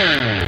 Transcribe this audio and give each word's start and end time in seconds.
Mm-hmm. 0.00 0.39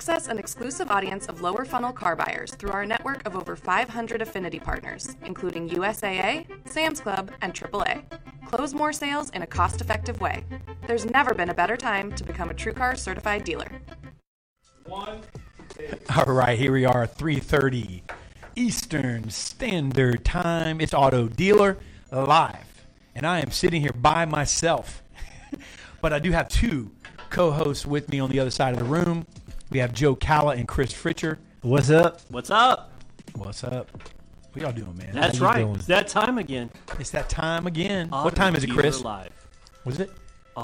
Access 0.00 0.28
an 0.28 0.38
exclusive 0.38 0.90
audience 0.90 1.26
of 1.26 1.42
lower 1.42 1.62
funnel 1.66 1.92
car 1.92 2.16
buyers 2.16 2.54
through 2.54 2.70
our 2.70 2.86
network 2.86 3.26
of 3.26 3.36
over 3.36 3.54
500 3.54 4.22
affinity 4.22 4.58
partners, 4.58 5.14
including 5.26 5.68
USAA, 5.68 6.46
Sam's 6.66 7.02
Club, 7.02 7.30
and 7.42 7.52
AAA. 7.52 8.04
Close 8.46 8.72
more 8.72 8.94
sales 8.94 9.28
in 9.34 9.42
a 9.42 9.46
cost 9.46 9.82
effective 9.82 10.18
way. 10.18 10.42
There's 10.86 11.04
never 11.04 11.34
been 11.34 11.50
a 11.50 11.54
better 11.54 11.76
time 11.76 12.12
to 12.12 12.24
become 12.24 12.48
a 12.48 12.54
TrueCar 12.54 12.96
certified 12.96 13.44
dealer. 13.44 13.70
One, 14.86 15.20
All 16.16 16.32
right, 16.32 16.58
here 16.58 16.72
we 16.72 16.86
are, 16.86 17.06
3:30 17.06 18.00
Eastern 18.56 19.28
Standard 19.28 20.24
Time. 20.24 20.80
It's 20.80 20.94
Auto 20.94 21.28
Dealer 21.28 21.76
Live, 22.10 22.86
and 23.14 23.26
I 23.26 23.40
am 23.40 23.50
sitting 23.50 23.82
here 23.82 23.92
by 23.92 24.24
myself. 24.24 25.02
but 26.00 26.14
I 26.14 26.18
do 26.18 26.30
have 26.30 26.48
two 26.48 26.90
co-hosts 27.28 27.84
with 27.84 28.08
me 28.08 28.18
on 28.18 28.30
the 28.30 28.40
other 28.40 28.50
side 28.50 28.72
of 28.72 28.78
the 28.78 28.86
room. 28.86 29.26
We 29.70 29.78
have 29.78 29.92
Joe 29.92 30.16
Calla 30.16 30.56
and 30.56 30.66
Chris 30.66 30.92
Fritcher. 30.92 31.38
What's 31.62 31.90
up? 31.90 32.20
What's 32.28 32.50
up? 32.50 32.92
What's 33.36 33.62
up? 33.62 33.88
What 34.52 34.62
y'all 34.62 34.72
doing, 34.72 34.96
man? 34.96 35.10
That's 35.12 35.38
you 35.38 35.44
right. 35.44 35.58
doing? 35.58 35.76
It's 35.76 35.86
that 35.86 36.08
time 36.08 36.38
again. 36.38 36.70
It's 36.98 37.10
that 37.10 37.28
time 37.28 37.68
again. 37.68 38.08
Auto 38.12 38.24
what 38.24 38.34
time 38.34 38.56
is 38.56 38.64
it, 38.64 38.66
Dealer 38.66 38.82
Chris? 38.82 39.02
Live. 39.02 39.30
Was 39.84 40.00
it? 40.00 40.10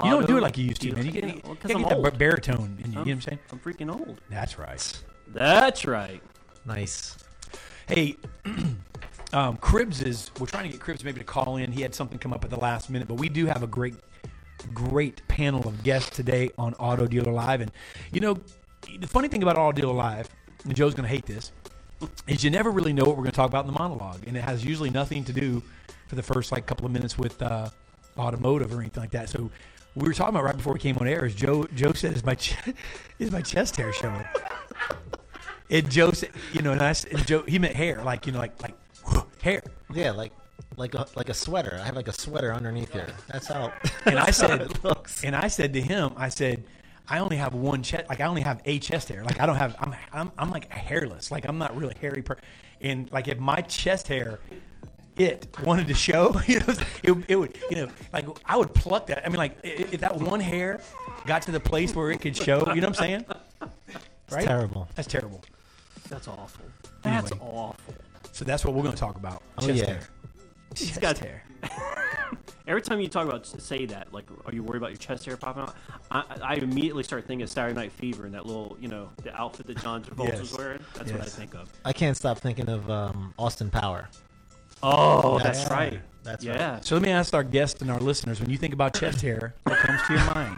you 0.05 0.11
don't 0.11 0.27
do 0.27 0.37
it 0.37 0.43
like 0.43 0.59
you 0.59 0.65
used 0.65 0.83
to, 0.83 0.93
man. 0.93 1.07
You 1.07 1.13
get, 1.13 1.21
Dealer- 1.23 1.35
you 1.37 1.41
Well, 1.45 1.55
'cause 1.55 1.71
gotta 1.71 1.85
get 1.85 2.03
that 2.03 2.19
baritone 2.19 2.79
in 2.85 2.87
you. 2.87 2.91
You 2.91 2.95
know 2.95 3.01
what 3.03 3.09
I'm 3.09 3.21
saying? 3.21 3.39
I'm 3.53 3.59
freaking 3.61 3.95
old. 3.95 4.21
That's 4.29 4.59
right. 4.59 5.03
That's 5.29 5.85
right. 5.85 6.21
Nice. 6.65 7.17
Hey, 7.87 8.17
um, 9.33 9.57
Cribs 9.59 10.03
is. 10.03 10.33
We're 10.41 10.47
trying 10.47 10.65
to 10.65 10.71
get 10.71 10.81
Cribs 10.81 11.05
maybe 11.05 11.21
to 11.21 11.25
call 11.25 11.59
in. 11.59 11.71
He 11.71 11.83
had 11.83 11.95
something 11.95 12.19
come 12.19 12.33
up 12.33 12.43
at 12.43 12.51
the 12.51 12.59
last 12.59 12.91
minute, 12.91 13.07
but 13.07 13.15
we 13.15 13.29
do 13.29 13.47
have 13.47 13.63
a 13.63 13.69
great, 13.69 13.95
great 14.75 15.23
panel 15.29 15.67
of 15.69 15.85
guests 15.85 16.11
today 16.11 16.51
on 16.59 16.75
Auto 16.75 17.07
Dealer 17.07 17.33
Live. 17.33 17.61
And 17.61 17.71
you 18.13 18.21
know, 18.21 18.37
the 19.01 19.07
funny 19.07 19.29
thing 19.29 19.43
about 19.43 19.75
Dealer 19.75 19.95
Live, 19.95 20.29
and 20.65 20.75
Joe's 20.75 20.95
going 20.95 21.09
to 21.09 21.15
hate 21.15 21.27
this, 21.27 21.53
is 22.27 22.45
you 22.45 22.51
never 22.51 22.71
really 22.71 22.93
know 22.93 23.05
what 23.05 23.17
we're 23.17 23.23
going 23.23 23.33
to 23.33 23.37
talk 23.37 23.49
about 23.49 23.67
in 23.67 23.73
the 23.73 23.79
monologue, 23.79 24.27
and 24.27 24.37
it 24.37 24.43
has 24.43 24.65
usually 24.65 24.91
nothing 24.91 25.25
to 25.25 25.33
do 25.33 25.63
for 26.09 26.15
the 26.15 26.23
first 26.23 26.53
like 26.53 26.67
couple 26.67 26.87
of 26.87 26.93
minutes 26.93 27.19
with 27.19 27.41
uh, 27.43 27.69
automotive 28.19 28.73
or 28.73 28.81
anything 28.81 29.03
like 29.03 29.13
that. 29.13 29.29
So. 29.29 29.51
We 29.99 30.07
were 30.07 30.13
talking 30.13 30.35
about 30.35 30.45
right 30.45 30.55
before 30.55 30.75
we 30.75 30.79
came 30.79 30.99
on 30.99 31.09
air. 31.09 31.25
Is 31.25 31.35
Joe? 31.35 31.67
Joe 31.75 31.95
said, 31.95 32.15
"Is 32.15 32.23
my 32.23 32.35
ch- 32.35 32.55
is 33.19 33.33
my 33.33 33.41
chest 33.41 33.77
hair 33.77 33.95
showing?" 33.95 34.27
And 35.71 35.91
Joe 35.91 36.11
said, 36.13 36.33
"You 36.53 36.61
know," 36.61 36.73
and, 36.73 36.83
I, 36.83 36.95
and 37.11 37.27
Joe 37.27 37.45
he 37.49 37.59
meant 37.59 37.75
hair, 37.75 38.03
like 38.05 38.27
you 38.27 38.33
know, 38.33 38.39
like 38.39 38.61
like 38.63 38.75
hair. 39.43 39.63
Yeah, 39.95 40.11
like 40.11 40.33
like 40.77 40.95
a 40.95 41.07
like 41.17 41.29
a 41.29 41.35
sweater. 41.35 41.79
I 41.81 41.87
have 41.87 41.97
like 41.97 42.09
a 42.09 42.13
sweater 42.13 42.53
underneath 42.53 42.93
here. 42.93 43.07
That's 43.29 43.47
how. 43.47 43.73
And 44.05 44.19
I 44.19 44.31
said, 44.33 44.61
it 44.61 44.85
looks. 44.85 45.25
and 45.25 45.35
I 45.35 45.49
said 45.49 45.73
to 45.73 45.81
him, 45.81 46.13
I 46.17 46.29
said, 46.29 46.65
I 47.09 47.19
only 47.19 47.37
have 47.37 47.55
one 47.55 47.83
chest, 47.83 48.09
like 48.09 48.21
I 48.21 48.27
only 48.27 48.43
have 48.43 48.61
a 48.65 48.79
chest 48.79 49.09
hair, 49.09 49.23
like 49.25 49.41
I 49.41 49.47
don't 49.47 49.57
have, 49.57 49.77
I'm, 49.79 49.95
I'm, 50.13 50.33
I'm 50.39 50.51
like 50.51 50.71
hairless, 50.73 51.31
like 51.31 51.47
I'm 51.49 51.59
not 51.59 51.77
really 51.77 51.95
hairy. 52.01 52.23
Per- 52.23 52.39
and 52.81 53.11
like 53.13 53.29
if 53.29 53.39
my 53.39 53.61
chest 53.63 54.09
hair, 54.09 54.41
it 55.17 55.47
wanted 55.65 55.87
to 55.89 55.95
show, 55.95 56.41
you 56.47 56.59
know, 56.61 56.75
it, 57.03 57.17
it 57.29 57.37
would, 57.37 57.57
you 57.71 57.77
know, 57.77 57.89
like 58.13 58.27
I 58.45 58.57
would 58.57 58.75
pluck 58.75 59.07
that. 59.07 59.25
I 59.25 59.29
mean, 59.29 59.39
like 59.39 59.53
i- 59.65 59.69
if 59.93 60.01
that 60.01 60.17
one 60.17 60.41
hair 60.41 60.81
got 61.27 61.43
to 61.43 61.53
the 61.53 61.61
place 61.61 61.95
where 61.95 62.11
it 62.11 62.21
could 62.21 62.37
show, 62.37 62.59
you 62.75 62.81
know 62.81 62.89
what 62.89 63.01
I'm 63.01 63.07
saying? 63.09 63.25
Right? 64.31 64.45
terrible. 64.45 64.89
That's 64.97 65.07
terrible. 65.09 65.43
That's 66.09 66.27
awful. 66.27 66.65
That's 67.03 67.31
Anyway. 67.31 67.47
awful. 67.49 67.95
So 68.33 68.45
that's 68.45 68.65
what 68.65 68.75
we're 68.75 68.83
going 68.83 68.95
to 68.95 69.01
talk 69.01 69.17
about. 69.17 69.43
Oh, 69.59 69.67
chest 69.67 69.79
yeah. 69.79 69.87
hair. 69.87 70.01
He's 70.77 70.89
Chest 70.89 71.01
got- 71.01 71.19
hair. 71.19 71.43
Every 72.67 72.83
time 72.83 73.01
you 73.01 73.07
talk 73.07 73.29
about 73.29 73.47
say 73.47 73.87
that, 73.87 74.13
like, 74.13 74.25
are 74.45 74.53
you 74.53 74.63
worried 74.63 74.79
about 74.79 74.91
your 74.91 74.97
chest 74.99 75.25
hair 75.25 75.37
popping 75.37 75.63
out? 75.63 75.77
I, 76.11 76.25
I 76.43 76.55
immediately 76.55 77.05
start 77.05 77.25
thinking 77.27 77.43
of 77.43 77.51
Saturday 77.51 77.75
Night 77.75 77.93
Fever 77.93 78.27
and 78.27 78.35
that 78.35 78.45
little, 78.45 78.77
you 78.81 78.89
know, 78.89 79.09
the 79.23 79.33
outfit 79.41 79.67
that 79.69 79.81
John 79.83 80.03
Travolta 80.03 80.29
Yes. 80.31 80.41
was 80.41 80.59
wearing. 80.59 80.81
That's 80.95 81.13
what 81.13 81.21
I 81.21 81.25
think 81.27 81.55
of. 81.55 81.71
I 81.85 81.93
can't 81.93 82.17
stop 82.17 82.39
thinking 82.39 82.69
of 82.69 82.91
um, 82.91 83.33
Austin 83.39 83.71
Power. 83.71 84.09
Oh, 84.83 85.39
That's 85.39 85.59
that's, 85.61 85.71
right. 85.71 85.93
right. 85.93 86.03
That's 86.23 86.45
yeah. 86.45 86.81
So 86.81 86.97
let 86.97 87.03
me 87.03 87.11
ask 87.11 87.33
our 87.35 87.45
guests 87.45 87.81
and 87.81 87.91
our 87.91 88.01
listeners: 88.01 88.41
When 88.41 88.51
you 88.51 88.59
think 88.59 88.75
about 88.75 88.95
chest 88.95 89.21
hair, 89.23 89.55
what 89.63 89.79
comes 89.79 90.03
to 90.09 90.13
your 90.13 90.25
mind? 90.35 90.57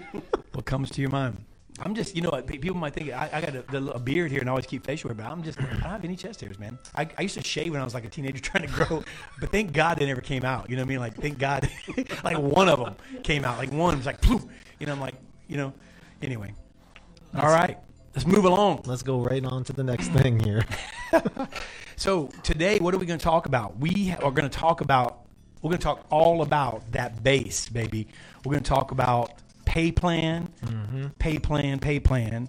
what 0.52 0.64
comes 0.64 0.90
to 0.90 1.00
your 1.00 1.10
mind? 1.10 1.44
I'm 1.82 1.94
just, 1.94 2.14
you 2.14 2.22
know, 2.22 2.30
what, 2.30 2.46
people 2.46 2.76
might 2.76 2.94
think 2.94 3.10
I, 3.10 3.30
I 3.32 3.40
got 3.40 3.54
a, 3.54 3.92
a 3.92 3.98
beard 3.98 4.30
here 4.30 4.40
and 4.40 4.48
I 4.48 4.52
always 4.52 4.66
keep 4.66 4.84
facial 4.84 5.08
hair, 5.08 5.14
but 5.14 5.26
I'm 5.26 5.42
just, 5.42 5.60
I 5.60 5.64
don't 5.64 5.80
have 5.80 6.04
any 6.04 6.16
chest 6.16 6.40
hairs, 6.40 6.58
man. 6.58 6.78
I, 6.94 7.08
I 7.18 7.22
used 7.22 7.36
to 7.36 7.44
shave 7.44 7.72
when 7.72 7.80
I 7.80 7.84
was 7.84 7.94
like 7.94 8.04
a 8.04 8.08
teenager 8.08 8.38
trying 8.42 8.66
to 8.66 8.72
grow, 8.72 9.02
but 9.40 9.50
thank 9.50 9.72
God 9.72 9.98
they 9.98 10.06
never 10.06 10.20
came 10.20 10.44
out. 10.44 10.68
You 10.68 10.76
know 10.76 10.82
what 10.82 10.86
I 10.86 10.88
mean? 10.88 11.00
Like, 11.00 11.14
thank 11.16 11.38
God, 11.38 11.68
like 12.24 12.38
one 12.38 12.68
of 12.68 12.78
them 12.80 12.96
came 13.22 13.44
out. 13.44 13.58
Like 13.58 13.72
one 13.72 13.96
was 13.96 14.06
like, 14.06 14.20
poof. 14.20 14.44
You 14.78 14.86
know, 14.86 14.92
I'm 14.92 15.00
like, 15.00 15.14
you 15.48 15.56
know. 15.56 15.72
Anyway, 16.22 16.52
all 17.34 17.48
right, 17.48 17.78
let's 18.14 18.26
move 18.26 18.44
along. 18.44 18.82
Let's 18.84 19.02
go 19.02 19.20
right 19.20 19.42
on 19.42 19.64
to 19.64 19.72
the 19.72 19.82
next 19.82 20.08
thing 20.08 20.38
here. 20.38 20.64
So 22.00 22.30
today, 22.42 22.78
what 22.78 22.94
are 22.94 22.96
we 22.96 23.04
going 23.04 23.18
to 23.18 23.22
talk 23.22 23.44
about? 23.44 23.76
We 23.76 24.14
are 24.22 24.30
going 24.30 24.48
to 24.48 24.58
talk 24.58 24.80
about. 24.80 25.26
We're 25.60 25.68
going 25.68 25.80
to 25.80 25.84
talk 25.84 26.06
all 26.08 26.40
about 26.40 26.90
that 26.92 27.22
base, 27.22 27.68
baby. 27.68 28.08
We're 28.42 28.52
going 28.52 28.62
to 28.62 28.68
talk 28.70 28.90
about 28.90 29.39
pay 29.70 29.92
plan, 29.92 30.48
pay 31.20 31.38
plan, 31.38 31.78
pay 31.78 32.00
plan, 32.00 32.48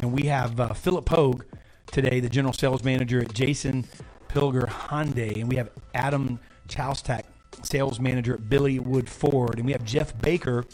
and 0.00 0.12
we 0.12 0.24
have 0.24 0.60
uh, 0.60 0.74
Philip 0.74 1.06
Pogue 1.06 1.44
today, 1.90 2.20
the 2.20 2.28
general 2.28 2.52
sales 2.52 2.84
manager 2.84 3.22
at 3.22 3.32
Jason 3.32 3.86
Pilger 4.28 4.68
Hyundai, 4.68 5.36
and 5.40 5.48
we 5.48 5.56
have 5.56 5.70
Adam 5.94 6.38
Chaustak, 6.68 7.22
sales 7.62 7.98
manager 7.98 8.34
at 8.34 8.50
Billy 8.50 8.78
Wood 8.78 9.08
Ford, 9.08 9.56
and 9.56 9.64
we 9.64 9.72
have 9.72 9.82
Jeff 9.82 10.20
Baker, 10.20 10.66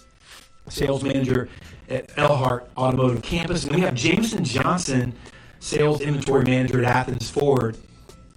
sales 0.68 1.04
manager 1.04 1.48
at 1.88 2.10
Elhart 2.18 2.68
Automotive 2.76 3.22
Campus, 3.22 3.64
and 3.64 3.76
we 3.76 3.82
have 3.82 3.94
Jameson 3.94 4.42
Johnson, 4.42 5.14
sales 5.60 6.00
inventory 6.00 6.42
manager 6.42 6.80
at 6.80 6.86
Athens 6.86 7.30
Ford. 7.30 7.76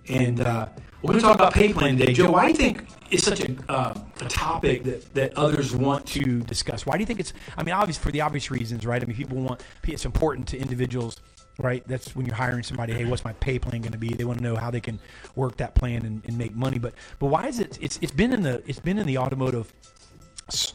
And 0.07 0.41
uh, 0.41 0.67
we're 1.07 1.13
going 1.13 1.21
to 1.21 1.27
talk 1.27 1.35
about 1.35 1.53
pay 1.53 1.71
plan 1.71 1.97
today. 1.97 2.11
Joe, 2.11 2.31
why 2.31 2.43
do 2.43 2.49
you 2.49 2.55
think 2.55 2.85
it's 3.09 3.23
such 3.23 3.39
a, 3.39 3.55
uh, 3.69 3.97
a 4.19 4.25
topic 4.25 4.83
that, 4.83 5.13
that 5.13 5.37
others 5.37 5.73
want 5.73 6.05
to 6.07 6.41
discuss? 6.41 6.85
Why 6.85 6.97
do 6.97 6.99
you 6.99 7.05
think 7.05 7.21
it's, 7.21 7.31
I 7.57 7.63
mean, 7.63 7.73
obviously 7.73 8.03
for 8.03 8.11
the 8.11 8.19
obvious 8.19 8.51
reasons, 8.51 8.85
right? 8.85 9.01
I 9.01 9.05
mean, 9.05 9.15
people 9.15 9.37
want, 9.37 9.63
it's 9.87 10.03
important 10.03 10.49
to 10.49 10.57
individuals, 10.57 11.15
right? 11.59 11.81
That's 11.87 12.13
when 12.13 12.25
you're 12.25 12.35
hiring 12.35 12.63
somebody, 12.63 12.91
hey, 12.91 13.05
what's 13.05 13.23
my 13.23 13.31
pay 13.33 13.57
plan 13.57 13.81
going 13.81 13.93
to 13.93 13.97
be? 13.97 14.09
They 14.09 14.25
want 14.25 14.39
to 14.39 14.43
know 14.43 14.57
how 14.57 14.69
they 14.69 14.81
can 14.81 14.99
work 15.35 15.55
that 15.57 15.75
plan 15.75 16.05
and, 16.05 16.21
and 16.25 16.37
make 16.37 16.53
money. 16.53 16.77
But, 16.77 16.93
but 17.19 17.27
why 17.27 17.47
is 17.47 17.61
it, 17.61 17.77
it's, 17.81 17.97
it's 18.01 18.11
been 18.11 18.33
in 18.33 18.41
the, 18.41 18.61
it's 18.67 18.79
been 18.79 18.99
in 18.99 19.07
the 19.07 19.17
automotive 19.17 19.71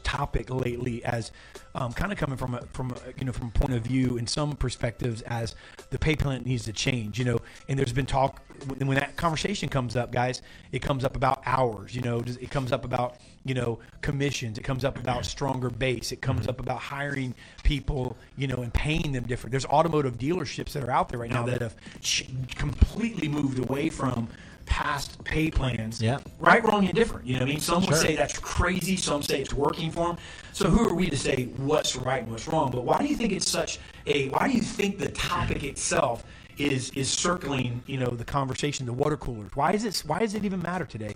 topic 0.02 0.50
lately 0.50 1.04
as 1.04 1.32
um, 1.74 1.92
kind 1.92 2.12
of 2.12 2.18
coming 2.18 2.36
from 2.36 2.54
a 2.54 2.60
from 2.72 2.90
a, 2.90 2.96
you 3.18 3.24
know 3.24 3.32
from 3.32 3.48
a 3.48 3.50
point 3.50 3.72
of 3.72 3.82
view 3.82 4.18
in 4.18 4.26
some 4.26 4.54
perspectives 4.54 5.22
as 5.22 5.54
the 5.90 5.98
pay 5.98 6.14
plan 6.14 6.42
needs 6.42 6.64
to 6.64 6.72
change 6.72 7.18
you 7.18 7.24
know 7.24 7.38
and 7.68 7.78
there's 7.78 7.92
been 7.92 8.04
talk 8.04 8.42
when 8.66 8.86
when 8.88 8.98
that 8.98 9.16
conversation 9.16 9.68
comes 9.68 9.96
up 9.96 10.10
guys 10.12 10.42
it 10.72 10.80
comes 10.80 11.04
up 11.04 11.16
about 11.16 11.42
hours 11.46 11.94
you 11.94 12.00
know 12.02 12.18
it 12.40 12.50
comes 12.50 12.72
up 12.72 12.84
about 12.84 13.16
you 13.44 13.54
know 13.54 13.78
commissions 14.00 14.58
it 14.58 14.62
comes 14.62 14.84
up 14.84 14.98
about 14.98 15.24
stronger 15.24 15.70
base 15.70 16.12
it 16.12 16.20
comes 16.20 16.46
up 16.48 16.60
about 16.60 16.78
hiring 16.78 17.34
people 17.64 18.16
you 18.36 18.46
know 18.46 18.56
and 18.62 18.72
paying 18.74 19.12
them 19.12 19.24
different 19.24 19.50
there's 19.50 19.66
automotive 19.66 20.18
dealerships 20.18 20.72
that 20.72 20.82
are 20.84 20.90
out 20.90 21.08
there 21.08 21.18
right 21.18 21.30
now 21.30 21.44
that 21.44 21.60
have 21.60 21.74
ch- 22.00 22.28
completely 22.56 23.28
moved 23.28 23.58
away 23.58 23.88
from 23.88 24.28
past 24.64 25.22
pay 25.24 25.50
plans 25.50 26.00
Yeah. 26.00 26.18
right, 26.38 26.62
wrong, 26.64 26.84
and 26.86 26.94
different. 26.94 27.26
You 27.26 27.34
know 27.34 27.40
what 27.40 27.46
I 27.48 27.50
mean? 27.50 27.60
Some 27.60 27.80
would 27.82 27.88
Sure. 27.90 27.98
say 27.98 28.14
that's 28.16 28.38
crazy. 28.38 28.96
Some 28.96 29.20
say 29.20 29.40
it's 29.40 29.52
working 29.52 29.90
for 29.90 30.06
them. 30.06 30.16
So 30.52 30.70
who 30.70 30.88
are 30.88 30.94
we 30.94 31.10
to 31.10 31.16
say 31.16 31.46
what's 31.56 31.96
right 31.96 32.22
and 32.22 32.30
what's 32.30 32.46
wrong? 32.46 32.70
But 32.70 32.84
why 32.84 32.98
do 32.98 33.06
you 33.06 33.16
think 33.16 33.32
it's 33.32 33.50
such 33.50 33.80
a? 34.06 34.28
Why 34.28 34.46
do 34.48 34.54
you 34.54 34.62
think 34.62 34.98
the 34.98 35.08
topic 35.10 35.64
itself 35.64 36.24
is 36.62 36.90
is 36.90 37.10
circling? 37.10 37.82
You 37.86 37.98
know, 37.98 38.10
the 38.10 38.24
conversation, 38.24 38.86
the 38.86 38.92
water 38.92 39.16
coolers. 39.16 39.50
Why 39.54 39.72
is 39.72 39.84
it? 39.84 40.02
Why 40.06 40.18
does 40.20 40.34
it 40.34 40.44
even 40.44 40.60
matter 40.62 40.84
today? 40.84 41.14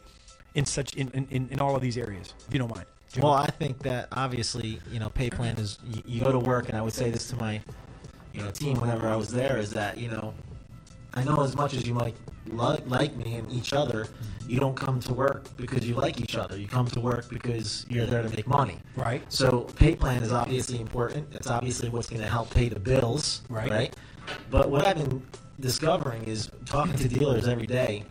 In 0.55 0.65
such 0.65 0.95
in 0.95 1.09
in, 1.31 1.49
in- 1.51 1.61
all 1.61 1.77
of 1.77 1.83
these 1.83 1.99
areas, 1.99 2.35
if 2.47 2.53
you 2.53 2.59
don't 2.59 2.75
mind. 2.75 2.87
Joe? 3.13 3.23
Well, 3.23 3.33
I 3.35 3.47
think 3.47 3.79
that 3.81 4.09
obviously, 4.13 4.81
you 4.91 4.99
know, 4.99 5.11
pay 5.11 5.31
plan 5.31 5.57
is 5.59 5.79
you, 5.87 6.03
you 6.07 6.21
go 6.21 6.33
to 6.33 6.39
work, 6.39 6.69
and 6.69 6.77
I 6.77 6.83
would 6.83 6.93
say 6.93 7.11
this 7.11 7.29
to 7.29 7.37
my, 7.37 7.61
you 8.33 8.43
know, 8.43 8.51
team 8.51 8.81
whenever 8.81 9.07
I 9.09 9.17
was 9.17 9.29
there 9.31 9.59
is 9.59 9.71
that 9.73 9.97
you 9.99 10.09
know, 10.09 10.35
I 11.15 11.23
know 11.25 11.43
as 11.43 11.55
much 11.57 11.75
as 11.75 11.87
you 11.87 11.95
might 11.95 12.15
li- 12.47 12.83
like 12.87 13.15
me 13.17 13.35
and 13.37 13.51
each 13.53 13.73
other, 13.73 14.09
you 14.49 14.59
don't 14.61 14.77
come 14.77 15.01
to 15.01 15.15
work 15.15 15.49
because 15.57 15.87
you 15.89 15.95
like 15.95 16.21
each 16.21 16.37
other. 16.37 16.57
You 16.57 16.69
come 16.69 16.87
to 16.89 17.01
work 17.01 17.29
because 17.29 17.85
you're 17.89 18.07
there 18.07 18.23
to 18.23 18.29
make 18.31 18.47
money. 18.47 18.79
Right. 18.97 19.23
So 19.33 19.63
pay 19.77 19.95
plan 19.97 20.23
is 20.23 20.33
obviously 20.33 20.81
important. 20.81 21.27
It's 21.33 21.49
obviously 21.49 21.89
what's 21.89 22.09
going 22.09 22.23
to 22.23 22.29
help 22.29 22.51
pay 22.51 22.69
the 22.69 22.81
bills. 22.81 23.43
Right. 23.49 23.71
Right. 23.71 23.97
But 24.51 24.71
what 24.71 24.87
I've 24.87 24.97
been 24.97 25.23
discovering 25.61 26.25
is 26.25 26.51
talking 26.65 26.97
to 26.97 27.09
dealers 27.09 27.49
every 27.49 27.67
day. 27.67 28.05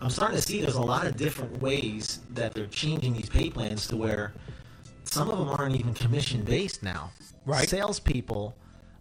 I'm 0.00 0.10
starting 0.10 0.36
to 0.36 0.42
see 0.42 0.60
there's 0.60 0.74
a 0.74 0.82
lot 0.82 1.06
of 1.06 1.16
different 1.16 1.60
ways 1.62 2.20
that 2.34 2.54
they're 2.54 2.66
changing 2.66 3.14
these 3.14 3.28
pay 3.28 3.50
plans 3.50 3.86
to 3.88 3.96
where 3.96 4.34
some 5.04 5.30
of 5.30 5.38
them 5.38 5.48
aren't 5.48 5.76
even 5.76 5.94
commission 5.94 6.42
based 6.42 6.82
now. 6.82 7.10
Right. 7.46 7.68
Salespeople 7.68 8.54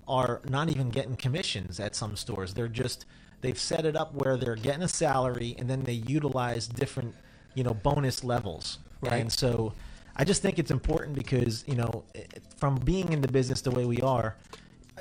are 0.07 0.42
not 0.50 0.69
even 0.69 0.89
getting 0.89 1.15
commissions 1.15 1.80
at 1.80 1.95
some 1.95 2.15
stores. 2.15 2.54
They're 2.54 2.68
just 2.68 3.06
they've 3.42 3.60
set 3.60 3.86
it 3.86 3.95
up 3.95 4.13
where 4.13 4.38
they're 4.38 4.56
getting 4.56 4.83
a 4.83 4.88
salary 4.88 5.56
and 5.57 5.69
then 5.69 5.83
they 5.83 5.94
utilize 5.94 6.68
different, 6.68 7.13
you 7.56 7.63
know, 7.63 7.74
bonus 7.74 8.24
levels. 8.24 8.80
Right. 9.01 9.21
And 9.21 9.31
so 9.31 9.74
I 10.15 10.24
just 10.24 10.42
think 10.42 10.60
it's 10.60 10.71
important 10.71 11.15
because, 11.15 11.63
you 11.68 11.75
know, 11.75 12.04
from 12.57 12.75
being 12.75 13.12
in 13.12 13.21
the 13.21 13.27
business 13.27 13.62
the 13.62 13.71
way 13.71 13.86
we 13.86 14.00
are, 14.01 14.36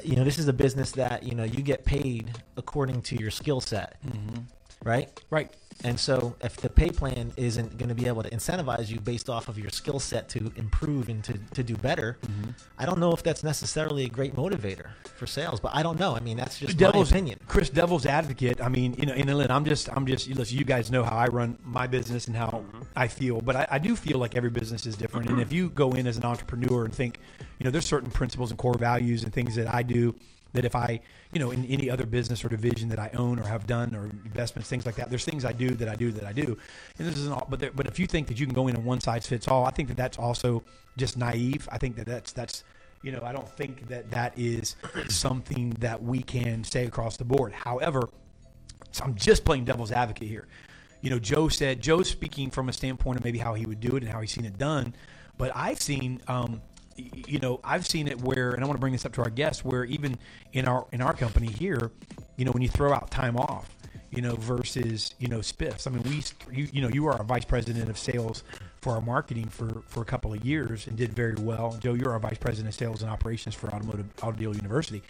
you 0.05 0.17
know, 0.17 0.25
this 0.25 0.39
is 0.39 0.49
a 0.49 0.53
business 0.53 0.93
that, 0.93 1.23
you 1.23 1.35
know, 1.35 1.45
you 1.45 1.63
get 1.63 1.85
paid 1.85 2.31
according 2.57 3.03
to 3.03 3.17
your 3.17 3.31
skill 3.31 3.61
set. 3.61 3.97
Mm-hmm. 4.07 4.41
Right? 4.85 5.09
Right. 5.31 5.55
And 5.85 5.99
so, 5.99 6.37
if 6.43 6.57
the 6.57 6.69
pay 6.69 6.91
plan 6.91 7.33
isn't 7.37 7.77
going 7.79 7.89
to 7.89 7.95
be 7.95 8.07
able 8.07 8.23
to 8.23 8.31
incentivize 8.31 8.89
you 8.89 9.01
based 9.01 9.29
off 9.29 9.49
of 9.49 9.59
your 9.59 9.71
skill 9.71 9.99
set 9.99 10.29
to 10.31 10.53
improve 10.57 11.09
and 11.09 11.23
to, 11.25 11.35
to 11.55 11.63
do 11.63 11.77
better, 11.77 12.19
mm-hmm. 12.23 12.51
I 12.79 12.87
don't 12.87 12.99
know 12.99 13.13
if 13.13 13.23
that's 13.23 13.43
necessarily 13.43 14.05
a 14.05 14.09
great 14.09 14.35
motivator 14.37 14.91
for 15.17 15.27
sales. 15.27 15.61
But 15.61 15.75
I 15.75 15.83
don't 15.83 15.99
know. 15.99 16.15
I 16.15 16.21
mean, 16.21 16.37
that's 16.37 16.59
just 16.59 16.77
devil's 16.77 17.11
my 17.11 17.17
opinion. 17.17 17.41
Chris, 17.49 17.69
devil's 17.71 18.07
advocate. 18.07 18.61
I 18.61 18.69
mean, 18.69 18.95
you 18.95 19.07
know, 19.07 19.13
and 19.13 19.37
Lynn, 19.37 19.51
I'm 19.51 19.65
just, 19.65 19.89
I'm 19.91 20.07
just. 20.07 20.29
Listen, 20.29 20.59
you 20.59 20.65
guys 20.65 20.91
know 20.91 21.03
how 21.03 21.17
I 21.17 21.27
run 21.27 21.59
my 21.65 21.87
business 21.87 22.27
and 22.27 22.37
how 22.37 22.49
mm-hmm. 22.49 22.83
I 22.95 23.09
feel, 23.09 23.41
but 23.41 23.57
I, 23.57 23.67
I 23.73 23.79
do 23.79 23.97
feel 23.97 24.19
like 24.19 24.37
every 24.37 24.51
business 24.51 24.87
is 24.87 24.97
different. 24.97 25.29
And 25.29 25.41
if 25.41 25.53
you 25.53 25.71
go 25.71 25.93
in 25.93 26.07
as 26.07 26.17
an 26.17 26.25
entrepreneur 26.25 26.85
and 26.85 26.95
think, 26.95 27.19
you 27.59 27.65
know, 27.65 27.71
there's 27.71 27.87
certain 27.87 28.11
principles 28.11 28.51
and 28.51 28.59
core 28.59 28.79
values 28.79 29.25
and 29.25 29.33
things 29.33 29.55
that 29.57 29.73
I 29.73 29.83
do 29.83 30.15
that 30.53 30.65
if 30.65 30.75
I, 30.75 31.01
you 31.33 31.41
know, 31.41 31.51
in 31.51 31.65
any 31.67 31.89
other 31.89 32.05
business 32.05 32.45
or 32.45 32.49
division 32.49 32.89
that 32.91 32.99
I 32.99 33.11
own 33.15 33.39
or 33.39 33.45
have 33.45 33.67
done 33.67 33.95
or 33.95 34.05
investments, 34.05 34.69
things 34.69 34.85
like 34.85 34.97
that, 34.97 35.09
there's 35.09 35.25
things 35.25 35.45
I 35.45 35.53
do 35.53 35.71
that 35.71 35.89
I 35.89 35.95
do 35.95 36.13
that 36.13 36.25
I 36.25 36.33
do. 36.33 36.59
And 36.99 37.09
this 37.09 37.27
all, 37.29 37.47
but 37.49 37.61
there, 37.61 37.71
but 37.71 37.87
if 37.87 37.99
you 37.99 38.07
think 38.07 38.29
that 38.29 38.39
you 38.39 38.47
can 38.47 38.55
go 38.55 38.69
in 38.69 38.77
and 38.77 38.85
one 38.85 39.01
size 39.01 39.27
fits 39.27 39.49
all, 39.49 39.65
I 39.65 39.71
think 39.71 39.89
that 39.89 39.97
that's 39.97 40.19
also 40.19 40.63
just 40.97 41.17
naive. 41.17 41.69
I 41.73 41.79
think 41.79 41.97
that 41.97 42.07
that's 42.07 42.33
that's 42.33 42.65
you 43.03 43.11
know, 43.11 43.21
I 43.25 43.33
don't 43.33 43.49
think 43.49 43.89
that 43.89 44.11
that 44.13 44.33
is 44.39 44.77
something 45.09 45.71
that 45.81 46.03
we 46.03 46.23
can 46.23 46.63
say 46.63 46.87
across 46.87 47.17
the 47.17 47.25
board. 47.25 47.53
However, 47.53 48.09
so 48.93 49.05
I'm 49.05 49.17
just 49.17 49.45
playing 49.45 49.65
devil's 49.65 49.91
advocate 49.91 50.29
here. 50.29 50.47
You 51.01 51.11
know, 51.11 51.19
Joe 51.19 51.49
said 51.49 51.81
Joe's 51.81 52.09
speaking 52.09 52.51
from 52.51 52.69
a 52.69 52.73
standpoint 52.73 53.19
of 53.19 53.25
maybe 53.25 53.39
how 53.39 53.55
he 53.55 53.67
would 53.67 53.81
do 53.81 53.97
it 53.97 54.05
and 54.05 54.13
how 54.13 54.21
he's 54.21 54.31
seen 54.31 54.45
it 54.45 54.57
done, 54.57 54.95
but 55.37 55.51
I've 55.55 55.81
seen, 55.81 56.21
um, 56.29 56.63
you 56.97 57.39
know, 57.39 57.61
I've 57.65 57.87
seen 57.87 58.09
it 58.09 58.21
where, 58.21 58.51
and 58.53 58.63
I 58.63 58.67
want 58.67 58.77
to 58.77 58.81
bring 58.81 58.93
this 58.93 59.05
up 59.07 59.13
to 59.15 59.23
our 59.23 59.31
guests, 59.31 59.65
where 59.65 59.85
even 59.85 60.19
in 60.53 60.67
our 60.67 60.87
in 60.93 61.01
our 61.01 61.15
company 61.15 61.49
here, 61.49 61.91
you 62.37 62.45
know, 62.45 62.53
when 62.53 62.63
you 62.63 62.69
throw 62.69 62.93
out 62.93 63.11
time 63.11 63.37
off, 63.37 63.75
you 64.11 64.21
know, 64.21 64.35
versus 64.37 65.15
you 65.19 65.29
know 65.29 65.39
spiffs. 65.39 65.87
I 65.87 65.91
mean, 65.91 66.03
we, 66.03 66.23
you, 66.57 66.69
you 66.73 66.83
know, 66.83 66.89
you 66.89 67.07
are 67.07 67.15
our 67.15 67.25
vice 67.25 67.45
president 67.47 67.89
of 67.89 67.97
sales 67.99 68.45
for 68.83 68.93
our 68.93 69.01
marketing 69.01 69.47
for 69.49 69.83
for 69.87 70.03
a 70.03 70.05
couple 70.05 70.33
of 70.35 70.45
years 70.45 70.87
and 70.87 70.97
did 70.97 71.15
very 71.15 71.35
well. 71.39 71.79
Joe, 71.81 71.95
you're 71.95 72.13
our 72.13 72.19
vice 72.19 72.39
president 72.39 72.75
of 72.75 72.79
sales 72.79 73.03
and 73.03 73.11
operations 73.11 73.55
for 73.55 73.69
Automotive 73.73 74.07
Automobile 74.23 74.55
University, 74.55 75.03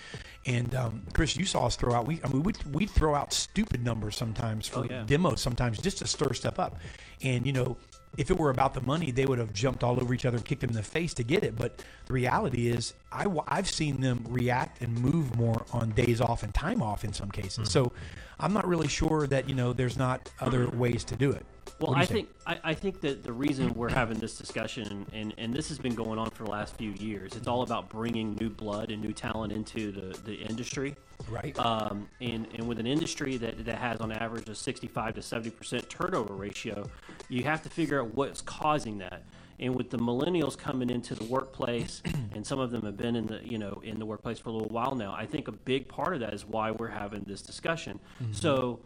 and 0.47 0.73
um, 0.75 1.03
Chris, 1.15 1.37
you 1.37 1.45
saw 1.45 1.67
us 1.67 1.75
throw 1.77 1.95
out. 1.95 2.07
We, 2.07 2.21
I 2.23 2.29
mean, 2.29 2.43
we 2.45 2.53
we 2.73 2.87
throw 2.87 3.15
out 3.15 3.33
stupid 3.33 3.85
numbers 3.85 4.15
sometimes 4.17 4.69
for 4.69 4.81
Oh, 4.81 4.87
yeah. 4.89 5.03
demos, 5.05 5.41
sometimes 5.41 5.79
just 5.81 5.99
to 5.99 6.07
stir 6.07 6.33
stuff 6.35 6.59
up, 6.61 6.77
and 7.23 7.45
you 7.47 7.53
know. 7.53 7.77
If 8.17 8.31
it 8.31 8.39
were 8.39 8.51
about 8.51 8.75
the 8.75 8.83
money, 8.83 9.11
they 9.11 9.25
would 9.25 9.39
have 9.39 9.53
jumped 9.53 9.83
all 9.83 10.01
over 10.01 10.13
each 10.13 10.27
other 10.27 10.37
and 10.37 10.45
kicked 10.45 10.61
them 10.61 10.71
in 10.71 10.77
the 10.77 10.83
face 10.83 11.15
to 11.15 11.23
get 11.23 11.43
it. 11.43 11.57
But 11.57 11.83
the 12.07 12.13
reality 12.13 12.69
is, 12.69 12.95
I, 13.11 13.27
have 13.49 13.71
seen 13.71 14.01
them 14.01 14.25
react 14.29 14.83
and 14.83 14.99
move 14.99 15.37
more 15.37 15.65
on 15.73 15.91
days 15.91 16.21
off 16.21 16.43
and 16.43 16.53
time 16.53 16.83
off 16.83 17.05
in 17.05 17.13
some 17.13 17.31
cases. 17.31 17.69
Mm-hmm. 17.69 17.73
So 17.73 17.93
I'm 18.39 18.53
not 18.53 18.67
really 18.67 18.89
sure 18.89 19.27
that 19.29 19.49
you 19.49 19.55
know 19.55 19.73
there's 19.73 19.97
not 19.97 20.31
other 20.41 20.69
ways 20.69 21.05
to 21.05 21.17
do 21.17 21.31
it. 21.31 21.47
Well, 21.81 21.95
do 21.95 22.01
I 22.01 22.05
think 22.05 22.29
I, 22.47 22.61
I 22.65 22.75
think 22.75 23.01
that 23.01 23.23
the 23.23 23.33
reason 23.33 23.73
we're 23.75 23.91
having 23.91 24.19
this 24.19 24.37
discussion, 24.37 25.07
and, 25.13 25.33
and 25.39 25.55
this 25.55 25.69
has 25.69 25.79
been 25.79 25.95
going 25.95 26.19
on 26.19 26.31
for 26.31 26.45
the 26.45 26.51
last 26.51 26.77
few 26.77 26.91
years, 26.93 27.35
it's 27.35 27.47
all 27.47 27.63
about 27.63 27.89
bringing 27.89 28.35
new 28.37 28.51
blood 28.51 28.91
and 28.91 29.01
new 29.01 29.13
talent 29.13 29.53
into 29.53 29.93
the, 29.93 30.19
the 30.25 30.35
industry. 30.35 30.97
Right. 31.29 31.57
Um, 31.59 32.09
and, 32.21 32.47
and 32.55 32.67
with 32.67 32.79
an 32.79 32.87
industry 32.87 33.37
that, 33.39 33.65
that 33.65 33.79
has 33.79 34.01
on 34.01 34.13
average 34.13 34.49
a 34.49 34.55
65 34.55 35.15
to 35.15 35.21
70% 35.21 35.89
turnover 35.89 36.35
ratio, 36.35 36.89
you 37.29 37.43
have 37.45 37.63
to 37.63 37.69
figure 37.71 38.01
out 38.01 38.15
what's 38.15 38.41
causing 38.41 38.99
that. 38.99 39.23
And 39.59 39.75
with 39.75 39.91
the 39.91 39.99
millennials 39.99 40.59
coming 40.59 40.91
into 40.91 41.15
the 41.15 41.25
workplace, 41.25 42.03
and 42.35 42.45
some 42.47 42.59
of 42.59 42.71
them 42.71 42.83
have 42.83 42.97
been 42.97 43.15
in 43.15 43.27
the 43.27 43.41
you 43.45 43.59
know 43.59 43.81
in 43.85 43.99
the 43.99 44.07
workplace 44.07 44.39
for 44.39 44.49
a 44.49 44.53
little 44.53 44.69
while 44.71 44.95
now, 44.97 45.15
I 45.15 45.25
think 45.27 45.47
a 45.47 45.53
big 45.53 45.87
part 45.87 46.15
of 46.15 46.21
that 46.21 46.35
is 46.35 46.45
why 46.45 46.73
we're 46.73 46.89
having 46.89 47.23
this 47.29 47.43
discussion. 47.43 48.01
So 48.33 48.81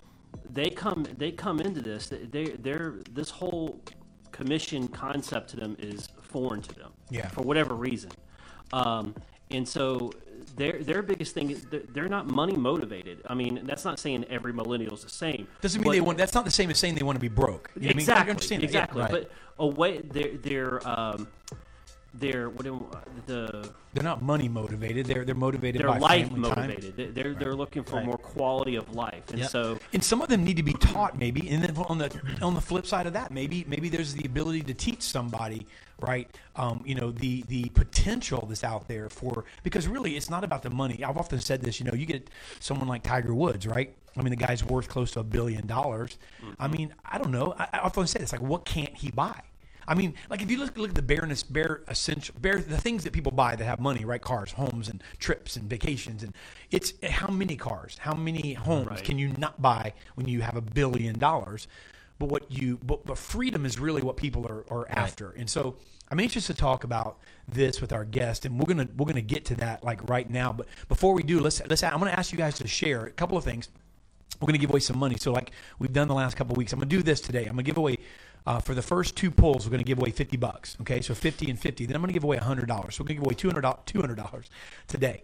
they 0.50 0.68
come 0.70 1.06
they 1.16 1.30
come 1.32 1.60
into 1.60 1.80
this 1.80 2.08
they 2.08 2.44
they're 2.60 2.96
this 3.12 3.30
whole 3.30 3.80
commission 4.32 4.86
concept 4.88 5.48
to 5.50 5.56
them 5.56 5.76
is 5.78 6.08
foreign 6.20 6.60
to 6.60 6.74
them 6.74 6.92
Yeah. 7.10 7.28
for 7.28 7.42
whatever 7.42 7.74
reason 7.74 8.10
um, 8.72 9.14
and 9.50 9.66
so 9.66 10.12
their 10.56 10.82
their 10.82 11.02
biggest 11.02 11.34
thing 11.34 11.50
is 11.50 11.66
they're, 11.92 12.08
not 12.08 12.26
money 12.26 12.56
motivated 12.56 13.20
i 13.28 13.34
mean 13.34 13.60
that's 13.64 13.84
not 13.84 13.98
saying 13.98 14.24
every 14.30 14.52
millennial 14.52 14.94
is 14.94 15.02
the 15.02 15.08
same 15.08 15.46
Doesn't 15.60 15.82
mean 15.82 15.92
they 15.92 16.00
want. 16.00 16.18
That's 16.18 16.34
not 16.34 16.44
the 16.44 16.50
same 16.50 16.70
as 16.70 16.78
saying 16.78 16.94
they 16.94 17.02
want 17.02 17.16
to 17.16 17.20
be 17.20 17.28
broke. 17.28 17.70
You 17.74 17.82
know 17.82 17.86
what 17.88 17.94
I 17.94 17.98
mean? 17.98 18.10
I 18.10 18.30
exactly. 18.30 18.56
Yeah, 18.56 18.64
exactly 18.64 19.02
right. 19.02 19.10
but 19.10 19.30
a 19.58 19.66
way 19.66 19.98
they're 19.98 20.36
they're 20.36 20.88
um, 20.88 21.28
they're 22.18 22.48
what 22.48 22.64
do- 22.64 22.86
the 23.26 23.70
they're 23.94 24.04
not 24.04 24.22
money 24.22 24.48
motivated. 24.48 25.06
They're 25.06 25.24
they're 25.24 25.34
motivated 25.34 25.80
they're 25.80 25.88
by 25.88 25.98
life 25.98 26.28
family 26.28 26.48
time. 26.50 26.68
motivated 26.68 26.96
They- 26.96 27.06
they're 27.06 27.34
they're 27.34 27.54
looking 27.54 27.82
for 27.82 27.96
Right. 27.96 28.06
more 28.06 28.18
quality 28.18 28.76
of 28.76 28.94
life 28.94 29.24
and 29.30 29.38
Yep. 29.40 29.50
so 29.50 29.78
And 29.92 30.02
some 30.04 30.20
of 30.22 30.28
them 30.28 30.44
need 30.44 30.56
to 30.58 30.62
be 30.62 30.74
taught, 30.74 31.18
maybe. 31.18 31.48
And 31.50 31.62
then 31.62 31.76
on 31.76 31.98
the 31.98 32.10
on 32.42 32.54
the 32.54 32.60
flip 32.60 32.86
side 32.86 33.06
of 33.06 33.12
that, 33.14 33.30
maybe 33.30 33.64
maybe 33.68 33.88
there's 33.88 34.12
the 34.14 34.24
ability 34.26 34.62
to 34.62 34.74
teach 34.74 35.02
somebody, 35.02 35.66
right? 36.00 36.28
Um, 36.56 36.82
you 36.84 36.94
know, 36.94 37.10
the 37.10 37.42
the 37.48 37.70
potential 37.70 38.46
that's 38.48 38.64
out 38.64 38.86
there 38.88 39.08
for 39.08 39.44
because 39.62 39.88
really 39.88 40.16
it's 40.16 40.28
not 40.30 40.44
about 40.44 40.62
the 40.62 40.70
money. 40.70 41.02
I've 41.02 41.16
often 41.16 41.40
said 41.40 41.62
this. 41.62 41.80
You 41.80 41.86
know, 41.86 41.94
you 41.94 42.06
get 42.06 42.28
someone 42.60 42.88
like 42.88 43.02
Tiger 43.02 43.34
Woods, 43.34 43.66
right? 43.66 43.94
I 44.18 44.22
mean, 44.22 44.30
the 44.30 44.36
guy's 44.46 44.64
worth 44.64 44.88
close 44.88 45.10
to 45.12 45.20
a 45.20 45.24
billion 45.24 45.66
dollars. 45.66 46.16
I 46.58 46.68
mean, 46.68 46.94
I 47.04 47.18
don't 47.18 47.30
know. 47.30 47.54
I, 47.58 47.68
I 47.74 47.78
often 47.80 48.06
say 48.06 48.18
this, 48.20 48.32
like, 48.32 48.40
what 48.40 48.64
can't 48.64 48.94
he 48.96 49.10
buy? 49.10 49.40
I 49.88 49.94
mean, 49.94 50.14
like 50.28 50.42
if 50.42 50.50
you 50.50 50.58
look 50.58 50.76
look 50.76 50.90
at 50.90 50.94
the 50.94 51.02
bareness, 51.02 51.42
bare 51.42 51.82
essential, 51.88 52.34
bare 52.40 52.58
the 52.58 52.78
things 52.78 53.04
that 53.04 53.12
people 53.12 53.32
buy 53.32 53.56
that 53.56 53.64
have 53.64 53.80
money, 53.80 54.04
right? 54.04 54.20
Cars, 54.20 54.52
homes, 54.52 54.88
and 54.88 55.02
trips 55.18 55.56
and 55.56 55.68
vacations, 55.68 56.22
and 56.22 56.34
it's 56.70 56.92
how 57.04 57.28
many 57.28 57.56
cars, 57.56 57.98
how 57.98 58.14
many 58.14 58.54
homes 58.54 58.88
Right. 58.88 59.04
can 59.04 59.18
you 59.18 59.28
not 59.38 59.60
buy 59.62 59.92
when 60.14 60.28
you 60.28 60.40
have 60.42 60.56
a 60.56 60.60
billion 60.60 61.18
dollars? 61.18 61.68
But 62.18 62.30
what 62.30 62.50
you, 62.50 62.78
but, 62.82 63.04
but 63.04 63.18
freedom 63.18 63.66
is 63.66 63.78
really 63.78 64.00
what 64.00 64.16
people 64.16 64.46
are, 64.46 64.64
are 64.70 64.88
after, 64.88 65.32
and 65.32 65.48
so 65.50 65.76
I'm 66.10 66.18
anxious 66.18 66.46
to 66.46 66.54
talk 66.54 66.82
about 66.84 67.18
this 67.46 67.80
with 67.80 67.92
our 67.92 68.06
guest, 68.06 68.46
and 68.46 68.58
we're 68.58 68.72
gonna 68.72 68.88
we're 68.96 69.06
gonna 69.06 69.20
get 69.20 69.44
to 69.46 69.54
that 69.56 69.84
like 69.84 70.08
right 70.08 70.28
now. 70.28 70.52
But 70.52 70.66
before 70.88 71.12
we 71.12 71.22
do, 71.22 71.40
let's 71.40 71.60
let's 71.68 71.82
I'm 71.82 71.98
gonna 71.98 72.12
ask 72.12 72.32
you 72.32 72.38
guys 72.38 72.56
to 72.58 72.66
share 72.66 73.04
a 73.04 73.10
couple 73.10 73.36
of 73.36 73.44
things 73.44 73.68
we're 74.40 74.46
going 74.46 74.54
to 74.54 74.58
give 74.58 74.70
away 74.70 74.80
some 74.80 74.98
money. 74.98 75.16
So, 75.18 75.32
like 75.32 75.50
we've 75.78 75.92
done 75.92 76.08
the 76.08 76.14
last 76.14 76.36
couple 76.36 76.52
of 76.52 76.58
weeks, 76.58 76.72
I'm 76.72 76.78
going 76.78 76.88
to 76.88 76.96
do 76.96 77.02
this 77.02 77.20
today. 77.20 77.40
I'm 77.40 77.54
going 77.54 77.58
to 77.58 77.62
give 77.62 77.78
away 77.78 77.96
uh, 78.46 78.60
for 78.60 78.74
the 78.74 78.82
first 78.82 79.16
two 79.16 79.30
pulls. 79.30 79.66
We're 79.66 79.72
going 79.72 79.82
to 79.82 79.86
give 79.86 79.98
away 79.98 80.10
50 80.10 80.36
bucks. 80.36 80.76
Okay, 80.80 81.00
so 81.00 81.14
50 81.14 81.50
and 81.50 81.58
50. 81.58 81.86
Then 81.86 81.96
I'm 81.96 82.02
going 82.02 82.08
to 82.08 82.14
give 82.14 82.24
away 82.24 82.36
100 82.36 82.66
dollars. 82.68 82.94
So 82.96 83.02
we're 83.02 83.08
going 83.08 83.16
to 83.16 83.22
give 83.22 83.26
away 83.26 83.34
200 83.34 83.86
200 83.86 84.14
dollars 84.14 84.50
today. 84.86 85.22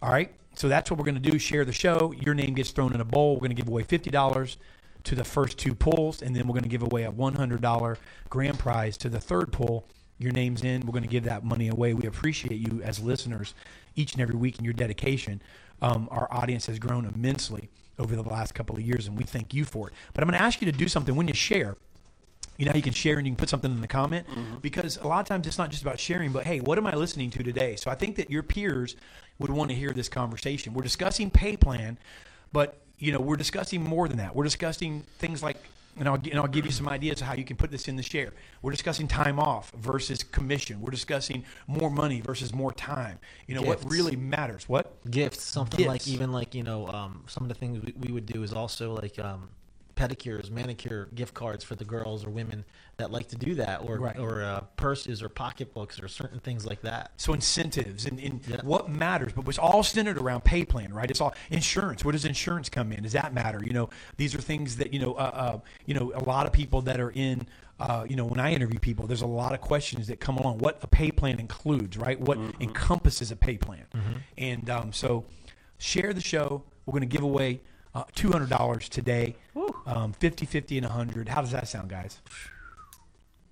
All 0.00 0.10
right. 0.10 0.32
So 0.54 0.68
that's 0.68 0.90
what 0.90 0.98
we're 0.98 1.04
going 1.04 1.22
to 1.22 1.30
do. 1.30 1.38
Share 1.38 1.64
the 1.64 1.72
show. 1.72 2.12
Your 2.18 2.34
name 2.34 2.54
gets 2.54 2.70
thrown 2.70 2.92
in 2.92 3.00
a 3.00 3.04
bowl. 3.04 3.34
We're 3.34 3.40
going 3.40 3.56
to 3.56 3.62
give 3.62 3.68
away 3.68 3.84
50 3.84 4.10
dollars 4.10 4.56
to 5.04 5.14
the 5.14 5.24
first 5.24 5.58
two 5.58 5.74
pulls, 5.74 6.22
and 6.22 6.34
then 6.34 6.46
we're 6.46 6.52
going 6.52 6.62
to 6.62 6.68
give 6.68 6.82
away 6.82 7.04
a 7.04 7.10
100 7.10 7.60
dollar 7.60 7.98
grand 8.28 8.58
prize 8.58 8.96
to 8.98 9.08
the 9.08 9.20
third 9.20 9.52
pull. 9.52 9.86
Your 10.18 10.32
name's 10.32 10.62
in. 10.62 10.82
We're 10.82 10.92
going 10.92 11.02
to 11.02 11.08
give 11.08 11.24
that 11.24 11.44
money 11.44 11.68
away. 11.68 11.94
We 11.94 12.06
appreciate 12.06 12.60
you 12.60 12.80
as 12.82 13.00
listeners 13.00 13.54
each 13.96 14.12
and 14.12 14.22
every 14.22 14.36
week 14.36 14.56
and 14.58 14.64
your 14.64 14.74
dedication. 14.74 15.42
Um, 15.80 16.08
our 16.12 16.28
audience 16.30 16.66
has 16.66 16.78
grown 16.78 17.06
immensely 17.06 17.68
over 17.98 18.14
the 18.14 18.22
last 18.22 18.54
couple 18.54 18.76
of 18.76 18.82
years, 18.82 19.08
and 19.08 19.18
we 19.18 19.24
thank 19.24 19.52
you 19.52 19.64
for 19.64 19.88
it. 19.88 19.94
But 20.14 20.22
I'm 20.22 20.28
going 20.30 20.38
to 20.38 20.44
ask 20.44 20.60
you 20.62 20.70
to 20.70 20.76
do 20.76 20.86
something 20.86 21.16
when 21.16 21.26
you 21.26 21.34
share. 21.34 21.76
You 22.62 22.66
know 22.66 22.74
you 22.76 22.82
can 22.82 22.92
share 22.92 23.18
and 23.18 23.26
you 23.26 23.32
can 23.32 23.36
put 23.36 23.48
something 23.48 23.72
in 23.72 23.80
the 23.80 23.88
comment 23.88 24.24
because 24.62 24.96
a 24.98 25.08
lot 25.08 25.18
of 25.18 25.26
times 25.26 25.48
it's 25.48 25.58
not 25.58 25.70
just 25.70 25.82
about 25.82 25.98
sharing, 25.98 26.30
but 26.30 26.46
hey, 26.46 26.60
what 26.60 26.78
am 26.78 26.86
I 26.86 26.94
listening 26.94 27.28
to 27.30 27.42
today? 27.42 27.74
So 27.74 27.90
I 27.90 27.96
think 27.96 28.14
that 28.14 28.30
your 28.30 28.44
peers 28.44 28.94
would 29.40 29.50
want 29.50 29.70
to 29.70 29.74
hear 29.74 29.90
this 29.90 30.08
conversation. 30.08 30.72
We're 30.72 30.84
discussing 30.84 31.28
pay 31.28 31.56
plan, 31.56 31.98
but 32.52 32.78
you 33.00 33.10
know 33.10 33.18
we're 33.18 33.34
discussing 33.34 33.82
more 33.82 34.06
than 34.06 34.18
that. 34.18 34.36
We're 34.36 34.44
discussing 34.44 35.02
things 35.18 35.42
like, 35.42 35.56
and 35.98 36.08
I'll, 36.08 36.14
and 36.14 36.36
I'll 36.36 36.46
give 36.46 36.64
you 36.64 36.70
some 36.70 36.88
ideas 36.88 37.20
of 37.20 37.26
how 37.26 37.34
you 37.34 37.42
can 37.42 37.56
put 37.56 37.72
this 37.72 37.88
in 37.88 37.96
the 37.96 38.02
share. 38.04 38.32
We're 38.62 38.70
discussing 38.70 39.08
time 39.08 39.40
off 39.40 39.72
versus 39.72 40.22
commission. 40.22 40.80
We're 40.80 40.92
discussing 40.92 41.42
more 41.66 41.90
money 41.90 42.20
versus 42.20 42.54
more 42.54 42.70
time. 42.70 43.18
You 43.48 43.56
know 43.56 43.62
what 43.62 43.90
really 43.90 44.14
matters. 44.14 44.68
What 44.68 45.10
gifts 45.10 45.42
something 45.42 45.84
like 45.84 46.06
even 46.06 46.30
like 46.30 46.54
you 46.54 46.62
know 46.62 46.86
um, 46.86 47.24
some 47.26 47.42
of 47.42 47.48
the 47.48 47.56
things 47.56 47.84
we, 47.84 47.92
we 47.98 48.12
would 48.12 48.26
do 48.26 48.44
is 48.44 48.52
also 48.52 48.94
like 48.94 49.18
um, 49.18 49.48
pedicures, 49.94 50.50
manicure 50.50 51.08
gift 51.14 51.34
cards 51.34 51.62
for 51.64 51.74
the 51.74 51.84
girls 51.84 52.24
or 52.24 52.30
women 52.30 52.64
that 52.98 53.10
like 53.10 53.28
to 53.28 53.36
do 53.36 53.54
that, 53.56 53.82
or 53.82 53.98
Right. 53.98 54.18
or 54.18 54.42
uh, 54.42 54.60
purses 54.76 55.22
or 55.22 55.28
pocketbooks 55.28 56.00
or 56.00 56.08
certain 56.08 56.40
things 56.40 56.66
like 56.66 56.82
that. 56.82 57.12
So 57.16 57.32
incentives 57.32 58.06
and, 58.06 58.18
and 58.20 58.40
Yeah. 58.46 58.60
what 58.62 58.88
matters, 58.90 59.32
but 59.34 59.46
it's 59.48 59.58
all 59.58 59.82
centered 59.82 60.18
around 60.18 60.44
pay 60.44 60.64
plan, 60.64 60.92
right? 60.92 61.10
It's 61.10 61.20
all 61.20 61.34
insurance. 61.50 62.04
Where 62.04 62.12
does 62.12 62.24
insurance 62.24 62.68
come 62.68 62.92
in? 62.92 63.02
Does 63.02 63.12
that 63.12 63.32
matter? 63.34 63.60
You 63.64 63.72
know, 63.72 63.90
these 64.16 64.34
are 64.34 64.40
things 64.40 64.76
that 64.76 64.92
you 64.92 65.00
know, 65.00 65.14
uh, 65.14 65.30
uh, 65.34 65.58
you 65.86 65.94
know, 65.94 66.12
a 66.14 66.24
lot 66.24 66.46
of 66.46 66.52
people 66.52 66.82
that 66.82 67.00
are 67.00 67.10
in. 67.14 67.46
Uh, 67.80 68.06
you 68.08 68.14
know, 68.14 68.26
when 68.26 68.38
I 68.38 68.52
interview 68.52 68.78
people, 68.78 69.08
there's 69.08 69.22
a 69.22 69.26
lot 69.26 69.54
of 69.54 69.60
questions 69.60 70.06
that 70.06 70.20
come 70.20 70.36
along. 70.36 70.58
What 70.58 70.78
a 70.82 70.86
pay 70.86 71.10
plan 71.10 71.40
includes, 71.40 71.96
right? 71.96 72.20
What 72.20 72.38
encompasses 72.60 73.32
a 73.32 73.36
pay 73.36 73.56
plan, 73.56 73.84
and 74.38 74.70
um, 74.70 74.92
so 74.92 75.24
share 75.78 76.12
the 76.12 76.20
show. 76.20 76.62
We're 76.86 76.92
going 76.92 77.00
to 77.00 77.06
give 77.16 77.22
away 77.24 77.60
uh, 77.94 78.04
two 78.14 78.30
hundred 78.30 78.50
dollars 78.50 78.88
today, 78.88 79.34
um, 79.86 80.12
50, 80.12 80.46
50, 80.46 80.78
and 80.78 80.86
hundred. 80.86 81.28
How 81.28 81.40
does 81.40 81.52
that 81.52 81.68
sound, 81.68 81.90
guys? 81.90 82.20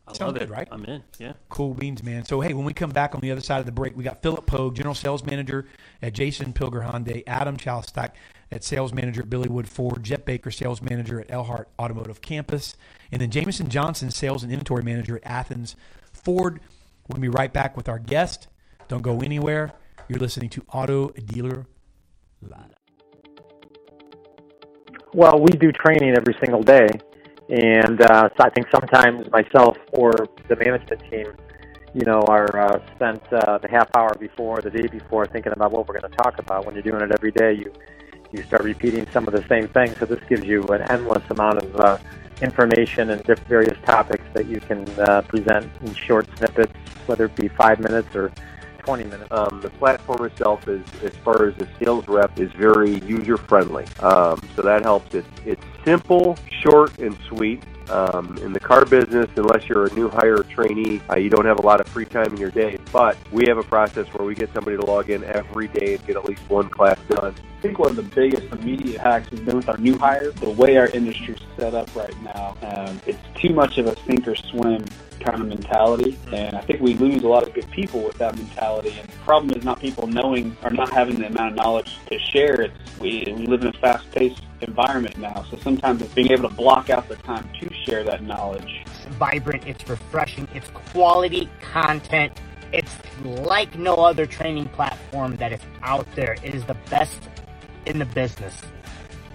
I 0.07 0.13
Sound 0.13 0.33
love 0.33 0.41
good, 0.41 0.51
it. 0.51 0.53
right? 0.53 0.69
I'm 0.73 0.85
in. 0.87 1.03
Yeah. 1.19 1.35
Cool 1.49 1.75
beans, 1.75 2.03
man. 2.03 2.25
So 2.25 2.41
hey, 2.41 2.53
when 2.53 2.65
we 2.65 2.73
come 2.75 2.91
back 2.91 3.15
on 3.15 3.21
the 3.21 3.31
other 3.31 3.41
side 3.41 3.61
of 3.61 3.67
the 3.67 3.73
break, 3.73 3.97
we 3.97 4.03
got 4.03 4.23
Philip 4.23 4.45
Pogue, 4.45 4.75
General 4.75 4.95
Sales 4.95 5.25
Manager 5.25 5.67
at 6.03 6.15
Jason 6.15 6.53
Pilger 6.53 6.85
Hyundai, 6.85 7.23
Adam 7.29 7.57
Chalstack 7.57 8.13
at 8.51 8.65
Sales 8.65 8.93
Manager 8.93 9.23
at 9.23 9.31
Billy 9.31 9.49
Wood 9.49 9.69
Ford, 9.69 10.03
Jeff 10.03 10.25
Baker, 10.25 10.51
Sales 10.51 10.83
Manager 10.83 11.21
at 11.21 11.31
Elhart 11.31 11.69
Automotive 11.79 12.21
Campus, 12.21 12.77
and 13.13 13.23
then 13.23 13.31
Jameson 13.31 13.69
Johnson, 13.69 14.11
Sales 14.11 14.43
and 14.43 14.51
Inventory 14.51 14.83
Manager 14.83 15.17
at 15.17 15.23
Athens 15.25 15.77
Ford. 16.13 16.61
We'll 17.09 17.21
be 17.21 17.29
right 17.29 17.53
back 17.53 17.77
with 17.77 17.89
our 17.89 18.01
guest. 18.01 18.49
Don't 18.89 19.03
go 19.03 19.21
anywhere. 19.21 19.73
You're 20.09 20.19
listening 20.19 20.51
to 20.51 20.65
Auto 20.73 21.11
Dealer 21.11 21.67
Live. 22.43 22.80
Well, 25.13 25.41
we 25.41 25.51
do 25.51 25.73
training 25.73 26.15
every 26.17 26.37
single 26.39 26.63
day, 26.63 26.87
and 27.49 28.01
uh, 28.01 28.29
so 28.29 28.45
I 28.45 28.51
think 28.51 28.69
sometimes 28.71 29.29
myself 29.33 29.77
or 29.93 30.13
the 30.49 30.55
management 30.55 31.03
team, 31.11 31.27
you 31.95 32.05
know, 32.07 32.21
are 32.29 32.57
uh, 32.57 32.95
spent 32.95 33.21
uh, 33.33 33.59
the 33.59 33.69
half 33.69 33.89
hour 33.97 34.15
before, 34.21 34.61
the 34.61 34.71
day 34.71 34.87
before, 34.87 35.27
thinking 35.27 35.53
about 35.53 35.73
what 35.73 35.89
we're 35.89 35.99
going 35.99 36.13
to 36.13 36.17
talk 36.17 36.39
about. 36.39 36.65
When 36.65 36.77
you're 36.77 36.85
doing 36.85 37.03
it 37.03 37.11
every 37.11 37.33
day, 37.33 37.55
you 37.55 37.73
you 38.31 38.45
start 38.45 38.63
repeating 38.63 39.05
some 39.13 39.27
of 39.27 39.35
the 39.35 39.45
same 39.49 39.67
things. 39.67 39.99
So 39.99 40.07
this 40.07 40.21
gives 40.29 40.45
you 40.45 40.63
an 40.69 40.83
endless 40.83 41.29
amount 41.31 41.65
of 41.65 41.81
uh, 41.81 41.99
information 42.41 43.11
and 43.11 43.25
various 43.49 43.77
topics 43.85 44.23
that 44.35 44.47
you 44.47 44.61
can 44.61 44.89
uh, 45.01 45.23
present 45.23 45.69
in 45.83 45.93
short 45.95 46.29
snippets, 46.37 46.73
whether 47.07 47.25
it 47.25 47.35
be 47.35 47.49
five 47.49 47.81
minutes 47.81 48.15
or 48.15 48.31
20 48.81 49.05
minutes. 49.05 49.29
Um, 49.31 49.61
the 49.63 49.71
platform 49.71 50.25
itself 50.25 50.69
is, 50.69 50.85
as 51.03 51.13
far 51.25 51.47
as 51.47 51.55
the 51.57 51.69
sales 51.79 52.07
rep, 52.09 52.39
is 52.39 52.53
very 52.53 53.01
user 53.01 53.37
friendly. 53.37 53.85
Um, 54.01 54.41
so 54.57 54.63
that 54.63 54.83
helps. 54.83 55.15
It's, 55.15 55.29
it's 55.45 55.65
simple, 55.85 56.37
short, 56.63 56.99
and 56.99 57.17
sweet. 57.29 57.63
Um, 57.89 58.39
in 58.39 58.53
the 58.53 58.61
car 58.61 58.85
business, 58.85 59.29
unless 59.35 59.69
you're 59.69 59.87
a 59.87 59.95
new 59.95 60.09
hire 60.09 60.37
or 60.37 60.45
trainee, 60.45 61.01
uh, 61.11 61.17
you 61.17 61.29
don't 61.29 61.45
have 61.45 61.59
a 61.59 61.63
lot 61.63 61.81
of 61.81 61.89
free 61.89 62.05
time 62.05 62.33
in 62.33 62.37
your 62.37 62.53
day. 62.53 62.79
But 62.93 63.17
we 63.33 63.47
have 63.49 63.59
a 63.59 63.65
process 63.65 64.07
where 64.15 64.25
we 64.25 64.37
get 64.37 64.53
somebody 64.55 64.77
to 64.77 64.85
log 64.85 65.11
in 65.11 65.25
every 65.25 65.67
day 65.67 65.95
and 65.95 66.07
get 66.07 66.17
at 66.17 66.25
least 66.25 66.43
one 66.49 66.71
class 66.71 66.99
done. 67.09 67.35
I 67.35 67.61
think 67.61 67.81
one 67.81 67.91
of 67.91 67.97
the 67.97 68.03
biggest 68.05 68.45
immediate 68.53 69.01
hacks 69.01 69.29
has 69.31 69.41
been 69.41 69.57
with 69.57 69.69
our 69.69 69.77
new 69.79 69.99
hires. 69.99 70.35
The 70.37 70.51
way 70.51 70.77
our 70.77 70.87
industry's 70.87 71.41
set 71.59 71.75
up 71.75 71.95
right 71.97 72.15
now, 72.23 72.57
um, 72.63 73.01
it's 73.07 73.19
too 73.35 73.53
much 73.53 73.77
of 73.79 73.87
a 73.87 73.97
sink 74.05 74.29
or 74.29 74.37
swim 74.37 74.85
kind 75.21 75.41
of 75.41 75.47
mentality, 75.47 76.19
and 76.33 76.57
I 76.57 76.61
think 76.63 76.81
we 76.81 76.95
lose 76.95 77.23
a 77.23 77.29
lot 77.29 77.47
of 77.47 77.55
good 77.55 77.71
people 77.71 78.03
with 78.03 78.19
that 78.19 78.37
mentality. 78.37 78.97
And 78.99 79.09
the 79.09 79.17
problem 79.19 79.57
is 79.57 79.65
not 79.65 79.81
people 79.81 80.07
knowing 80.07 80.57
or 80.63 80.71
not 80.71 80.91
having 80.91 81.19
the 81.19 81.27
amount 81.27 81.53
of 81.53 81.57
knowledge 81.57 81.99
to 82.07 82.19
share. 82.19 82.63
It's 82.63 82.75
we, 82.99 83.25
we 83.37 83.47
live 83.47 83.63
in 83.63 83.69
a 83.69 83.73
fast-paced 83.75 84.43
environment 84.61 85.17
now, 85.19 85.45
so 85.51 85.57
sometimes 85.59 86.03
it's 86.03 86.13
being 86.13 86.33
able 86.33 86.49
to 86.49 86.55
block 86.55 86.91
out 86.91 87.09
the 87.09 87.17
time 87.17 87.49
to 87.61 87.73
share 87.85 88.05
that 88.05 88.23
knowledge. 88.23 88.83
It's 88.87 89.05
vibrant, 89.17 89.67
it's 89.67 89.89
refreshing, 89.89 90.49
it's 90.55 90.69
quality 90.69 91.49
content. 91.63 92.33
It's 92.73 92.95
like 93.25 93.79
no 93.79 93.95
other 93.97 94.27
training 94.27 94.69
platform 94.69 95.37
that 95.37 95.53
is 95.53 95.61
out 95.83 96.07
there. 96.15 96.37
It 96.43 96.55
is 96.55 96.65
the 96.65 96.77
best 96.89 97.21
in 97.87 97.99
the 97.99 98.05
business. 98.05 98.55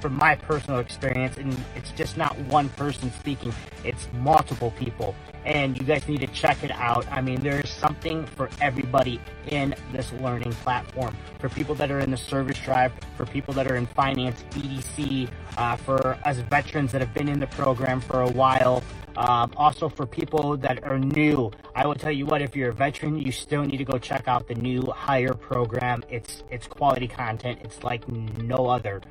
From 0.05 0.17
my 0.17 0.35
personal 0.35 0.81
experience, 0.81 1.37
and 1.37 1.57
it's 1.75 1.89
just 1.93 2.15
not 2.15 2.37
one 2.41 2.69
person 2.69 3.11
speaking, 3.11 3.51
it's 3.83 4.07
multiple 4.13 4.69
people. 4.77 5.15
And 5.45 5.75
you 5.75 5.83
guys 5.83 6.07
need 6.07 6.19
to 6.19 6.27
check 6.27 6.63
it 6.63 6.69
out. 6.69 7.11
I 7.11 7.21
mean, 7.21 7.41
there's 7.41 7.71
something 7.71 8.23
for 8.23 8.51
everybody 8.61 9.19
in 9.47 9.73
this 9.91 10.13
learning 10.21 10.51
platform. 10.51 11.17
For 11.39 11.49
people 11.49 11.73
that 11.73 11.89
are 11.89 12.01
in 12.01 12.11
the 12.11 12.17
service 12.17 12.59
drive, 12.59 12.93
for 13.17 13.25
people 13.25 13.51
that 13.55 13.65
are 13.65 13.77
in 13.77 13.87
finance, 13.87 14.43
BDC, 14.51 15.27
uh, 15.57 15.75
for 15.75 16.19
us 16.23 16.37
veterans 16.37 16.91
that 16.91 17.01
have 17.01 17.15
been 17.15 17.27
in 17.27 17.39
the 17.39 17.47
program 17.47 17.99
for 17.99 18.21
a 18.21 18.29
while, 18.29 18.83
um, 19.17 19.51
also 19.57 19.89
for 19.89 20.05
people 20.05 20.55
that 20.57 20.83
are 20.83 20.99
new, 20.99 21.49
I 21.73 21.87
will 21.87 21.95
tell 21.95 22.11
you 22.11 22.27
what, 22.27 22.43
if 22.43 22.55
you're 22.55 22.69
a 22.69 22.73
veteran, 22.75 23.17
you 23.17 23.31
still 23.31 23.63
need 23.63 23.77
to 23.77 23.85
go 23.85 23.97
check 23.97 24.27
out 24.27 24.47
the 24.47 24.53
new 24.53 24.83
hire 24.83 25.33
program. 25.33 26.03
It's 26.09 26.43
it's 26.51 26.67
quality 26.67 27.07
content. 27.07 27.57
It's 27.63 27.83
like 27.83 28.07
no 28.07 28.67
other. 28.67 29.01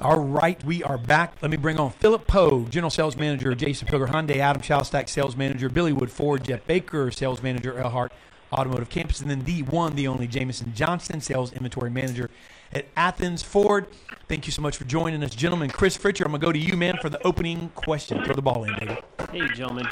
All 0.00 0.18
right, 0.18 0.62
we 0.64 0.82
are 0.82 0.98
back. 0.98 1.34
Let 1.42 1.50
me 1.52 1.56
bring 1.56 1.78
on 1.78 1.90
Philip 1.90 2.26
Pogue, 2.26 2.70
General 2.70 2.90
Sales 2.90 3.16
Manager, 3.16 3.54
Jason 3.54 3.86
Pilger 3.86 4.08
Hyundai, 4.08 4.38
Adam 4.38 4.60
Chalstack, 4.60 5.08
Sales 5.08 5.36
Manager, 5.36 5.68
Billy 5.68 5.92
Wood 5.92 6.10
Ford, 6.10 6.42
Jeff 6.44 6.66
Baker, 6.66 7.10
Sales 7.12 7.40
Manager, 7.40 7.78
Elhart 7.78 8.12
Automotive 8.52 8.88
Campus, 8.88 9.20
and 9.20 9.30
then 9.30 9.44
the 9.44 9.62
one, 9.62 9.94
the 9.94 10.08
only 10.08 10.26
Jamison 10.26 10.72
Johnson, 10.74 11.20
Sales 11.20 11.52
Inventory 11.52 11.90
Manager 11.90 12.30
at 12.72 12.86
Athens 12.96 13.44
Ford. 13.44 13.86
Thank 14.28 14.46
you 14.46 14.52
so 14.52 14.60
much 14.60 14.76
for 14.76 14.84
joining 14.84 15.22
us, 15.22 15.34
gentlemen. 15.36 15.70
Chris 15.70 15.96
Fritcher, 15.96 16.24
I'm 16.24 16.32
going 16.32 16.40
to 16.40 16.46
go 16.46 16.52
to 16.52 16.58
you, 16.58 16.76
man, 16.76 16.96
for 17.00 17.08
the 17.08 17.24
opening 17.24 17.70
question. 17.76 18.24
Throw 18.24 18.34
the 18.34 18.42
ball 18.42 18.64
in, 18.64 18.74
baby. 18.80 18.98
Hey, 19.30 19.46
gentlemen. 19.54 19.86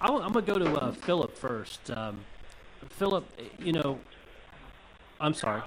I, 0.00 0.08
am 0.08 0.32
going 0.32 0.44
to 0.44 0.52
go 0.52 0.58
to 0.58 0.76
uh, 0.76 0.92
Philip 0.92 1.36
first. 1.36 1.88
Um, 1.92 2.18
Philip, 2.88 3.24
you 3.60 3.72
know, 3.72 4.00
I'm 5.20 5.34
sorry. 5.34 5.62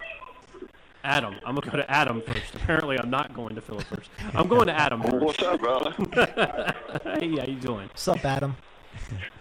Adam. 1.04 1.36
I'm 1.46 1.56
going 1.56 1.64
to 1.64 1.72
go 1.72 1.78
to 1.78 1.90
Adam 1.92 2.22
first. 2.22 2.56
Apparently, 2.56 3.00
I'm 3.00 3.10
not 3.10 3.34
going 3.34 3.56
to 3.56 3.62
Philip 3.62 3.84
first. 3.84 4.10
I'm 4.34 4.48
going 4.48 4.68
to 4.68 4.74
Adam 4.74 5.02
first. 5.02 5.16
What's 5.16 5.44
up, 5.44 5.60
brother? 5.60 5.94
hey, 7.20 7.38
how 7.38 7.46
you 7.46 7.56
doing? 7.56 7.88
What's 7.88 8.08
up, 8.08 8.24
Adam? 8.26 8.56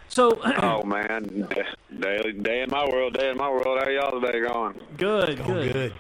So, 0.09 0.41
oh 0.62 0.83
man, 0.85 1.49
day, 2.00 2.33
day 2.33 2.62
in 2.62 2.71
my 2.71 2.88
world, 2.88 3.15
day 3.15 3.31
in 3.31 3.37
my 3.37 3.49
world. 3.50 3.79
How 3.83 3.91
y'all 3.91 4.21
today 4.21 4.41
going? 4.41 4.81
good, 4.97 5.38
Going 5.38 5.47
good. 5.47 5.73
good. 5.73 5.95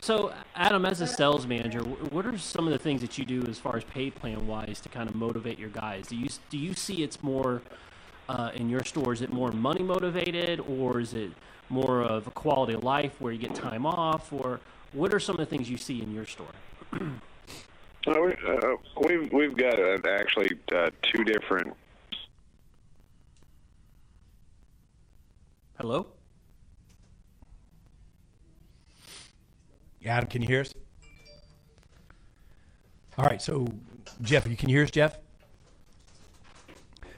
So, 0.00 0.32
Adam, 0.56 0.84
as 0.84 1.00
a 1.00 1.06
sales 1.06 1.46
manager, 1.46 1.80
what 1.80 2.26
are 2.26 2.36
some 2.36 2.66
of 2.66 2.72
the 2.72 2.78
things 2.78 3.00
that 3.02 3.18
you 3.18 3.24
do 3.24 3.44
as 3.48 3.58
far 3.58 3.76
as 3.76 3.84
pay 3.84 4.10
plan 4.10 4.46
wise 4.46 4.80
to 4.80 4.88
kind 4.88 5.08
of 5.08 5.14
motivate 5.14 5.58
your 5.58 5.70
guys? 5.70 6.06
Do 6.08 6.16
you 6.16 6.28
do 6.50 6.58
you 6.58 6.74
see 6.74 7.02
it's 7.02 7.22
more 7.22 7.62
uh, 8.28 8.50
in 8.54 8.68
your 8.68 8.84
store? 8.84 9.12
Is 9.12 9.22
it 9.22 9.32
more 9.32 9.52
money 9.52 9.82
motivated, 9.82 10.60
or 10.60 11.00
is 11.00 11.14
it 11.14 11.30
more 11.68 12.02
of 12.02 12.26
a 12.26 12.30
quality 12.30 12.74
of 12.74 12.84
life 12.84 13.20
where 13.20 13.32
you 13.32 13.38
get 13.38 13.54
time 13.54 13.86
off, 13.86 14.32
or 14.32 14.60
what 14.92 15.12
are 15.12 15.20
some 15.20 15.34
of 15.34 15.40
the 15.40 15.46
things 15.46 15.68
you 15.68 15.76
see 15.76 16.02
in 16.02 16.12
your 16.14 16.26
store? 16.26 16.46
Uh, 18.04 18.14
we, 18.20 18.32
uh, 18.32 18.76
we've 19.06 19.32
we've 19.32 19.56
got 19.56 19.78
uh, 19.78 19.96
actually 20.08 20.58
uh, 20.74 20.90
two 21.02 21.22
different. 21.22 21.72
Hello. 25.78 26.08
Adam, 30.04 30.28
can 30.28 30.42
you 30.42 30.48
hear 30.48 30.62
us? 30.62 30.74
All 33.16 33.24
right, 33.24 33.40
so 33.40 33.68
Jeff, 34.22 34.48
you 34.48 34.56
can 34.56 34.68
you 34.68 34.78
hear 34.78 34.84
us, 34.84 34.90
Jeff? 34.90 35.18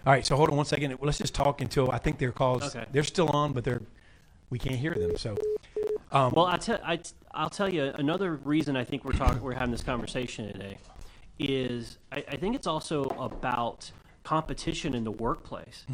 All 0.06 0.12
right, 0.12 0.26
so 0.26 0.36
hold 0.36 0.50
on 0.50 0.56
one 0.56 0.66
second. 0.66 0.94
Let's 1.00 1.16
just 1.16 1.34
talk 1.34 1.62
until 1.62 1.90
I 1.90 1.96
think 1.96 2.18
their 2.18 2.30
calls. 2.30 2.76
Okay. 2.76 2.84
They're 2.92 3.04
still 3.04 3.30
on, 3.30 3.54
but 3.54 3.64
they're 3.64 3.80
we 4.50 4.58
can't 4.58 4.76
hear 4.76 4.92
them. 4.92 5.16
So 5.16 5.34
Well, 6.12 6.44
I 6.44 6.58
tell 6.58 6.78
I, 6.84 7.00
I'll 7.34 7.50
tell 7.50 7.72
you 7.72 7.92
another 7.96 8.36
reason 8.36 8.76
I 8.76 8.84
think 8.84 9.04
we're 9.04 9.12
talking 9.12 9.40
we're 9.42 9.54
having 9.54 9.72
this 9.72 9.82
conversation 9.82 10.50
today 10.52 10.78
is 11.38 11.98
I, 12.12 12.24
I 12.28 12.36
think 12.36 12.54
it's 12.54 12.66
also 12.66 13.04
about 13.18 13.90
competition 14.22 14.94
in 14.94 15.04
the 15.04 15.10
workplace. 15.10 15.84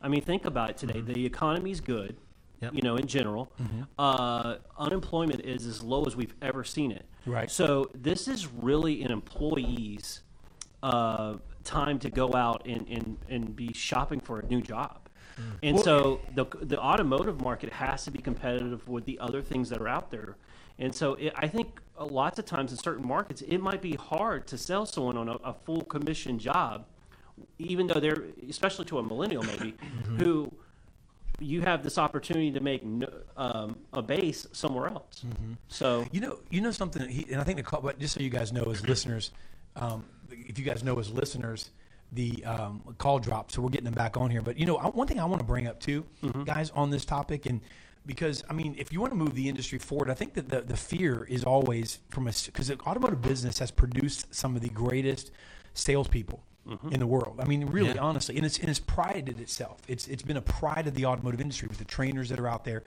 I 0.00 0.08
mean, 0.08 0.20
think 0.22 0.44
about 0.44 0.70
it 0.70 0.76
today. 0.76 1.00
The 1.00 1.26
economy's 1.26 1.80
good, 1.80 2.16
Yep. 2.60 2.74
you 2.74 2.82
know, 2.82 2.96
in 2.96 3.06
general. 3.06 3.50
Uh, 3.98 4.56
unemployment 4.78 5.40
is 5.40 5.66
as 5.66 5.82
low 5.82 6.04
as 6.04 6.14
we've 6.14 6.34
ever 6.42 6.62
seen 6.62 6.92
it. 6.92 7.06
Right. 7.26 7.50
So 7.50 7.90
this 7.94 8.28
is 8.28 8.46
really 8.46 9.02
an 9.02 9.10
employee's 9.10 10.22
uh, 10.82 11.36
time 11.64 11.98
to 12.00 12.10
go 12.10 12.34
out 12.34 12.62
and, 12.66 12.86
and, 12.88 13.16
and 13.28 13.56
be 13.56 13.72
shopping 13.72 14.20
for 14.20 14.38
a 14.40 14.46
new 14.46 14.60
job. 14.60 15.08
And 15.62 15.80
so 15.80 16.20
the, 16.34 16.44
the 16.60 16.78
automotive 16.78 17.40
market 17.40 17.72
has 17.72 18.04
to 18.04 18.10
be 18.10 18.18
competitive 18.18 18.86
with 18.86 19.06
the 19.06 19.18
other 19.20 19.40
things 19.40 19.70
that 19.70 19.80
are 19.80 19.88
out 19.88 20.10
there. 20.10 20.36
And 20.80 20.94
so 20.94 21.14
it, 21.14 21.32
I 21.36 21.46
think 21.46 21.80
lots 21.98 22.38
of 22.38 22.46
times 22.46 22.72
in 22.72 22.78
certain 22.78 23.06
markets, 23.06 23.42
it 23.42 23.58
might 23.58 23.82
be 23.82 23.94
hard 23.94 24.46
to 24.48 24.58
sell 24.58 24.86
someone 24.86 25.16
on 25.16 25.28
a, 25.28 25.34
a 25.44 25.54
full 25.54 25.82
commission 25.82 26.38
job, 26.38 26.86
even 27.58 27.86
though 27.86 28.00
they're, 28.00 28.24
especially 28.48 28.86
to 28.86 28.98
a 28.98 29.02
millennial 29.02 29.42
maybe, 29.42 29.74
who 30.18 30.50
you 31.38 31.60
have 31.60 31.82
this 31.82 31.98
opportunity 31.98 32.50
to 32.50 32.60
make 32.60 32.82
um, 33.36 33.76
a 33.92 34.02
base 34.02 34.46
somewhere 34.52 34.88
else. 34.88 35.24
Mm-hmm. 35.26 35.52
So 35.68 36.06
You 36.10 36.20
know, 36.20 36.38
you 36.50 36.60
know 36.62 36.70
something, 36.70 37.08
he, 37.08 37.26
and 37.30 37.40
I 37.40 37.44
think 37.44 37.58
the 37.58 37.62
call, 37.62 37.82
but 37.82 37.98
just 37.98 38.14
so 38.14 38.20
you 38.20 38.30
guys 38.30 38.52
know 38.52 38.64
as 38.64 38.86
listeners, 38.86 39.30
um, 39.76 40.04
if 40.30 40.58
you 40.58 40.64
guys 40.64 40.82
know 40.82 40.98
as 40.98 41.10
listeners, 41.10 41.70
the 42.12 42.44
um, 42.44 42.82
call 42.98 43.18
dropped, 43.18 43.52
so 43.52 43.62
we're 43.62 43.68
getting 43.68 43.84
them 43.84 43.94
back 43.94 44.16
on 44.16 44.30
here. 44.30 44.42
But 44.42 44.58
you 44.58 44.66
know, 44.66 44.76
I, 44.76 44.88
one 44.88 45.06
thing 45.06 45.20
I 45.20 45.24
want 45.26 45.40
to 45.40 45.46
bring 45.46 45.66
up 45.66 45.78
too, 45.78 46.04
guys, 46.44 46.70
on 46.70 46.90
this 46.90 47.04
topic, 47.04 47.46
and 47.46 47.60
because 48.06 48.42
I 48.48 48.52
mean, 48.52 48.74
if 48.78 48.92
you 48.92 49.00
want 49.00 49.12
to 49.12 49.16
move 49.16 49.34
the 49.34 49.48
industry 49.48 49.78
forward, 49.78 50.10
I 50.10 50.14
think 50.14 50.34
that 50.34 50.48
the 50.48 50.60
the 50.62 50.76
fear 50.76 51.24
is 51.24 51.44
always 51.44 51.98
from 52.10 52.26
a 52.26 52.32
because 52.46 52.68
the 52.68 52.78
automotive 52.80 53.22
business 53.22 53.58
has 53.58 53.70
produced 53.70 54.34
some 54.34 54.56
of 54.56 54.62
the 54.62 54.70
greatest 54.70 55.30
salespeople. 55.74 56.42
Mm-hmm. 56.68 56.92
In 56.92 57.00
the 57.00 57.06
world, 57.06 57.40
I 57.40 57.46
mean, 57.46 57.64
really, 57.64 57.98
honestly, 57.98 58.36
and 58.36 58.44
it's 58.44 58.58
and 58.58 58.68
it's 58.68 58.78
prided 58.78 59.40
itself. 59.40 59.80
It's 59.88 60.06
it's 60.08 60.22
been 60.22 60.36
a 60.36 60.42
pride 60.42 60.86
of 60.86 60.94
the 60.94 61.06
automotive 61.06 61.40
industry 61.40 61.66
with 61.68 61.78
the 61.78 61.86
trainers 61.86 62.28
that 62.28 62.38
are 62.38 62.46
out 62.46 62.64
there, 62.64 62.84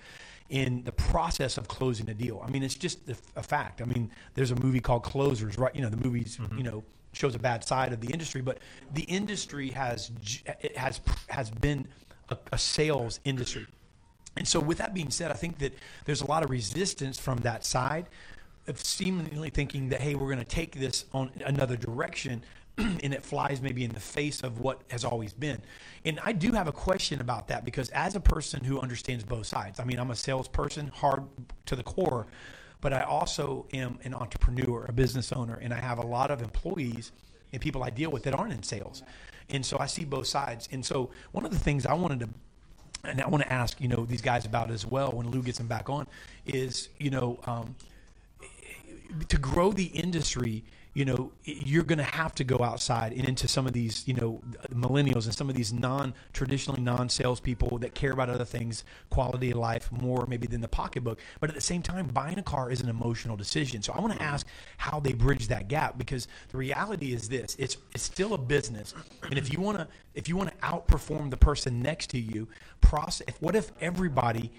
in 0.50 0.84
the 0.84 0.92
process 0.92 1.58
of 1.58 1.68
closing 1.68 2.10
a 2.10 2.14
deal. 2.14 2.42
I 2.46 2.52
mean, 2.52 2.64
it's 2.64 2.76
just 2.76 3.10
a, 3.10 3.16
a 3.36 3.44
fact. 3.44 3.82
I 3.82 3.86
mean, 3.86 4.12
there's 4.36 4.52
a 4.52 4.56
movie 4.56 4.80
called 4.80 5.04
Closers, 5.04 5.58
right? 5.58 5.76
You 5.76 5.82
know, 5.82 5.90
the 5.90 5.98
movie's 5.98 6.38
mm-hmm. 6.38 6.58
you 6.58 6.64
know 6.64 6.84
shows 7.14 7.36
a 7.36 7.40
bad 7.40 7.64
side 7.64 7.94
of 7.94 8.02
the 8.02 8.12
industry, 8.12 8.42
but 8.42 8.60
the 8.94 9.04
industry 9.04 9.70
has 9.70 10.12
it 10.62 10.78
has 10.78 11.02
has 11.30 11.50
been 11.50 11.88
a, 12.30 12.38
a 12.52 12.58
sales 12.58 13.20
industry. 13.26 13.66
And 14.36 14.48
so, 14.48 14.60
with 14.60 14.80
that 14.80 14.94
being 14.94 15.12
said, 15.12 15.32
I 15.32 15.36
think 15.36 15.60
that 15.60 15.74
there's 16.06 16.22
a 16.22 16.26
lot 16.26 16.44
of 16.44 16.50
resistance 16.50 17.20
from 17.20 17.40
that 17.40 17.66
side 17.66 18.08
of 18.68 18.84
seemingly 18.84 19.50
thinking 19.50 19.90
that, 19.90 20.02
hey, 20.02 20.16
we're 20.16 20.28
going 20.28 20.40
to 20.40 20.46
take 20.46 20.76
this 20.76 21.06
on 21.14 21.32
another 21.46 21.78
direction. 21.78 22.44
and 22.78 23.14
it 23.14 23.24
flies 23.24 23.62
maybe 23.62 23.84
in 23.84 23.92
the 23.92 24.00
face 24.00 24.42
of 24.42 24.60
what 24.60 24.82
has 24.90 25.06
always 25.06 25.32
been. 25.32 25.62
And 26.06 26.20
I 26.24 26.32
do 26.32 26.54
have 26.54 26.68
a 26.68 26.72
question 26.72 27.22
about 27.22 27.48
that 27.50 27.64
because, 27.64 27.90
as 27.90 28.16
a 28.16 28.20
person 28.20 28.64
who 28.64 28.80
understands 28.80 29.24
both 29.24 29.46
sides, 29.46 29.80
I 29.80 29.84
mean, 29.84 30.00
I'm 30.00 30.10
a 30.10 30.16
salesperson, 30.16 30.88
hard 30.88 31.24
to 31.68 31.76
the 31.76 31.84
core, 31.84 32.26
but 32.82 32.92
I 32.92 33.02
also 33.02 33.68
am 33.74 34.00
an 34.04 34.16
entrepreneur, 34.16 34.86
a 34.86 34.92
business 34.92 35.32
owner, 35.32 35.60
and 35.62 35.72
I 35.72 35.80
have 35.80 36.00
a 36.00 36.06
lot 36.06 36.32
of 36.32 36.42
employees 36.42 37.12
and 37.54 37.62
people 37.62 37.84
I 37.84 37.92
deal 37.92 38.10
with 38.10 38.24
that 38.24 38.34
aren't 38.34 38.52
in 38.52 38.64
sales. 38.64 39.04
And 39.50 39.66
so 39.66 39.78
I 39.80 39.86
see 39.86 40.04
both 40.04 40.28
sides. 40.28 40.68
And 40.72 40.84
so, 40.84 41.12
one 41.32 41.46
of 41.46 41.52
the 41.52 41.60
things 41.60 41.86
I 41.86 41.94
wanted 41.94 42.20
to 42.22 42.30
and 43.04 43.22
I 43.22 43.28
want 43.28 43.44
to 43.44 43.52
ask 43.52 43.82
you 43.82 43.88
know 43.88 44.06
these 44.06 44.22
guys 44.22 44.46
about 44.46 44.72
as 44.72 44.86
well 44.86 45.12
when 45.12 45.30
Lou 45.30 45.42
gets 45.42 45.58
them 45.58 45.68
back 45.68 45.90
on 45.90 46.08
is 46.46 46.90
you 47.00 47.10
know 47.10 47.40
um, 47.46 47.76
to 49.28 49.38
grow 49.38 49.72
the 49.72 49.86
industry 49.86 50.64
you 50.94 51.06
know 51.06 51.32
you're 51.44 51.84
going 51.84 51.98
to 51.98 52.04
have 52.04 52.36
to 52.36 52.44
go 52.44 52.64
outside 52.64 53.14
and 53.14 53.28
into 53.28 53.48
some 53.48 53.66
of 53.66 53.74
these 53.74 54.08
you 54.08 54.14
know 54.14 54.42
millennials 54.74 55.26
and 55.26 55.34
some 55.34 55.50
of 55.50 55.56
these 55.56 55.74
non 55.74 56.14
traditionally 56.34 56.82
non 56.82 57.10
salespeople 57.10 57.78
that 57.80 57.94
care 57.96 58.12
about 58.12 58.30
other 58.30 58.46
things 58.46 58.84
quality 59.10 59.52
of 59.52 59.58
life 59.58 59.92
more 59.92 60.26
maybe 60.28 60.48
than 60.48 60.62
the 60.62 60.68
pocketbook 60.68 61.20
but 61.40 61.50
at 61.50 61.56
the 61.56 61.62
same 61.62 61.82
time 61.82 62.08
buying 62.08 62.38
a 62.38 62.44
car 62.44 62.72
is 62.72 62.82
an 62.82 62.90
emotional 62.90 63.36
decision 63.36 63.82
so 63.82 63.94
I 63.94 64.00
want 64.00 64.14
to 64.14 64.20
mm-hmm. 64.20 64.34
ask 64.34 64.48
how 64.78 65.00
they 65.00 65.14
bridge 65.14 65.48
that 65.48 65.68
gap 65.68 65.98
because 65.98 66.28
the 66.50 66.58
reality 66.58 67.14
is 67.14 67.28
this 67.30 67.56
it's 67.60 67.78
it's 67.94 68.04
still 68.04 68.34
a 68.34 68.38
business 68.38 68.94
and 69.24 69.38
if 69.38 69.52
you 69.52 69.60
want 69.60 69.78
to 69.78 69.88
if 70.14 70.30
you 70.30 70.38
want 70.38 70.50
to 70.50 70.56
outperform 70.66 71.30
the 71.30 71.38
person 71.38 71.82
next 71.82 72.10
to 72.12 72.20
you 72.20 72.48
process 72.82 73.28
what 73.40 73.56
if 73.56 73.72
everybody 73.82 74.52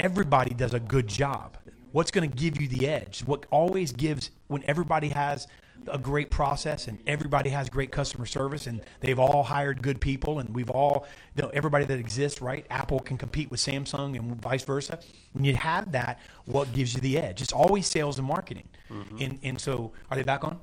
everybody 0.00 0.54
does 0.54 0.74
a 0.74 0.80
good 0.80 1.06
job. 1.06 1.56
What's 1.92 2.10
going 2.10 2.28
to 2.28 2.36
give 2.36 2.60
you 2.60 2.68
the 2.68 2.88
edge? 2.88 3.22
What 3.26 3.46
always 3.50 3.92
gives 3.92 4.30
when 4.46 4.62
everybody 4.66 5.08
has 5.08 5.46
a 5.88 5.98
great 5.98 6.30
process 6.30 6.88
and 6.88 6.98
everybody 7.06 7.50
has 7.50 7.68
great 7.68 7.90
customer 7.90 8.26
service 8.26 8.66
and 8.66 8.80
they've 9.00 9.18
all 9.18 9.42
hired 9.42 9.82
good 9.82 10.00
people 10.00 10.38
and 10.38 10.54
we've 10.54 10.70
all 10.70 11.06
you 11.36 11.42
know 11.42 11.48
everybody 11.54 11.84
that 11.84 11.98
exists 11.98 12.40
right 12.42 12.66
apple 12.70 13.00
can 13.00 13.16
compete 13.16 13.50
with 13.50 13.60
samsung 13.60 14.16
and 14.16 14.40
vice 14.42 14.64
versa 14.64 14.98
when 15.32 15.44
you 15.44 15.54
have 15.54 15.90
that 15.92 16.18
what 16.44 16.72
gives 16.72 16.94
you 16.94 17.00
the 17.00 17.16
edge 17.18 17.40
it's 17.42 17.52
always 17.52 17.86
sales 17.86 18.18
and 18.18 18.26
marketing 18.26 18.68
and 19.20 19.38
and 19.42 19.60
so 19.60 19.92
are 20.10 20.16
they 20.16 20.22
back 20.22 20.44
on 20.44 20.58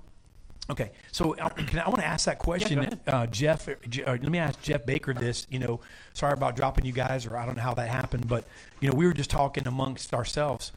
Okay, 0.70 0.92
so 1.14 1.32
can 1.32 1.80
I, 1.80 1.84
I 1.84 1.90
want 1.90 2.02
to 2.02 2.06
ask 2.06 2.26
that 2.26 2.40
question, 2.40 2.80
ahead. 2.80 3.00
uh, 3.08 3.26
Jeff. 3.28 3.70
uh, 3.70 3.76
let 4.06 4.22
me 4.24 4.38
ask 4.38 4.62
Jeff 4.62 4.86
Baker 4.86 5.14
this. 5.14 5.48
You 5.50 5.60
know, 5.60 5.80
sorry 6.14 6.34
about 6.34 6.58
dropping 6.58 6.84
you 6.86 6.92
guys, 6.92 7.26
or 7.26 7.38
I 7.38 7.46
don't 7.46 7.56
know 7.56 7.64
how 7.64 7.74
that 7.76 7.88
happened, 7.88 8.28
but 8.28 8.44
you 8.82 8.90
know, 8.90 8.96
we 8.96 9.06
were 9.06 9.14
just 9.14 9.30
talking 9.30 9.66
amongst 9.66 10.14
ourselves, 10.14 10.74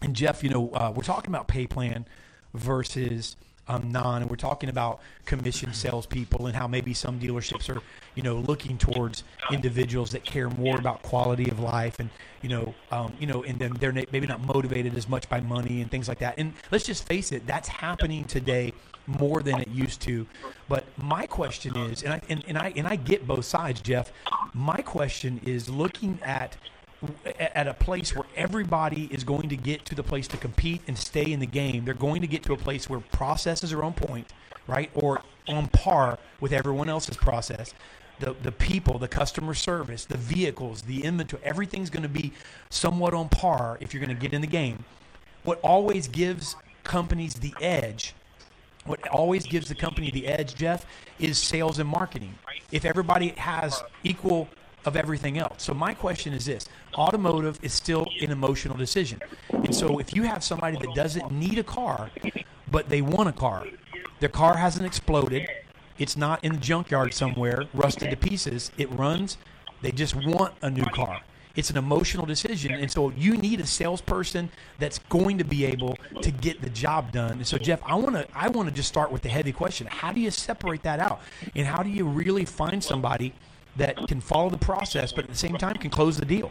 and 0.00 0.14
Jeff, 0.14 0.44
you 0.44 0.50
know, 0.50 0.70
uh, 0.70 0.92
we're 0.94 1.02
talking 1.02 1.28
about 1.28 1.48
pay 1.48 1.66
plan 1.66 2.06
versus 2.54 3.36
um, 3.68 3.90
non, 3.90 4.22
and 4.22 4.30
we're 4.30 4.36
talking 4.36 4.68
about 4.68 5.00
commission 5.24 5.72
salespeople 5.72 6.46
and 6.46 6.56
how 6.56 6.66
maybe 6.66 6.94
some 6.94 7.18
dealerships 7.18 7.74
are, 7.74 7.80
you 8.14 8.22
know, 8.22 8.36
looking 8.36 8.78
towards 8.78 9.24
individuals 9.50 10.10
that 10.10 10.24
care 10.24 10.48
more 10.50 10.78
about 10.78 11.02
quality 11.02 11.50
of 11.50 11.58
life 11.60 11.98
and 11.98 12.10
you 12.42 12.48
know, 12.48 12.74
um, 12.92 13.12
you 13.18 13.26
know, 13.26 13.42
and 13.42 13.58
then 13.58 13.72
they're 13.80 13.92
maybe 13.92 14.26
not 14.26 14.40
motivated 14.40 14.96
as 14.96 15.08
much 15.08 15.28
by 15.28 15.40
money 15.40 15.80
and 15.80 15.90
things 15.90 16.06
like 16.06 16.18
that. 16.20 16.34
And 16.38 16.52
let's 16.70 16.84
just 16.84 17.04
face 17.08 17.32
it, 17.32 17.44
that's 17.44 17.68
happening 17.68 18.24
today 18.24 18.72
more 19.06 19.42
than 19.42 19.60
it 19.60 19.68
used 19.68 20.00
to. 20.02 20.26
But 20.68 20.84
my 20.96 21.26
question 21.26 21.76
is, 21.76 22.02
and 22.02 22.12
I 22.12 22.20
and, 22.28 22.44
and 22.46 22.58
I 22.58 22.72
and 22.76 22.86
I 22.86 22.96
get 22.96 23.26
both 23.26 23.44
sides, 23.44 23.80
Jeff. 23.80 24.12
My 24.54 24.76
question 24.76 25.40
is 25.44 25.68
looking 25.68 26.18
at 26.22 26.56
at 27.38 27.66
a 27.66 27.74
place 27.74 28.14
where 28.14 28.26
everybody 28.36 29.08
is 29.10 29.24
going 29.24 29.48
to 29.48 29.56
get 29.56 29.84
to 29.86 29.94
the 29.94 30.02
place 30.02 30.28
to 30.28 30.36
compete 30.36 30.82
and 30.86 30.96
stay 30.96 31.30
in 31.32 31.40
the 31.40 31.46
game. 31.46 31.84
They're 31.84 31.94
going 31.94 32.20
to 32.20 32.26
get 32.26 32.42
to 32.44 32.52
a 32.52 32.56
place 32.56 32.88
where 32.88 33.00
processes 33.00 33.72
are 33.72 33.82
on 33.82 33.94
point, 33.94 34.32
right, 34.66 34.90
or 34.94 35.22
on 35.48 35.68
par 35.68 36.18
with 36.40 36.52
everyone 36.52 36.88
else's 36.88 37.16
process. 37.16 37.74
The, 38.18 38.34
the 38.42 38.52
people, 38.52 38.98
the 38.98 39.08
customer 39.08 39.54
service, 39.54 40.04
the 40.04 40.16
vehicles, 40.16 40.82
the 40.82 41.04
inventory, 41.04 41.42
everything's 41.44 41.90
going 41.90 42.02
to 42.02 42.08
be 42.08 42.32
somewhat 42.70 43.12
on 43.12 43.28
par 43.28 43.76
if 43.80 43.92
you're 43.92 44.04
going 44.04 44.16
to 44.16 44.20
get 44.20 44.32
in 44.32 44.40
the 44.40 44.46
game. 44.46 44.84
What 45.44 45.60
always 45.60 46.08
gives 46.08 46.56
companies 46.82 47.34
the 47.34 47.54
edge 47.60 48.14
what 48.86 49.06
always 49.08 49.44
gives 49.44 49.68
the 49.68 49.74
company 49.74 50.10
the 50.10 50.26
edge, 50.26 50.54
Jeff, 50.54 50.86
is 51.18 51.38
sales 51.38 51.78
and 51.78 51.88
marketing. 51.88 52.34
If 52.70 52.84
everybody 52.84 53.28
has 53.30 53.82
equal 54.04 54.48
of 54.86 54.96
everything 54.96 55.36
else. 55.38 55.62
So 55.64 55.74
my 55.74 55.92
question 55.92 56.32
is 56.32 56.46
this: 56.46 56.66
automotive 56.94 57.58
is 57.62 57.72
still 57.72 58.06
an 58.20 58.30
emotional 58.30 58.76
decision, 58.76 59.20
and 59.50 59.74
so 59.74 59.98
if 59.98 60.14
you 60.14 60.22
have 60.22 60.42
somebody 60.42 60.78
that 60.78 60.94
doesn't 60.94 61.30
need 61.30 61.58
a 61.58 61.64
car, 61.64 62.10
but 62.70 62.88
they 62.88 63.02
want 63.02 63.28
a 63.28 63.32
car, 63.32 63.66
their 64.20 64.28
car 64.30 64.56
hasn't 64.56 64.86
exploded, 64.86 65.48
it's 65.98 66.16
not 66.16 66.44
in 66.44 66.52
the 66.54 66.58
junkyard 66.58 67.14
somewhere, 67.14 67.64
rusted 67.74 68.10
to 68.10 68.16
pieces. 68.16 68.70
It 68.76 68.90
runs. 68.90 69.38
They 69.82 69.92
just 69.92 70.14
want 70.14 70.54
a 70.62 70.70
new 70.70 70.84
car. 70.84 71.20
It's 71.54 71.70
an 71.70 71.78
emotional 71.78 72.26
decision, 72.26 72.72
and 72.72 72.90
so 72.90 73.10
you 73.16 73.36
need 73.38 73.60
a 73.60 73.66
salesperson 73.66 74.50
that's 74.78 74.98
going 75.08 75.38
to 75.38 75.44
be 75.44 75.64
able 75.64 75.96
to 76.20 76.30
get 76.30 76.60
the 76.60 76.68
job 76.68 77.12
done. 77.12 77.32
And 77.32 77.46
so, 77.46 77.56
Jeff, 77.56 77.80
I 77.82 77.94
want 77.94 78.14
to 78.14 78.26
I 78.34 78.48
want 78.48 78.68
to 78.68 78.74
just 78.74 78.88
start 78.88 79.10
with 79.10 79.22
the 79.22 79.30
heavy 79.30 79.52
question: 79.52 79.86
How 79.86 80.12
do 80.12 80.20
you 80.20 80.30
separate 80.30 80.82
that 80.82 81.00
out, 81.00 81.20
and 81.54 81.66
how 81.66 81.82
do 81.82 81.88
you 81.88 82.06
really 82.06 82.44
find 82.44 82.84
somebody 82.84 83.32
that 83.76 84.08
can 84.08 84.20
follow 84.20 84.50
the 84.50 84.58
process, 84.58 85.12
but 85.12 85.24
at 85.24 85.30
the 85.30 85.36
same 85.36 85.56
time 85.56 85.76
can 85.76 85.90
close 85.90 86.16
the 86.16 86.24
deal? 86.24 86.50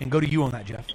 And 0.00 0.10
go 0.10 0.20
to 0.20 0.28
you 0.28 0.42
on 0.42 0.50
that, 0.52 0.66
Jeff. 0.66 0.86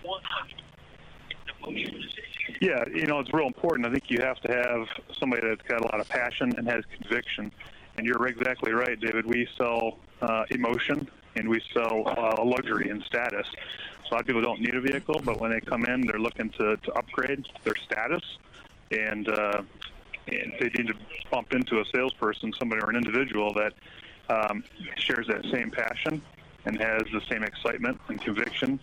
Yeah, 2.62 2.84
you 2.94 3.06
know, 3.06 3.20
it's 3.20 3.34
real 3.34 3.48
important. 3.48 3.88
I 3.88 3.92
think 3.92 4.10
you 4.10 4.22
have 4.22 4.40
to 4.42 4.52
have 4.52 4.88
somebody 5.20 5.48
that's 5.48 5.62
got 5.64 5.82
a 5.82 5.84
lot 5.84 6.00
of 6.00 6.08
passion 6.10 6.54
and 6.58 6.68
has 6.68 6.84
conviction. 6.98 7.52
And 7.98 8.06
you're 8.06 8.26
exactly 8.28 8.72
right, 8.72 9.00
David. 9.00 9.26
We 9.26 9.48
sell 9.58 9.98
uh, 10.22 10.46
emotion 10.50 11.08
and 11.36 11.50
we 11.50 11.62
sell 11.74 12.04
uh, 12.08 12.44
luxury 12.44 12.90
and 12.90 13.04
status. 13.04 13.48
So 14.06 14.12
a 14.12 14.16
lot 14.16 14.22
of 14.22 14.28
people 14.28 14.42
don't 14.42 14.62
need 14.62 14.76
a 14.76 14.82
vehicle, 14.82 15.22
but 15.24 15.40
when 15.40 15.52
they 15.52 15.60
come 15.60 15.86
in, 15.86 16.02
they're 16.02 16.20
looking 16.20 16.50
to, 16.52 16.78
to 16.78 16.94
upgrade 16.94 17.46
their 17.64 17.76
status, 17.76 18.22
and 18.92 19.28
uh, 19.28 19.64
and 20.28 20.54
they 20.60 20.70
need 20.70 20.88
to 20.88 20.96
bump 21.32 21.54
into 21.54 21.80
a 21.80 21.86
salesperson, 21.86 22.54
somebody 22.58 22.82
or 22.82 22.90
an 22.90 22.96
individual 22.96 23.54
that 23.54 23.74
um, 24.30 24.64
shares 24.98 25.28
that 25.28 25.46
same 25.52 25.72
passion 25.72 26.22
and 26.66 26.80
has 26.80 27.04
the 27.14 27.22
same 27.30 27.44
excitement 27.44 28.00
and 28.08 28.22
conviction 28.22 28.80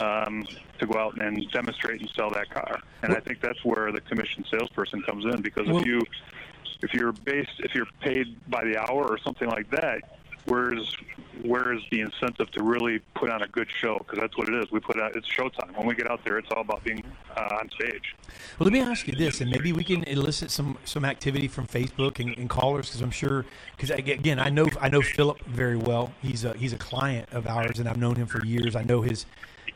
um, 0.00 0.46
to 0.78 0.86
go 0.86 0.98
out 0.98 1.20
and 1.20 1.48
demonstrate 1.50 2.00
and 2.00 2.10
sell 2.16 2.30
that 2.30 2.50
car. 2.50 2.80
And 3.02 3.12
I 3.12 3.20
think 3.20 3.40
that's 3.40 3.62
where 3.64 3.92
the 3.92 4.00
commission 4.00 4.44
salesperson 4.50 5.02
comes 5.02 5.24
in 5.24 5.42
because 5.42 5.68
if 5.68 5.86
you 5.86 6.02
if 6.82 6.94
you're 6.94 7.12
based 7.12 7.60
if 7.60 7.74
you're 7.74 7.88
paid 8.00 8.36
by 8.48 8.64
the 8.64 8.78
hour 8.78 9.04
or 9.04 9.18
something 9.18 9.48
like 9.48 9.70
that, 9.70 10.19
where's 10.50 10.96
where's 11.42 11.82
the 11.90 12.00
incentive 12.00 12.50
to 12.50 12.62
really 12.62 12.98
put 13.14 13.30
on 13.30 13.42
a 13.42 13.46
good 13.46 13.68
show? 13.70 13.98
Because 13.98 14.18
that's 14.18 14.36
what 14.36 14.48
it 14.48 14.54
is. 14.54 14.70
We 14.70 14.80
put 14.80 15.00
out 15.00 15.16
it's 15.16 15.28
showtime. 15.28 15.76
When 15.76 15.86
we 15.86 15.94
get 15.94 16.10
out 16.10 16.22
there, 16.24 16.38
it's 16.38 16.48
all 16.54 16.60
about 16.60 16.82
being 16.84 17.02
uh, 17.36 17.58
on 17.60 17.70
stage. 17.70 18.14
Well, 18.58 18.64
let 18.64 18.72
me 18.72 18.80
ask 18.80 19.06
you 19.06 19.14
this, 19.14 19.40
and 19.40 19.50
maybe 19.50 19.72
we 19.72 19.84
can 19.84 20.02
elicit 20.04 20.50
some 20.50 20.76
some 20.84 21.04
activity 21.04 21.48
from 21.48 21.66
Facebook 21.66 22.18
and, 22.18 22.36
and 22.36 22.50
callers 22.50 22.88
because 22.88 23.00
I'm 23.00 23.10
sure 23.10 23.46
because 23.76 23.90
again 23.90 24.38
I 24.38 24.50
know 24.50 24.66
I 24.80 24.88
know 24.88 25.00
Philip 25.00 25.40
very 25.46 25.76
well. 25.76 26.12
He's 26.20 26.44
a 26.44 26.54
he's 26.54 26.72
a 26.72 26.78
client 26.78 27.28
of 27.32 27.46
ours, 27.46 27.78
and 27.78 27.88
I've 27.88 27.98
known 27.98 28.16
him 28.16 28.26
for 28.26 28.44
years. 28.44 28.74
I 28.74 28.82
know 28.82 29.00
his 29.02 29.26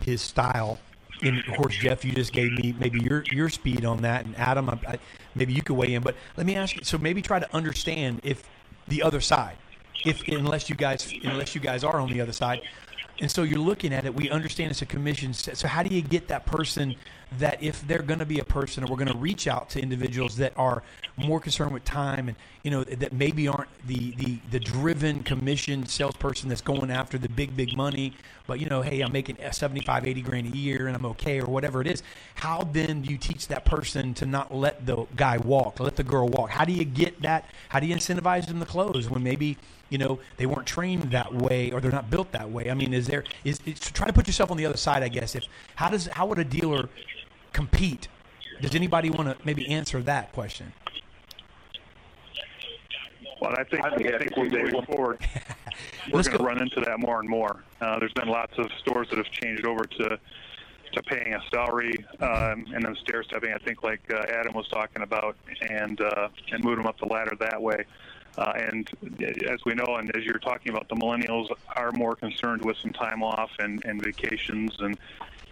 his 0.01 0.21
style. 0.21 0.79
And 1.23 1.39
of 1.39 1.57
course, 1.57 1.77
Jeff, 1.77 2.05
you 2.05 2.13
just 2.13 2.33
gave 2.33 2.51
me 2.53 2.75
maybe 2.79 3.01
your 3.01 3.23
your 3.31 3.49
speed 3.49 3.85
on 3.85 4.03
that, 4.03 4.27
and 4.27 4.37
Adam, 4.37 4.69
I, 4.69 4.79
I, 4.87 4.99
maybe 5.37 5.53
you 5.53 5.63
could 5.63 5.77
weigh 5.77 5.95
in. 5.95 6.03
But 6.03 6.17
let 6.37 6.45
me 6.45 6.57
ask 6.57 6.75
you. 6.75 6.83
So 6.83 6.99
maybe 6.99 7.23
try 7.23 7.39
to 7.39 7.55
understand 7.55 8.21
if 8.25 8.43
the 8.89 9.03
other 9.03 9.21
side, 9.21 9.57
if 10.05 10.27
unless 10.29 10.69
you 10.69 10.77
guys 10.77 11.13
unless 11.25 11.55
you 11.55 11.61
guys 11.61 11.85
are 11.85 11.99
on 12.01 12.11
the 12.11 12.21
other 12.21 12.33
side, 12.33 12.61
And 13.21 13.31
so 13.31 13.45
you're 13.45 13.61
looking 13.61 13.93
at 13.95 14.05
it. 14.07 14.15
We 14.15 14.29
understand 14.31 14.73
it's 14.73 14.83
a 14.83 14.87
commission. 14.87 15.35
So 15.35 15.69
how 15.69 15.83
do 15.85 15.95
you 15.95 16.03
get 16.03 16.29
that 16.29 16.47
person 16.47 16.97
that 17.39 17.63
if 17.63 17.87
they're 17.87 18.03
going 18.03 18.19
to 18.21 18.27
be 18.27 18.41
a 18.41 18.45
person, 18.45 18.85
or 18.85 18.89
we're 18.89 18.97
going 18.97 19.13
to 19.13 19.19
reach 19.19 19.47
out 19.49 19.71
to 19.71 19.81
individuals 19.81 20.37
that 20.37 20.53
are 20.57 20.83
more 21.17 21.41
concerned 21.41 21.73
with 21.73 21.85
time 21.85 22.29
and 22.29 22.37
you 22.65 22.71
know 22.71 22.83
that 22.85 23.13
maybe 23.13 23.47
aren't 23.49 23.71
the 23.87 24.13
the 24.17 24.39
the 24.51 24.59
driven 24.61 25.23
commission 25.23 25.87
salesperson 25.87 26.49
that's 26.49 26.61
going 26.61 26.91
after 26.91 27.19
the 27.19 27.29
big 27.29 27.57
big 27.57 27.77
money, 27.77 28.15
but 28.47 28.61
you 28.61 28.67
know, 28.67 28.83
hey, 28.83 29.01
I'm 29.01 29.13
making 29.13 29.37
75, 29.51 30.07
80 30.07 30.23
grand 30.23 30.53
a 30.53 30.57
year 30.57 30.87
and 30.89 30.97
I'm 30.97 31.07
okay 31.07 31.41
or 31.41 31.47
whatever 31.47 31.81
it 31.81 31.87
is. 31.87 32.03
How 32.35 32.63
then 32.73 33.03
do 33.03 33.13
you 33.13 33.19
teach 33.19 33.49
that 33.49 33.65
person 33.65 34.15
to 34.15 34.27
not 34.27 34.55
let 34.55 34.87
the 34.87 35.07
guy 35.17 35.39
walk, 35.39 35.81
let 35.81 35.97
the 35.97 36.05
girl 36.05 36.29
walk? 36.29 36.51
How 36.51 36.65
do 36.65 36.73
you 36.73 36.85
get 36.85 37.23
that? 37.23 37.49
How 37.69 37.81
do 37.81 37.87
you 37.87 37.95
incentivize 37.95 38.47
them 38.47 38.61
to 38.61 38.67
close 38.67 39.09
when 39.09 39.23
maybe 39.23 39.57
you 39.95 39.99
know 39.99 40.19
they 40.39 40.47
weren't 40.47 40.67
trained 40.67 41.05
that 41.13 41.33
way 41.33 41.71
or 41.71 41.81
they're 41.81 41.93
not 41.93 42.11
built 42.11 42.33
that 42.33 42.51
way? 42.51 42.69
I 42.69 42.75
mean, 42.75 42.93
is 42.93 43.07
there 43.07 43.23
is, 43.45 43.61
is 43.65 43.79
try 43.79 44.09
to 44.09 44.13
put 44.13 44.27
yourself 44.27 44.51
on 44.51 44.57
the 44.57 44.67
other 44.67 44.77
side? 44.77 45.05
I 45.05 45.09
guess 45.09 45.37
if 45.37 45.45
how 45.77 45.89
does 45.89 46.09
how 46.09 46.27
would 46.27 46.41
a 46.41 46.45
dealer 46.45 46.89
compete? 47.53 48.09
Does 48.61 48.75
anybody 48.75 49.09
want 49.09 49.29
to 49.29 49.37
maybe 49.45 49.69
answer 49.69 50.03
that 50.03 50.33
question? 50.33 50.73
Well, 53.41 53.55
I 53.57 53.63
think, 53.65 53.85
I 53.85 53.95
think 53.95 54.09
think 54.19 54.37
we 54.37 54.49
moving 54.49 54.83
forward, 54.83 55.21
we're 56.13 56.23
going 56.23 56.39
to 56.39 56.43
run 56.43 56.63
into 56.63 56.81
that 56.81 56.99
more 56.99 57.21
and 57.21 57.29
more. 57.29 57.63
Uh, 57.81 57.99
there's 58.01 58.13
been 58.15 58.29
lots 58.29 58.53
of 58.59 58.67
stores 58.81 59.09
that 59.11 59.19
have 59.19 59.31
changed 59.31 59.65
over 59.65 59.85
to 59.85 60.19
to 60.93 61.03
paying 61.03 61.35
a 61.35 61.41
salary 61.53 62.05
um, 62.21 62.67
and 62.73 62.85
then 62.85 62.97
stair 63.03 63.23
stepping. 63.23 63.53
I 63.53 63.59
think 63.59 63.83
like 63.85 64.01
uh, 64.13 64.23
Adam 64.29 64.55
was 64.55 64.67
talking 64.69 65.03
about, 65.03 65.37
and 65.69 66.01
uh, 66.01 66.29
and 66.53 66.65
move 66.65 66.79
them 66.79 66.87
up 66.87 66.99
the 66.99 67.07
ladder 67.07 67.37
that 67.39 67.63
way. 67.63 67.85
Uh, 68.37 68.53
and 68.57 68.91
as 69.47 69.65
we 69.65 69.75
know, 69.75 69.97
and 69.97 70.15
as 70.17 70.25
you're 70.25 70.39
talking 70.39 70.73
about, 70.73 70.89
the 70.89 70.97
millennials 70.97 71.49
are 71.77 71.93
more 71.93 72.17
concerned 72.17 72.65
with 72.65 72.77
some 72.79 72.93
time 72.93 73.23
off 73.23 73.51
and, 73.59 73.85
and 73.85 74.03
vacations 74.03 74.73
and 74.81 74.99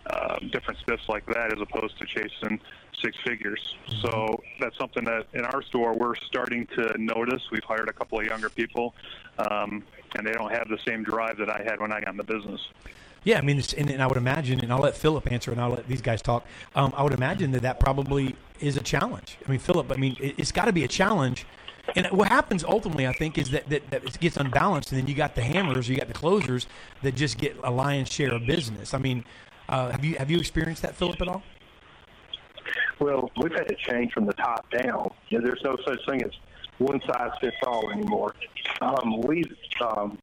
uh, 0.07 0.39
different 0.51 0.81
spiffs 0.81 1.09
like 1.09 1.25
that, 1.27 1.53
as 1.53 1.61
opposed 1.61 1.97
to 1.99 2.05
chasing 2.05 2.61
six 3.01 3.17
figures. 3.25 3.77
So 4.01 4.43
that's 4.61 4.77
something 4.77 5.05
that 5.05 5.27
in 5.33 5.45
our 5.45 5.63
store 5.63 5.95
we're 5.95 6.17
starting 6.17 6.67
to 6.75 6.95
notice. 6.99 7.43
We've 7.51 7.65
hired 7.65 7.89
a 7.89 7.93
couple 7.93 8.19
of 8.19 8.27
younger 8.27 8.51
people, 8.51 8.95
um, 9.39 9.85
and 10.17 10.27
they 10.27 10.33
don't 10.33 10.53
have 10.53 10.69
the 10.69 10.79
same 10.85 11.05
drive 11.05 11.39
that 11.39 11.51
I 11.51 11.63
had 11.63 11.81
when 11.81 11.93
I 11.93 12.01
got 12.01 12.11
in 12.11 12.17
the 12.17 12.25
business. 12.25 12.61
Yeah, 13.25 13.39
I 13.39 13.43
mean, 13.43 13.59
it's, 13.59 13.73
and, 13.73 13.89
and 13.89 14.03
I 14.03 14.09
would 14.09 14.17
imagine, 14.17 14.61
and 14.61 14.73
I'll 14.73 14.81
let 14.81 14.97
Philip 14.97 15.31
answer, 15.31 15.53
and 15.53 15.61
I'll 15.61 15.71
let 15.71 15.87
these 15.87 16.03
guys 16.03 16.21
talk. 16.21 16.45
Um, 16.75 16.93
I 16.97 17.05
would 17.05 17.13
imagine 17.13 17.53
that 17.53 17.63
that 17.63 17.79
probably 17.79 18.35
is 18.59 18.77
a 18.77 18.81
challenge. 18.81 19.39
I 19.47 19.51
mean, 19.51 19.61
Philip, 19.61 19.93
I 19.93 19.97
mean, 19.97 20.17
it, 20.21 20.35
it's 20.39 20.51
got 20.51 20.65
to 20.65 20.73
be 20.73 20.83
a 20.83 20.89
challenge. 20.89 21.47
And 21.97 22.07
what 22.13 22.29
happens 22.29 22.65
ultimately, 22.65 23.07
I 23.07 23.13
think, 23.13 23.39
is 23.39 23.51
that, 23.51 23.69
that, 23.69 23.91
that 23.91 24.05
it 24.05 24.19
gets 24.21 24.37
unbalanced, 24.37 24.93
and 24.93 25.01
then 25.01 25.09
you 25.09 25.15
got 25.15 25.35
the 25.35 25.43
hammers, 25.43 25.89
you 25.89 25.97
got 25.97 26.09
the 26.09 26.15
closers 26.15 26.67
that 27.03 27.15
just 27.15 27.39
get 27.39 27.57
a 27.63 27.71
lion's 27.71 28.11
share 28.11 28.33
of 28.33 28.47
business. 28.47 28.95
I 28.95 28.99
mean, 28.99 29.25
uh, 29.69 29.91
have 29.91 30.05
you 30.05 30.17
have 30.17 30.31
you 30.31 30.39
experienced 30.39 30.83
that, 30.83 30.95
Philip, 30.95 31.21
at 31.21 31.29
all? 31.29 31.43
Well, 33.01 33.31
we've 33.37 33.53
had 33.53 33.69
to 33.69 33.75
change 33.75 34.13
from 34.13 34.27
the 34.27 34.33
top 34.35 34.71
down. 34.71 35.11
You 35.29 35.39
know, 35.39 35.45
there's 35.45 35.63
no 35.65 35.77
such 35.85 35.99
thing 36.07 36.23
as 36.23 36.31
one 36.79 37.01
size 37.07 37.33
fits 37.41 37.57
all 37.67 37.91
anymore. 37.91 38.35
Um, 38.81 39.21
we've 39.23 39.53
um, 39.85 40.19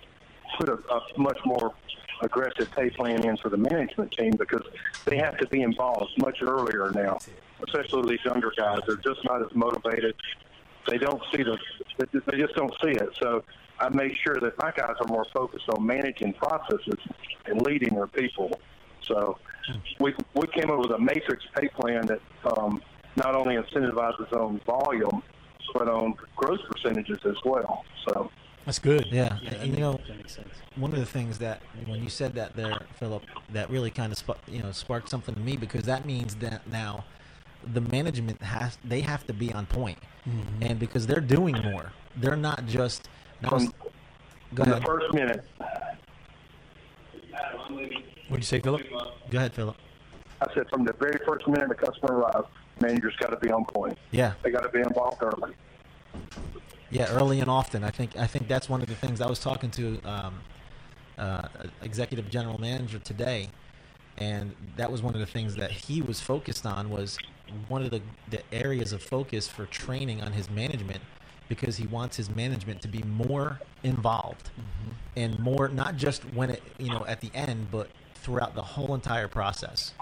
put 0.58 0.70
a, 0.70 0.74
a 0.74 1.02
much 1.18 1.40
more 1.46 1.74
aggressive 2.22 2.70
pay 2.72 2.90
plan 2.90 3.26
in 3.26 3.38
for 3.38 3.50
the 3.50 3.58
management 3.58 4.12
team 4.12 4.32
because 4.38 4.64
they 5.06 5.18
have 5.18 5.38
to 5.38 5.48
be 5.48 5.62
involved 5.62 6.12
much 6.18 6.42
earlier 6.42 6.92
now, 6.92 7.18
especially 7.64 8.16
these 8.16 8.26
younger 8.26 8.52
guys. 8.58 8.80
They're 8.88 8.98
just 8.98 9.24
not 9.26 9.42
as 9.42 9.54
motivated. 9.54 10.16
They 10.88 10.98
don't 10.98 11.22
see 11.34 11.44
the, 11.44 11.58
they 11.98 12.38
just 12.38 12.56
don't 12.56 12.74
see 12.84 12.92
it. 12.92 13.10
So 13.22 13.44
I 13.80 13.90
make 13.90 14.14
sure 14.26 14.36
that 14.40 14.58
my 14.58 14.72
guys 14.72 14.96
are 15.02 15.08
more 15.08 15.26
focused 15.34 15.66
on 15.70 15.86
managing 15.86 16.34
processes 16.34 16.98
and 17.46 17.62
leading 17.62 17.96
their 17.96 18.08
people. 18.08 18.60
So 19.04 19.38
we 20.00 20.14
we 20.34 20.48
came 20.48 20.70
up 20.72 20.80
with 20.80 20.92
a 20.92 21.00
matrix 21.00 21.44
pay 21.56 21.68
plan 21.70 22.06
that 22.08 22.22
um, 22.58 22.82
not 23.16 23.36
only 23.36 23.56
incentivizes 23.56 24.32
on 24.34 24.60
volume, 24.66 25.22
but 25.74 25.88
on 25.88 26.16
growth 26.36 26.60
percentages 26.72 27.20
as 27.26 27.36
well. 27.46 27.84
So 28.08 28.32
That's 28.66 28.80
good. 28.80 29.08
Yeah, 29.12 29.38
Yeah, 29.42 29.50
that 29.52 29.68
you 29.68 29.74
know, 29.78 29.94
makes- 29.94 30.08
that 30.08 30.18
makes 30.18 30.36
sense. 30.36 30.50
one 30.76 30.92
of 30.94 31.00
the 31.00 31.06
things 31.06 31.38
that 31.40 31.62
when 31.86 32.02
you 32.04 32.10
said 32.10 32.34
that 32.36 32.56
there, 32.56 32.78
Philip, 33.00 33.24
that 33.52 33.70
really 33.70 33.92
kind 33.92 34.12
of 34.12 34.18
sp- 34.18 34.42
you 34.48 34.62
know 34.64 34.72
sparked 34.72 35.10
something 35.10 35.36
to 35.36 35.42
me 35.42 35.58
because 35.58 35.84
that 35.84 36.06
means 36.06 36.36
that 36.36 36.66
now 36.68 37.06
the 37.74 37.82
management 37.82 38.42
has 38.42 38.78
they 38.84 39.02
have 39.02 39.26
to 39.28 39.34
be 39.34 39.52
on 39.54 39.66
point, 39.66 39.98
Mm-hmm. 40.28 40.64
and 40.64 40.80
because 40.80 41.08
they're 41.08 41.22
doing 41.22 41.58
more, 41.64 41.92
they're 42.18 42.36
not 42.36 42.66
just. 42.66 43.08
Now, 43.42 43.50
from, 43.50 43.74
go 44.54 44.64
from 44.64 44.72
ahead. 44.74 44.82
the 44.82 44.86
first 44.86 45.14
minute, 45.14 45.46
What'd 48.28 48.44
you 48.44 48.48
say, 48.48 48.60
Philip? 48.60 48.84
Go 49.30 49.38
ahead, 49.38 49.54
Philip. 49.54 49.76
I 50.42 50.54
said 50.54 50.70
from 50.70 50.84
the 50.86 50.94
very 50.94 51.20
first 51.26 51.48
minute 51.48 51.68
the 51.70 51.76
customer 51.76 52.18
arrives, 52.20 52.48
managers 52.80 53.16
got 53.20 53.30
to 53.32 53.38
be 53.38 53.52
on 53.52 53.66
point. 53.66 53.98
Yeah, 54.12 54.34
They 54.44 54.52
got 54.52 54.62
to 54.64 54.70
be 54.70 54.80
involved 54.80 55.22
early. 55.22 55.54
yeah, 56.92 57.08
early 57.12 57.40
and 57.40 57.50
often. 57.50 57.84
I 57.84 57.92
think 57.92 58.16
I 58.18 58.28
think 58.28 58.48
that's 58.48 58.70
one 58.70 58.82
of 58.82 58.88
the 58.88 58.96
things 58.96 59.20
I 59.22 59.28
was 59.28 59.40
talking 59.40 59.72
to 59.72 60.00
um, 60.04 60.40
uh, 61.18 61.48
executive 61.82 62.30
general 62.30 62.60
manager 62.60 63.00
today, 63.00 63.50
and 64.18 64.56
that 64.78 64.92
was 64.92 65.02
one 65.02 65.14
of 65.14 65.20
the 65.20 65.26
things 65.26 65.56
that 65.56 65.72
he 65.72 66.02
was 66.02 66.20
focused 66.22 66.66
on 66.66 66.90
was 66.90 67.18
one 67.70 67.84
of 67.84 67.92
the, 67.92 68.02
the 68.30 68.42
areas 68.54 68.94
of 68.94 69.04
focus 69.04 69.48
for 69.48 69.66
training 69.68 70.22
on 70.22 70.34
his 70.34 70.50
management 70.50 71.02
because 71.50 71.78
he 71.78 71.88
wants 71.88 72.18
his 72.18 72.30
management 72.30 72.82
to 72.82 72.88
be 72.90 73.04
more 73.04 73.60
involved 73.84 74.52
and 75.18 75.40
more 75.40 75.70
not 75.70 75.98
just 75.98 76.24
when 76.34 76.50
it 76.52 76.64
you 76.80 76.90
know 76.90 77.06
at 77.08 77.22
the 77.22 77.32
end 77.36 77.68
but 77.72 77.90
throughout 78.16 78.56
the 78.56 78.62
whole 78.64 78.96
entire 78.96 79.28
process 79.28 79.94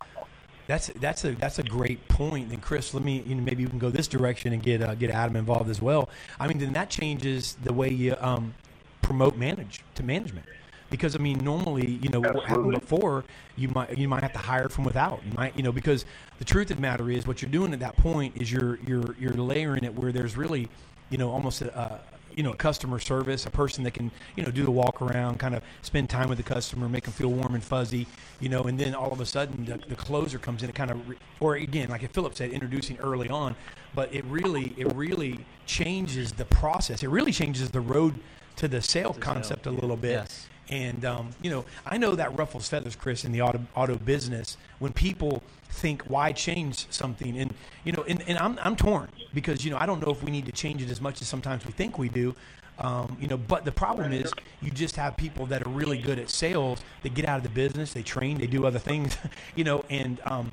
That's 0.67 0.87
that's 0.99 1.25
a 1.25 1.33
that's 1.33 1.59
a 1.59 1.63
great 1.63 2.07
point. 2.09 2.51
And 2.51 2.61
Chris, 2.61 2.93
let 2.93 3.03
me 3.03 3.23
you 3.27 3.35
know 3.35 3.43
maybe 3.43 3.63
you 3.63 3.69
can 3.69 3.79
go 3.79 3.89
this 3.91 4.07
direction 4.07 4.53
and 4.53 4.63
get 4.63 4.81
uh, 4.81 4.95
get 4.95 5.11
Adam 5.11 5.35
involved 5.35 5.69
as 5.69 5.81
well. 5.81 6.09
I 6.39 6.47
mean, 6.47 6.59
then 6.59 6.73
that 6.73 6.89
changes 6.89 7.57
the 7.63 7.73
way 7.73 7.89
you 7.89 8.15
um, 8.19 8.55
promote 9.01 9.37
manage 9.37 9.83
to 9.95 10.03
management. 10.03 10.47
Because 10.89 11.15
I 11.15 11.19
mean, 11.19 11.39
normally, 11.39 11.99
you 12.01 12.09
know, 12.09 12.19
what 12.19 12.45
happened 12.45 12.71
before, 12.71 13.25
you 13.55 13.67
might 13.69 13.97
you 13.97 14.07
might 14.07 14.23
have 14.23 14.33
to 14.33 14.39
hire 14.39 14.69
from 14.69 14.83
without. 14.83 15.21
You 15.25 15.33
might, 15.33 15.55
you 15.57 15.63
know, 15.63 15.71
because 15.71 16.05
the 16.39 16.45
truth 16.45 16.71
of 16.71 16.77
the 16.77 16.81
matter 16.81 17.09
is, 17.09 17.27
what 17.27 17.41
you're 17.41 17.51
doing 17.51 17.73
at 17.73 17.79
that 17.81 17.97
point 17.97 18.37
is 18.39 18.51
you're 18.51 18.79
you're 18.87 19.15
you're 19.19 19.33
layering 19.33 19.83
it 19.83 19.93
where 19.93 20.11
there's 20.11 20.37
really, 20.37 20.69
you 21.09 21.17
know, 21.17 21.29
almost 21.29 21.61
a, 21.61 21.77
a 21.77 21.99
you 22.37 22.43
know, 22.43 22.53
customer 22.53 22.99
service, 22.99 23.47
a 23.47 23.49
person 23.49 23.83
that 23.83 23.95
can, 23.95 24.11
you 24.35 24.43
know, 24.43 24.51
do 24.51 24.63
the 24.63 24.69
walk 24.69 25.01
around, 25.01 25.39
kind 25.39 25.55
of 25.55 25.63
spend 25.81 26.07
time 26.07 26.29
with 26.29 26.37
the 26.37 26.43
customer, 26.43 26.87
make 26.87 27.03
them 27.03 27.11
feel 27.11 27.29
warm 27.29 27.55
and 27.55 27.63
fuzzy, 27.63 28.05
you 28.39 28.47
know, 28.47 28.61
and 28.65 28.79
then 28.79 28.93
all 28.93 29.11
of 29.11 29.19
a 29.19 29.25
sudden 29.25 29.65
the, 29.65 29.79
the 29.89 29.95
closer 29.95 30.37
comes 30.37 30.61
in, 30.61 30.69
it 30.69 30.75
kind 30.75 30.91
of, 30.91 31.09
re- 31.09 31.17
or 31.39 31.55
again, 31.55 31.89
like 31.89 32.07
Philip 32.13 32.35
said, 32.35 32.51
introducing 32.51 32.95
early 32.99 33.27
on, 33.27 33.55
but 33.95 34.13
it 34.13 34.23
really, 34.25 34.75
it 34.77 34.93
really 34.93 35.43
changes 35.65 36.31
the 36.31 36.45
process. 36.45 37.01
It 37.01 37.09
really 37.09 37.31
changes 37.31 37.71
the 37.71 37.81
road 37.81 38.19
to 38.57 38.67
the 38.67 38.83
sale 38.83 39.15
concept 39.19 39.65
a 39.65 39.71
little 39.71 39.97
bit. 39.97 40.11
Yes. 40.11 40.47
And 40.69 41.05
um, 41.05 41.29
you 41.41 41.49
know, 41.49 41.65
I 41.85 41.97
know 41.97 42.15
that 42.15 42.37
ruffles 42.37 42.67
feathers, 42.67 42.95
Chris, 42.95 43.23
in 43.23 43.31
the 43.31 43.41
auto 43.41 43.61
auto 43.75 43.95
business 43.95 44.57
when 44.79 44.93
people 44.93 45.41
think 45.69 46.03
why 46.03 46.31
change 46.31 46.87
something, 46.89 47.37
and 47.37 47.53
you 47.83 47.91
know, 47.91 48.03
and, 48.07 48.23
and 48.27 48.37
I'm 48.37 48.59
I'm 48.61 48.75
torn 48.75 49.09
because 49.33 49.63
you 49.63 49.71
know 49.71 49.77
I 49.77 49.85
don't 49.85 50.05
know 50.05 50.11
if 50.11 50.23
we 50.23 50.31
need 50.31 50.45
to 50.45 50.51
change 50.51 50.81
it 50.81 50.89
as 50.89 50.99
much 50.99 51.21
as 51.21 51.27
sometimes 51.27 51.65
we 51.65 51.71
think 51.71 51.97
we 51.97 52.09
do. 52.09 52.35
Um, 52.79 53.17
you 53.19 53.27
know, 53.27 53.37
but 53.37 53.65
the 53.65 53.71
problem 53.71 54.13
is 54.13 54.31
you 54.61 54.69
just 54.69 54.95
have 54.97 55.17
people 55.17 55.47
that 55.47 55.65
are 55.65 55.69
really 55.69 55.97
good 55.97 56.19
at 56.19 56.29
sales. 56.29 56.79
They 57.01 57.09
get 57.09 57.25
out 57.25 57.37
of 57.37 57.43
the 57.43 57.49
business, 57.49 57.91
they 57.93 58.03
train, 58.03 58.37
they 58.37 58.45
do 58.45 58.67
other 58.67 58.77
things, 58.77 59.17
you 59.55 59.63
know, 59.63 59.83
and 59.89 60.19
um, 60.25 60.51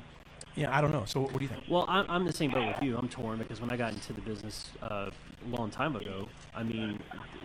yeah, 0.55 0.75
I 0.75 0.81
don't 0.81 0.91
know. 0.91 1.03
So 1.05 1.21
what 1.21 1.33
do 1.33 1.43
you 1.43 1.49
think? 1.49 1.63
Well, 1.69 1.85
I'm, 1.87 2.05
I'm 2.09 2.25
the 2.25 2.33
same 2.33 2.51
boat 2.51 2.67
with 2.67 2.81
you. 2.81 2.97
I'm 2.97 3.09
torn 3.09 3.37
because 3.37 3.61
when 3.61 3.71
I 3.71 3.77
got 3.77 3.93
into 3.93 4.13
the 4.13 4.21
business 4.21 4.69
uh, 4.81 5.11
a 5.45 5.55
long 5.55 5.69
time 5.69 5.95
ago, 5.95 6.27
I 6.55 6.63
mean, 6.63 6.99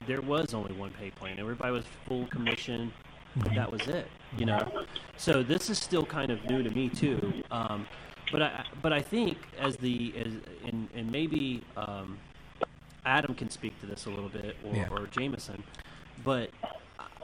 there 0.06 0.20
was 0.20 0.54
only 0.54 0.72
one 0.72 0.90
pay 0.90 1.10
plan. 1.10 1.38
Everybody 1.38 1.72
was 1.72 1.84
full 2.06 2.26
commission. 2.26 2.92
That 3.54 3.70
was 3.70 3.82
it, 3.86 4.08
you 4.36 4.44
know. 4.44 4.84
So 5.16 5.42
this 5.42 5.70
is 5.70 5.78
still 5.78 6.04
kind 6.04 6.32
of 6.32 6.44
new 6.46 6.62
to 6.62 6.70
me 6.70 6.88
too. 6.88 7.32
Um, 7.50 7.86
but 8.32 8.42
I 8.42 8.64
but 8.82 8.92
I 8.92 9.00
think 9.00 9.38
as 9.58 9.76
the 9.76 10.12
as 10.18 10.32
and 10.66 10.88
and 10.94 11.10
maybe 11.10 11.62
um, 11.76 12.18
Adam 13.04 13.34
can 13.34 13.48
speak 13.48 13.78
to 13.80 13.86
this 13.86 14.06
a 14.06 14.10
little 14.10 14.28
bit 14.28 14.56
or, 14.64 14.74
Yeah. 14.74 14.88
or 14.90 15.06
Jameson, 15.06 15.62
but 16.24 16.50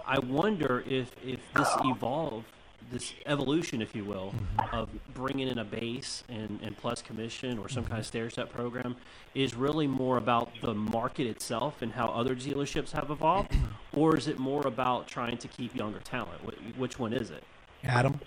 I 0.07 0.21
wonder 0.21 0.85
if 0.87 1.11
if 1.25 1.41
this 1.57 1.69
evolved, 1.85 2.47
this 2.90 3.14
evolution, 3.27 3.83
if 3.83 3.94
you 3.94 4.05
will, 4.05 4.35
of 4.72 4.88
bringing 5.14 5.49
in 5.49 5.59
a 5.59 5.64
base 5.64 6.25
and, 6.29 6.59
and 6.62 6.77
plus 6.77 7.03
commission 7.03 7.59
or 7.59 7.68
some 7.68 7.85
kind 7.85 7.99
of 7.99 8.07
stair 8.07 8.31
step 8.31 8.53
program 8.53 8.96
is 9.35 9.55
really 9.55 9.87
more 9.87 10.16
about 10.16 10.51
the 10.62 10.75
market 10.75 11.27
itself 11.27 11.83
and 11.83 11.92
how 11.92 12.09
other 12.09 12.35
dealerships 12.35 12.92
have 12.92 13.11
evolved, 13.11 13.53
or 13.94 14.16
is 14.16 14.29
it 14.29 14.38
more 14.38 14.66
about 14.66 15.07
trying 15.07 15.37
to 15.38 15.49
keep 15.49 15.75
younger 15.75 16.01
talent? 16.01 16.40
Which 16.77 16.99
one 16.99 17.12
is 17.12 17.31
it? 17.31 17.44
Adam? 17.85 18.20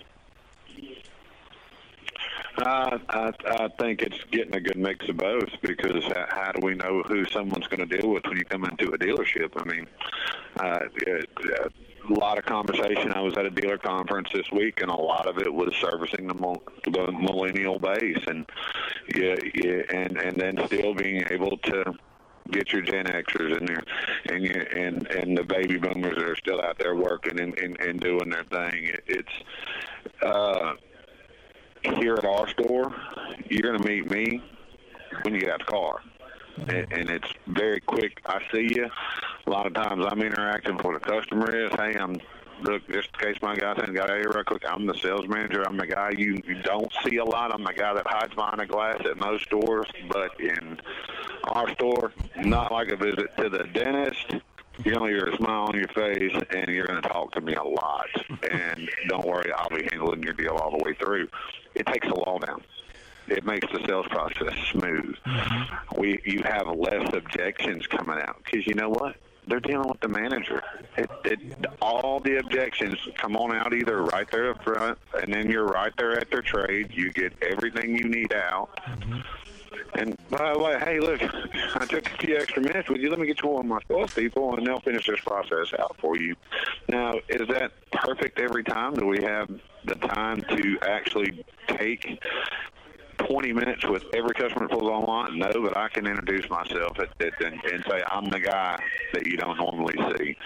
Uh, 2.58 2.98
I, 3.08 3.32
I 3.46 3.68
think 3.78 4.02
it's 4.02 4.22
getting 4.30 4.54
a 4.54 4.60
good 4.60 4.76
mix 4.76 5.08
of 5.08 5.16
both 5.16 5.48
because 5.62 6.04
how, 6.04 6.26
how 6.28 6.52
do 6.52 6.66
we 6.66 6.74
know 6.74 7.02
who 7.02 7.24
someone's 7.26 7.66
going 7.68 7.88
to 7.88 7.98
deal 7.98 8.10
with 8.10 8.24
when 8.26 8.36
you 8.36 8.44
come 8.44 8.64
into 8.64 8.90
a 8.90 8.98
dealership? 8.98 9.52
I 9.56 9.64
mean, 9.64 9.86
uh, 10.58 10.80
it, 10.96 11.30
uh, 11.38 11.68
a 12.08 12.12
lot 12.14 12.38
of 12.38 12.44
conversation. 12.44 13.12
I 13.12 13.20
was 13.20 13.36
at 13.36 13.46
a 13.46 13.50
dealer 13.50 13.78
conference 13.78 14.28
this 14.32 14.50
week, 14.50 14.80
and 14.80 14.90
a 14.90 14.94
lot 14.94 15.26
of 15.26 15.38
it 15.38 15.52
was 15.52 15.74
servicing 15.80 16.26
the, 16.26 16.34
mil- 16.34 16.62
the 16.84 17.12
millennial 17.12 17.78
base, 17.78 18.22
and 18.26 18.46
yeah, 19.14 19.36
yeah, 19.54 19.82
and 19.90 20.16
and 20.16 20.36
then 20.36 20.66
still 20.66 20.94
being 20.94 21.24
able 21.30 21.56
to 21.58 21.94
get 22.50 22.72
your 22.72 22.82
Gen 22.82 23.06
Xers 23.06 23.58
in 23.58 23.66
there, 23.66 23.82
and 24.30 24.44
you, 24.44 24.66
and 24.74 25.06
and 25.08 25.36
the 25.36 25.44
baby 25.44 25.76
boomers 25.76 26.16
that 26.16 26.24
are 26.24 26.36
still 26.36 26.60
out 26.60 26.78
there 26.78 26.94
working 26.96 27.40
and, 27.40 27.58
and, 27.58 27.80
and 27.80 28.00
doing 28.00 28.30
their 28.30 28.44
thing. 28.44 28.84
It, 28.84 29.04
it's 29.06 30.22
uh, 30.22 30.74
here 31.96 32.14
at 32.14 32.24
our 32.24 32.48
store, 32.48 32.94
you're 33.48 33.76
to 33.76 33.84
meet 33.84 34.10
me 34.10 34.42
when 35.22 35.34
you 35.34 35.40
get 35.40 35.50
out 35.50 35.58
the 35.60 35.64
car. 35.64 36.00
And, 36.68 36.92
and 36.92 37.10
it's 37.10 37.32
very 37.46 37.80
quick. 37.80 38.20
I 38.26 38.40
see 38.52 38.68
you. 38.74 38.88
A 39.46 39.50
lot 39.50 39.66
of 39.66 39.74
times 39.74 40.04
I'm 40.08 40.22
interacting 40.22 40.76
with 40.76 40.84
what 40.84 41.02
the 41.02 41.08
customer 41.08 41.54
is. 41.54 41.70
Hey, 41.72 41.96
I'm 41.98 42.16
look, 42.62 42.86
just 42.90 43.08
in 43.14 43.32
case 43.32 43.42
my 43.42 43.54
guy 43.56 43.74
saying, 43.76 43.94
got 43.94 44.10
here 44.10 44.30
real 44.34 44.44
quick. 44.44 44.62
I'm 44.68 44.86
the 44.86 44.94
sales 44.94 45.26
manager. 45.28 45.62
I'm 45.66 45.76
the 45.76 45.86
guy 45.86 46.10
you, 46.16 46.40
you 46.46 46.62
don't 46.62 46.92
see 47.04 47.16
a 47.16 47.24
lot. 47.24 47.52
I'm 47.52 47.64
the 47.64 47.72
guy 47.72 47.94
that 47.94 48.06
hides 48.06 48.34
behind 48.34 48.60
a 48.60 48.66
glass 48.66 49.00
at 49.04 49.16
most 49.18 49.44
stores. 49.44 49.86
But 50.08 50.38
in 50.40 50.80
our 51.44 51.68
store, 51.74 52.12
not 52.36 52.72
like 52.72 52.88
a 52.88 52.96
visit 52.96 53.36
to 53.38 53.48
the 53.48 53.64
dentist. 53.72 54.34
You're 54.84 54.94
gonna 54.94 55.10
hear 55.10 55.26
a 55.26 55.36
smile 55.36 55.66
on 55.66 55.74
your 55.74 55.88
face, 55.88 56.34
and 56.50 56.68
you're 56.68 56.86
gonna 56.86 57.02
talk 57.02 57.32
to 57.32 57.40
me 57.40 57.54
a 57.54 57.62
lot. 57.62 58.06
And 58.50 58.88
don't 59.08 59.26
worry, 59.26 59.52
I'll 59.52 59.68
be 59.68 59.86
handling 59.92 60.22
your 60.22 60.32
deal 60.32 60.54
all 60.54 60.76
the 60.76 60.82
way 60.82 60.94
through. 60.94 61.28
It 61.74 61.86
takes 61.86 62.06
a 62.08 62.14
law 62.14 62.38
down 62.38 62.62
it 63.28 63.44
makes 63.44 63.70
the 63.72 63.84
sales 63.86 64.06
process 64.08 64.54
smooth. 64.70 65.16
Mm-hmm. 65.26 66.00
We 66.00 66.20
you 66.24 66.42
have 66.42 66.68
less 66.68 67.12
objections 67.12 67.86
coming 67.86 68.20
out 68.20 68.42
because 68.44 68.66
you 68.66 68.74
know 68.74 68.90
what 68.90 69.16
they're 69.46 69.60
dealing 69.60 69.88
with 69.88 70.00
the 70.00 70.08
manager. 70.08 70.62
It, 70.96 71.10
it, 71.24 71.66
all 71.80 72.20
the 72.20 72.38
objections 72.38 72.96
come 73.16 73.36
on 73.36 73.54
out 73.54 73.74
either 73.74 74.02
right 74.02 74.30
there 74.30 74.50
up 74.50 74.62
front, 74.62 74.98
and 75.20 75.32
then 75.32 75.50
you're 75.50 75.66
right 75.66 75.92
there 75.96 76.12
at 76.12 76.30
their 76.30 76.42
trade. 76.42 76.90
You 76.92 77.12
get 77.12 77.32
everything 77.42 77.96
you 77.96 78.04
need 78.04 78.32
out. 78.32 78.70
Mm-hmm. 78.76 79.20
And 79.94 80.16
by 80.30 80.52
the 80.52 80.58
way, 80.58 80.78
hey, 80.78 81.00
look, 81.00 81.22
I 81.22 81.86
took 81.86 82.06
a 82.06 82.16
few 82.18 82.36
extra 82.36 82.62
minutes 82.62 82.88
with 82.88 83.00
you. 83.00 83.10
Let 83.10 83.18
me 83.18 83.26
get 83.26 83.42
you 83.42 83.48
one 83.48 83.64
of 83.64 83.66
my 83.66 83.80
sales 83.88 84.14
people, 84.14 84.54
and 84.54 84.66
they'll 84.66 84.80
finish 84.80 85.06
this 85.06 85.20
process 85.20 85.72
out 85.78 85.96
for 85.98 86.16
you. 86.16 86.36
Now, 86.88 87.14
is 87.28 87.46
that 87.48 87.72
perfect 87.90 88.38
every 88.38 88.64
time? 88.64 88.94
Do 88.94 89.06
we 89.06 89.22
have 89.22 89.50
the 89.84 89.94
time 89.94 90.42
to 90.42 90.78
actually 90.82 91.44
take 91.68 92.20
20 93.26 93.52
minutes 93.52 93.86
with 93.86 94.04
every 94.14 94.34
customer 94.34 94.68
that 94.68 94.78
pulls 94.78 94.90
online? 94.90 95.38
No, 95.38 95.50
but 95.62 95.76
I 95.76 95.88
can 95.88 96.06
introduce 96.06 96.48
myself 96.48 96.98
at, 96.98 97.10
at, 97.20 97.44
and, 97.44 97.62
and 97.64 97.84
say 97.88 98.02
I'm 98.10 98.28
the 98.28 98.40
guy 98.40 98.78
that 99.12 99.26
you 99.26 99.36
don't 99.36 99.56
normally 99.56 99.94
see, 100.16 100.36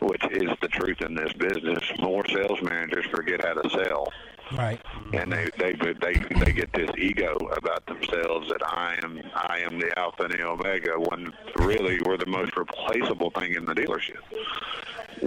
which 0.00 0.24
is 0.30 0.50
the 0.60 0.68
truth 0.68 1.00
in 1.02 1.14
this 1.14 1.32
business. 1.34 1.82
More 1.98 2.24
sales 2.26 2.60
managers 2.62 3.06
forget 3.06 3.44
how 3.44 3.54
to 3.54 3.70
sell. 3.70 4.12
Right. 4.56 4.80
And 5.12 5.32
they, 5.32 5.50
they 5.58 5.72
they 5.72 6.12
they 6.38 6.52
get 6.52 6.72
this 6.72 6.90
ego 6.96 7.34
about 7.56 7.84
themselves 7.86 8.48
that 8.48 8.62
I 8.64 8.96
am 9.02 9.20
I 9.34 9.58
am 9.58 9.80
the 9.80 9.98
alpha 9.98 10.24
and 10.24 10.32
the 10.32 10.46
omega 10.46 10.92
when 10.92 11.32
really 11.56 12.00
we're 12.04 12.16
the 12.16 12.26
most 12.26 12.56
replaceable 12.56 13.30
thing 13.30 13.54
in 13.54 13.64
the 13.64 13.74
dealership. 13.74 14.22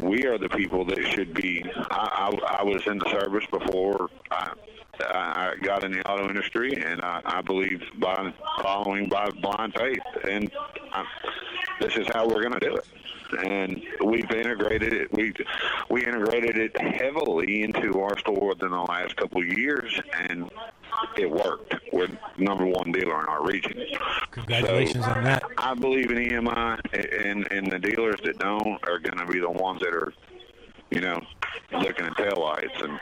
We 0.02 0.26
are 0.26 0.38
the 0.38 0.48
people 0.48 0.86
that 0.86 1.04
should 1.14 1.34
be. 1.34 1.66
I, 1.92 2.32
I, 2.32 2.60
I 2.60 2.64
was 2.64 2.86
in 2.88 3.00
the 3.00 3.10
service 3.10 3.46
before 3.52 4.10
I, 4.32 4.54
I 5.02 5.56
got 5.62 5.84
in 5.84 5.92
the 5.92 6.08
auto 6.10 6.28
industry, 6.28 6.74
and 6.74 7.02
I, 7.02 7.22
I 7.26 7.42
believe 7.42 7.82
by 7.98 8.34
following 8.62 9.08
by 9.10 9.30
blind 9.42 9.74
faith, 9.76 10.00
and 10.30 10.52
I, 10.92 11.06
this 11.80 11.96
is 11.98 12.08
how 12.14 12.28
we're 12.28 12.42
going 12.42 12.60
to 12.60 12.60
do 12.60 12.76
it. 12.76 12.86
And 13.46 13.84
we've 14.04 14.30
integrated 14.32 14.92
it. 14.92 15.14
We 15.14 15.34
we 15.92 16.04
integrated 16.04 16.58
it 16.58 16.82
heavily 16.82 17.62
into 17.62 18.02
our 18.02 18.18
store 18.18 18.50
within 18.50 18.72
the 18.72 18.82
last 18.82 19.16
couple 19.18 19.42
of 19.42 19.48
years, 19.48 20.02
and 20.18 20.50
it 21.16 21.30
worked. 21.30 21.76
We're 21.94 22.08
number 22.40 22.66
one 22.66 22.92
dealer 22.92 23.20
in 23.22 23.28
our 23.28 23.46
region. 23.46 23.86
Congratulations 24.32 25.06
So, 25.06 25.12
on 25.12 25.24
that. 25.26 25.44
I 25.60 25.76
believe 25.76 26.10
in 26.10 26.18
EMI, 26.18 27.28
and 27.28 27.52
and 27.52 27.72
the 27.72 27.78
dealers 27.78 28.20
that 28.24 28.40
don't 28.40 28.80
are 28.90 28.98
going 28.98 29.20
to 29.20 29.32
be 29.32 29.40
the 29.40 29.52
ones 29.52 29.82
that 29.82 29.94
are, 29.94 30.12
you 30.92 31.02
know, 31.02 31.22
looking 31.72 32.06
at 32.06 32.14
taillights. 32.14 32.84
And 32.84 33.00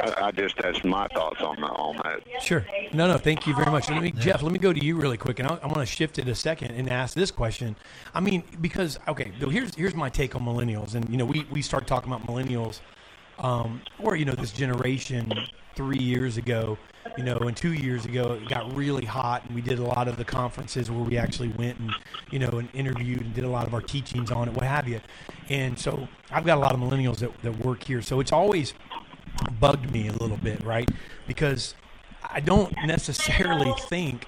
I, 0.00 0.26
I 0.26 0.30
just 0.30 0.56
that's 0.56 0.82
my 0.84 1.06
thoughts 1.08 1.40
on 1.42 1.56
that. 1.56 1.70
On 1.70 1.96
that. 2.04 2.42
Sure. 2.42 2.66
No, 2.92 3.06
no. 3.06 3.18
Thank 3.18 3.46
you 3.46 3.54
very 3.54 3.70
much. 3.70 3.90
Let 3.90 4.02
me, 4.02 4.12
Jeff, 4.12 4.42
let 4.42 4.52
me 4.52 4.58
go 4.58 4.72
to 4.72 4.84
you 4.84 4.96
really 4.96 5.16
quick, 5.16 5.38
and 5.38 5.48
I, 5.48 5.58
I 5.62 5.66
want 5.66 5.78
to 5.78 5.86
shift 5.86 6.18
it 6.18 6.28
a 6.28 6.34
second 6.34 6.72
and 6.72 6.90
ask 6.90 7.14
this 7.14 7.30
question. 7.30 7.76
I 8.14 8.20
mean, 8.20 8.42
because 8.60 8.98
okay, 9.08 9.32
here's 9.38 9.74
here's 9.74 9.94
my 9.94 10.08
take 10.08 10.34
on 10.34 10.42
millennials, 10.42 10.94
and 10.94 11.08
you 11.08 11.16
know, 11.16 11.24
we 11.24 11.46
we 11.50 11.62
start 11.62 11.86
talking 11.86 12.12
about 12.12 12.26
millennials, 12.26 12.80
um, 13.38 13.80
or 13.98 14.16
you 14.16 14.24
know, 14.24 14.34
this 14.34 14.52
generation 14.52 15.32
three 15.74 15.98
years 15.98 16.36
ago, 16.36 16.76
you 17.16 17.24
know, 17.24 17.36
and 17.36 17.56
two 17.56 17.72
years 17.72 18.04
ago, 18.04 18.38
it 18.42 18.48
got 18.48 18.74
really 18.74 19.04
hot, 19.04 19.44
and 19.44 19.54
we 19.54 19.60
did 19.60 19.78
a 19.78 19.84
lot 19.84 20.08
of 20.08 20.16
the 20.16 20.24
conferences 20.24 20.90
where 20.90 21.04
we 21.04 21.16
actually 21.16 21.48
went 21.48 21.78
and 21.78 21.92
you 22.30 22.38
know 22.38 22.58
and 22.58 22.68
interviewed 22.74 23.20
and 23.20 23.34
did 23.34 23.44
a 23.44 23.48
lot 23.48 23.66
of 23.66 23.74
our 23.74 23.80
teachings 23.82 24.30
on 24.30 24.48
it, 24.48 24.54
what 24.54 24.64
have 24.64 24.88
you. 24.88 25.00
And 25.48 25.78
so 25.78 26.08
I've 26.30 26.44
got 26.44 26.58
a 26.58 26.60
lot 26.60 26.72
of 26.72 26.80
millennials 26.80 27.18
that, 27.18 27.30
that 27.42 27.64
work 27.64 27.84
here, 27.84 28.02
so 28.02 28.20
it's 28.20 28.32
always 28.32 28.74
bugged 29.60 29.90
me 29.92 30.08
a 30.08 30.12
little 30.12 30.36
bit, 30.36 30.62
right? 30.64 30.88
Because 31.26 31.74
I 32.22 32.40
don't 32.40 32.74
necessarily 32.86 33.72
think 33.88 34.26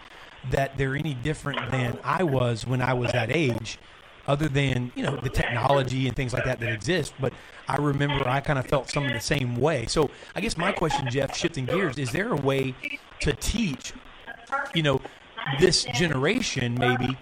that 0.50 0.78
they're 0.78 0.96
any 0.96 1.14
different 1.14 1.70
than 1.70 1.98
I 2.02 2.22
was 2.22 2.66
when 2.66 2.80
I 2.80 2.94
was 2.94 3.12
that 3.12 3.30
age, 3.34 3.78
other 4.30 4.48
than 4.48 4.92
you 4.94 5.02
know 5.02 5.16
the 5.16 5.28
technology 5.28 6.06
and 6.06 6.14
things 6.14 6.32
like 6.32 6.44
that 6.44 6.60
that 6.60 6.72
exist. 6.72 7.12
But 7.20 7.32
I 7.68 7.76
remember 7.76 8.26
I 8.28 8.40
kind 8.40 8.58
of 8.58 8.66
felt 8.66 8.88
some 8.88 9.04
of 9.04 9.12
the 9.12 9.20
same 9.20 9.56
way. 9.56 9.86
So 9.86 10.10
I 10.36 10.40
guess 10.40 10.56
my 10.56 10.70
question, 10.72 11.10
Jeff, 11.10 11.36
shifting 11.36 11.66
gears, 11.66 11.98
is 11.98 12.12
there 12.12 12.32
a 12.32 12.36
way 12.36 12.74
to 13.20 13.32
teach, 13.32 13.92
you 14.72 14.84
know, 14.84 15.00
this 15.58 15.84
generation 15.84 16.76
maybe 16.78 17.18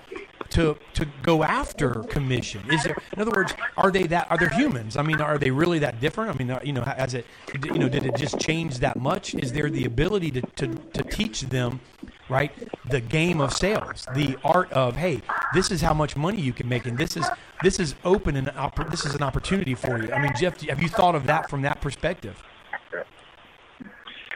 to 0.51 0.77
to 0.95 1.07
go 1.23 1.43
after 1.43 1.91
commission? 2.05 2.63
Is 2.71 2.85
there, 2.85 2.97
in 3.15 3.23
other 3.23 3.33
words, 3.35 3.55
are 3.79 3.91
they 3.91 4.07
that? 4.09 4.31
Are 4.31 4.37
they 4.37 4.49
humans? 4.49 4.99
I 4.99 5.03
mean, 5.03 5.21
are 5.21 5.39
they 5.39 5.51
really 5.51 5.79
that 5.81 6.01
different? 6.01 6.35
I 6.35 6.39
mean, 6.39 6.51
uh, 6.51 6.61
you 6.63 6.75
know, 6.75 6.83
has 6.83 7.15
it, 7.15 7.25
you 7.65 7.79
know, 7.79 7.89
did 7.89 8.05
it 8.05 8.17
just 8.17 8.39
change 8.39 8.79
that 8.81 8.97
much? 8.99 9.35
Is 9.35 9.53
there 9.53 9.71
the 9.71 9.85
ability 9.85 10.31
to 10.33 10.43
to, 10.43 10.67
to 10.69 11.03
teach 11.05 11.41
them? 11.43 11.81
Right, 12.29 12.53
the 12.91 13.01
game 13.01 13.41
of 13.41 13.55
sales, 13.55 14.07
the 14.15 14.37
art 14.45 14.71
of 14.73 14.97
hey, 14.97 15.23
this 15.55 15.71
is 15.71 15.81
how 15.81 15.95
much 15.95 16.15
money 16.15 16.43
you 16.43 16.53
can 16.53 16.69
make, 16.69 16.85
and 16.85 16.99
this 16.99 17.17
is 17.17 17.27
this 17.63 17.81
is 17.81 17.95
open 18.05 18.37
and 18.37 18.51
this 18.91 19.07
is 19.07 19.15
an 19.15 19.23
opportunity 19.23 19.75
for 19.75 20.03
you. 20.03 20.13
I 20.13 20.21
mean, 20.21 20.33
Jeff, 20.39 20.61
have 20.63 20.83
you 20.83 20.89
thought 20.89 21.15
of 21.15 21.27
that 21.27 21.49
from 21.49 21.63
that 21.63 21.81
perspective? 21.81 22.43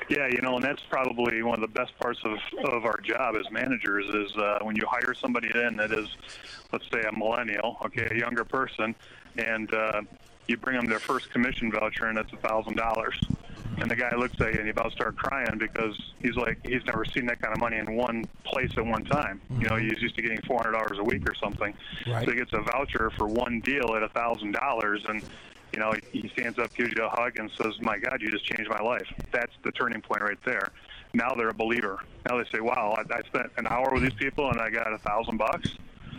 Yeah, 0.09 0.29
you 0.29 0.43
know, 0.43 0.57
and 0.57 0.65
that's 0.65 0.83
probably 0.91 1.43
one 1.43 1.55
of 1.55 1.61
the 1.61 1.73
best 1.73 1.99
parts 1.99 2.21
of, 2.25 2.39
of 2.65 2.85
our 2.85 2.99
job 3.01 3.35
as 3.37 3.51
managers 3.51 4.07
is 4.07 4.37
uh, 4.37 4.59
when 4.63 4.77
you 4.77 4.83
hire 4.87 5.15
somebody 5.15 5.51
in 5.55 5.77
that 5.77 5.93
is, 5.93 6.09
let's 6.73 6.85
say, 6.93 7.03
a 7.03 7.17
millennial, 7.17 7.79
okay, 7.85 8.09
a 8.11 8.19
younger 8.19 8.45
person, 8.45 8.95
and 9.39 9.73
uh, 9.73 10.03
you 10.49 10.57
bring 10.57 10.77
them 10.77 10.87
their 10.87 10.99
first 10.99 11.31
commission 11.31 11.71
voucher 11.71 12.07
and 12.07 12.19
it's 12.19 12.33
a 12.33 12.37
thousand 12.37 12.77
dollars, 12.77 13.19
and 13.79 13.91
the 13.91 13.97
guy 13.97 14.15
looks 14.17 14.41
at 14.41 14.53
you 14.53 14.59
and 14.59 14.65
he 14.65 14.71
about 14.71 14.87
to 14.87 14.91
start 14.93 15.17
crying 15.17 15.59
because 15.59 15.99
he's 16.21 16.37
like 16.37 16.59
he's 16.67 16.85
never 16.87 17.05
seen 17.05 17.27
that 17.27 17.41
kind 17.41 17.55
of 17.55 17.61
money 17.61 17.79
in 17.79 17.95
one 17.97 18.25
place 18.45 18.71
at 18.77 18.85
one 18.85 19.05
time. 19.05 19.41
You 19.51 19.69
know, 19.69 19.77
mm-hmm. 19.77 19.89
he's 19.89 20.03
used 20.03 20.17
to 20.17 20.23
getting 20.23 20.41
four 20.43 20.59
hundred 20.59 20.73
dollars 20.73 20.99
a 20.99 21.05
week 21.05 21.29
or 21.29 21.35
something, 21.35 21.75
Right. 22.07 22.25
so 22.25 22.31
he 22.31 22.37
gets 22.37 22.53
a 22.53 22.61
voucher 22.61 23.11
for 23.17 23.27
one 23.27 23.61
deal 23.61 23.95
at 23.97 24.03
a 24.03 24.09
thousand 24.09 24.53
dollars 24.53 25.05
and 25.09 25.23
you 25.73 25.81
know, 25.81 25.95
he 26.13 26.29
stands 26.35 26.59
up, 26.59 26.75
gives 26.75 26.93
you 26.95 27.05
a 27.05 27.09
hug, 27.09 27.39
and 27.39 27.51
says, 27.61 27.81
"My 27.81 27.99
God, 27.99 28.21
you 28.21 28.31
just 28.31 28.45
changed 28.45 28.71
my 28.71 28.81
life." 28.81 29.07
That's 29.33 29.53
the 29.65 29.73
turning 29.73 30.03
point 30.03 30.23
right 30.23 30.39
there. 30.45 30.69
Now 31.15 31.35
they're 31.35 31.49
a 31.49 31.55
believer. 31.55 32.01
Now 32.29 32.37
they 32.37 32.45
say, 32.51 32.61
"Wow, 32.61 32.95
I, 32.99 33.15
I 33.15 33.23
spent 33.23 33.51
an 33.57 33.67
hour 33.67 33.91
with 33.93 34.03
these 34.03 34.15
people 34.15 34.51
and 34.51 34.61
I 34.61 34.69
got 34.71 34.93
a 34.93 34.99
thousand 34.99 35.39
bucks." 35.39 35.71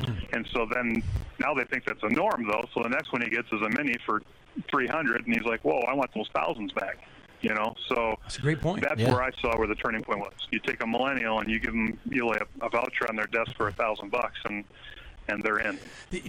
Hmm. 0.06 0.14
And 0.34 0.48
so 0.52 0.68
then, 0.74 1.04
now 1.40 1.54
they 1.54 1.66
think 1.66 1.86
that's 1.86 2.02
a 2.02 2.10
norm, 2.10 2.48
though. 2.48 2.66
So 2.74 2.82
the 2.82 2.90
next 2.90 3.12
one 3.12 3.22
he 3.22 3.30
gets 3.30 3.48
is 3.52 3.62
a 3.62 3.70
mini 3.70 3.96
for 4.06 4.24
three 4.70 4.88
hundred, 4.88 5.26
and 5.26 5.36
he's 5.36 5.46
like, 5.46 5.64
"Whoa, 5.64 5.82
I 5.82 5.94
want 5.94 6.12
those 6.16 6.30
thousands 6.34 6.72
back." 6.72 6.98
You 7.44 7.54
know, 7.54 7.76
so 7.90 8.16
That's 8.24 8.38
a 8.38 8.42
great 8.42 8.62
point. 8.62 8.82
that's 8.88 9.00
Yeah. 9.00 9.12
where 9.14 9.22
I 9.22 9.30
saw 9.42 9.58
where 9.58 9.68
the 9.68 9.76
turning 9.76 10.02
point 10.02 10.20
was. 10.22 10.32
You 10.50 10.60
take 10.60 10.82
a 10.82 10.88
millennial 10.88 11.40
and 11.40 11.50
you 11.52 11.60
give 11.60 11.74
them 11.74 12.00
you 12.10 12.26
lay 12.26 12.38
a, 12.38 12.66
a 12.66 12.70
voucher 12.70 13.06
on 13.10 13.18
their 13.18 13.28
desk 13.28 13.52
for 13.58 13.68
a 13.68 13.72
thousand 13.74 14.10
bucks, 14.12 14.40
and 14.46 14.64
and 15.28 15.44
they're 15.44 15.60
in. 15.60 15.78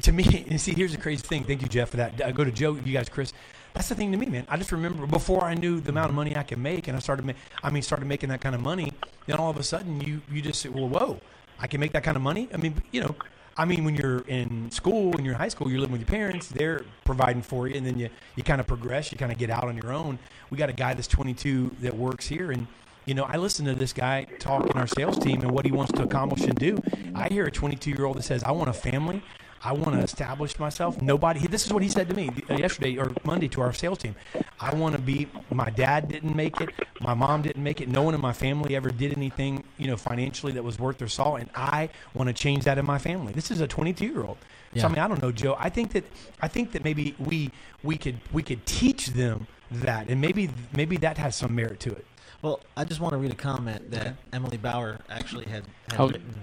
to 0.02 0.12
me, 0.12 0.44
and 0.50 0.60
see, 0.60 0.72
here's 0.74 0.90
the 0.92 0.98
crazy 1.00 1.22
thing. 1.22 1.44
Thank 1.44 1.62
you, 1.62 1.68
Jeff, 1.68 1.90
for 1.90 1.96
that. 1.98 2.20
I 2.24 2.32
go 2.32 2.42
to 2.44 2.50
Joe, 2.52 2.74
you 2.84 2.92
guys, 2.92 3.08
Chris. 3.08 3.32
That's 3.74 3.88
the 3.88 3.94
thing 3.96 4.10
to 4.12 4.18
me, 4.18 4.26
man. 4.26 4.44
I 4.48 4.56
just 4.56 4.70
remember 4.72 5.04
before 5.06 5.44
I 5.44 5.54
knew 5.54 5.80
the 5.80 5.90
amount 5.90 6.08
of 6.08 6.14
money 6.14 6.36
I 6.36 6.42
could 6.44 6.58
make, 6.58 6.86
and 6.88 6.96
I 6.96 7.00
started, 7.00 7.24
ma- 7.26 7.32
I 7.62 7.70
mean, 7.70 7.82
started 7.82 8.06
making 8.06 8.28
that 8.30 8.40
kind 8.40 8.54
of 8.54 8.60
money. 8.60 8.92
Then 9.26 9.36
all 9.38 9.50
of 9.50 9.56
a 9.56 9.62
sudden, 9.64 10.00
you 10.00 10.20
you 10.30 10.42
just 10.42 10.60
say, 10.60 10.68
well, 10.68 10.88
whoa, 10.88 11.20
I 11.60 11.68
can 11.68 11.78
make 11.80 11.92
that 11.92 12.02
kind 12.04 12.16
of 12.16 12.22
money. 12.24 12.48
I 12.52 12.56
mean, 12.56 12.82
you 12.92 13.00
know, 13.02 13.14
I 13.56 13.64
mean, 13.64 13.84
when 13.84 13.94
you're 13.94 14.20
in 14.20 14.70
school, 14.70 15.10
when 15.12 15.24
you're 15.24 15.34
in 15.34 15.40
high 15.40 15.48
school, 15.48 15.70
you're 15.70 15.80
living 15.80 15.92
with 15.92 16.00
your 16.00 16.08
parents, 16.08 16.48
they're 16.48 16.84
providing 17.04 17.42
for 17.42 17.68
you, 17.68 17.76
and 17.76 17.86
then 17.86 17.98
you 17.98 18.10
you 18.36 18.42
kind 18.42 18.60
of 18.60 18.66
progress, 18.66 19.12
you 19.12 19.18
kind 19.18 19.30
of 19.30 19.38
get 19.38 19.50
out 19.50 19.64
on 19.64 19.76
your 19.76 19.92
own. 19.92 20.18
We 20.50 20.58
got 20.58 20.70
a 20.70 20.74
guy 20.74 20.94
that's 20.94 21.06
22 21.06 21.76
that 21.82 21.96
works 21.96 22.26
here, 22.26 22.50
and 22.50 22.66
you 23.06 23.14
know, 23.14 23.24
I 23.24 23.36
listen 23.36 23.66
to 23.66 23.74
this 23.74 23.92
guy 23.92 24.24
talk 24.38 24.68
in 24.70 24.78
our 24.78 24.86
sales 24.86 25.18
team 25.18 25.42
and 25.42 25.50
what 25.50 25.64
he 25.64 25.72
wants 25.72 25.92
to 25.92 26.02
accomplish 26.02 26.42
and 26.42 26.54
do. 26.54 26.78
I 27.14 27.28
hear 27.28 27.44
a 27.44 27.50
22 27.50 27.90
year 27.90 28.06
old 28.06 28.16
that 28.16 28.22
says, 28.22 28.42
I 28.42 28.52
want 28.52 28.70
a 28.70 28.72
family. 28.72 29.22
I 29.64 29.72
want 29.72 29.94
to 29.94 30.00
establish 30.00 30.58
myself. 30.58 31.00
Nobody. 31.00 31.40
This 31.46 31.64
is 31.66 31.72
what 31.72 31.82
he 31.82 31.88
said 31.88 32.08
to 32.10 32.14
me 32.14 32.30
uh, 32.50 32.54
yesterday 32.54 32.98
or 32.98 33.12
Monday 33.24 33.48
to 33.48 33.62
our 33.62 33.72
sales 33.72 33.98
team. 33.98 34.14
I 34.60 34.74
want 34.74 34.94
to 34.94 35.00
be. 35.00 35.26
My 35.50 35.70
dad 35.70 36.08
didn't 36.08 36.36
make 36.36 36.60
it. 36.60 36.70
My 37.00 37.14
mom 37.14 37.42
didn't 37.42 37.62
make 37.62 37.80
it. 37.80 37.88
No 37.88 38.02
one 38.02 38.14
in 38.14 38.20
my 38.20 38.32
family 38.34 38.76
ever 38.76 38.90
did 38.90 39.16
anything, 39.16 39.64
you 39.78 39.86
know, 39.86 39.96
financially 39.96 40.52
that 40.52 40.62
was 40.62 40.78
worth 40.78 40.98
their 40.98 41.08
salt, 41.08 41.40
and 41.40 41.48
I 41.54 41.88
want 42.12 42.28
to 42.28 42.34
change 42.34 42.64
that 42.64 42.76
in 42.78 42.84
my 42.84 42.98
family. 42.98 43.32
This 43.32 43.50
is 43.50 43.60
a 43.60 43.66
22 43.66 44.04
year 44.06 44.22
old. 44.24 44.36
So 44.74 44.80
Yeah. 44.80 44.86
I 44.86 44.88
mean, 44.90 44.98
I 44.98 45.08
don't 45.08 45.22
know, 45.22 45.32
Joe. 45.32 45.56
I 45.58 45.70
think 45.70 45.92
that 45.92 46.04
I 46.42 46.48
think 46.48 46.72
that 46.72 46.84
maybe 46.84 47.14
we 47.18 47.50
we 47.82 47.96
could 47.96 48.20
we 48.32 48.42
could 48.42 48.66
teach 48.66 49.08
them 49.08 49.46
that, 49.70 50.08
and 50.08 50.20
maybe 50.20 50.50
maybe 50.76 50.98
that 50.98 51.16
has 51.18 51.36
some 51.36 51.54
merit 51.54 51.80
to 51.80 51.90
it. 51.90 52.06
Well, 52.42 52.60
I 52.76 52.84
just 52.84 53.00
want 53.00 53.12
to 53.12 53.18
read 53.18 53.32
a 53.32 53.36
comment 53.36 53.90
that 53.92 54.16
Emily 54.32 54.58
Bauer 54.58 54.98
actually 55.08 55.46
had, 55.46 55.64
had 55.88 55.98
Oh. 56.00 56.08
written. 56.08 56.34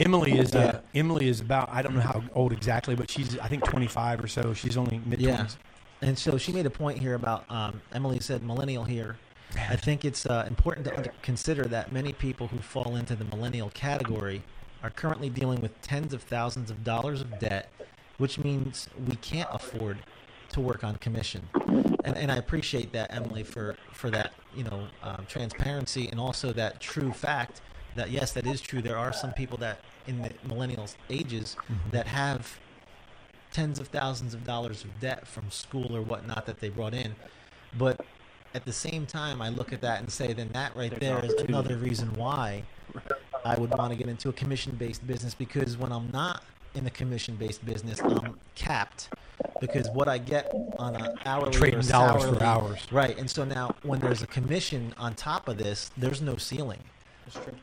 Emily 0.00 0.38
is 0.38 0.54
Yeah. 0.54 0.60
uh, 0.60 0.80
Emily 0.94 1.28
is 1.28 1.40
about 1.40 1.68
I 1.70 1.82
don't 1.82 1.94
know 1.94 2.00
how 2.00 2.22
old 2.34 2.52
exactly, 2.52 2.94
but 2.94 3.10
she's 3.10 3.38
I 3.38 3.48
think 3.48 3.64
25 3.64 4.24
or 4.24 4.28
so. 4.28 4.54
She's 4.54 4.76
only 4.76 5.00
mid 5.06 5.20
20s. 5.20 5.22
Yeah. 5.22 5.46
And 6.02 6.18
so 6.18 6.36
she 6.36 6.52
made 6.52 6.66
a 6.66 6.70
point 6.70 6.98
here 6.98 7.14
about 7.14 7.44
um, 7.50 7.80
Emily 7.92 8.20
said 8.20 8.42
millennial 8.42 8.84
here. 8.84 9.16
I 9.56 9.76
think 9.76 10.04
it's 10.04 10.26
uh, 10.26 10.44
important 10.48 10.86
to 10.86 10.96
under- 10.96 11.12
consider 11.22 11.64
that 11.66 11.92
many 11.92 12.12
people 12.12 12.48
who 12.48 12.58
fall 12.58 12.96
into 12.96 13.14
the 13.14 13.24
millennial 13.24 13.70
category 13.70 14.42
are 14.82 14.90
currently 14.90 15.30
dealing 15.30 15.60
with 15.60 15.80
tens 15.80 16.12
of 16.12 16.22
thousands 16.22 16.70
of 16.70 16.82
dollars 16.82 17.20
of 17.20 17.38
debt, 17.38 17.70
which 18.18 18.38
means 18.38 18.88
we 19.08 19.14
can't 19.16 19.48
afford 19.52 19.98
to 20.50 20.60
work 20.60 20.82
on 20.82 20.96
commission. 20.96 21.48
And, 22.04 22.16
and 22.16 22.32
I 22.32 22.36
appreciate 22.36 22.92
that, 22.92 23.14
Emily, 23.14 23.44
for, 23.44 23.76
for 23.92 24.10
that 24.10 24.32
you 24.54 24.64
know 24.64 24.86
um, 25.02 25.24
transparency 25.28 26.08
and 26.08 26.20
also 26.20 26.52
that 26.52 26.80
true 26.80 27.12
fact 27.12 27.60
that 27.94 28.10
yes, 28.10 28.32
that 28.32 28.46
is 28.46 28.60
true. 28.60 28.82
There 28.82 28.96
are 28.96 29.12
some 29.12 29.32
people 29.32 29.58
that 29.58 29.78
in 30.06 30.22
the 30.22 30.30
millennials 30.46 30.96
ages 31.10 31.56
mm-hmm. 31.60 31.90
that 31.90 32.06
have 32.06 32.58
tens 33.52 33.78
of 33.78 33.88
thousands 33.88 34.34
of 34.34 34.44
dollars 34.44 34.84
of 34.84 35.00
debt 35.00 35.26
from 35.26 35.50
school 35.50 35.96
or 35.96 36.02
whatnot 36.02 36.44
that 36.46 36.60
they 36.60 36.68
brought 36.68 36.92
in. 36.92 37.14
But 37.78 38.04
at 38.54 38.64
the 38.64 38.72
same 38.72 39.06
time, 39.06 39.40
I 39.40 39.48
look 39.48 39.72
at 39.72 39.80
that 39.80 40.00
and 40.00 40.10
say, 40.10 40.32
then 40.32 40.50
that 40.52 40.74
right 40.76 40.90
There's 40.90 41.00
there 41.00 41.24
is 41.24 41.42
another 41.42 41.76
reason 41.76 42.12
why 42.14 42.64
I 43.44 43.56
would 43.56 43.70
want 43.70 43.92
to 43.92 43.96
get 43.96 44.08
into 44.08 44.28
a 44.28 44.32
commission-based 44.32 45.06
business 45.06 45.34
because 45.34 45.76
when 45.76 45.92
I'm 45.92 46.10
not 46.12 46.42
in 46.74 46.86
a 46.86 46.90
commission-based 46.90 47.64
business, 47.64 48.00
I'm 48.00 48.38
capped 48.54 49.10
because 49.60 49.88
what 49.90 50.08
I 50.08 50.18
get 50.18 50.52
on 50.78 50.96
an 50.96 51.18
hourly 51.24 51.52
Trading 51.52 51.80
dollars 51.80 52.24
for 52.24 52.42
hours. 52.42 52.80
right? 52.90 53.16
And 53.18 53.30
so 53.30 53.44
now, 53.44 53.74
when 53.82 54.00
there's 54.00 54.22
a 54.22 54.26
commission 54.26 54.94
on 54.98 55.14
top 55.14 55.48
of 55.48 55.58
this, 55.58 55.90
there's 55.96 56.22
no 56.22 56.36
ceiling. 56.36 56.80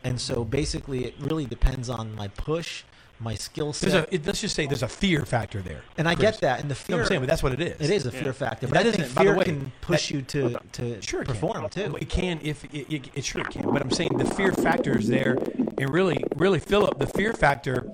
And 0.04 0.20
so 0.20 0.44
basically, 0.44 1.06
it 1.06 1.16
really 1.20 1.46
depends 1.46 1.90
on 1.90 2.16
my 2.16 2.28
push, 2.30 2.84
my 3.20 3.36
skill 3.36 3.68
There's 3.74 3.94
set. 3.94 4.10
a 4.12 4.16
it, 4.16 4.26
let's 4.26 4.42
just 4.42 4.56
say 4.56 4.66
there's 4.66 4.82
a 4.84 4.88
fear 4.88 5.26
factor 5.26 5.62
there. 5.62 5.82
And 5.98 6.08
I 6.10 6.16
Chris. 6.16 6.32
get 6.32 6.42
that, 6.42 6.60
and 6.62 6.72
the 6.72 6.74
You 6.74 6.80
know 6.80 6.86
fear. 6.86 6.96
what 6.98 7.02
I'm 7.04 7.08
saying, 7.08 7.22
but 7.22 7.30
that's 7.30 7.44
what 7.44 7.54
it 7.54 7.62
is. 7.62 7.90
It 7.90 7.94
is 7.94 8.06
a 8.08 8.12
fear 8.12 8.34
factor, 8.34 8.66
And 8.66 8.74
but 8.74 8.84
that 8.84 8.88
I 8.88 8.92
think 8.92 9.04
isn't- 9.04 9.16
by 9.16 9.24
the 9.24 9.30
fear 9.30 9.38
way, 9.38 9.44
can 9.46 9.72
push 9.82 10.08
that- 10.08 10.14
you 10.16 10.22
to 10.24 10.60
to 10.74 11.02
Sure, 11.02 11.24
perform 11.24 11.70
can. 11.70 11.92
too. 11.92 11.98
It 11.98 12.10
can 12.10 12.40
if 12.42 12.64
it, 12.74 12.92
it, 12.92 13.10
it 13.14 13.24
sure 13.26 13.44
can. 13.44 13.72
But 13.72 13.82
I'm 13.82 13.92
saying 13.92 14.18
the 14.18 14.26
fear 14.26 14.52
factor 14.52 14.98
is 14.98 15.08
there, 15.08 15.38
and 15.78 15.90
really, 15.94 16.24
really, 16.36 16.60
Philip, 16.60 16.98
the 16.98 17.08
fear 17.08 17.34
factor, 17.34 17.86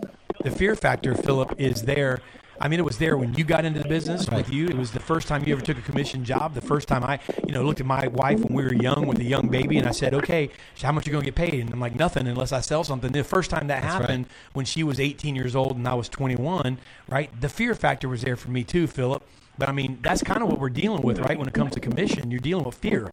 the 0.44 0.52
fear 0.52 0.76
factor, 0.76 1.14
Philip, 1.14 1.56
is 1.58 1.82
there. 1.84 2.22
I 2.60 2.68
mean, 2.68 2.80
it 2.80 2.84
was 2.84 2.98
there 2.98 3.18
when 3.18 3.34
you 3.36 3.44
got 3.44 3.66
into 3.66 3.82
the 3.82 3.88
business 3.88 4.28
with 4.30 4.52
you. 4.52 4.68
It 4.68 4.78
was 4.78 4.92
the 4.92 5.00
first 5.00 5.28
time 5.28 5.44
you 5.46 5.54
ever 5.54 5.62
took 5.62 5.78
a 5.78 5.82
commission 5.82 6.26
job. 6.26 6.54
The 6.54 6.62
first 6.62 6.88
time 6.88 7.04
I, 7.04 7.20
you 7.46 7.54
know, 7.54 7.62
looked 7.64 7.80
at 7.80 7.86
my 7.86 8.08
wife 8.08 8.40
when 8.40 8.54
we 8.54 8.64
were 8.64 8.74
young 8.74 9.06
with 9.08 9.20
a 9.20 9.24
young 9.24 9.50
baby, 9.50 9.78
and 9.78 9.88
I 9.88 9.92
said, 9.92 10.14
"Okay, 10.14 10.50
how 10.82 10.92
much 10.92 11.06
you 11.06 11.14
gonna 11.14 11.26
get 11.26 11.36
paid?" 11.36 11.54
And 11.56 11.72
I'm 11.72 11.80
like, 11.80 11.96
"Nothing 11.96 12.28
unless 12.28 12.52
I 12.52 12.62
sell 12.62 12.84
something." 12.84 13.12
The 13.12 13.24
first 13.24 13.50
time 13.50 13.68
that 13.68 13.82
That's 13.82 13.94
right. 13.94 14.02
happened 14.02 14.26
when 14.54 14.66
she 14.66 14.84
was 14.84 15.00
18 15.00 15.36
years 15.36 15.56
old 15.56 15.78
and 15.78 15.88
I 15.88 15.94
was 15.94 16.10
21, 16.10 16.80
right? 17.08 17.30
The 17.40 17.50
fear 17.50 17.76
factor 17.76 18.10
was 18.10 18.22
there 18.22 18.36
for 18.36 18.50
me 18.50 18.64
too, 18.64 18.88
Philip. 18.88 19.24
But 19.58 19.70
I 19.70 19.72
mean, 19.72 20.00
that's 20.02 20.24
kind 20.24 20.42
of 20.42 20.50
what 20.50 20.60
we're 20.60 20.70
dealing 20.70 21.02
with, 21.02 21.20
right? 21.20 21.38
When 21.38 21.48
it 21.48 21.54
comes 21.54 21.74
to 21.74 21.80
commission, 21.80 22.32
you're 22.32 22.40
dealing 22.40 22.66
with 22.66 22.76
fear. 22.76 23.12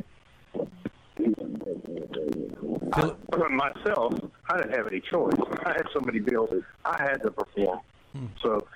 Philip, 2.94 3.18
I, 3.32 3.48
myself, 3.48 4.14
I 4.48 4.56
didn't 4.58 4.76
have 4.76 4.86
any 4.86 5.00
choice. 5.00 5.34
I 5.64 5.72
had 5.72 5.86
so 5.92 6.00
many 6.00 6.20
bills 6.20 6.50
that 6.50 6.62
I 6.84 7.02
had 7.02 7.22
to 7.22 7.30
perform. 7.30 7.80
Hmm. 8.16 8.26
So 8.42 8.66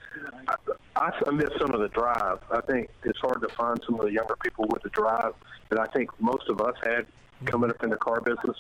I, 0.48 0.55
I, 0.96 1.12
I 1.27 1.31
miss 1.31 1.51
some 1.59 1.72
of 1.72 1.81
the 1.81 1.88
drive. 1.88 2.38
I 2.51 2.61
think 2.62 2.90
it's 3.05 3.18
hard 3.20 3.40
to 3.40 3.48
find 3.48 3.81
some 3.87 3.94
of 4.01 4.07
the 4.07 4.12
younger 4.12 4.37
people 4.42 4.66
with 4.68 4.83
the 4.83 4.90
drive 4.90 5.35
that 5.68 5.79
I 5.79 5.87
think 5.87 6.11
most 6.20 6.48
of 6.48 6.61
us 6.61 6.74
had 6.83 7.07
hmm. 7.40 7.46
coming 7.46 7.70
up 7.70 7.83
in 7.83 7.90
the 7.90 7.96
car 7.96 8.20
business. 8.20 8.57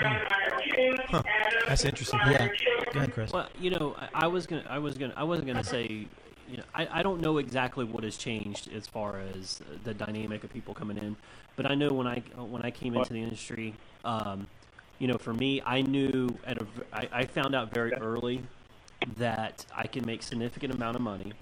Hmm. 0.00 0.94
Huh. 1.08 1.22
That's 1.66 1.84
interesting. 1.84 2.20
Yeah. 2.26 2.48
Go 2.92 2.98
ahead, 2.98 3.14
Chris. 3.14 3.32
Well, 3.32 3.48
you 3.58 3.70
know, 3.70 3.96
I, 3.98 4.24
I 4.24 4.26
was 4.26 4.46
gonna, 4.46 4.64
I 4.68 4.78
was 4.78 4.98
gonna, 4.98 5.14
I 5.16 5.24
wasn't 5.24 5.46
gonna 5.46 5.64
say, 5.64 6.06
you 6.48 6.56
know, 6.56 6.64
I, 6.74 6.88
I 6.90 7.02
don't 7.02 7.20
know 7.20 7.38
exactly 7.38 7.84
what 7.84 8.04
has 8.04 8.16
changed 8.16 8.70
as 8.72 8.86
far 8.86 9.20
as 9.34 9.60
the 9.84 9.94
dynamic 9.94 10.44
of 10.44 10.52
people 10.52 10.74
coming 10.74 10.98
in, 10.98 11.16
but 11.56 11.70
I 11.70 11.74
know 11.74 11.92
when 11.92 12.06
I 12.06 12.18
when 12.36 12.62
I 12.62 12.70
came 12.70 12.96
into 12.96 13.12
the 13.12 13.22
industry, 13.22 13.74
um, 14.04 14.46
you 14.98 15.06
know, 15.06 15.16
for 15.16 15.32
me, 15.32 15.62
I 15.64 15.82
knew 15.82 16.36
at 16.44 16.60
a, 16.60 16.64
v- 16.64 16.82
I, 16.92 17.08
I 17.12 17.24
found 17.26 17.54
out 17.54 17.72
very 17.72 17.92
early 17.94 18.42
that 19.16 19.64
I 19.76 19.86
can 19.86 20.04
make 20.06 20.22
significant 20.22 20.74
amount 20.74 20.96
of 20.96 21.02
money. 21.02 21.32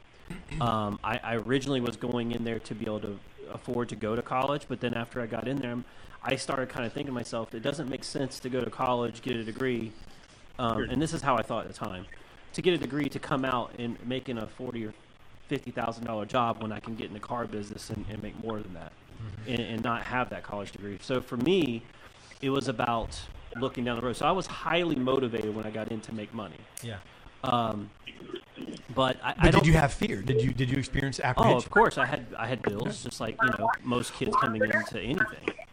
Um, 0.60 0.98
I, 1.02 1.18
I 1.22 1.34
originally 1.36 1.80
was 1.80 1.96
going 1.96 2.32
in 2.32 2.44
there 2.44 2.58
to 2.58 2.74
be 2.74 2.84
able 2.84 3.00
to 3.00 3.18
afford 3.52 3.88
to 3.88 3.96
go 3.96 4.14
to 4.14 4.22
college, 4.22 4.66
but 4.68 4.80
then 4.80 4.94
after 4.94 5.20
I 5.20 5.26
got 5.26 5.48
in 5.48 5.58
there, 5.58 5.76
I 6.22 6.36
started 6.36 6.68
kind 6.68 6.84
of 6.84 6.92
thinking 6.92 7.06
to 7.06 7.12
myself, 7.12 7.54
it 7.54 7.62
doesn't 7.62 7.88
make 7.88 8.04
sense 8.04 8.38
to 8.40 8.48
go 8.48 8.62
to 8.62 8.70
college, 8.70 9.22
get 9.22 9.36
a 9.36 9.44
degree, 9.44 9.92
um, 10.58 10.82
and 10.90 11.00
this 11.00 11.14
is 11.14 11.22
how 11.22 11.36
I 11.36 11.42
thought 11.42 11.64
at 11.64 11.72
the 11.72 11.78
time, 11.78 12.06
to 12.52 12.62
get 12.62 12.74
a 12.74 12.78
degree 12.78 13.08
to 13.08 13.18
come 13.18 13.44
out 13.44 13.72
and 13.78 13.96
making 14.06 14.38
a 14.38 14.46
forty 14.46 14.84
or 14.84 14.92
fifty 15.46 15.70
thousand 15.70 16.04
dollar 16.04 16.26
job 16.26 16.60
when 16.60 16.72
I 16.72 16.80
can 16.80 16.94
get 16.94 17.06
in 17.06 17.14
the 17.14 17.20
car 17.20 17.46
business 17.46 17.90
and, 17.90 18.04
and 18.10 18.22
make 18.22 18.38
more 18.42 18.60
than 18.60 18.74
that, 18.74 18.92
and, 19.46 19.60
and 19.60 19.82
not 19.82 20.02
have 20.02 20.28
that 20.30 20.42
college 20.42 20.72
degree. 20.72 20.98
So 21.00 21.20
for 21.20 21.36
me, 21.38 21.82
it 22.42 22.50
was 22.50 22.68
about 22.68 23.18
looking 23.56 23.84
down 23.84 23.96
the 23.96 24.02
road. 24.02 24.16
So 24.16 24.26
I 24.26 24.32
was 24.32 24.46
highly 24.46 24.96
motivated 24.96 25.54
when 25.54 25.64
I 25.64 25.70
got 25.70 25.88
in 25.88 26.00
to 26.02 26.14
make 26.14 26.34
money. 26.34 26.58
Yeah. 26.82 26.98
Um, 27.44 27.90
but 28.94 29.16
I, 29.22 29.34
but 29.34 29.44
I 29.44 29.50
don't 29.50 29.62
did 29.62 29.66
you 29.66 29.74
have 29.74 29.92
fear? 29.92 30.22
Did 30.22 30.42
you 30.42 30.52
did 30.52 30.70
you 30.70 30.78
experience 30.78 31.20
apprehension? 31.20 31.54
Oh, 31.54 31.58
of 31.58 31.70
course. 31.70 31.98
I 31.98 32.06
had 32.06 32.26
I 32.36 32.46
had 32.46 32.62
bills, 32.62 33.04
just 33.04 33.20
like 33.20 33.36
you 33.42 33.50
know 33.58 33.70
most 33.84 34.14
kids 34.14 34.34
coming 34.40 34.62
into 34.62 35.00
anything. 35.00 35.16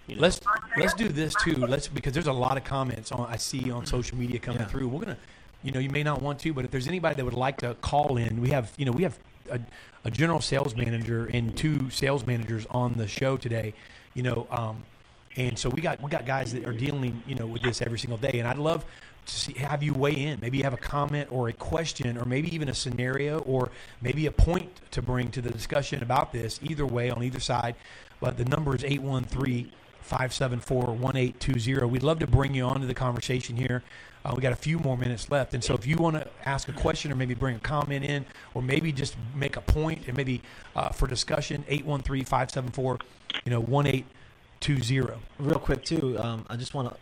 You 0.07 0.15
know? 0.15 0.21
Let's 0.21 0.39
let's 0.77 0.93
do 0.93 1.07
this 1.07 1.33
too. 1.43 1.55
Let's 1.55 1.87
because 1.87 2.13
there's 2.13 2.27
a 2.27 2.33
lot 2.33 2.57
of 2.57 2.63
comments 2.63 3.11
on 3.11 3.27
I 3.27 3.37
see 3.37 3.71
on 3.71 3.85
social 3.85 4.17
media 4.17 4.39
coming 4.39 4.61
Yeah. 4.61 4.67
through. 4.67 4.87
We're 4.87 5.01
gonna, 5.01 5.17
you 5.63 5.71
know, 5.71 5.79
you 5.79 5.89
may 5.89 6.03
not 6.03 6.21
want 6.21 6.39
to, 6.39 6.53
but 6.53 6.65
if 6.65 6.71
there's 6.71 6.87
anybody 6.87 7.15
that 7.15 7.25
would 7.25 7.33
like 7.33 7.57
to 7.59 7.73
call 7.75 8.17
in, 8.17 8.41
we 8.41 8.49
have 8.49 8.71
you 8.77 8.85
know 8.85 8.91
we 8.91 9.03
have 9.03 9.17
a, 9.49 9.59
a 10.03 10.11
general 10.11 10.41
sales 10.41 10.75
manager 10.75 11.29
and 11.33 11.55
two 11.57 11.89
sales 11.89 12.25
managers 12.25 12.67
on 12.69 12.93
the 12.93 13.07
show 13.07 13.37
today. 13.37 13.73
You 14.13 14.23
know, 14.23 14.47
um, 14.51 14.83
and 15.35 15.57
so 15.57 15.69
we 15.69 15.81
got 15.81 16.01
we 16.01 16.09
got 16.11 16.25
guys 16.25 16.53
that 16.53 16.65
are 16.67 16.73
dealing 16.73 17.23
you 17.25 17.35
know 17.35 17.47
with 17.47 17.63
this 17.63 17.81
every 17.81 17.97
single 17.97 18.17
day, 18.17 18.39
and 18.39 18.47
I'd 18.47 18.57
love 18.57 18.85
see 19.25 19.53
have 19.53 19.83
you 19.83 19.93
weigh 19.93 20.13
in. 20.13 20.39
Maybe 20.41 20.57
you 20.57 20.63
have 20.63 20.73
a 20.73 20.77
comment 20.77 21.29
or 21.31 21.49
a 21.49 21.53
question, 21.53 22.17
or 22.17 22.25
maybe 22.25 22.53
even 22.53 22.69
a 22.69 22.73
scenario, 22.73 23.39
or 23.39 23.71
maybe 24.01 24.25
a 24.25 24.31
point 24.31 24.69
to 24.91 25.01
bring 25.01 25.31
to 25.31 25.41
the 25.41 25.49
discussion 25.49 26.03
about 26.03 26.31
this. 26.31 26.59
Either 26.63 26.85
way, 26.85 27.09
on 27.09 27.23
either 27.23 27.39
side, 27.39 27.75
but 28.19 28.37
the 28.37 28.45
number 28.45 28.75
is 28.75 28.83
eight 28.83 29.01
one 29.01 29.23
three. 29.23 29.71
574-1820. 30.09 31.89
We'd 31.89 32.03
love 32.03 32.19
to 32.19 32.27
bring 32.27 32.53
you 32.53 32.63
onto 32.63 32.85
the 32.85 32.93
conversation 32.93 33.57
here. 33.57 33.83
Uh, 34.23 34.33
we 34.35 34.41
got 34.41 34.53
a 34.53 34.55
few 34.55 34.79
more 34.79 34.97
minutes 34.97 35.29
left, 35.29 35.53
and 35.53 35.63
so 35.63 35.75
if 35.75 35.85
you 35.85 35.97
want 35.97 36.15
to 36.15 36.27
ask 36.45 36.67
a 36.67 36.73
question 36.73 37.11
or 37.11 37.15
maybe 37.15 37.35
bring 37.35 37.55
a 37.55 37.59
comment 37.59 38.03
in, 38.03 38.25
or 38.55 38.61
maybe 38.61 38.91
just 38.91 39.15
make 39.35 39.55
a 39.55 39.61
point 39.61 40.07
and 40.07 40.17
maybe 40.17 40.41
uh, 40.75 40.89
for 40.89 41.07
discussion, 41.07 41.63
813-574, 41.69 43.01
you 43.45 43.51
know, 43.51 43.59
1820. 43.61 45.21
Real 45.37 45.59
quick 45.59 45.85
too, 45.85 46.17
um, 46.17 46.43
I 46.49 46.55
just 46.55 46.73
want 46.73 46.89
to 46.89 46.97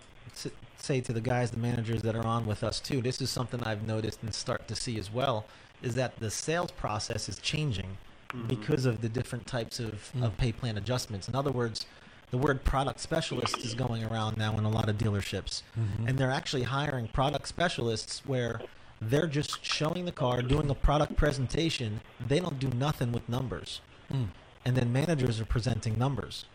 say 0.84 1.02
to 1.02 1.14
the 1.14 1.22
guys, 1.22 1.52
the 1.52 1.58
managers 1.58 2.02
that 2.02 2.16
are 2.16 2.26
on 2.26 2.46
with 2.46 2.64
us 2.64 2.80
too. 2.80 3.02
This 3.02 3.22
is 3.22 3.30
something 3.30 3.62
I've 3.64 3.88
noticed 3.88 4.22
and 4.22 4.34
start 4.34 4.68
to 4.68 4.76
see 4.76 4.98
as 5.00 5.12
well. 5.12 5.46
Is 5.82 5.96
that 5.96 6.18
the 6.20 6.30
sales 6.30 6.72
process 6.72 7.28
is 7.28 7.38
changing 7.40 7.98
mm-hmm. 8.30 8.48
because 8.48 8.86
of 8.86 9.02
the 9.02 9.10
different 9.10 9.46
types 9.48 9.80
of, 9.80 10.12
mm. 10.16 10.24
of 10.26 10.38
pay 10.38 10.52
plan 10.52 10.78
adjustments. 10.78 11.28
In 11.28 11.36
other 11.36 11.52
words, 11.52 11.86
the 12.32 12.38
word 12.38 12.64
product 12.64 13.00
specialist 13.00 13.58
is 13.60 13.74
going 13.74 14.04
around 14.04 14.38
now 14.38 14.58
in 14.58 14.64
a 14.64 14.70
lot 14.70 14.90
of 14.90 14.98
dealerships, 14.98 15.62
mm-hmm. 15.80 16.08
and 16.08 16.18
they're 16.18 16.32
actually 16.32 16.64
hiring 16.64 17.08
product 17.10 17.48
specialists 17.48 18.24
where 18.26 18.60
they're 19.00 19.28
just 19.28 19.64
showing 19.64 20.06
the 20.06 20.12
car, 20.12 20.42
doing 20.42 20.70
a 20.70 20.76
product 20.76 21.16
presentation. 21.16 22.02
They 22.26 22.40
don't 22.40 22.58
do 22.58 22.70
nothing 22.70 23.12
with 23.12 23.28
numbers, 23.30 23.82
mm. 24.12 24.30
and 24.66 24.76
then 24.76 24.92
managers 24.92 25.40
are 25.40 25.46
presenting 25.46 25.98
numbers. 25.98 26.46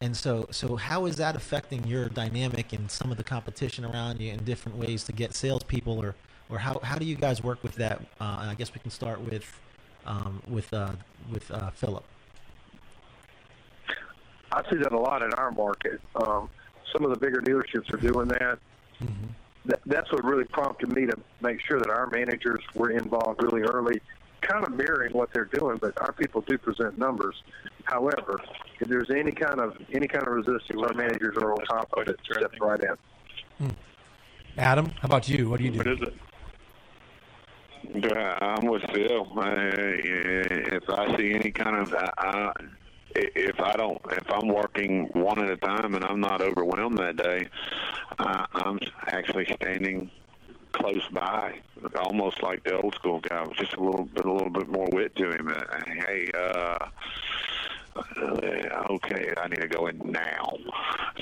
And 0.00 0.16
so, 0.16 0.46
so 0.50 0.76
how 0.76 1.06
is 1.06 1.16
that 1.16 1.34
affecting 1.34 1.84
your 1.86 2.08
dynamic 2.08 2.72
and 2.72 2.90
some 2.90 3.10
of 3.10 3.16
the 3.16 3.24
competition 3.24 3.84
around 3.84 4.20
you 4.20 4.32
in 4.32 4.44
different 4.44 4.78
ways 4.78 5.02
to 5.04 5.12
get 5.12 5.34
salespeople, 5.34 5.98
or, 5.98 6.14
or 6.48 6.58
how, 6.58 6.78
how 6.82 6.96
do 6.96 7.04
you 7.04 7.16
guys 7.16 7.42
work 7.42 7.62
with 7.62 7.74
that? 7.76 8.00
Uh, 8.20 8.46
I 8.48 8.54
guess 8.56 8.72
we 8.72 8.80
can 8.80 8.92
start 8.92 9.20
with, 9.20 9.60
um, 10.06 10.40
with, 10.46 10.72
uh, 10.72 10.92
with 11.32 11.50
uh, 11.50 11.70
Philip. 11.70 12.04
I 14.52 14.62
see 14.70 14.76
that 14.76 14.92
a 14.92 14.98
lot 14.98 15.22
in 15.22 15.32
our 15.34 15.50
market. 15.50 16.00
Um, 16.14 16.48
some 16.92 17.04
of 17.04 17.10
the 17.10 17.18
bigger 17.18 17.42
dealerships 17.42 17.92
are 17.92 17.98
doing 17.98 18.28
that. 18.28 18.58
that, 19.66 19.80
that's 19.84 20.10
what 20.12 20.24
really 20.24 20.44
prompted 20.44 20.92
me 20.94 21.06
to 21.06 21.16
make 21.42 21.60
sure 21.60 21.78
that 21.78 21.90
our 21.90 22.06
managers 22.06 22.60
were 22.74 22.90
involved 22.90 23.42
really 23.42 23.62
early, 23.62 24.00
kind 24.40 24.64
of 24.64 24.74
mirroring 24.74 25.12
what 25.12 25.32
they're 25.32 25.44
doing. 25.46 25.78
But 25.78 26.00
our 26.00 26.12
people 26.12 26.42
do 26.42 26.58
present 26.58 26.98
numbers. 26.98 27.42
However, 27.84 28.40
if 28.80 28.88
there's 28.88 29.10
any 29.10 29.32
kind 29.32 29.60
of 29.60 29.76
any 29.92 30.06
kind 30.06 30.26
of 30.26 30.32
resistance, 30.32 30.82
our 30.82 30.94
managers 30.94 31.36
are 31.38 31.52
on 31.52 31.64
top 31.66 31.88
of 31.96 32.08
it, 32.08 32.18
step 32.24 32.52
right 32.60 32.80
in. 32.82 33.74
Adam, 34.56 34.86
how 35.00 35.06
about 35.06 35.28
you? 35.28 35.48
What 35.48 35.58
do 35.58 35.64
you 35.64 35.70
do? 35.70 35.78
What 35.78 35.86
is 35.86 36.00
it? 36.00 36.14
Yeah, 37.94 38.38
I'm 38.40 38.66
with 38.66 38.82
Phil. 38.92 39.26
Uh, 39.36 39.44
if 39.44 40.90
I 40.90 41.16
see 41.16 41.32
any 41.32 41.50
kind 41.50 41.76
of, 41.76 41.94
uh, 41.94 42.52
if 43.14 43.60
I 43.60 43.72
don't, 43.72 44.00
if 44.10 44.30
I'm 44.30 44.48
working 44.48 45.06
one 45.12 45.38
at 45.38 45.50
a 45.50 45.56
time 45.56 45.94
and 45.94 46.04
I'm 46.04 46.20
not 46.20 46.42
overwhelmed 46.42 46.98
that 46.98 47.16
day, 47.16 47.48
uh, 48.18 48.46
I'm 48.52 48.78
actually 49.06 49.46
standing 49.54 50.10
close 50.72 51.06
by, 51.12 51.60
almost 51.96 52.42
like 52.42 52.64
the 52.64 52.80
old 52.80 52.94
school 52.94 53.20
guy, 53.20 53.44
just 53.54 53.74
a 53.74 53.80
little 53.80 54.04
bit, 54.04 54.24
a 54.24 54.32
little 54.32 54.50
bit 54.50 54.68
more 54.68 54.88
wit 54.92 55.14
to 55.16 55.30
him. 55.30 55.48
Uh, 55.48 55.84
hey, 55.86 56.30
uh, 56.36 56.88
Uh, 58.16 58.92
okay, 58.92 59.32
I 59.36 59.48
need 59.48 59.60
to 59.60 59.68
go 59.68 59.86
in 59.86 59.98
now. 60.04 60.56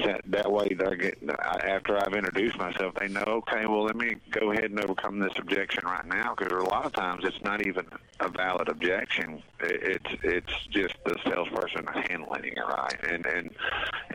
That, 0.04 0.22
that 0.26 0.50
way, 0.50 0.68
they're 0.78 0.96
getting 0.96 1.30
after 1.30 1.96
I've 1.98 2.14
introduced 2.14 2.58
myself, 2.58 2.94
they 2.94 3.08
know. 3.08 3.24
Okay, 3.26 3.66
well, 3.66 3.84
let 3.84 3.96
me 3.96 4.16
go 4.30 4.52
ahead 4.52 4.70
and 4.70 4.80
overcome 4.82 5.18
this 5.18 5.32
objection 5.36 5.84
right 5.84 6.06
now 6.06 6.34
because 6.34 6.52
a 6.52 6.64
lot 6.64 6.84
of 6.84 6.92
times 6.92 7.24
it's 7.24 7.42
not 7.42 7.66
even 7.66 7.86
a 8.20 8.28
valid 8.28 8.68
objection. 8.68 9.42
It's 9.60 10.10
it's 10.22 10.66
just 10.70 10.94
the 11.04 11.16
salesperson 11.24 11.86
handling 11.86 12.44
it 12.44 12.58
right. 12.58 13.04
And 13.10 13.26
and 13.26 13.50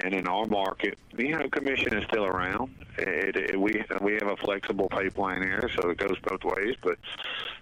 and 0.04 0.14
in 0.14 0.28
our 0.28 0.46
market, 0.46 0.98
you 1.18 1.38
know, 1.38 1.48
commission 1.50 1.96
is 1.96 2.04
still 2.06 2.26
around. 2.26 2.74
It, 2.98 3.36
it, 3.36 3.60
we 3.60 3.84
we 4.02 4.14
have 4.14 4.30
a 4.30 4.38
flexible 4.38 4.90
pay 4.90 5.10
plan 5.10 5.42
here, 5.44 5.70
so 5.76 5.90
it 5.90 5.98
goes 5.98 6.18
both 6.24 6.44
ways. 6.44 6.76
But 6.82 6.98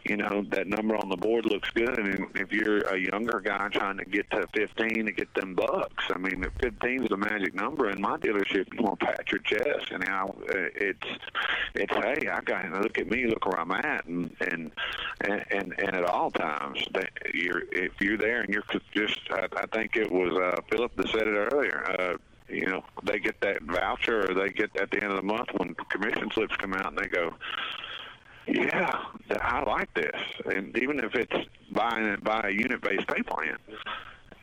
you 0.06 0.18
know, 0.18 0.46
that 0.50 0.68
number 0.68 0.96
on 0.96 1.10
the 1.10 1.18
board 1.18 1.46
looks 1.46 1.70
good. 1.72 1.98
And 2.00 2.28
if 2.36 2.52
you're 2.52 2.80
a 2.82 2.98
younger 2.98 3.40
guy 3.40 3.68
trying 3.70 3.98
to 3.98 4.06
get 4.06 4.30
to 4.32 4.48
15 4.54 4.89
to 4.90 5.12
get 5.12 5.34
them 5.34 5.56
bucks, 5.56 6.06
I 6.14 6.18
mean, 6.18 6.46
15 6.62 7.04
is 7.04 7.10
the 7.10 7.18
magic 7.18 7.54
number 7.54 7.90
in 7.90 8.02
my 8.02 8.18
dealership, 8.18 8.74
you 8.74 8.84
want 8.84 9.00
to 9.00 9.06
pat 9.06 9.32
your 9.32 9.42
chest. 9.42 9.92
And 9.92 10.04
how 10.04 10.36
it's 10.48 11.08
it's 11.76 11.94
hey, 11.94 12.28
I 12.30 12.42
got 12.42 12.70
look 12.72 12.98
at 12.98 13.10
me, 13.10 13.28
look 13.28 13.46
where 13.46 13.60
I'm 13.60 13.72
at, 13.72 14.06
and 14.06 14.36
and 14.42 14.72
and 15.22 15.46
and, 15.52 15.76
and 15.78 15.96
at 15.96 16.04
all 16.06 16.32
times, 16.32 16.84
that 16.94 17.12
you're 17.34 17.64
if 17.72 17.94
you're 18.00 18.18
there 18.18 18.42
and 18.42 18.54
you're 18.54 18.64
just, 18.94 19.20
I, 19.32 19.48
I 19.56 19.66
think 19.68 19.96
it 19.96 20.12
was 20.12 20.34
uh, 20.34 20.62
Philip 20.70 20.96
that 20.96 21.10
said 21.10 21.28
it 21.28 21.52
earlier. 21.54 21.84
Uh, 22.00 22.18
you 22.48 22.66
know, 22.66 22.84
they 23.04 23.20
get 23.20 23.40
that 23.42 23.62
voucher 23.62 24.30
or 24.30 24.34
they 24.34 24.50
get 24.50 24.76
at 24.76 24.90
the 24.90 25.02
end 25.04 25.12
of 25.12 25.18
the 25.18 25.24
month 25.24 25.50
when 25.58 25.76
commission 25.90 26.30
slips 26.32 26.56
come 26.56 26.74
out 26.74 26.88
and 26.88 26.98
they 26.98 27.08
go, 27.08 27.34
yeah, 28.48 29.04
I 29.40 29.64
like 29.64 29.94
this. 29.94 30.20
And 30.46 30.76
even 30.78 31.00
if 31.00 31.14
it's 31.16 31.48
buying 31.72 32.06
it 32.06 32.24
by 32.24 32.42
a 32.46 32.50
unit-based 32.52 33.08
pay 33.08 33.22
plan, 33.22 33.58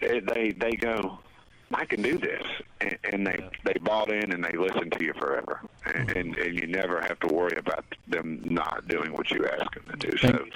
they 0.01 0.53
they 0.53 0.73
go, 0.73 1.19
I 1.73 1.85
can 1.85 2.03
do 2.03 2.19
this, 2.19 2.43
and, 2.81 2.99
and 3.13 3.27
they 3.27 3.49
they 3.65 3.75
bought 3.81 4.11
in 4.11 4.33
and 4.33 4.45
they 4.45 4.57
listen 4.57 4.91
to 4.91 5.05
you 5.05 5.13
forever, 5.15 5.61
and, 5.85 6.11
and 6.11 6.37
and 6.37 6.55
you 6.55 6.67
never 6.67 7.01
have 7.01 7.19
to 7.21 7.29
worry 7.29 7.57
about 7.57 7.85
them 8.09 8.41
not 8.45 8.87
doing 8.89 9.13
what 9.13 9.31
you 9.31 9.47
ask 9.47 9.75
them 9.75 9.99
to 9.99 10.11
do. 10.11 10.17
So, 10.19 10.47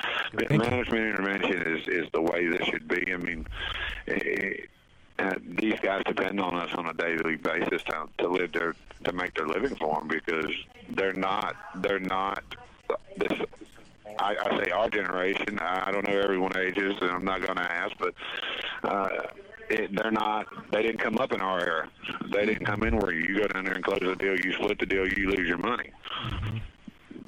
management 0.51 1.05
intervention 1.05 1.63
is 1.63 1.89
is 1.89 2.09
the 2.13 2.23
way 2.23 2.47
this 2.49 2.67
should 2.67 2.89
be. 2.89 3.13
I 3.13 3.17
mean. 3.17 3.47
It, 4.07 4.71
uh, 5.21 5.35
these 5.59 5.79
guys 5.81 6.03
depend 6.07 6.41
on 6.41 6.55
us 6.55 6.73
on 6.75 6.87
a 6.87 6.95
daily 6.95 7.37
basis 7.37 7.83
to, 7.83 8.09
to 8.17 8.27
live 8.27 8.53
their 8.53 8.75
to 9.05 9.13
make 9.13 9.35
their 9.35 9.47
living 9.47 9.75
for 9.77 9.97
them 9.97 10.09
because 10.09 10.51
they're 10.91 11.13
not 11.13 11.57
they're 11.77 12.01
not 12.01 12.43
this 13.19 13.33
I, 14.21 14.37
I 14.45 14.65
say 14.65 14.71
our 14.71 14.89
generation. 14.91 15.59
I 15.61 15.91
don't 15.91 16.07
know 16.07 16.19
everyone 16.19 16.57
ages, 16.57 16.95
and 17.01 17.11
I'm 17.11 17.25
not 17.25 17.41
going 17.41 17.57
to 17.57 17.73
ask, 17.73 17.97
but 17.99 18.15
uh, 18.85 19.09
it, 19.71 19.95
they're 19.97 20.11
not. 20.11 20.47
They 20.71 20.83
didn't 20.83 21.01
come 21.01 21.19
up 21.19 21.33
in 21.33 21.41
our 21.41 21.61
era. 21.61 21.89
They 22.33 22.45
didn't 22.47 22.67
come 22.67 22.83
in 22.83 22.99
where 22.99 23.13
you 23.13 23.37
go 23.39 23.47
down 23.49 23.65
there 23.65 23.75
and 23.75 23.85
close 23.85 24.01
the 24.01 24.15
deal, 24.17 24.37
you 24.39 24.53
split 24.53 24.79
the 24.79 24.87
deal, 24.87 25.07
you 25.09 25.31
lose 25.31 25.49
your 25.49 25.59
money. 25.59 25.91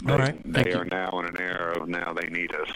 They, 0.05 0.13
All 0.13 0.19
right. 0.19 0.53
They 0.53 0.73
are 0.73 0.85
now 0.85 1.19
in 1.21 1.27
an 1.27 1.37
era 1.41 1.81
of 1.81 1.89
now 1.89 2.13
they 2.13 2.29
need 2.29 2.55
us. 2.55 2.69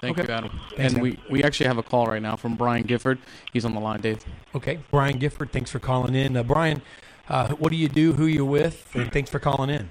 Thank 0.00 0.18
Okay. 0.18 0.28
you, 0.28 0.34
Adam. 0.34 0.60
Thanks, 0.76 0.92
and 0.92 1.02
we, 1.02 1.18
we 1.28 1.42
actually 1.42 1.66
have 1.66 1.78
a 1.78 1.82
call 1.82 2.06
right 2.06 2.22
now 2.22 2.36
from 2.36 2.54
Brian 2.54 2.84
Gifford. 2.84 3.18
He's 3.52 3.64
on 3.64 3.74
the 3.74 3.80
line, 3.80 4.00
Dave. 4.00 4.24
Okay, 4.54 4.78
Brian 4.92 5.18
Gifford, 5.18 5.50
thanks 5.50 5.72
for 5.72 5.80
calling 5.80 6.14
in. 6.14 6.36
Uh, 6.36 6.44
Brian, 6.44 6.82
uh, 7.28 7.48
what 7.54 7.72
do 7.72 7.76
you 7.76 7.88
do? 7.88 8.12
Who 8.12 8.26
you 8.26 8.44
with? 8.44 8.88
And 8.94 9.10
thanks 9.12 9.28
for 9.28 9.40
calling 9.40 9.70
in. 9.70 9.90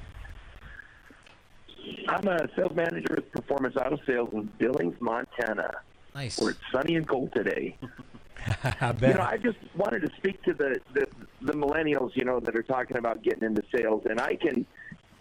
I'm 2.08 2.28
a 2.28 2.48
sales 2.56 2.76
manager 2.76 3.16
with 3.16 3.32
Performance 3.32 3.76
Auto 3.76 3.98
Sales 4.06 4.30
in 4.34 4.50
Billings, 4.58 4.96
Montana. 5.00 5.72
Nice. 6.14 6.40
Where 6.40 6.52
it's 6.52 6.60
sunny 6.72 6.96
and 6.96 7.08
cold 7.08 7.34
today. 7.34 7.78
I 8.64 8.94
You 9.02 9.14
know, 9.14 9.22
I 9.22 9.38
just 9.38 9.58
wanted 9.76 10.02
to 10.02 10.12
speak 10.18 10.42
to 10.44 10.54
the, 10.54 10.80
the 10.94 11.08
the 11.42 11.54
millennials, 11.54 12.12
you 12.16 12.26
know, 12.26 12.40
that 12.40 12.56
are 12.56 12.64
talking 12.64 12.98
about 12.98 13.24
getting 13.24 13.44
into 13.44 13.64
sales, 13.76 14.04
and 14.10 14.20
I 14.20 14.36
can 14.36 14.66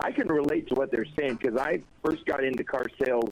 I 0.00 0.12
can 0.12 0.28
relate 0.28 0.68
to 0.68 0.74
what 0.74 0.90
they're 0.90 1.06
saying 1.18 1.38
because 1.40 1.58
I 1.58 1.82
first 2.04 2.26
got 2.26 2.44
into 2.44 2.64
car 2.64 2.86
sales 3.02 3.30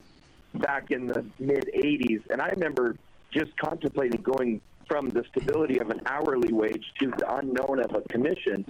back 0.54 0.90
in 0.90 1.06
the 1.06 1.24
mid 1.38 1.70
'80s, 1.74 2.22
and 2.30 2.40
I 2.40 2.48
remember 2.48 2.96
just 3.30 3.56
contemplating 3.58 4.22
going 4.22 4.60
from 4.88 5.08
the 5.10 5.24
stability 5.30 5.78
of 5.78 5.90
an 5.90 6.00
hourly 6.06 6.52
wage 6.52 6.84
to 7.00 7.10
the 7.18 7.34
unknown 7.36 7.80
of 7.80 7.94
a 7.94 8.02
commission, 8.08 8.64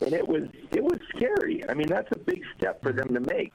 and 0.00 0.12
it 0.12 0.26
was 0.26 0.44
it 0.70 0.82
was 0.82 0.98
scary. 1.14 1.62
I 1.68 1.74
mean, 1.74 1.88
that's 1.88 2.10
a 2.12 2.18
big 2.18 2.42
step 2.56 2.82
for 2.82 2.92
them 2.92 3.14
to 3.14 3.20
make. 3.20 3.52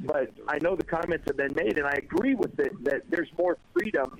But 0.00 0.30
I 0.46 0.58
know 0.58 0.76
the 0.76 0.84
comments 0.84 1.24
have 1.26 1.36
been 1.36 1.54
made, 1.54 1.76
and 1.78 1.86
I 1.86 1.94
agree 1.94 2.34
with 2.34 2.58
it 2.60 2.72
that 2.84 3.02
there's 3.10 3.28
more 3.36 3.58
freedom 3.72 4.16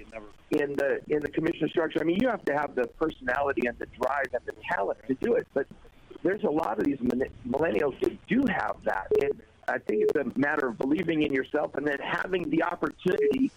in 0.51 0.74
the 0.74 1.01
in 1.09 1.20
the 1.20 1.29
commission 1.29 1.68
structure. 1.68 2.01
I 2.01 2.05
mean, 2.05 2.18
you 2.20 2.29
have 2.29 2.45
to 2.47 2.57
have 2.57 2.74
the 2.74 2.87
personality 2.87 3.66
and 3.66 3.79
the 3.79 3.87
drive 4.01 4.26
and 4.33 4.43
the 4.45 4.55
talent 4.68 4.99
to 5.07 5.14
do 5.14 5.35
it. 5.35 5.47
But 5.55 5.66
there's 6.22 6.43
a 6.43 6.51
lot 6.51 6.79
of 6.79 6.85
these 6.85 7.01
millen- 7.01 7.31
millennials 7.49 7.99
that 8.01 8.26
do 8.26 8.45
have 8.49 8.76
that. 8.85 9.07
And 9.22 9.41
I 9.68 9.79
think 9.79 10.05
it's 10.09 10.16
a 10.16 10.39
matter 10.39 10.68
of 10.68 10.79
believing 10.79 11.22
in 11.22 11.33
yourself 11.33 11.74
and 11.76 11.87
then 11.87 11.99
having 12.01 12.49
the 12.51 12.64
opportunity 12.64 13.51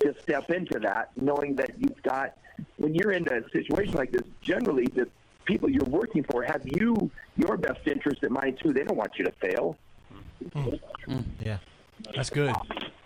to 0.00 0.14
step 0.22 0.50
into 0.50 0.78
that, 0.80 1.10
knowing 1.16 1.54
that 1.56 1.72
you've 1.78 2.02
got 2.02 2.36
when 2.76 2.94
you're 2.94 3.12
in 3.12 3.26
a 3.28 3.48
situation 3.50 3.94
like 3.94 4.12
this. 4.12 4.22
Generally, 4.42 4.88
the 4.94 5.08
people 5.44 5.70
you're 5.70 5.84
working 5.84 6.24
for 6.24 6.42
have 6.42 6.62
you 6.64 7.10
your 7.36 7.56
best 7.56 7.86
interest 7.86 8.22
in 8.22 8.32
mind 8.32 8.58
too. 8.62 8.72
They 8.72 8.84
don't 8.84 8.96
want 8.96 9.12
you 9.18 9.24
to 9.24 9.32
fail. 9.32 9.76
Yeah. 11.40 11.58
That's 12.14 12.30
good. 12.30 12.54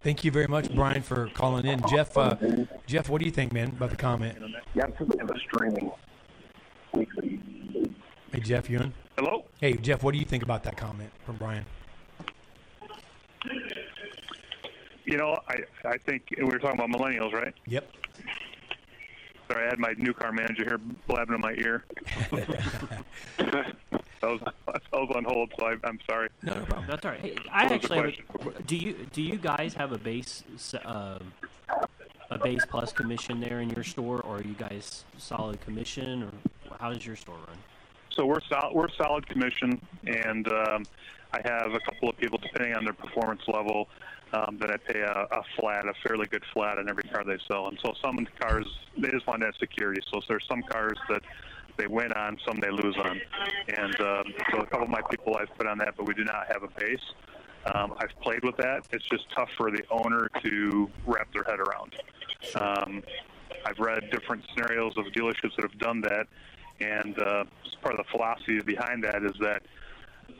Thank 0.03 0.25
you 0.25 0.31
very 0.31 0.47
much, 0.47 0.73
Brian, 0.75 1.03
for 1.03 1.29
calling 1.35 1.67
in. 1.67 1.83
Jeff, 1.91 2.17
uh, 2.17 2.37
Jeff, 2.87 3.09
what 3.09 3.21
do 3.21 3.25
you 3.25 3.33
think, 3.33 3.53
man, 3.53 3.69
about 3.69 3.91
the 3.91 3.97
comment? 3.97 4.39
Yeah, 4.75 4.85
I'm 4.85 4.93
thinking 4.93 5.21
of 5.21 5.31
a 5.31 5.39
streaming 5.41 5.91
weekly. 6.93 7.41
Hey, 8.33 8.41
Jeff, 8.41 8.71
you 8.71 8.79
in? 8.79 8.95
Hello. 9.19 9.45
Hey, 9.61 9.75
Jeff, 9.75 10.03
what 10.03 10.13
do 10.13 10.19
you 10.19 10.25
think 10.25 10.43
about 10.43 10.63
that 10.65 10.77
comment 10.77 11.11
from 11.25 11.37
Brian? 11.37 11.65
You 15.05 15.17
know, 15.17 15.39
I 15.49 15.57
I 15.85 15.99
think 15.99 16.23
we 16.37 16.45
were 16.45 16.59
talking 16.59 16.81
about 16.81 16.91
millennials, 16.91 17.33
right? 17.33 17.55
Yep. 17.67 17.91
Sorry, 19.49 19.67
I 19.67 19.69
had 19.69 19.79
my 19.79 19.95
new 19.97 20.13
car 20.13 20.33
manager 20.33 20.65
here 20.65 20.81
blabbing 21.07 21.37
in 21.37 21.41
my 21.41 21.55
ear. 21.55 21.85
I 24.23 24.27
was 24.27 24.41
I 24.69 24.97
was 24.97 25.13
on 25.15 25.25
hold, 25.25 25.53
so 25.59 25.67
I, 25.67 25.77
I'm 25.85 25.99
sorry. 26.09 26.29
No, 26.43 26.55
no 26.55 26.65
problem. 26.65 26.87
That's 26.89 27.05
all 27.05 27.13
right. 27.13 27.21
Hey, 27.21 27.37
I 27.51 27.65
What 27.67 27.81
was 27.83 27.89
the 27.89 27.95
actually 27.97 28.19
have 28.45 28.57
a- 28.57 28.63
do 28.63 28.77
you 28.77 29.07
do 29.13 29.23
you 29.23 29.37
guys 29.37 29.75
have 29.75 29.93
a 29.93 29.99
base 29.99 30.45
s- 30.55 30.75
um, 30.85 31.33
a 32.31 32.39
base 32.39 32.65
plus 32.69 32.93
commission 32.93 33.41
there 33.41 33.61
in 33.61 33.71
your 33.71 33.85
store, 33.85 34.21
or 34.23 34.39
are 34.39 34.43
you 34.43 34.55
guys 34.55 35.05
solid 35.19 35.61
commission, 35.61 36.23
or 36.25 36.31
how 36.81 36.93
does 36.93 37.05
your 37.07 37.17
store 37.17 37.37
run? 37.47 37.57
So 38.11 38.27
we're 38.27 38.41
sol- 38.49 38.73
we're 38.75 38.89
solid 38.91 39.27
commission, 39.29 39.81
and 40.07 40.49
um, 40.51 40.85
I 41.33 41.41
have 41.45 41.73
a 41.75 41.81
couple 41.81 42.09
of 42.09 42.17
people, 42.17 42.39
depending 42.39 42.75
on 42.75 42.85
their 42.85 42.95
performance 42.95 43.43
level, 43.47 43.89
um, 44.33 44.57
that 44.61 44.71
I 44.71 44.77
pay 44.79 45.01
a, 45.01 45.27
a 45.31 45.43
flat, 45.59 45.87
a 45.87 45.93
fairly 46.07 46.27
good 46.27 46.43
flat 46.53 46.79
on 46.79 46.89
every 46.89 47.03
car 47.05 47.25
they 47.25 47.37
sell. 47.51 47.69
And 47.69 47.79
so 47.85 47.93
some 48.03 48.27
cars 48.41 48.67
they 48.99 49.11
just 49.11 49.27
want 49.27 49.43
that 49.43 49.55
security. 49.61 50.01
So 50.13 50.21
there's 50.29 50.47
some 50.49 50.63
cars 50.63 50.97
that 51.11 51.23
they 51.77 51.87
win 51.87 52.13
on, 52.13 52.39
some 52.47 52.59
they 52.61 52.71
lose 52.71 52.97
on, 52.97 53.21
and 53.69 54.01
um, 54.01 54.25
so 54.51 54.59
a 54.59 54.67
couple 54.67 54.85
of 54.85 54.91
my 54.91 55.03
people 55.11 55.37
I've 55.37 55.55
put 55.57 55.67
on 55.67 55.79
that, 55.79 55.95
but 55.97 56.07
we 56.07 56.15
do 56.15 56.25
not 56.25 56.47
have 56.49 56.63
a 56.63 56.69
base. 56.81 57.01
Um, 57.75 57.95
I've 57.99 58.19
played 58.23 58.45
with 58.45 58.57
that. 58.59 58.87
It's 58.93 59.05
just 59.07 59.25
tough 59.35 59.49
for 59.57 59.71
the 59.71 59.83
owner 59.91 60.29
to 60.45 60.91
wrap 61.07 61.33
their 61.33 61.45
head 61.45 61.59
around. 61.59 61.95
Um, 62.55 63.03
I've 63.65 63.79
read 63.79 64.11
different 64.11 64.45
scenarios 64.55 64.95
of 64.97 65.07
dealerships 65.07 65.57
that 65.57 65.63
have 65.63 65.79
done 65.79 66.01
that, 66.03 66.27
and 66.81 67.19
uh, 67.19 67.45
part 67.83 67.99
of 67.99 68.07
the 68.07 68.11
philosophy 68.11 68.61
behind 68.61 69.03
that 69.05 69.23
is 69.25 69.33
that 69.41 69.63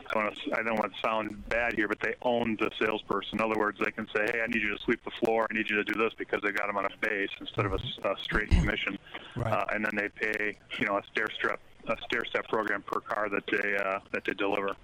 I 0.09 0.13
don't, 0.13 0.23
want 0.23 0.35
to, 0.37 0.53
I 0.59 0.63
don't 0.63 0.79
want 0.79 0.93
to 0.93 0.99
sound 1.01 1.49
bad 1.49 1.73
here, 1.73 1.87
but 1.87 1.99
they 1.99 2.13
own 2.21 2.55
the 2.59 2.69
salesperson. 2.79 3.39
In 3.39 3.41
other 3.45 3.59
words, 3.59 3.77
they 3.83 3.91
can 3.91 4.07
say, 4.15 4.25
"Hey, 4.31 4.41
I 4.41 4.47
need 4.47 4.61
you 4.61 4.75
to 4.75 4.81
sweep 4.83 5.03
the 5.03 5.11
floor. 5.11 5.47
I 5.49 5.53
need 5.53 5.69
you 5.69 5.75
to 5.77 5.83
do 5.83 5.93
this," 5.93 6.13
because 6.17 6.41
they 6.41 6.51
got 6.51 6.67
them 6.67 6.77
on 6.77 6.85
a 6.85 6.89
base 7.01 7.29
instead 7.41 7.65
of 7.65 7.73
a, 7.73 7.75
s- 7.75 7.99
a 8.03 8.15
straight 8.23 8.49
commission. 8.49 8.97
Right. 9.35 9.51
Uh, 9.51 9.65
and 9.73 9.83
then 9.85 9.95
they 9.95 10.09
pay, 10.09 10.57
you 10.79 10.85
know, 10.85 10.97
a 10.97 11.03
stair 11.11 11.27
step 11.37 11.59
a 11.89 11.95
stair 12.05 12.23
step 12.25 12.47
program 12.49 12.81
per 12.83 12.99
car 13.01 13.29
that 13.29 13.43
they 13.47 13.77
uh, 13.77 13.99
that 14.11 14.23
they 14.25 14.33
deliver. 14.33 14.75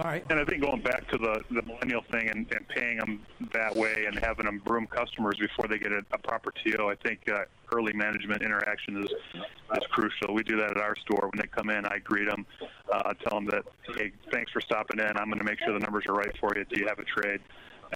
All 0.00 0.06
right. 0.06 0.24
And 0.30 0.38
I 0.38 0.44
think 0.44 0.62
going 0.62 0.80
back 0.80 1.08
to 1.10 1.18
the, 1.18 1.42
the 1.50 1.62
millennial 1.62 2.02
thing 2.12 2.28
and, 2.28 2.46
and 2.52 2.68
paying 2.68 2.98
them 2.98 3.26
that 3.52 3.74
way 3.74 4.04
and 4.06 4.16
having 4.20 4.46
them 4.46 4.62
broom 4.64 4.86
customers 4.86 5.36
before 5.40 5.66
they 5.66 5.78
get 5.78 5.90
a, 5.90 6.04
a 6.12 6.18
proper 6.18 6.52
TO, 6.52 6.88
I 6.88 6.94
think 6.94 7.28
uh, 7.28 7.40
early 7.72 7.92
management 7.92 8.42
interaction 8.42 9.02
is 9.02 9.10
is 9.40 9.84
crucial. 9.90 10.34
We 10.34 10.44
do 10.44 10.56
that 10.58 10.70
at 10.70 10.76
our 10.78 10.94
store. 10.96 11.28
When 11.32 11.40
they 11.40 11.48
come 11.48 11.68
in, 11.70 11.84
I 11.84 11.98
greet 11.98 12.28
them, 12.28 12.46
uh, 12.92 13.12
tell 13.24 13.40
them 13.40 13.46
that, 13.46 13.64
hey, 13.96 14.12
thanks 14.30 14.52
for 14.52 14.60
stopping 14.60 15.00
in. 15.00 15.16
I'm 15.16 15.26
going 15.26 15.38
to 15.38 15.44
make 15.44 15.58
sure 15.58 15.72
the 15.72 15.80
numbers 15.80 16.04
are 16.08 16.14
right 16.14 16.34
for 16.38 16.56
you. 16.56 16.64
Do 16.64 16.80
you 16.80 16.86
have 16.86 17.00
a 17.00 17.04
trade? 17.04 17.40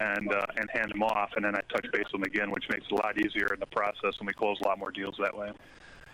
And 0.01 0.33
uh, 0.33 0.47
and 0.57 0.71
hand 0.73 0.91
them 0.91 1.03
off, 1.03 1.33
and 1.37 1.45
then 1.45 1.55
I 1.55 1.61
touch 1.71 1.85
base 1.93 2.05
with 2.05 2.13
them 2.13 2.23
again, 2.23 2.51
which 2.51 2.65
makes 2.71 2.87
it 2.87 2.93
a 2.93 2.95
lot 2.95 3.19
easier 3.19 3.53
in 3.53 3.61
the 3.61 3.67
process, 3.67 4.15
and 4.19 4.27
we 4.27 4.33
close 4.33 4.57
a 4.65 4.67
lot 4.67 4.79
more 4.79 4.91
deals 4.91 5.17
that 5.21 5.37
way. 5.37 5.53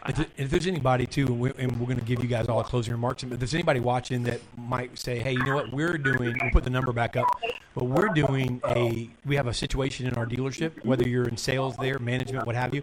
If, 0.07 0.21
if 0.39 0.51
there's 0.51 0.67
anybody 0.67 1.07
too, 1.07 1.27
and 1.27 1.41
we're, 1.41 1.53
we're 1.57 1.87
going 1.87 1.99
to 1.99 2.05
give 2.05 2.23
you 2.23 2.29
guys 2.29 2.49
all 2.49 2.63
closing 2.63 2.93
remarks. 2.93 3.23
If 3.23 3.31
there's 3.31 3.55
anybody 3.55 3.81
watching 3.81 4.23
that 4.25 4.41
might 4.57 4.99
say, 4.99 5.19
"Hey, 5.19 5.33
you 5.33 5.45
know 5.45 5.57
what? 5.57 5.73
We're 5.73 5.99
doing. 5.99 6.39
We'll 6.41 6.51
put 6.51 6.65
the 6.65 6.71
number 6.71 6.93
back 6.93 7.17
up, 7.17 7.27
but 7.75 7.85
we're 7.85 8.09
doing 8.09 8.61
a. 8.67 9.11
We 9.27 9.37
have 9.37 9.49
a 9.49 9.55
situation 9.55 10.07
in 10.07 10.15
our 10.15 10.27
dealership, 10.27 10.85
whether 10.85 11.07
you're 11.07 11.29
in 11.29 11.37
sales 11.37 11.77
there, 11.77 11.99
management, 11.99 12.47
what 12.47 12.55
have 12.55 12.75
you, 12.75 12.83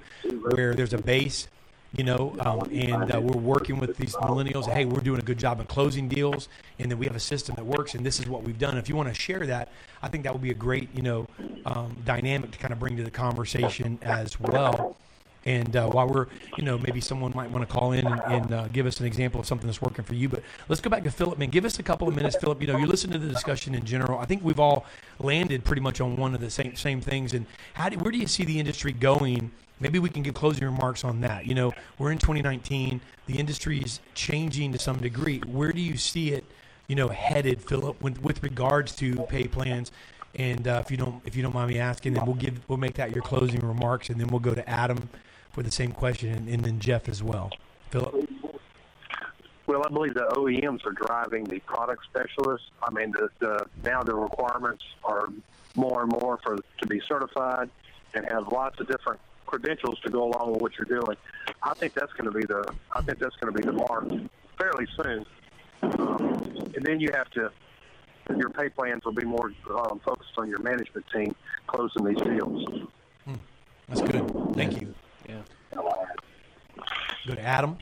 where 0.52 0.76
there's 0.76 0.94
a 0.94 0.98
base, 0.98 1.48
you 1.96 2.04
know, 2.04 2.36
um, 2.40 2.70
and 2.72 3.16
uh, 3.16 3.22
we're 3.22 3.40
working 3.40 3.80
with 3.80 3.96
these 3.98 4.14
millennials. 4.16 4.70
Hey, 4.70 4.86
we're 4.86 5.00
doing 5.00 5.20
a 5.20 5.24
good 5.24 5.38
job 5.40 5.60
of 5.60 5.68
closing 5.68 6.10
deals, 6.10 6.50
and 6.80 6.92
then 6.92 6.98
we 6.98 7.06
have 7.06 7.16
a 7.16 7.20
system 7.22 7.56
that 7.56 7.66
works, 7.66 7.96
and 7.96 8.06
this 8.06 8.20
is 8.20 8.28
what 8.28 8.44
we've 8.44 8.60
done. 8.60 8.78
If 8.78 8.90
you 8.90 8.96
want 8.96 9.08
to 9.08 9.16
share 9.16 9.46
that, 9.48 9.70
I 10.04 10.10
think 10.10 10.26
that 10.26 10.34
would 10.34 10.42
be 10.42 10.52
a 10.52 10.56
great, 10.56 10.90
you 10.94 11.02
know, 11.02 11.28
um, 11.66 11.96
dynamic 12.06 12.52
to 12.52 12.58
kind 12.58 12.74
of 12.74 12.80
bring 12.80 12.98
to 12.98 13.04
the 13.04 13.12
conversation 13.12 13.98
as 14.02 14.40
well. 14.40 14.98
And 15.46 15.76
uh, 15.76 15.88
while 15.88 16.08
we're, 16.08 16.26
you 16.58 16.64
know, 16.64 16.80
maybe 16.80 17.00
someone 17.00 17.32
might 17.36 17.52
want 17.52 17.68
to 17.68 17.72
call 17.72 17.92
in 17.92 18.08
and, 18.08 18.22
and 18.26 18.54
uh, 18.54 18.68
give 18.70 18.88
us 18.88 19.00
an 19.00 19.06
example 19.06 19.40
of 19.40 19.46
something 19.46 19.68
that's 19.68 19.82
working 19.82 20.04
for 20.04 20.16
you. 20.16 20.28
But 20.28 20.42
let's 20.70 20.82
go 20.82 20.90
back 20.90 21.04
to 21.04 21.12
Philip. 21.12 21.38
Man, 21.38 21.50
give 21.50 21.66
us 21.66 21.78
a 21.78 21.84
couple 21.84 22.08
of 22.08 22.16
minutes, 22.16 22.36
Philip. 22.36 22.60
You 22.62 22.68
know, 22.68 22.78
you 22.78 22.88
listen 22.88 23.12
to 23.12 23.20
the 23.20 23.28
discussion 23.28 23.76
in 23.76 23.86
general. 23.86 24.18
I 24.18 24.26
think 24.26 24.44
we've 24.44 24.60
all 24.60 24.86
landed 25.20 25.64
pretty 25.64 25.84
much 25.84 26.02
on 26.02 26.16
one 26.16 26.34
of 26.34 26.42
the 26.42 26.50
same 26.50 26.76
same 26.76 27.00
things. 27.00 27.34
And 27.34 27.46
how 27.76 27.90
do, 27.90 27.98
where 27.98 28.12
do 28.12 28.18
you 28.18 28.26
see 28.26 28.44
the 28.44 28.60
industry 28.60 28.92
going? 28.92 29.52
Maybe 29.80 30.00
we 30.00 30.10
can 30.10 30.24
give 30.24 30.34
closing 30.34 30.66
remarks 30.66 31.04
on 31.04 31.22
that. 31.22 31.46
You 31.46 31.54
know, 31.54 31.74
we're 32.00 32.12
in 32.12 32.18
2019. 32.18 33.00
The 33.28 33.38
industry 33.38 33.80
is 33.80 34.00
changing 34.16 34.72
to 34.72 34.80
some 34.80 34.98
degree. 34.98 35.40
Where 35.42 35.72
do 35.72 35.82
you 35.82 35.98
see 35.98 36.32
it, 36.32 36.44
you 36.88 36.96
know, 36.96 37.10
headed, 37.10 37.62
Philip, 37.62 38.02
with, 38.02 38.20
with 38.24 38.42
regards 38.42 38.96
to 38.96 39.16
pay 39.26 39.44
plans? 39.48 39.92
And 40.34 40.68
uh, 40.68 40.82
if 40.84 40.90
you 40.90 40.98
don't, 40.98 41.22
if 41.26 41.36
you 41.36 41.44
don't 41.44 41.54
mind 41.54 41.70
me 41.70 41.80
asking, 41.80 42.14
then 42.14 42.26
we'll 42.26 42.36
give, 42.36 42.60
we'll 42.68 42.78
make 42.78 42.96
that 42.96 43.14
your 43.14 43.24
closing 43.24 43.60
remarks, 43.60 44.10
and 44.10 44.20
then 44.20 44.28
we'll 44.28 44.40
go 44.40 44.56
to 44.56 44.68
Adam 44.70 45.10
for 45.56 45.64
the 45.64 45.72
same 45.72 45.94
question, 45.94 46.34
and, 46.34 46.50
and 46.50 46.66
then 46.66 46.80
Jeff 46.82 47.08
as 47.08 47.24
well. 47.24 47.50
Philip. 47.90 48.30
Well, 49.68 49.84
I 49.86 49.90
believe 49.90 50.14
the 50.14 50.28
OEMs 50.36 50.86
are 50.86 50.92
driving 50.92 51.46
the 51.46 51.60
product 51.60 52.04
specialists. 52.04 52.68
I 52.84 52.92
mean, 52.92 53.12
the, 53.12 53.30
the 53.40 53.66
now 53.84 54.04
the 54.04 54.14
requirements 54.14 54.84
are 55.06 55.30
more 55.76 56.04
and 56.04 56.12
more 56.12 56.40
for 56.44 56.58
to 56.58 56.88
be 56.88 57.02
certified 57.08 57.70
and 58.14 58.30
have 58.30 58.50
lots 58.50 58.82
of 58.82 58.88
different 58.88 59.20
credentials 59.46 59.98
to 60.02 60.10
go 60.10 60.26
along 60.26 60.52
with 60.52 60.62
what 60.62 60.74
you're 60.78 61.00
doing. 61.00 61.16
I 61.64 61.74
think 61.74 61.94
that's 61.94 62.12
going 62.14 62.32
to 62.32 62.38
be 62.38 62.46
the 62.46 62.70
I 62.92 63.02
think 63.02 63.20
that's 63.20 63.36
going 63.38 63.54
to 63.54 63.60
be 63.60 63.66
the 63.66 63.74
mark 63.74 64.10
fairly 64.60 64.88
soon. 64.98 65.26
Um, 65.82 66.72
and 66.76 66.84
then 66.84 67.00
you 67.00 67.10
have 67.14 67.30
to 67.32 67.50
your 68.36 68.50
pay 68.50 68.68
plans 68.68 69.06
will 69.06 69.14
be 69.14 69.26
more 69.26 69.54
um, 69.70 70.02
focused 70.04 70.34
on 70.38 70.50
your 70.50 70.60
management 70.60 71.06
team 71.14 71.34
closing 71.68 72.04
these 72.04 72.22
deals. 72.22 72.90
That's 73.88 74.02
good. 74.02 74.56
Thank 74.56 74.82
you. 74.82 74.94
Go 75.76 77.36
to 77.36 77.42
Adam. 77.42 77.78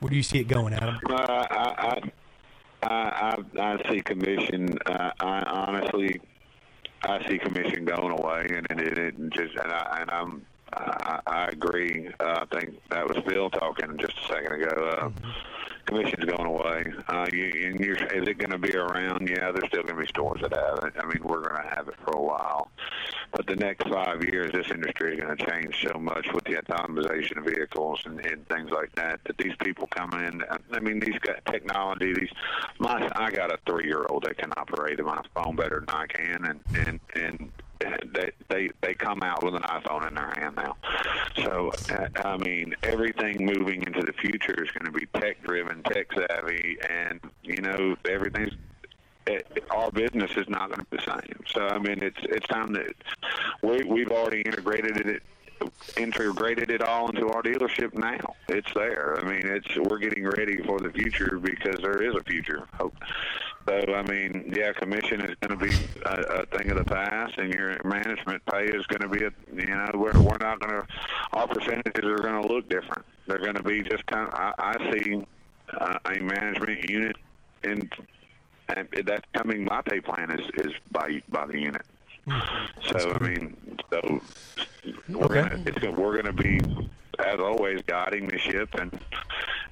Where 0.00 0.10
do 0.10 0.16
you 0.16 0.22
see 0.22 0.38
it 0.38 0.48
going, 0.48 0.74
Adam? 0.74 0.98
Uh, 1.08 1.14
I, 1.14 2.00
I, 2.82 2.88
I, 2.88 3.36
I, 3.60 3.90
see 3.90 4.00
commission. 4.00 4.76
Uh, 4.86 5.10
I 5.20 5.42
honestly, 5.42 6.20
I 7.02 7.24
see 7.28 7.38
commission 7.38 7.84
going 7.84 8.18
away, 8.18 8.46
and, 8.48 8.66
and 8.70 8.80
it, 8.80 8.98
it 8.98 9.14
just, 9.30 9.54
and, 9.56 9.72
I, 9.72 9.98
and 10.00 10.10
I'm, 10.10 10.46
I, 10.72 11.20
I 11.26 11.44
agree. 11.48 12.08
Uh, 12.18 12.44
I 12.50 12.58
think 12.58 12.74
that 12.90 13.06
was 13.06 13.22
Bill 13.24 13.50
talking 13.50 13.96
just 13.98 14.14
a 14.24 14.26
second 14.32 14.52
ago. 14.60 14.88
Uh, 14.88 15.10
commission's 15.86 16.24
going 16.24 16.46
away. 16.46 16.84
Uh, 17.08 17.26
you, 17.32 17.52
and 17.66 17.80
you're, 17.80 17.96
is 17.96 18.28
it 18.28 18.38
going 18.38 18.50
to 18.50 18.58
be 18.58 18.74
around? 18.76 19.28
Yeah, 19.28 19.52
there's 19.52 19.68
still 19.68 19.82
going 19.82 19.96
to 19.96 20.02
be 20.02 20.06
stores 20.08 20.40
that 20.42 20.52
have 20.54 20.84
it. 20.84 20.94
I 20.98 21.06
mean, 21.06 21.22
we're 21.22 21.42
going 21.42 21.62
to 21.62 21.74
have 21.74 21.88
it 21.88 21.94
for 22.04 22.12
a 22.12 22.22
while. 22.22 22.70
But 23.32 23.46
the 23.46 23.56
next 23.56 23.88
five 23.88 24.22
years, 24.24 24.52
this 24.52 24.70
industry 24.70 25.14
is 25.14 25.20
going 25.20 25.36
to 25.36 25.46
change 25.46 25.86
so 25.86 25.98
much 25.98 26.26
with 26.34 26.44
the 26.44 26.52
autonomization 26.52 27.38
of 27.38 27.44
vehicles 27.44 28.00
and, 28.04 28.20
and 28.26 28.46
things 28.48 28.70
like 28.70 28.92
that. 28.94 29.20
That 29.24 29.38
these 29.38 29.54
people 29.62 29.86
come 29.86 30.12
in. 30.12 30.42
I 30.72 30.80
mean, 30.80 31.00
these 31.00 31.18
got 31.20 31.44
technology. 31.46 32.12
These, 32.12 32.30
my, 32.78 33.10
I 33.16 33.30
got 33.30 33.52
a 33.52 33.58
three-year-old 33.66 34.24
that 34.24 34.36
can 34.36 34.52
operate 34.56 35.02
my 35.02 35.22
phone 35.34 35.56
better 35.56 35.80
than 35.80 35.88
I 35.88 36.06
can, 36.06 36.44
and 36.44 36.60
and 36.86 37.00
and 37.14 37.52
they 38.12 38.30
they 38.48 38.70
they 38.80 38.94
come 38.94 39.22
out 39.22 39.42
with 39.42 39.54
an 39.54 39.62
iPhone 39.62 40.06
in 40.08 40.14
their 40.14 40.32
hand 40.36 40.56
now. 40.56 40.76
So 41.42 41.72
uh, 41.90 42.08
I 42.24 42.36
mean, 42.36 42.74
everything 42.82 43.44
moving 43.44 43.82
into 43.82 44.00
the 44.02 44.12
future 44.12 44.62
is 44.62 44.70
going 44.70 44.92
to 44.92 44.98
be 44.98 45.06
tech 45.20 45.42
driven, 45.42 45.82
tech 45.84 46.08
savvy, 46.12 46.78
and 46.88 47.20
you 47.42 47.60
know 47.62 47.96
everything's. 48.08 48.52
It, 49.24 49.64
our 49.70 49.92
business 49.92 50.32
is 50.36 50.48
not 50.48 50.68
going 50.68 50.80
to 50.80 50.86
be 50.90 50.96
the 50.96 51.04
same. 51.04 51.44
So 51.46 51.66
I 51.66 51.78
mean, 51.78 52.02
it's 52.02 52.18
it's 52.22 52.46
time 52.48 52.72
that 52.72 52.94
we 53.62 53.84
we've 53.84 54.10
already 54.10 54.42
integrated 54.42 55.06
it 55.06 55.22
integrated 55.96 56.70
it 56.70 56.82
all 56.82 57.08
into 57.08 57.28
our 57.28 57.42
dealership 57.42 57.94
now. 57.94 58.34
It's 58.48 58.72
there. 58.74 59.18
I 59.20 59.24
mean, 59.24 59.46
it's 59.46 59.76
we're 59.88 59.98
getting 59.98 60.24
ready 60.24 60.62
for 60.64 60.78
the 60.80 60.90
future 60.90 61.38
because 61.40 61.80
there 61.80 62.02
is 62.02 62.14
a 62.14 62.22
future. 62.24 62.66
Hope. 62.74 62.94
So 63.68 63.94
I 63.94 64.02
mean, 64.02 64.52
yeah, 64.56 64.72
commission 64.72 65.20
is 65.20 65.36
going 65.40 65.58
to 65.58 65.64
be 65.64 65.74
a, 66.04 66.42
a 66.42 66.46
thing 66.46 66.70
of 66.70 66.78
the 66.78 66.84
past, 66.84 67.38
and 67.38 67.52
your 67.52 67.76
management 67.84 68.44
pay 68.46 68.64
is 68.64 68.84
going 68.86 69.02
to 69.02 69.08
be 69.08 69.24
a 69.24 69.30
you 69.54 69.66
know 69.66 69.90
we're 69.94 70.18
we're 70.20 70.38
not 70.38 70.60
going 70.60 70.82
to 70.82 70.86
our 71.32 71.46
percentages 71.46 72.04
are 72.04 72.18
going 72.18 72.42
to 72.42 72.48
look 72.48 72.68
different. 72.68 73.04
They're 73.26 73.38
going 73.38 73.54
to 73.54 73.62
be 73.62 73.82
just 73.82 74.04
kind 74.06 74.28
of 74.28 74.34
I, 74.34 74.52
I 74.58 74.92
see 74.92 75.24
uh, 75.78 75.98
a 76.06 76.20
management 76.20 76.90
unit 76.90 77.16
in 77.62 77.88
and 78.68 78.88
that's 79.04 79.26
coming. 79.34 79.64
My 79.64 79.82
pay 79.82 80.00
plan 80.00 80.30
is 80.38 80.46
is 80.64 80.72
by 80.90 81.22
by 81.28 81.46
the 81.46 81.58
unit. 81.58 81.82
So 82.86 83.12
I 83.12 83.18
mean, 83.22 83.56
so 83.90 84.20
we're 85.08 85.28
gonna 85.28 85.62
it's 85.66 85.78
gonna, 85.78 86.00
we're 86.00 86.20
going 86.20 86.36
to 86.36 86.42
be 86.42 86.60
as 87.18 87.38
always 87.40 87.82
guiding 87.86 88.28
the 88.28 88.38
ship, 88.38 88.74
and 88.74 88.98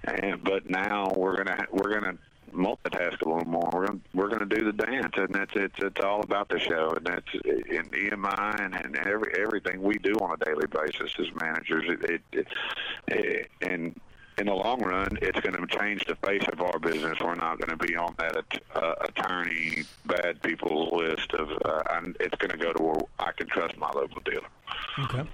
and 0.05 0.43
but 0.45 0.69
now 0.69 1.13
we're 1.17 1.37
gonna 1.37 1.67
we're 1.71 2.01
gonna 2.01 2.19
multitask 2.53 3.21
a 3.23 3.29
little 3.29 3.47
more. 3.47 3.69
We're 3.73 3.87
gonna, 3.87 4.01
we're 4.15 4.29
going 4.29 4.49
to 4.49 4.57
do 4.57 4.65
the 4.65 4.73
dance, 4.73 5.15
and 5.17 5.35
that's 5.35 5.53
it's 5.55 5.79
it's 5.79 6.01
all 6.05 6.21
about 6.23 6.49
the 6.49 6.59
show, 6.59 6.93
and 6.97 7.07
that's 7.07 7.35
in 7.45 7.85
EMI 7.91 8.61
and, 8.61 8.75
and 8.75 8.97
every 8.97 9.33
everything 9.39 9.83
we 9.83 9.95
do 9.99 10.13
on 10.15 10.37
a 10.41 10.45
daily 10.45 10.67
basis 10.67 11.13
as 11.19 11.27
managers. 11.41 11.85
It, 11.89 12.11
it, 12.11 12.23
it, 12.33 12.47
it 13.09 13.51
and 13.63 13.99
in 14.39 14.47
the 14.47 14.55
long 14.55 14.81
run, 14.81 15.19
it's 15.21 15.39
going 15.41 15.55
to 15.55 15.67
change 15.79 16.05
the 16.07 16.15
face 16.17 16.45
of 16.51 16.63
our 16.63 16.79
business. 16.79 17.19
We're 17.21 17.35
not 17.35 17.59
going 17.59 17.77
to 17.79 17.87
be 17.87 17.95
on 17.95 18.15
that 18.19 18.61
uh, 18.75 18.95
attorney 19.03 19.85
bad 20.07 20.41
people 20.43 20.97
list 20.97 21.33
of, 21.35 21.51
uh, 21.65 21.83
and 21.91 22.17
it's 22.21 22.35
going 22.37 22.51
to 22.51 22.57
go 22.57 22.73
to 22.73 22.83
where 22.83 23.01
I 23.19 23.33
can 23.33 23.49
trust 23.49 23.77
my 23.77 23.91
local 23.91 24.21
dealer. 24.25 24.49
Okay. 24.99 25.29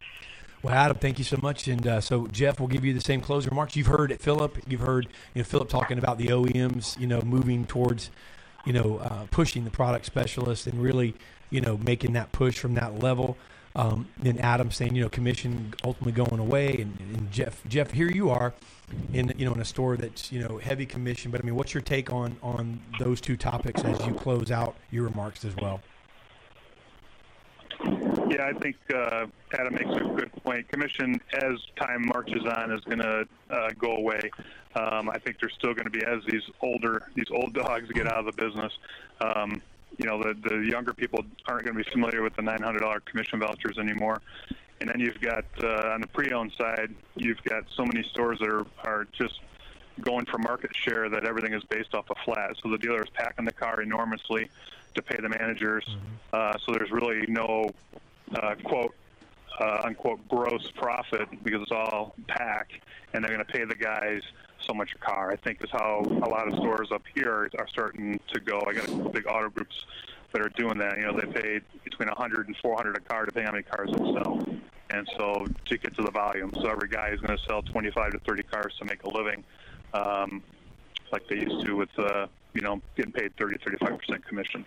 Well, 0.66 0.74
Adam, 0.74 0.96
thank 0.96 1.18
you 1.18 1.24
so 1.24 1.38
much. 1.40 1.68
And 1.68 1.86
uh, 1.86 2.00
so 2.00 2.26
Jeff 2.26 2.58
will 2.58 2.66
give 2.66 2.84
you 2.84 2.92
the 2.92 3.00
same 3.00 3.20
closing 3.20 3.50
remarks. 3.50 3.76
You've 3.76 3.86
heard 3.86 4.10
it, 4.10 4.20
Philip. 4.20 4.58
You've 4.66 4.80
heard 4.80 5.06
you 5.32 5.40
know 5.40 5.44
Philip 5.44 5.68
talking 5.68 5.96
about 5.96 6.18
the 6.18 6.26
OEMs, 6.26 6.98
you 6.98 7.06
know, 7.06 7.20
moving 7.20 7.66
towards, 7.66 8.10
you 8.64 8.72
know, 8.72 8.98
uh, 8.98 9.26
pushing 9.30 9.62
the 9.62 9.70
product 9.70 10.06
specialist 10.06 10.66
and 10.66 10.82
really, 10.82 11.14
you 11.50 11.60
know, 11.60 11.76
making 11.76 12.14
that 12.14 12.32
push 12.32 12.58
from 12.58 12.74
that 12.74 12.98
level. 12.98 13.36
Um, 13.76 14.08
then 14.18 14.38
Adam 14.38 14.72
saying, 14.72 14.96
you 14.96 15.02
know, 15.02 15.08
commission 15.08 15.72
ultimately 15.84 16.10
going 16.10 16.40
away, 16.40 16.72
and, 16.80 16.98
and 16.98 17.30
Jeff, 17.30 17.62
Jeff, 17.68 17.92
here 17.92 18.10
you 18.10 18.30
are, 18.30 18.52
in 19.12 19.32
you 19.38 19.44
know, 19.46 19.54
in 19.54 19.60
a 19.60 19.64
store 19.64 19.96
that's 19.96 20.32
you 20.32 20.40
know 20.40 20.58
heavy 20.58 20.84
commission. 20.84 21.30
But 21.30 21.42
I 21.42 21.44
mean, 21.44 21.54
what's 21.54 21.74
your 21.74 21.82
take 21.82 22.12
on 22.12 22.38
on 22.42 22.80
those 22.98 23.20
two 23.20 23.36
topics 23.36 23.84
as 23.84 24.04
you 24.04 24.14
close 24.14 24.50
out 24.50 24.74
your 24.90 25.04
remarks 25.04 25.44
as 25.44 25.54
well? 25.54 25.80
Yeah, 28.28 28.46
I 28.46 28.52
think 28.58 28.76
uh, 28.94 29.26
Adam 29.52 29.74
makes 29.74 29.90
a 29.90 30.14
good 30.14 30.32
point. 30.44 30.68
Commission, 30.68 31.20
as 31.34 31.54
time 31.76 32.06
marches 32.06 32.44
on, 32.44 32.72
is 32.72 32.82
going 32.84 32.98
to 32.98 33.26
uh, 33.50 33.68
go 33.78 33.96
away. 33.96 34.30
Um, 34.74 35.08
I 35.08 35.18
think 35.18 35.38
there's 35.40 35.54
still 35.54 35.74
going 35.74 35.84
to 35.84 35.90
be 35.90 36.04
as 36.04 36.22
these 36.28 36.42
older, 36.60 37.08
these 37.14 37.30
old 37.30 37.54
dogs 37.54 37.90
get 37.92 38.06
out 38.06 38.26
of 38.26 38.36
the 38.36 38.42
business. 38.42 38.72
Um, 39.20 39.62
you 39.98 40.06
know, 40.06 40.22
the 40.22 40.34
the 40.48 40.56
younger 40.58 40.92
people 40.92 41.24
aren't 41.46 41.64
going 41.64 41.76
to 41.76 41.84
be 41.84 41.90
familiar 41.90 42.22
with 42.22 42.36
the 42.36 42.42
$900 42.42 43.04
commission 43.04 43.40
vouchers 43.40 43.78
anymore. 43.78 44.20
And 44.80 44.90
then 44.90 45.00
you've 45.00 45.20
got 45.20 45.44
uh, 45.62 45.92
on 45.94 46.02
the 46.02 46.06
pre-owned 46.08 46.52
side, 46.58 46.94
you've 47.14 47.42
got 47.44 47.64
so 47.74 47.84
many 47.86 48.02
stores 48.10 48.38
that 48.40 48.48
are 48.48 48.66
are 48.84 49.06
just 49.12 49.40
going 50.02 50.26
for 50.26 50.38
market 50.38 50.74
share 50.74 51.08
that 51.08 51.24
everything 51.24 51.54
is 51.54 51.64
based 51.64 51.94
off 51.94 52.10
a 52.10 52.12
of 52.12 52.18
flat. 52.24 52.56
So 52.62 52.70
the 52.70 52.78
dealer 52.78 53.02
is 53.02 53.08
packing 53.14 53.46
the 53.46 53.52
car 53.52 53.80
enormously 53.80 54.50
to 54.94 55.02
pay 55.02 55.16
the 55.16 55.28
managers. 55.28 55.84
Mm-hmm. 55.84 56.08
Uh, 56.32 56.52
so 56.64 56.72
there's 56.72 56.90
really 56.90 57.24
no 57.28 57.70
uh, 58.34 58.54
quote 58.64 58.94
uh, 59.60 59.82
unquote 59.84 60.26
gross 60.28 60.70
profit 60.74 61.28
because 61.42 61.62
it's 61.62 61.72
all 61.72 62.14
pack, 62.28 62.70
and 63.12 63.24
they're 63.24 63.34
going 63.34 63.44
to 63.44 63.52
pay 63.52 63.64
the 63.64 63.74
guys 63.74 64.22
so 64.66 64.74
much 64.74 64.90
a 64.94 64.98
car. 64.98 65.30
I 65.30 65.36
think 65.36 65.62
is 65.62 65.70
how 65.70 66.02
a 66.04 66.28
lot 66.28 66.48
of 66.48 66.54
stores 66.54 66.88
up 66.92 67.02
here 67.14 67.48
are 67.58 67.68
starting 67.68 68.20
to 68.32 68.40
go. 68.40 68.62
I 68.66 68.72
got 68.74 68.88
a 68.88 69.08
big 69.10 69.26
auto 69.26 69.48
groups 69.48 69.84
that 70.32 70.42
are 70.42 70.50
doing 70.50 70.78
that. 70.78 70.98
You 70.98 71.04
know, 71.04 71.18
they 71.18 71.26
pay 71.26 71.60
between 71.84 72.08
100 72.08 72.48
and 72.48 72.56
400 72.56 72.96
a 72.96 73.00
car 73.00 73.26
depending 73.26 73.48
on 73.48 73.54
how 73.54 73.58
many 73.58 73.64
cars 73.64 73.90
they 73.92 74.20
sell. 74.20 74.46
And 74.90 75.08
so 75.16 75.46
to 75.66 75.78
get 75.78 75.96
to 75.96 76.02
the 76.02 76.10
volume, 76.10 76.52
so 76.54 76.68
every 76.68 76.88
guy 76.88 77.10
is 77.10 77.20
going 77.20 77.36
to 77.36 77.44
sell 77.44 77.62
25 77.62 78.12
to 78.12 78.18
30 78.20 78.42
cars 78.44 78.74
to 78.78 78.84
make 78.84 79.02
a 79.02 79.08
living, 79.08 79.42
um, 79.94 80.42
like 81.12 81.26
they 81.28 81.36
used 81.36 81.66
to 81.66 81.74
with, 81.74 81.98
uh, 81.98 82.26
you 82.54 82.60
know, 82.60 82.80
getting 82.96 83.12
paid 83.12 83.36
30, 83.36 83.58
35 83.64 83.98
percent 83.98 84.26
commission. 84.26 84.64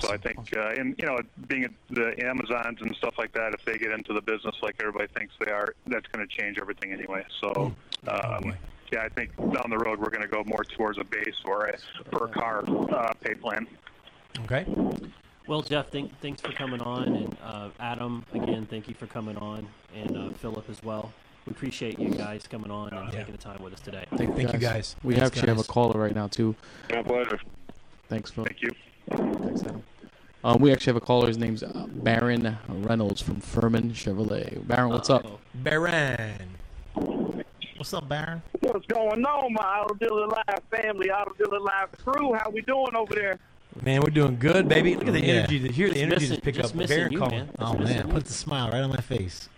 So 0.00 0.12
I 0.12 0.16
think, 0.18 0.38
uh, 0.56 0.68
and 0.68 0.94
you 0.98 1.06
know, 1.06 1.18
being 1.48 1.64
at 1.64 1.72
the 1.90 2.14
Amazons 2.24 2.78
and 2.80 2.94
stuff 2.96 3.14
like 3.18 3.32
that, 3.32 3.54
if 3.54 3.64
they 3.64 3.76
get 3.76 3.90
into 3.90 4.12
the 4.12 4.20
business 4.20 4.54
like 4.62 4.76
everybody 4.80 5.08
thinks 5.16 5.34
they 5.44 5.50
are, 5.50 5.74
that's 5.86 6.06
going 6.12 6.26
to 6.26 6.36
change 6.36 6.58
everything 6.60 6.92
anyway. 6.92 7.24
So, 7.40 7.74
um, 8.06 8.54
yeah, 8.92 9.02
I 9.02 9.08
think 9.08 9.36
down 9.36 9.66
the 9.68 9.78
road 9.78 9.98
we're 9.98 10.10
going 10.10 10.22
to 10.22 10.28
go 10.28 10.44
more 10.44 10.64
towards 10.64 10.98
a 10.98 11.04
base 11.04 11.34
or 11.44 11.66
a 11.66 12.04
per 12.10 12.28
car 12.28 12.64
uh, 12.68 13.12
pay 13.20 13.34
plan. 13.34 13.66
Okay. 14.40 14.64
Well, 15.46 15.62
Jeff, 15.62 15.90
thank, 15.90 16.16
thanks 16.20 16.40
for 16.40 16.52
coming 16.52 16.80
on, 16.82 17.08
and 17.08 17.36
uh, 17.42 17.70
Adam, 17.80 18.24
again, 18.32 18.66
thank 18.70 18.86
you 18.86 18.94
for 18.94 19.06
coming 19.06 19.36
on, 19.38 19.66
and 19.94 20.16
uh, 20.16 20.30
Philip 20.34 20.70
as 20.70 20.80
well. 20.84 21.12
We 21.46 21.50
appreciate 21.50 21.98
you 21.98 22.10
guys 22.10 22.46
coming 22.46 22.70
on 22.70 22.92
and 22.92 23.10
taking 23.10 23.32
the 23.32 23.38
time 23.38 23.60
with 23.60 23.72
us 23.72 23.80
today. 23.80 24.04
Thank, 24.16 24.36
thank 24.36 24.52
you 24.52 24.58
guys. 24.58 24.94
We 25.02 25.14
Thanks, 25.14 25.26
actually 25.26 25.48
have 25.48 25.58
a 25.58 25.64
caller 25.64 25.98
right 25.98 26.14
now 26.14 26.28
too. 26.28 26.54
My 26.90 27.02
pleasure. 27.02 27.40
Thanks, 28.08 28.30
Phil. 28.30 28.44
Thank 28.44 28.62
you. 28.62 28.70
Thanks, 29.08 29.62
Adam. 29.62 29.82
Um, 30.42 30.60
we 30.60 30.72
actually 30.72 30.92
have 30.94 31.02
a 31.02 31.04
caller. 31.04 31.26
His 31.28 31.36
name's 31.38 31.62
uh, 31.62 31.86
Baron 31.88 32.56
Reynolds 32.68 33.20
from 33.20 33.40
Furman 33.40 33.90
Chevrolet. 33.92 34.66
Baron, 34.66 34.90
what's 34.90 35.10
up? 35.10 35.26
Baron. 35.54 36.56
What's 37.76 37.92
up, 37.94 38.08
Baron? 38.08 38.42
What's 38.60 38.86
going 38.86 39.24
on, 39.24 39.52
my 39.52 39.62
Auto 39.62 39.94
Dealer 39.94 40.26
Live 40.28 40.60
family, 40.70 41.10
Auto 41.10 41.32
Dealer 41.34 41.60
Live 41.60 41.92
crew? 42.04 42.34
How 42.34 42.50
we 42.50 42.60
doing 42.62 42.94
over 42.96 43.14
there? 43.14 43.38
Man, 43.82 44.00
we're 44.02 44.10
doing 44.10 44.36
good, 44.38 44.68
baby. 44.68 44.96
Look 44.96 45.06
at 45.08 45.12
the 45.12 45.20
Yeah. 45.20 45.32
energy. 45.34 45.60
To 45.60 45.72
hear 45.72 45.88
the 45.88 45.94
Just 45.94 46.02
energy 46.02 46.14
missing- 46.16 46.28
just 46.36 46.42
pick 46.42 46.54
just 46.56 46.74
up. 46.76 46.88
Baron 46.88 47.12
you, 47.12 47.18
calling. 47.18 47.34
man. 47.36 47.50
Oh 47.58 47.74
man, 47.78 48.08
put 48.10 48.24
the 48.24 48.32
smile 48.32 48.70
right 48.70 48.82
on 48.82 48.90
my 48.90 48.96
face. 48.96 49.48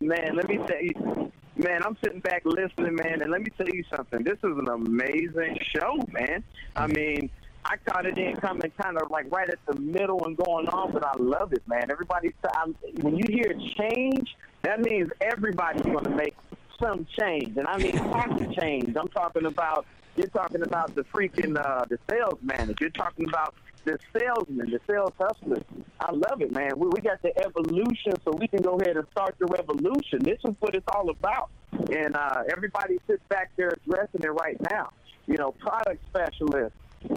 Man, 0.00 0.36
let 0.36 0.48
me 0.48 0.58
tell 0.58 0.80
you, 0.80 1.32
man, 1.56 1.82
I'm 1.84 1.96
sitting 2.02 2.20
back 2.20 2.42
listening, 2.44 2.94
man, 2.94 3.20
and 3.20 3.30
let 3.30 3.40
me 3.42 3.48
tell 3.58 3.68
you 3.68 3.84
something. 3.94 4.22
This 4.22 4.38
is 4.38 4.56
an 4.58 4.68
amazing 4.68 5.58
show, 5.74 5.98
man. 6.12 6.42
I 6.76 6.86
mean, 6.86 7.28
I 7.64 7.76
caught 7.84 8.06
it 8.06 8.14
didn't 8.14 8.40
come 8.40 8.56
in 8.56 8.70
coming 8.70 8.72
kind 8.80 8.96
of 8.96 9.10
like 9.10 9.30
right 9.30 9.48
at 9.48 9.58
the 9.66 9.78
middle 9.78 10.24
and 10.24 10.36
going 10.36 10.68
on, 10.68 10.92
but 10.92 11.04
I 11.04 11.12
love 11.18 11.52
it, 11.52 11.62
man. 11.66 11.90
Everybody's 11.90 12.32
I'm, 12.56 12.74
when 13.00 13.16
you 13.16 13.24
hear 13.28 13.54
change, 13.78 14.34
that 14.62 14.80
means 14.80 15.10
everybody's 15.20 15.82
going 15.82 16.04
to 16.04 16.10
make 16.10 16.34
some 16.80 17.06
change, 17.18 17.56
and 17.56 17.66
I 17.66 17.76
mean 17.76 17.92
to 17.92 18.54
change. 18.60 18.96
I'm 18.96 19.08
talking 19.08 19.46
about 19.46 19.86
you're 20.16 20.28
talking 20.28 20.62
about 20.62 20.94
the 20.94 21.04
freaking 21.04 21.56
uh, 21.56 21.84
the 21.88 21.98
sales 22.10 22.38
manager. 22.42 22.76
You're 22.80 22.90
talking 22.90 23.28
about 23.28 23.54
the 23.84 23.98
salesman, 24.12 24.70
the 24.70 24.80
sales 24.86 25.12
hustler. 25.18 25.62
I 26.00 26.12
love 26.12 26.42
it, 26.42 26.52
man. 26.52 26.72
We, 26.76 26.88
we 26.88 27.00
got 27.00 27.22
the 27.22 27.36
evolution, 27.38 28.12
so 28.24 28.32
we 28.32 28.48
can 28.48 28.62
go 28.62 28.78
ahead 28.78 28.96
and 28.96 29.06
start 29.12 29.36
the 29.38 29.46
revolution. 29.46 30.20
This 30.20 30.38
is 30.44 30.54
what 30.60 30.74
it's 30.74 30.86
all 30.94 31.10
about. 31.10 31.50
And 31.72 32.16
uh, 32.16 32.42
everybody 32.50 32.98
sits 33.06 33.22
back 33.28 33.50
there 33.56 33.70
addressing 33.70 34.22
it 34.22 34.28
right 34.28 34.58
now. 34.70 34.90
You 35.26 35.36
know, 35.36 35.52
product 35.52 36.02
specialists, 36.08 36.76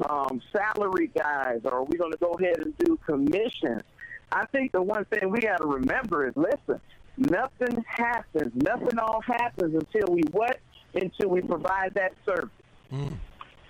um, 0.09 0.41
salary 0.51 1.07
guys, 1.15 1.61
or 1.65 1.83
we're 1.83 1.97
going 1.97 2.11
to 2.11 2.17
go 2.17 2.33
ahead 2.33 2.59
and 2.59 2.77
do 2.77 2.97
commissions. 3.05 3.81
I 4.31 4.45
think 4.47 4.71
the 4.71 4.81
one 4.81 5.05
thing 5.05 5.29
we 5.29 5.41
got 5.41 5.57
to 5.57 5.65
remember 5.65 6.27
is 6.27 6.33
listen, 6.35 6.79
nothing 7.17 7.83
happens, 7.87 8.51
nothing 8.55 8.97
all 8.99 9.21
happens 9.21 9.75
until 9.75 10.13
we 10.13 10.23
what? 10.31 10.57
Until 10.93 11.29
we 11.29 11.41
provide 11.41 11.93
that 11.95 12.13
service. 12.25 12.49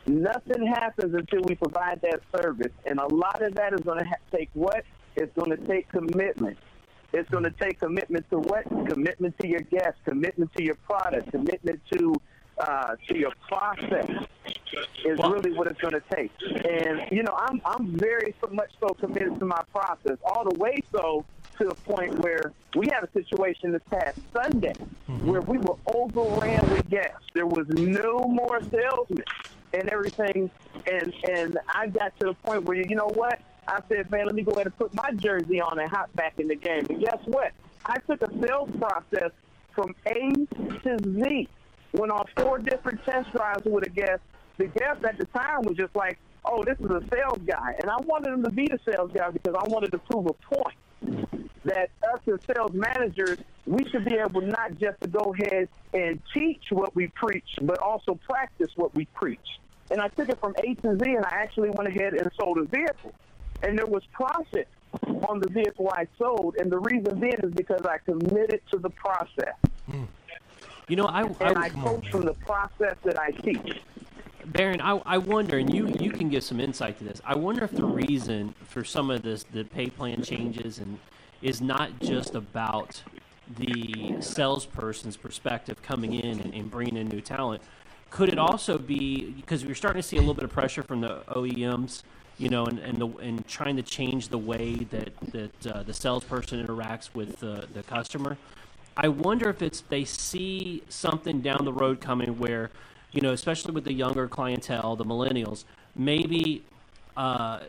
Nothing 0.08 0.66
happens 0.66 1.14
until 1.14 1.42
we 1.44 1.56
provide 1.56 2.02
that 2.02 2.22
service. 2.36 2.74
And 2.86 3.00
a 3.00 3.06
lot 3.08 3.42
of 3.42 3.56
that 3.56 3.74
is 3.74 3.82
going 3.82 4.00
to 4.00 4.06
ha- 4.06 4.16
take 4.36 4.50
what? 4.54 4.84
It's 5.16 5.34
going 5.36 5.52
to 5.52 5.58
take 5.68 5.90
commitment. 5.90 6.58
It's 7.14 7.30
going 7.30 7.44
to 7.44 7.52
take 7.52 7.80
commitment 7.80 8.28
to 8.32 8.40
what? 8.40 8.64
Commitment 8.88 9.38
to 9.40 9.48
your 9.48 9.60
guests, 9.60 10.00
commitment 10.06 10.52
to 10.58 10.64
your 10.64 10.76
product, 10.76 11.32
commitment 11.32 11.82
to 11.94 12.16
uh, 12.58 12.96
to 13.08 13.18
your 13.18 13.32
process 13.48 14.10
is 15.06 15.20
really 15.20 15.52
what 15.54 15.68
it's 15.68 15.82
going 15.82 15.94
to 15.94 16.04
take. 16.14 16.32
And 16.42 17.02
you 17.12 17.24
know, 17.24 17.36
I'm 17.38 17.62
I'm 17.66 17.98
very 17.98 18.34
much 18.52 18.72
so 18.80 18.90
committed 18.90 19.40
to 19.40 19.46
my 19.46 19.62
process, 19.74 20.18
all 20.24 20.44
the 20.50 20.58
way 20.58 20.80
so 20.92 21.26
to 21.58 21.66
the 21.66 21.76
point 21.76 22.20
where 22.20 22.54
we 22.76 22.88
had 22.92 23.04
a 23.04 23.12
situation 23.12 23.72
this 23.72 23.82
past 23.90 24.18
Sunday 24.34 24.74
where 25.24 25.42
we 25.42 25.58
were 25.58 25.76
overran 25.94 26.68
with 26.72 26.90
guests. 26.90 27.26
There 27.34 27.46
was 27.46 27.68
no 27.70 28.20
more 28.22 28.62
salesmen 28.72 29.24
and 29.74 29.90
everything, 29.90 30.50
and 30.92 31.14
and 31.30 31.60
I 31.68 31.88
got 31.88 32.18
to 32.20 32.28
the 32.28 32.34
point 32.34 32.64
where 32.64 32.78
you 32.78 32.96
know 32.96 33.10
what? 33.14 33.40
I 33.68 33.82
said, 33.90 34.10
man, 34.10 34.26
let 34.26 34.36
me 34.36 34.42
go 34.42 34.52
ahead 34.54 34.68
and 34.68 34.78
put 34.78 34.94
my 34.94 35.12
jersey 35.16 35.62
on 35.62 35.80
and 35.80 35.90
hop 35.90 36.14
back 36.16 36.40
in 36.40 36.48
the 36.48 36.56
game. 36.56 36.86
And 36.90 37.00
guess 37.00 37.20
what? 37.26 37.52
I 37.86 38.00
took 38.00 38.22
a 38.22 38.30
sales 38.46 38.70
process 38.80 39.32
from 39.74 39.96
A 40.08 40.34
to 40.84 40.98
Z. 41.00 41.48
Went 41.94 42.12
on 42.12 42.26
four 42.38 42.60
different 42.60 43.04
test 43.06 43.32
drives 43.32 43.64
with 43.66 43.86
a 43.86 43.90
guest. 43.90 44.22
The 44.58 44.68
guest 44.68 45.04
at 45.04 45.18
the 45.18 45.26
time 45.26 45.64
was 45.64 45.76
just 45.78 45.96
like, 45.96 46.18
oh, 46.46 46.64
this 46.64 46.78
is 46.80 46.90
a 46.90 47.04
sales 47.14 47.40
guy. 47.46 47.76
And 47.82 47.90
I 47.90 47.98
wanted 47.98 48.34
him 48.34 48.44
to 48.44 48.52
be 48.52 48.68
the 48.68 48.80
sales 48.90 49.12
guy 49.14 49.30
because 49.30 49.56
I 49.56 49.68
wanted 49.68 49.92
to 49.92 49.98
prove 50.00 50.28
a 50.28 50.56
point 50.56 50.76
that 51.64 51.90
us 52.14 52.20
as 52.28 52.40
sales 52.56 52.72
managers, 52.74 53.38
we 53.66 53.88
should 53.90 54.06
be 54.06 54.16
able 54.16 54.42
not 54.42 54.78
just 54.80 55.00
to 55.02 55.08
go 55.08 55.34
ahead 55.34 55.70
and 55.94 56.20
teach 56.34 56.64
what 56.72 56.96
we 56.96 57.08
preach, 57.08 57.48
but 57.62 57.80
also 57.80 58.20
practice 58.28 58.70
what 58.76 58.96
we 58.96 59.06
preach. 59.14 59.40
And 59.92 60.02
I 60.02 60.08
took 60.08 60.30
it 60.30 60.40
from 60.40 60.56
A 60.64 60.74
to 60.76 60.98
Z, 60.98 61.12
and 61.12 61.26
I 61.26 61.30
actually 61.32 61.70
went 61.70 61.90
ahead 61.90 62.14
and 62.14 62.32
sold 62.40 62.58
a 62.58 62.64
vehicle. 62.64 63.14
And 63.62 63.78
there 63.78 63.86
was 63.86 64.04
profit 64.14 64.68
on 65.28 65.40
the 65.40 65.50
vehicle 65.50 65.92
I 65.94 66.08
sold, 66.18 66.56
and 66.58 66.72
the 66.72 66.80
reason 66.80 67.20
then 67.20 67.40
is 67.44 67.54
because 67.54 67.82
I 67.86 67.98
committed 68.00 68.62
to 68.72 68.80
the 68.80 68.90
process. 68.90 69.56
Hmm. 69.90 70.04
You 70.92 70.98
know, 70.98 71.06
I, 71.06 71.22
and 71.22 71.58
I 71.58 71.70
coach 71.70 72.10
from 72.10 72.26
the 72.26 72.34
process 72.34 72.98
that 73.06 73.18
I 73.18 73.32
teach. 73.32 73.80
Baron, 74.48 74.82
I, 74.82 75.02
I 75.06 75.20
wonder, 75.20 75.58
and 75.58 75.74
you, 75.74 75.88
you 76.02 76.12
can 76.12 76.28
give 76.28 76.44
some 76.44 76.60
insight 76.60 76.98
to 76.98 77.06
this. 77.06 77.22
I 77.24 77.34
wonder 77.38 77.64
if 77.64 77.72
the 77.72 77.86
reason 77.86 78.54
for 78.66 78.84
some 78.84 79.10
of 79.10 79.22
this, 79.22 79.46
the 79.54 79.64
pay 79.64 79.90
plan 79.90 80.22
changes, 80.22 80.80
and 80.80 81.00
is 81.42 81.62
not 81.62 81.98
just 82.02 82.36
about 82.36 83.02
the 83.58 84.18
salesperson's 84.20 85.16
perspective 85.16 85.82
coming 85.82 86.14
in 86.16 86.42
and, 86.42 86.54
and 86.54 86.70
bringing 86.70 86.98
in 86.98 87.08
new 87.08 87.22
talent. 87.22 87.62
Could 88.10 88.28
it 88.28 88.38
also 88.38 88.78
be 88.78 89.32
because 89.38 89.66
we're 89.66 89.76
starting 89.76 90.02
to 90.02 90.06
see 90.06 90.18
a 90.18 90.20
little 90.20 90.34
bit 90.34 90.44
of 90.44 90.52
pressure 90.52 90.84
from 90.84 91.00
the 91.00 91.22
OEMs, 91.30 92.04
you 92.38 92.50
know, 92.50 92.66
and 92.66 92.80
and, 92.80 92.98
the, 92.98 93.08
and 93.20 93.48
trying 93.48 93.78
to 93.78 93.82
change 93.82 94.28
the 94.28 94.38
way 94.38 94.76
that 94.76 95.16
that 95.32 95.68
uh, 95.68 95.84
the 95.84 95.94
salesperson 95.94 96.62
interacts 96.62 97.16
with 97.16 97.40
the, 97.40 97.66
the 97.74 97.84
customer? 97.84 98.38
I 98.98 99.08
wonder 99.08 99.50
if 99.50 99.62
it's 99.62 99.82
they 99.82 100.06
see 100.06 100.84
something 100.90 101.42
down 101.42 101.64
the 101.66 101.74
road 101.74 102.02
coming 102.02 102.38
where, 102.38 102.72
you 103.12 103.22
know, 103.22 103.32
especially 103.32 103.74
with 103.74 103.86
the 103.86 103.94
younger 103.94 104.28
clientele, 104.28 104.96
the 104.96 105.06
millennials, 105.06 105.64
maybe 105.96 106.64
uh, 107.16 107.62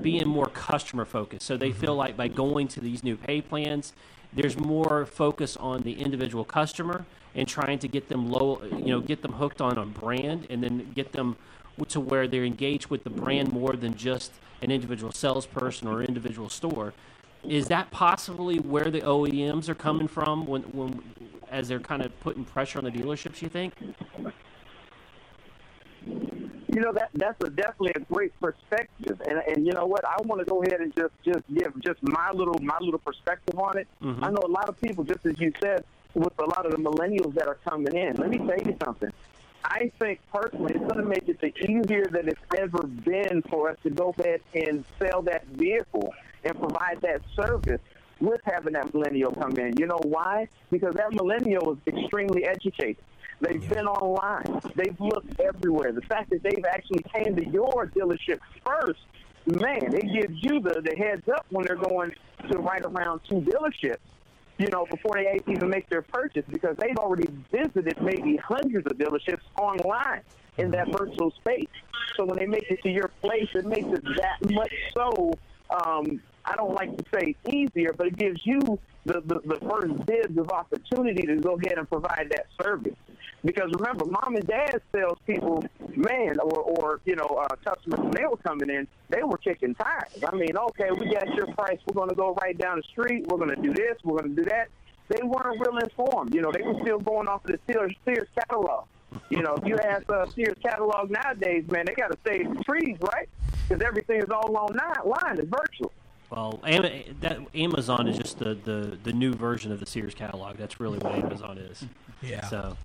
being 0.00 0.28
more 0.28 0.48
customer 0.48 1.04
focused. 1.04 1.46
So 1.46 1.56
they 1.56 1.72
feel 1.72 1.94
like 1.94 2.16
by 2.16 2.28
going 2.28 2.68
to 2.68 2.80
these 2.80 3.02
new 3.02 3.16
pay 3.16 3.40
plans, 3.40 3.92
there's 4.32 4.56
more 4.58 5.06
focus 5.06 5.56
on 5.56 5.82
the 5.82 5.92
individual 5.92 6.44
customer 6.44 7.06
and 7.34 7.46
trying 7.46 7.78
to 7.78 7.88
get 7.88 8.08
them 8.08 8.30
low, 8.30 8.62
you 8.72 8.86
know, 8.86 9.00
get 9.00 9.22
them 9.22 9.32
hooked 9.32 9.60
on 9.60 9.78
a 9.78 9.86
brand 9.86 10.46
and 10.50 10.62
then 10.62 10.90
get 10.94 11.12
them 11.12 11.36
to 11.88 12.00
where 12.00 12.26
they're 12.26 12.44
engaged 12.44 12.86
with 12.86 13.04
the 13.04 13.10
brand 13.10 13.52
more 13.52 13.74
than 13.74 13.94
just 13.94 14.32
an 14.62 14.70
individual 14.70 15.12
salesperson 15.12 15.86
or 15.86 16.02
individual 16.02 16.48
store. 16.48 16.94
Is 17.48 17.68
that 17.68 17.90
possibly 17.90 18.58
where 18.58 18.90
the 18.90 19.00
OEMs 19.00 19.68
are 19.68 19.74
coming 19.74 20.08
from 20.08 20.46
when, 20.46 20.62
when 20.62 21.00
as 21.50 21.68
they're 21.68 21.78
kind 21.80 22.02
of 22.02 22.18
putting 22.20 22.44
pressure 22.44 22.78
on 22.78 22.84
the 22.84 22.90
dealerships? 22.90 23.40
You 23.40 23.48
think? 23.48 23.74
You 26.04 26.82
know 26.82 26.92
that 26.92 27.10
that's 27.14 27.42
a, 27.42 27.48
definitely 27.48 27.92
a 27.96 28.00
great 28.00 28.38
perspective, 28.38 29.20
and 29.26 29.38
and 29.46 29.66
you 29.66 29.72
know 29.72 29.86
what? 29.86 30.04
I 30.04 30.16
want 30.24 30.40
to 30.40 30.44
go 30.44 30.62
ahead 30.62 30.80
and 30.80 30.94
just 30.94 31.14
just 31.24 31.42
give 31.54 31.72
just 31.80 32.02
my 32.02 32.30
little 32.32 32.58
my 32.60 32.76
little 32.80 32.98
perspective 32.98 33.58
on 33.58 33.78
it. 33.78 33.88
Mhm. 34.02 34.22
I 34.22 34.30
know 34.30 34.42
a 34.44 34.48
lot 34.50 34.68
of 34.68 34.78
people, 34.80 35.02
just 35.04 35.24
as 35.24 35.40
you 35.40 35.52
said, 35.62 35.84
with 36.14 36.38
a 36.38 36.44
lot 36.44 36.66
of 36.66 36.72
the 36.72 36.78
millennials 36.78 37.32
that 37.34 37.48
are 37.48 37.58
coming 37.66 37.94
in. 37.94 38.16
Let 38.16 38.28
me 38.28 38.38
tell 38.38 38.58
you 38.58 38.76
something. 38.84 39.10
I 39.64 39.90
think 39.98 40.20
personally, 40.32 40.74
it's 40.74 40.84
going 40.84 41.02
to 41.02 41.08
make 41.08 41.28
it 41.28 41.40
the 41.40 41.52
easier 41.68 42.04
than 42.10 42.28
it's 42.28 42.40
ever 42.58 42.82
been 42.86 43.42
for 43.48 43.70
us 43.70 43.76
to 43.82 43.90
go 43.90 44.14
ahead 44.18 44.40
and 44.54 44.84
sell 44.98 45.22
that 45.22 45.46
vehicle 45.46 46.12
and 46.44 46.58
provide 46.58 47.00
that 47.02 47.20
service 47.34 47.80
with 48.20 48.40
having 48.44 48.72
that 48.72 48.92
millennial 48.94 49.32
come 49.32 49.56
in. 49.58 49.74
You 49.78 49.86
know 49.86 50.00
why? 50.02 50.48
Because 50.70 50.94
that 50.94 51.12
millennial 51.12 51.72
is 51.72 51.78
extremely 51.86 52.44
educated. 52.44 52.96
They've 53.40 53.68
been 53.68 53.86
online. 53.86 54.60
They've 54.74 54.98
looked 54.98 55.38
everywhere. 55.40 55.92
The 55.92 56.00
fact 56.02 56.30
that 56.30 56.42
they've 56.42 56.64
actually 56.64 57.02
came 57.14 57.36
to 57.36 57.46
your 57.46 57.90
dealership 57.94 58.38
first, 58.64 59.00
man, 59.44 59.94
it 59.94 60.10
gives 60.12 60.42
you 60.42 60.60
the, 60.60 60.80
the 60.80 60.96
heads 60.96 61.28
up 61.28 61.44
when 61.50 61.66
they're 61.66 61.76
going 61.76 62.12
to 62.50 62.58
right 62.58 62.82
around 62.82 63.20
two 63.28 63.42
dealerships. 63.42 63.98
you 64.58 64.68
know, 64.68 64.86
before 64.86 65.16
they 65.16 65.38
even 65.48 65.68
make 65.68 65.88
their 65.88 66.02
purchase 66.02 66.44
because 66.50 66.76
they've 66.78 66.96
already 66.96 67.28
visited 67.50 68.00
maybe 68.00 68.36
hundreds 68.36 68.86
of 68.86 68.96
dealerships 68.96 69.42
online 69.60 70.22
in 70.58 70.70
that 70.70 70.86
mm-hmm. 70.86 71.04
virtual 71.04 71.30
space. 71.32 71.68
So 72.16 72.24
when 72.24 72.38
they 72.38 72.46
make 72.46 72.64
it 72.70 72.82
to 72.82 72.88
your 72.90 73.10
place, 73.20 73.48
it 73.54 73.66
makes 73.66 73.88
it 73.88 74.02
that 74.16 74.50
much 74.50 74.72
so. 74.94 75.32
Um, 75.70 76.20
I 76.44 76.54
don't 76.54 76.74
like 76.74 76.96
to 76.96 77.04
say 77.12 77.34
easier, 77.48 77.92
but 77.92 78.06
it 78.06 78.16
gives 78.16 78.40
you 78.44 78.60
the, 79.04 79.20
the, 79.24 79.40
the 79.44 79.58
first 79.68 80.06
dibs 80.06 80.38
of 80.38 80.50
opportunity 80.50 81.26
to 81.26 81.36
go 81.36 81.58
ahead 81.62 81.78
and 81.78 81.88
provide 81.88 82.28
that 82.30 82.46
service. 82.62 82.94
Because 83.44 83.70
remember, 83.78 84.04
mom 84.06 84.34
and 84.34 84.46
dad 84.46 84.80
salespeople, 84.92 85.64
man, 85.94 86.38
or, 86.40 86.58
or 86.58 87.00
you 87.04 87.14
know, 87.14 87.26
uh, 87.26 87.54
customers 87.64 88.00
when 88.00 88.10
they 88.10 88.26
were 88.26 88.36
coming 88.38 88.70
in, 88.70 88.88
they 89.08 89.22
were 89.22 89.38
kicking 89.38 89.74
tires. 89.74 90.22
I 90.26 90.34
mean, 90.34 90.56
okay, 90.56 90.90
we 90.90 91.12
got 91.12 91.32
your 91.34 91.46
price. 91.54 91.78
We're 91.86 91.94
going 91.94 92.08
to 92.08 92.14
go 92.14 92.34
right 92.42 92.56
down 92.56 92.78
the 92.78 92.82
street. 92.84 93.26
We're 93.28 93.38
going 93.38 93.54
to 93.54 93.62
do 93.62 93.72
this. 93.72 93.96
We're 94.04 94.18
going 94.18 94.34
to 94.34 94.42
do 94.42 94.48
that. 94.50 94.68
They 95.08 95.22
weren't 95.22 95.60
real 95.60 95.78
informed. 95.78 96.34
You 96.34 96.42
know, 96.42 96.50
they 96.50 96.62
were 96.62 96.80
still 96.82 96.98
going 96.98 97.28
off 97.28 97.44
of 97.44 97.52
the 97.52 97.60
Sears, 97.68 97.94
Sears 98.04 98.28
catalog. 98.36 98.86
You 99.30 99.42
know, 99.42 99.54
if 99.54 99.64
you 99.64 99.76
ask 99.78 100.10
uh, 100.10 100.26
Sears 100.34 100.56
catalog 100.62 101.10
nowadays, 101.10 101.64
man, 101.70 101.84
they 101.86 101.94
got 101.94 102.10
to 102.10 102.18
save 102.26 102.52
the 102.52 102.64
trees, 102.64 102.96
right? 103.00 103.28
Because 103.68 103.82
everything 103.82 104.20
is 104.20 104.30
all 104.30 104.56
online. 104.56 105.38
It's 105.38 105.48
virtual. 105.48 105.92
Well, 106.30 106.60
that 106.64 107.38
Amazon 107.54 108.08
is 108.08 108.18
just 108.18 108.38
the, 108.38 108.54
the, 108.54 108.98
the 109.02 109.12
new 109.12 109.32
version 109.32 109.70
of 109.72 109.80
the 109.80 109.86
Sears 109.86 110.14
catalog. 110.14 110.56
That's 110.56 110.80
really 110.80 110.98
what 110.98 111.14
Amazon 111.14 111.58
is. 111.58 111.84
Yeah. 112.22 112.46
So, 112.48 112.76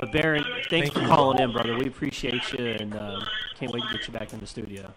but 0.00 0.10
Baron, 0.10 0.42
thanks 0.68 0.68
Thank 0.68 0.92
for 0.92 1.02
you. 1.02 1.06
calling 1.06 1.38
in, 1.38 1.52
brother. 1.52 1.78
We 1.78 1.86
appreciate 1.86 2.52
you, 2.52 2.66
and 2.66 2.92
uh, 2.96 3.20
can't 3.56 3.72
wait 3.72 3.84
to 3.84 3.96
get 3.96 4.08
you 4.08 4.12
back 4.12 4.32
in 4.32 4.40
the 4.40 4.46
studio. 4.46 4.92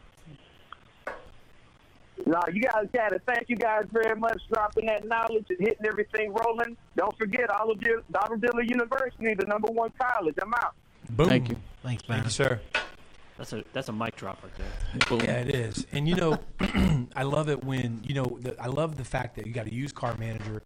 No, 2.25 2.41
you 2.51 2.61
guys 2.61 2.87
got 2.91 3.13
it. 3.13 3.21
Thank 3.27 3.47
you 3.47 3.55
guys 3.57 3.85
very 3.91 4.19
much 4.19 4.41
for 4.49 4.55
dropping 4.55 4.87
that 4.87 5.07
knowledge 5.07 5.45
and 5.49 5.59
hitting 5.59 5.85
everything 5.85 6.33
rolling. 6.33 6.75
Don't 6.97 7.15
forget, 7.15 7.47
Olive 7.51 7.79
Deal- 7.79 8.01
Auto 8.19 8.37
Dealer 8.37 8.63
University, 8.63 9.35
the 9.35 9.45
number 9.45 9.67
one 9.71 9.91
college. 9.99 10.35
I'm 10.41 10.53
out. 10.55 10.73
Boom. 11.11 11.29
Thank 11.29 11.49
you. 11.49 11.57
Thanks, 11.83 12.09
man. 12.09 12.17
Thank 12.17 12.25
you, 12.25 12.31
sir. 12.31 12.59
That's 13.37 13.51
a 13.53 13.63
that's 13.73 13.89
a 13.89 13.93
mic 13.93 14.15
drop 14.15 14.41
right 14.43 14.51
there. 14.55 15.25
Yeah, 15.25 15.41
it 15.41 15.53
is. 15.53 15.85
And 15.91 16.07
you 16.07 16.15
know, 16.15 16.39
I 17.15 17.23
love 17.23 17.49
it 17.49 17.63
when 17.63 18.01
you 18.03 18.15
know. 18.15 18.37
The, 18.41 18.55
I 18.61 18.67
love 18.67 18.97
the 18.97 19.03
fact 19.03 19.35
that 19.35 19.45
you 19.45 19.53
got 19.53 19.67
a 19.67 19.73
used 19.73 19.93
car 19.93 20.15
manager, 20.17 20.63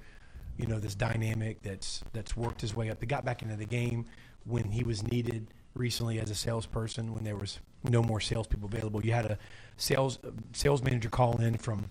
you 0.57 0.67
know, 0.67 0.80
this 0.80 0.93
dynamic 0.93 1.61
that's 1.63 2.03
that's 2.13 2.38
worked 2.38 2.61
his 2.61 2.76
way 2.76 2.89
up. 2.91 2.99
That 2.99 3.07
got 3.07 3.26
back 3.26 3.41
into 3.41 3.55
the 3.55 3.65
game 3.65 4.05
when 4.45 4.65
he 4.65 4.84
was 4.84 5.01
needed 5.03 5.47
recently 5.74 6.20
as 6.20 6.30
a 6.30 6.36
salesperson. 6.36 7.13
When 7.13 7.24
there 7.24 7.36
was 7.36 7.59
no 7.84 8.03
more 8.03 8.20
salespeople 8.20 8.70
available, 8.72 9.03
you 9.03 9.13
had 9.13 9.26
a 9.26 9.39
sales 9.78 10.20
sales 10.53 10.84
manager 10.84 11.09
call 11.09 11.41
in 11.41 11.57
from 11.57 11.86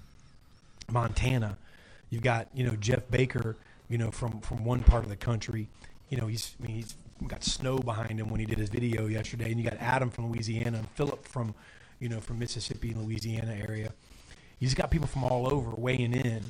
Montana. 0.90 1.58
You've 2.08 2.22
got 2.22 2.48
you 2.54 2.64
know 2.64 2.76
Jeff 2.76 3.10
Baker, 3.10 3.56
you 3.88 3.98
know 3.98 4.12
from 4.12 4.40
from 4.42 4.64
one 4.64 4.84
part 4.84 5.02
of 5.02 5.10
the 5.10 5.16
country. 5.16 5.68
You 6.08 6.18
know 6.18 6.28
he's 6.28 6.54
I 6.62 6.66
mean, 6.66 6.76
he's 6.76 6.94
got 7.26 7.42
snow 7.42 7.78
behind 7.78 8.20
him 8.20 8.28
when 8.30 8.38
he 8.40 8.46
did 8.46 8.58
his 8.58 8.68
video 8.68 9.06
yesterday, 9.06 9.50
and 9.50 9.58
you 9.60 9.68
got 9.68 9.78
Adam 9.80 10.10
from 10.10 10.30
Louisiana 10.30 10.78
and 10.78 10.88
Philip 10.90 11.26
from 11.26 11.54
you 11.98 12.08
know 12.08 12.20
from 12.20 12.38
Mississippi 12.38 12.90
and 12.92 13.02
Louisiana 13.04 13.54
area. 13.68 13.92
You 14.60 14.66
just 14.66 14.76
got 14.76 14.90
people 14.90 15.08
from 15.08 15.24
all 15.24 15.52
over 15.52 15.70
weighing 15.70 16.12
in. 16.12 16.42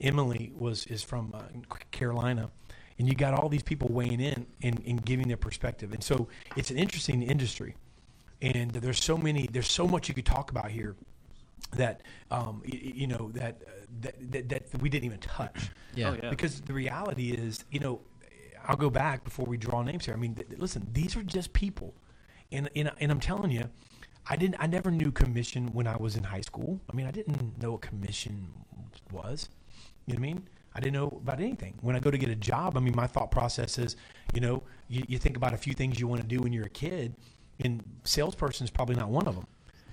Emily 0.00 0.52
was 0.58 0.86
is 0.86 1.02
from 1.02 1.32
uh, 1.34 1.42
Carolina, 1.90 2.50
and 2.98 3.08
you 3.08 3.14
got 3.14 3.34
all 3.34 3.48
these 3.48 3.62
people 3.62 3.88
weighing 3.90 4.20
in 4.20 4.46
and, 4.62 4.82
and 4.86 5.04
giving 5.04 5.28
their 5.28 5.36
perspective. 5.36 5.92
And 5.92 6.02
so 6.02 6.28
it's 6.56 6.70
an 6.70 6.78
interesting 6.78 7.22
industry, 7.22 7.74
and 8.42 8.70
there's 8.72 9.02
so 9.02 9.16
many 9.16 9.46
there's 9.52 9.70
so 9.70 9.86
much 9.88 10.08
you 10.08 10.14
could 10.14 10.26
talk 10.26 10.50
about 10.50 10.70
here 10.70 10.94
that 11.72 12.00
um, 12.30 12.62
y- 12.64 12.70
y- 12.84 12.92
you 12.94 13.06
know 13.08 13.30
that, 13.34 13.60
uh, 13.66 13.70
that, 14.02 14.32
that 14.32 14.48
that 14.70 14.82
we 14.82 14.88
didn't 14.88 15.04
even 15.04 15.18
touch. 15.18 15.70
Yeah. 15.94 16.10
Oh, 16.10 16.16
yeah. 16.22 16.30
Because 16.30 16.60
the 16.60 16.72
reality 16.72 17.30
is, 17.32 17.64
you 17.72 17.80
know, 17.80 18.00
I'll 18.68 18.76
go 18.76 18.90
back 18.90 19.24
before 19.24 19.46
we 19.46 19.56
draw 19.56 19.82
names 19.82 20.04
here. 20.04 20.14
I 20.14 20.18
mean, 20.18 20.34
th- 20.34 20.58
listen, 20.58 20.86
these 20.92 21.16
are 21.16 21.22
just 21.22 21.52
people, 21.54 21.94
and 22.52 22.68
and, 22.76 22.92
and 23.00 23.10
I'm 23.10 23.18
telling 23.18 23.50
you, 23.50 23.64
I 24.28 24.36
didn't. 24.36 24.56
I 24.60 24.66
never 24.66 24.90
knew 24.90 25.10
commission 25.10 25.68
when 25.72 25.86
I 25.86 25.96
was 25.96 26.16
in 26.16 26.24
high 26.24 26.42
school. 26.42 26.80
I 26.92 26.94
mean, 26.94 27.06
I 27.06 27.10
didn't 27.10 27.60
know 27.60 27.72
what 27.72 27.80
commission 27.80 28.48
was. 29.10 29.48
You 30.06 30.14
know 30.14 30.20
what 30.20 30.28
I 30.28 30.32
mean? 30.34 30.48
I 30.74 30.80
didn't 30.80 30.94
know 30.94 31.08
about 31.08 31.40
anything. 31.40 31.74
When 31.80 31.96
I 31.96 31.98
go 31.98 32.10
to 32.10 32.18
get 32.18 32.28
a 32.28 32.36
job, 32.36 32.76
I 32.76 32.80
mean, 32.80 32.94
my 32.94 33.06
thought 33.06 33.30
process 33.30 33.78
is, 33.78 33.96
you 34.34 34.40
know, 34.40 34.62
you, 34.88 35.02
you 35.08 35.18
think 35.18 35.36
about 35.36 35.54
a 35.54 35.56
few 35.56 35.72
things 35.72 35.98
you 35.98 36.06
want 36.06 36.20
to 36.20 36.26
do 36.26 36.38
when 36.40 36.52
you're 36.52 36.66
a 36.66 36.70
kid, 36.70 37.14
and 37.64 37.82
salesperson 38.04 38.64
is 38.64 38.70
probably 38.70 38.94
not 38.94 39.08
one 39.08 39.26
of 39.26 39.34
them. 39.34 39.46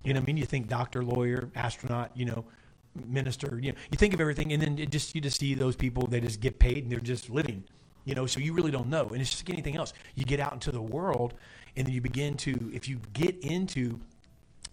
You 0.04 0.14
know 0.14 0.20
what 0.20 0.26
I 0.26 0.28
mean? 0.28 0.38
You 0.38 0.46
think 0.46 0.68
doctor, 0.68 1.04
lawyer, 1.04 1.50
astronaut, 1.56 2.12
you 2.14 2.26
know, 2.26 2.46
minister. 3.08 3.58
You 3.62 3.72
know, 3.72 3.78
you 3.90 3.98
think 3.98 4.14
of 4.14 4.22
everything, 4.22 4.52
and 4.52 4.62
then 4.62 4.78
it 4.78 4.92
just 4.92 5.16
you 5.16 5.22
just 5.22 5.40
see 5.40 5.56
those 5.56 5.78
people. 5.78 6.08
They 6.08 6.20
just 6.20 6.42
get 6.42 6.60
paid, 6.60 6.84
and 6.84 6.92
they're 6.92 7.00
just 7.00 7.30
living. 7.30 7.64
You 8.06 8.16
know, 8.16 8.26
so 8.26 8.40
you 8.40 8.54
really 8.54 8.72
don't 8.72 8.88
know. 8.88 9.08
And 9.10 9.20
it's 9.20 9.32
just 9.32 9.48
like 9.48 9.54
anything 9.54 9.76
else. 9.76 9.94
You 10.16 10.26
get 10.26 10.40
out 10.40 10.54
into 10.54 10.72
the 10.72 10.82
world, 10.82 11.34
and 11.76 11.86
then 11.86 11.94
you 11.94 12.02
begin 12.02 12.38
to. 12.38 12.72
If 12.74 12.88
you 12.88 13.00
get 13.14 13.38
into 13.40 14.00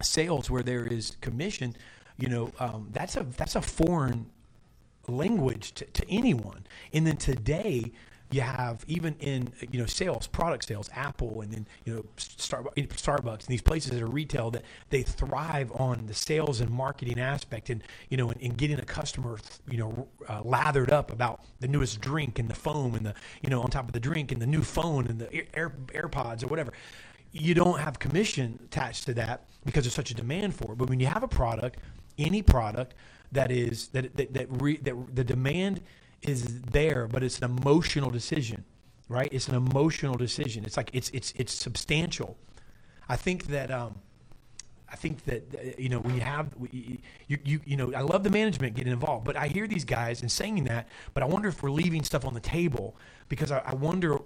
sales 0.00 0.50
where 0.50 0.62
there 0.62 0.86
is 0.86 1.16
commission, 1.20 1.74
you 2.18 2.28
know, 2.28 2.52
um, 2.60 2.88
that's 2.92 3.16
a 3.16 3.24
that's 3.36 3.56
a 3.56 3.62
foreign 3.62 4.30
language 5.08 5.72
to, 5.72 5.84
to 5.86 6.08
anyone. 6.10 6.66
And 6.92 7.06
then 7.06 7.16
today, 7.16 7.92
you 8.32 8.40
have 8.40 8.84
even 8.88 9.14
in 9.20 9.52
you 9.70 9.78
know 9.78 9.86
sales, 9.86 10.26
product 10.26 10.66
sales, 10.66 10.88
Apple, 10.94 11.42
and 11.42 11.52
then 11.52 11.66
you 11.84 11.94
know 11.94 12.04
Starbucks, 12.16 13.40
and 13.40 13.48
these 13.48 13.62
places 13.62 13.92
that 13.92 14.02
are 14.02 14.06
retail 14.06 14.50
that 14.50 14.64
they 14.90 15.02
thrive 15.02 15.70
on 15.72 16.06
the 16.06 16.14
sales 16.14 16.60
and 16.60 16.70
marketing 16.70 17.20
aspect, 17.20 17.70
and 17.70 17.82
you 18.08 18.16
know, 18.16 18.30
and, 18.30 18.40
and 18.40 18.56
getting 18.56 18.78
a 18.78 18.84
customer 18.84 19.38
you 19.70 19.78
know 19.78 20.08
uh, 20.28 20.40
lathered 20.44 20.90
up 20.90 21.10
about 21.10 21.40
the 21.60 21.68
newest 21.68 22.00
drink 22.00 22.38
and 22.38 22.48
the 22.48 22.54
foam 22.54 22.94
and 22.94 23.04
the 23.04 23.14
you 23.42 23.50
know 23.50 23.60
on 23.60 23.70
top 23.70 23.86
of 23.86 23.92
the 23.92 24.00
drink 24.00 24.32
and 24.32 24.40
the 24.40 24.46
new 24.46 24.62
phone 24.62 25.06
and 25.06 25.18
the 25.18 25.32
Air, 25.56 25.72
AirPods 25.88 26.42
or 26.42 26.48
whatever. 26.48 26.72
You 27.34 27.54
don't 27.54 27.80
have 27.80 27.98
commission 27.98 28.58
attached 28.64 29.06
to 29.06 29.14
that 29.14 29.44
because 29.64 29.84
there's 29.84 29.94
such 29.94 30.10
a 30.10 30.14
demand 30.14 30.54
for 30.54 30.72
it. 30.72 30.78
But 30.78 30.90
when 30.90 31.00
you 31.00 31.06
have 31.06 31.22
a 31.22 31.28
product, 31.28 31.78
any 32.18 32.42
product 32.42 32.94
that 33.32 33.50
is 33.50 33.88
that 33.88 34.14
that 34.16 34.34
that, 34.34 34.46
re, 34.62 34.76
that 34.78 34.94
the 35.14 35.24
demand 35.24 35.80
is 36.22 36.60
there, 36.62 37.08
but 37.08 37.22
it's 37.22 37.38
an 37.38 37.44
emotional 37.44 38.10
decision, 38.10 38.64
right? 39.08 39.28
It's 39.32 39.48
an 39.48 39.54
emotional 39.54 40.14
decision. 40.14 40.64
It's 40.64 40.76
like 40.76 40.90
it's 40.92 41.10
it's 41.10 41.32
it's 41.36 41.52
substantial. 41.52 42.36
I 43.08 43.16
think 43.16 43.46
that 43.46 43.70
um, 43.70 43.96
I 44.92 44.96
think 44.96 45.24
that 45.24 45.42
uh, 45.54 45.58
you 45.78 45.88
know 45.88 46.00
when 46.00 46.14
you 46.14 46.20
have 46.20 46.50
you, 46.70 46.98
you 47.26 47.60
you 47.64 47.76
know 47.76 47.92
I 47.94 48.02
love 48.02 48.22
the 48.24 48.30
management 48.30 48.74
getting 48.74 48.92
involved, 48.92 49.24
but 49.24 49.36
I 49.36 49.48
hear 49.48 49.66
these 49.66 49.84
guys 49.84 50.20
and 50.20 50.30
saying 50.30 50.64
that, 50.64 50.88
but 51.14 51.22
I 51.22 51.26
wonder 51.26 51.48
if 51.48 51.62
we're 51.62 51.70
leaving 51.70 52.04
stuff 52.04 52.24
on 52.24 52.34
the 52.34 52.40
table 52.40 52.96
because 53.28 53.50
I, 53.50 53.58
I 53.64 53.74
wonder 53.74 54.18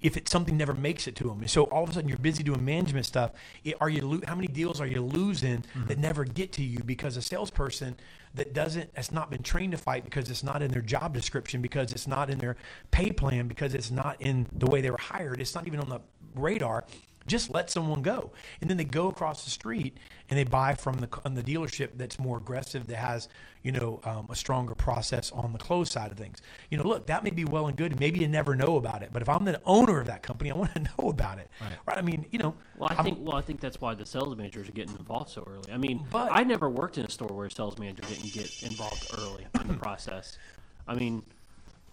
if 0.00 0.16
it's 0.16 0.30
something 0.30 0.56
never 0.56 0.74
makes 0.74 1.06
it 1.06 1.16
to 1.16 1.24
them. 1.24 1.46
So 1.48 1.64
all 1.64 1.84
of 1.84 1.90
a 1.90 1.92
sudden 1.92 2.08
you're 2.08 2.18
busy 2.18 2.42
doing 2.42 2.64
management 2.64 3.06
stuff. 3.06 3.32
It, 3.64 3.74
are 3.80 3.88
you 3.88 4.06
lo- 4.06 4.20
how 4.26 4.34
many 4.34 4.48
deals 4.48 4.80
are 4.80 4.86
you 4.86 5.02
losing 5.02 5.58
mm-hmm. 5.58 5.86
that 5.86 5.98
never 5.98 6.24
get 6.24 6.52
to 6.52 6.62
you 6.62 6.80
because 6.84 7.16
a 7.16 7.22
salesperson 7.22 7.96
that 8.34 8.52
doesn't 8.52 8.90
has 8.94 9.10
not 9.10 9.30
been 9.30 9.42
trained 9.42 9.72
to 9.72 9.78
fight 9.78 10.04
because 10.04 10.30
it's 10.30 10.42
not 10.42 10.62
in 10.62 10.70
their 10.70 10.82
job 10.82 11.14
description 11.14 11.60
because 11.62 11.92
it's 11.92 12.06
not 12.06 12.30
in 12.30 12.38
their 12.38 12.56
pay 12.90 13.10
plan 13.10 13.48
because 13.48 13.74
it's 13.74 13.90
not 13.90 14.20
in 14.20 14.46
the 14.52 14.66
way 14.66 14.80
they 14.80 14.90
were 14.90 14.98
hired. 14.98 15.40
It's 15.40 15.54
not 15.54 15.66
even 15.66 15.80
on 15.80 15.88
the 15.88 16.00
radar. 16.34 16.84
Just 17.26 17.52
let 17.52 17.68
someone 17.68 18.00
go, 18.00 18.30
and 18.62 18.70
then 18.70 18.78
they 18.78 18.84
go 18.84 19.08
across 19.08 19.44
the 19.44 19.50
street 19.50 19.98
and 20.30 20.38
they 20.38 20.44
buy 20.44 20.74
from 20.74 20.96
the 20.98 21.08
on 21.24 21.34
the 21.34 21.42
dealership 21.42 21.90
that's 21.96 22.18
more 22.18 22.36
aggressive, 22.38 22.86
that 22.88 22.96
has 22.96 23.28
you 23.62 23.72
know 23.72 24.00
um, 24.04 24.26
a 24.30 24.34
stronger 24.36 24.74
process 24.74 25.30
on 25.32 25.52
the 25.52 25.58
close 25.58 25.90
side 25.90 26.10
of 26.12 26.18
things. 26.18 26.42
You 26.70 26.78
know, 26.78 26.84
look, 26.84 27.06
that 27.06 27.24
may 27.24 27.30
be 27.30 27.44
well 27.44 27.66
and 27.66 27.76
good. 27.76 27.92
and 27.92 28.00
Maybe 28.00 28.20
you 28.20 28.28
never 28.28 28.54
know 28.54 28.76
about 28.76 29.02
it, 29.02 29.10
but 29.12 29.22
if 29.22 29.28
I'm 29.28 29.44
the 29.44 29.60
owner 29.64 30.00
of 30.00 30.06
that 30.06 30.22
company, 30.22 30.50
I 30.50 30.56
want 30.56 30.74
to 30.74 30.80
know 30.98 31.08
about 31.08 31.38
it. 31.38 31.50
Right? 31.86 31.98
I 31.98 32.02
mean, 32.02 32.26
you 32.30 32.38
know, 32.38 32.54
Well, 32.76 32.88
I 32.90 32.94
I'm- 32.96 33.04
think 33.04 33.18
well, 33.20 33.36
I 33.36 33.40
think 33.40 33.60
that's 33.60 33.80
why 33.80 33.94
the 33.94 34.06
sales 34.06 34.36
managers 34.36 34.68
are 34.68 34.72
getting 34.72 34.96
involved 34.96 35.30
so 35.30 35.42
early. 35.46 35.72
I 35.72 35.76
mean, 35.78 36.06
But- 36.10 36.28
I 36.30 36.42
never 36.44 36.68
worked 36.68 36.98
in 36.98 37.04
a 37.06 37.10
store 37.10 37.28
where 37.28 37.46
a 37.46 37.50
sales 37.50 37.78
manager 37.78 38.02
didn't 38.08 38.32
get 38.32 38.62
involved 38.62 39.06
early 39.18 39.46
in 39.60 39.68
the 39.68 39.74
process. 39.86 40.38
I 40.86 40.94
mean, 40.94 41.22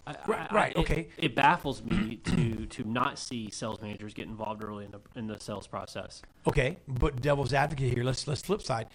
I, 0.06 0.14
Right, 0.26 0.46
I- 0.50 0.54
right, 0.54 0.72
it- 0.72 0.78
okay. 0.78 1.08
It, 1.18 1.34
baffles 1.34 1.82
me 1.82 2.16
to 2.24 2.66
to 2.66 2.84
not 2.84 3.18
see 3.18 3.50
sales 3.50 3.80
managers 3.80 4.14
get 4.14 4.26
involved 4.28 4.62
early 4.62 4.84
in 4.84 4.90
the 4.92 5.00
in 5.16 5.26
the 5.26 5.38
sales 5.40 5.66
process. 5.66 6.22
Okay, 6.46 6.78
but 6.86 7.20
devil's 7.20 7.52
advocate 7.52 7.92
here. 7.92 8.04
Let's 8.04 8.26
let's 8.28 8.42
flip 8.42 8.62
side. 8.62 8.86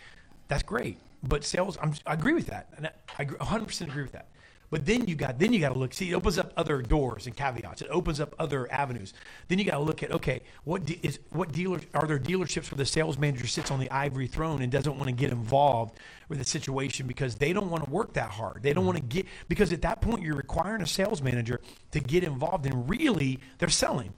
That's 0.47 0.63
great, 0.63 0.97
but 1.23 1.43
sales. 1.43 1.77
I'm, 1.81 1.93
I 2.05 2.13
agree 2.13 2.33
with 2.33 2.47
that, 2.47 2.67
and 2.77 2.87
I 2.87 2.91
I 3.19 3.23
agree- 3.23 3.37
100% 3.37 3.81
agree 3.89 4.03
with 4.03 4.11
that. 4.13 4.27
But 4.71 4.85
then 4.85 5.05
you 5.05 5.15
got 5.15 5.37
then 5.37 5.51
you 5.51 5.59
got 5.59 5.73
to 5.73 5.79
look. 5.79 5.93
See, 5.93 6.09
it 6.09 6.13
opens 6.13 6.37
up 6.37 6.53
other 6.55 6.81
doors 6.81 7.27
and 7.27 7.35
caveats. 7.35 7.81
It 7.81 7.89
opens 7.91 8.21
up 8.21 8.33
other 8.39 8.71
avenues. 8.71 9.13
Then 9.49 9.59
you 9.59 9.65
got 9.65 9.77
to 9.77 9.83
look 9.83 10.01
at 10.01 10.11
okay, 10.11 10.41
what 10.63 10.85
de- 10.85 10.99
is 11.03 11.19
what 11.29 11.51
dealers 11.51 11.81
are 11.93 12.07
there 12.07 12.17
dealerships 12.17 12.71
where 12.71 12.77
the 12.77 12.85
sales 12.85 13.17
manager 13.17 13.47
sits 13.47 13.69
on 13.69 13.81
the 13.81 13.91
ivory 13.91 14.27
throne 14.27 14.61
and 14.61 14.71
doesn't 14.71 14.95
want 14.97 15.09
to 15.09 15.15
get 15.15 15.29
involved 15.29 15.99
with 16.29 16.39
the 16.39 16.45
situation 16.45 17.05
because 17.05 17.35
they 17.35 17.51
don't 17.51 17.69
want 17.69 17.83
to 17.83 17.89
work 17.89 18.13
that 18.13 18.31
hard. 18.31 18.63
They 18.63 18.71
don't 18.71 18.85
mm-hmm. 18.85 18.97
want 18.97 19.09
to 19.09 19.15
get 19.15 19.25
because 19.49 19.73
at 19.73 19.81
that 19.81 19.99
point 19.99 20.23
you're 20.23 20.35
requiring 20.35 20.81
a 20.81 20.87
sales 20.87 21.21
manager 21.21 21.59
to 21.91 21.99
get 21.99 22.23
involved 22.23 22.65
and 22.65 22.89
really 22.89 23.39
they're 23.57 23.67
selling 23.67 24.13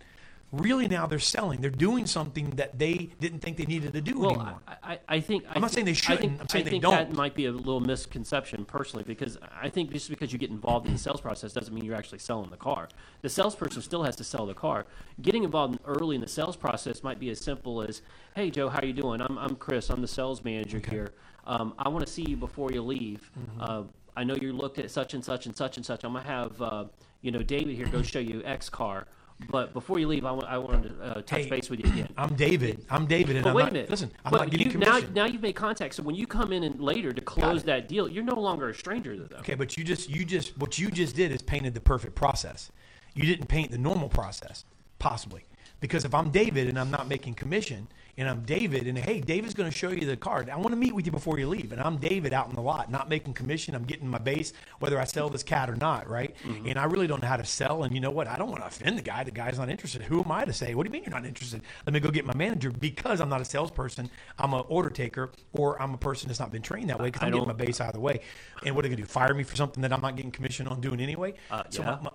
really 0.54 0.88
now 0.88 1.08
they're 1.08 1.20
selling. 1.20 1.60
They're 1.62 1.70
doing 1.72 2.06
something 2.06 2.52
that 2.52 2.78
they 2.80 3.10
didn't 3.20 3.40
think 3.40 3.58
they 3.58 3.66
needed 3.66 3.94
to 3.94 4.02
do 4.02 4.20
Well, 4.20 4.32
anymore. 4.32 4.60
I, 4.68 4.76
I, 4.84 5.00
I 5.10 5.20
think 5.20 5.44
I'm 5.50 5.62
not 5.62 5.72
I 5.72 5.74
saying 5.74 5.86
they 5.86 5.94
shouldn't. 5.94 6.22
think, 6.22 6.42
I'm 6.42 6.48
saying 6.48 6.62
I 6.62 6.66
they 6.66 6.70
think 6.72 6.84
don't. 6.84 6.94
that 6.94 7.14
might 7.14 7.34
be 7.36 7.48
a 7.48 7.52
little 7.52 7.82
misconception 7.82 8.64
personally 8.66 9.04
because 9.04 9.38
I 9.60 9.70
think 9.70 9.92
just 9.92 10.10
because 10.10 10.32
you 10.32 10.40
get 10.40 10.52
involved 10.52 10.86
in 10.88 10.94
the 10.94 11.00
sales 11.00 11.22
process 11.22 11.54
doesn't 11.54 11.74
mean 11.74 11.84
you're 11.84 11.96
actually 11.96 12.20
selling 12.20 12.50
the 12.52 12.58
car. 12.58 12.88
The 13.22 13.30
salesperson 13.30 13.82
still 13.82 14.04
has 14.04 14.16
to 14.18 14.24
sell 14.24 14.46
the 14.46 14.54
car. 14.54 14.86
Getting 15.22 15.44
involved 15.44 15.80
early 15.86 16.16
in 16.16 16.22
the 16.22 16.28
sales 16.28 16.56
process 16.56 17.04
might 17.04 17.20
be 17.20 17.30
as 17.32 17.40
simple 17.40 17.82
as, 17.82 18.02
"Hey 18.36 18.52
Joe, 18.52 18.70
how 18.70 18.82
you 18.84 18.94
doing? 18.94 19.22
I'm 19.22 19.38
I'm 19.40 19.56
Chris. 19.56 19.90
I'm 19.90 20.02
the 20.02 20.08
sales 20.08 20.44
manager 20.44 20.80
here. 20.90 21.14
Um, 21.46 21.74
I 21.80 21.90
want 21.90 22.06
to 22.06 22.12
see 22.12 22.24
you 22.24 22.38
before 22.38 22.72
you 22.72 22.82
leave. 22.84 23.30
Mm-hmm. 23.38 23.62
Uh, 23.62 23.84
I 24.16 24.24
know 24.24 24.36
you 24.36 24.54
looked 24.54 24.78
at 24.80 24.92
such 24.92 25.16
and 25.16 25.26
such 25.26 25.48
and 25.48 25.56
such 25.56 25.78
and 25.78 25.86
such. 25.86 26.04
I'm 26.04 26.14
gonna 26.14 26.26
have 26.26 26.62
uh, 26.62 26.86
you 27.22 27.32
know 27.32 27.42
David 27.42 27.76
here 27.76 27.88
go 27.88 28.02
show 28.04 28.20
you 28.20 28.44
X 28.46 28.70
car." 28.70 29.08
But 29.50 29.74
before 29.74 30.00
you 30.00 30.08
leave, 30.08 30.26
I 30.26 30.32
want 30.32 30.50
wanted 30.50 30.90
to 31.00 31.04
uh, 31.04 31.14
touch 31.22 31.44
Hey, 31.44 31.50
base 31.50 31.70
with 31.70 31.80
you 31.80 31.92
again. 31.92 32.10
I'm 32.18 32.36
David. 32.36 32.86
I'm 32.90 33.06
David, 33.06 33.36
and 33.36 33.44
But 33.44 33.50
I'm 33.50 33.56
wait 33.56 33.64
not, 33.64 33.70
a 33.70 33.74
minute. 33.74 33.90
Listen, 33.90 34.12
I'm 34.26 34.32
But 34.32 34.38
not 34.38 34.50
getting 34.52 34.72
you, 34.72 34.78
now, 34.78 34.92
commission. 34.94 35.14
now 35.14 35.26
you've 35.26 35.42
made 35.42 35.56
contact. 35.56 35.96
So 35.96 36.04
when 36.04 36.16
you 36.16 36.28
come 36.28 36.52
in 36.54 36.64
and 36.64 36.80
later 36.80 37.14
to 37.14 37.22
close 37.22 37.64
that 37.64 37.88
deal, 37.88 38.08
you're 38.08 38.24
no 38.24 38.40
longer 38.40 38.70
a 38.70 38.74
stranger 38.76 39.16
to 39.16 39.24
them. 39.24 39.40
Okay, 39.40 39.56
but 39.56 39.78
you 39.78 39.84
just 39.84 40.10
you 40.10 40.26
just 40.26 40.58
what 40.58 40.78
you 40.78 40.90
just 40.90 41.16
did 41.16 41.32
is 41.32 41.42
painted 41.42 41.74
the 41.74 41.82
perfect 41.82 42.16
process. 42.16 42.72
You 43.14 43.24
didn't 43.26 43.48
paint 43.48 43.72
the 43.72 43.78
normal 43.78 44.10
process, 44.10 44.66
possibly. 45.00 45.46
Because 45.80 46.06
if 46.06 46.16
I'm 46.16 46.30
David 46.30 46.68
and 46.70 46.80
I'm 46.80 46.90
not 46.90 47.08
making 47.08 47.34
commission, 47.34 47.88
and 48.16 48.30
I'm 48.30 48.42
David, 48.44 48.86
and 48.86 48.96
hey, 48.98 49.22
David's 49.22 49.56
going 49.56 49.70
to 49.72 49.76
show 49.76 49.90
you 49.90 50.06
the 50.06 50.16
card. 50.16 50.48
I 50.48 50.56
want 50.58 50.70
to 50.70 50.76
meet 50.76 50.94
with 50.94 51.08
you 51.08 51.12
before 51.12 51.40
you 51.40 51.48
leave, 51.50 51.72
and 51.72 51.82
I'm 51.82 51.98
David 51.98 52.32
out 52.32 52.48
in 52.48 52.54
the 52.54 52.62
lot, 52.62 52.92
not 52.92 53.10
making 53.10 53.34
commission. 53.34 53.74
I'm 53.74 53.86
getting 53.86 54.08
my 54.08 54.20
base, 54.20 54.54
whether 54.78 55.00
I 55.00 55.04
sell 55.06 55.30
this 55.30 55.42
cat 55.42 55.68
or 55.68 55.76
not, 55.76 56.08
right? 56.08 56.36
Mm-hmm. 56.44 56.68
And 56.68 56.78
I 56.78 56.84
really 56.84 57.08
don't 57.08 57.24
know 57.24 57.28
how 57.28 57.38
to 57.38 57.46
sell. 57.46 57.84
And 57.84 57.96
you 57.96 58.00
know 58.02 58.12
what? 58.12 58.28
I 58.28 58.38
don't 58.38 58.50
want 58.50 58.62
to 58.62 58.68
offend 58.68 59.00
the 59.00 59.02
guy. 59.02 59.24
The 59.24 59.32
guy's 59.32 59.58
not 59.58 59.68
interested. 59.70 60.04
Who 60.04 60.24
am 60.24 60.32
I 60.32 60.46
to 60.46 60.54
say? 60.54 60.76
What 60.76 60.84
do 60.84 60.90
you 60.90 60.92
mean 60.92 61.04
you're 61.04 61.12
not 61.12 61.26
interested? 61.26 61.62
Let 61.88 61.94
me 61.94 62.00
go 62.00 62.12
get 62.12 62.24
my 62.26 62.36
manager 62.36 62.70
because 62.72 63.20
I'm 63.20 63.30
not 63.30 63.42
a 63.42 63.46
salesperson. 63.46 64.12
I'm 64.38 64.54
an 64.54 64.64
order 64.68 64.92
taker, 64.92 65.32
or 65.54 65.82
I'm 65.82 65.96
a 65.96 65.98
person 65.98 66.28
that's 66.28 66.40
not 66.40 66.52
been 66.52 66.62
trained 66.62 66.92
that 66.92 67.00
way 67.00 67.06
because 67.08 67.24
I 67.24 67.26
I'm 67.28 67.32
getting 67.32 67.48
my 67.48 67.54
base 67.54 67.82
out 67.82 67.88
of 67.88 67.94
the 67.94 68.00
way. 68.00 68.20
And 68.64 68.76
what 68.76 68.86
are 68.86 68.90
they 68.90 68.96
going 68.96 68.98
to 68.98 69.04
do? 69.04 69.12
Fire 69.12 69.34
me 69.34 69.42
for 69.44 69.56
something 69.56 69.82
that 69.82 69.92
I'm 69.92 70.02
not 70.02 70.16
getting 70.16 70.32
commission 70.32 70.68
on 70.68 70.82
doing 70.82 71.00
anyway? 71.00 71.34
Uh, 71.50 71.64
So 71.70 71.82
yeah. 71.82 71.96
my- 71.96 72.02
my- 72.04 72.12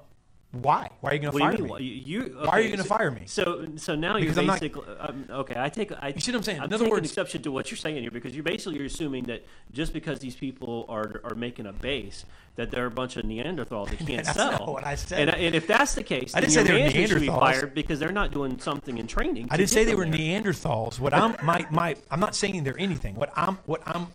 why? 0.52 0.88
Why 1.02 1.10
are 1.10 1.14
you 1.14 1.20
going 1.20 1.32
to 1.32 1.38
fire 1.38 1.52
you 1.52 1.56
me? 1.58 1.62
mean? 1.64 1.70
Why- 1.70 1.78
You, 1.80 1.92
you- 2.24 2.36
Why 2.40 2.48
are 2.52 2.60
you 2.60 2.68
going 2.68 2.78
to 2.78 2.82
so- 2.84 2.88
fire 2.96 3.10
me? 3.10 3.22
So, 3.26 3.66
so 3.76 3.94
now 3.94 4.14
Because 4.18 4.34
you're 4.36 4.40
I'm 4.40 4.46
not- 4.46 4.60
basically 4.60 4.94
um, 4.98 5.26
okay. 5.30 5.54
I 5.58 5.68
take. 5.68 5.92
I, 5.92 6.08
You 6.08 6.20
see 6.20 6.32
what 6.32 6.38
I'm 6.38 6.42
saying? 6.42 6.60
I'm 6.60 6.66
In 6.68 6.72
other 6.72 6.88
words- 6.88 7.06
exception 7.10 7.42
to 7.42 7.52
what 7.52 7.70
you're 7.70 7.76
saying 7.76 8.00
here 8.00 8.10
because 8.10 8.34
you're 8.34 8.42
basically 8.44 8.76
you're 8.78 8.86
assuming 8.86 9.24
that 9.24 9.44
just 9.72 9.92
because 9.92 10.20
these 10.20 10.34
people 10.36 10.86
are 10.88 11.20
are 11.24 11.34
making 11.34 11.66
a 11.66 11.72
base, 11.74 12.24
that 12.56 12.70
they're 12.70 12.86
a 12.86 12.90
bunch 12.90 13.16
of 13.18 13.24
Neanderthals 13.24 13.90
that 13.90 13.98
can't 14.06 14.24
That's 14.24 14.36
sell. 14.38 14.52
not 14.52 14.68
what 14.68 14.86
I 14.86 14.94
said. 14.94 15.28
And, 15.28 15.36
and 15.36 15.54
if 15.54 15.66
that's 15.66 15.94
the 15.94 16.02
case, 16.02 16.34
I 16.34 16.40
then 16.40 16.48
didn't 16.48 16.66
say 16.66 16.72
they 16.72 16.82
were 16.82 16.90
should 17.08 17.20
be 17.20 17.26
Neanderthals. 17.28 17.38
fired 17.40 17.74
because 17.74 17.98
they're 18.00 18.10
not 18.10 18.30
doing 18.32 18.58
something 18.58 18.96
in 18.96 19.06
training. 19.06 19.48
I 19.50 19.58
didn't 19.58 19.68
say 19.70 19.84
they 19.84 19.94
were 19.94 20.06
there. 20.06 20.14
Neanderthals. 20.18 20.98
What 20.98 21.12
I'm 21.12 21.36
my, 21.44 21.66
my 21.70 21.94
I'm 22.10 22.20
not 22.20 22.34
saying 22.34 22.64
they're 22.64 22.78
anything. 22.80 23.16
What 23.16 23.30
I'm 23.36 23.58
what 23.66 23.82
I'm 23.86 24.06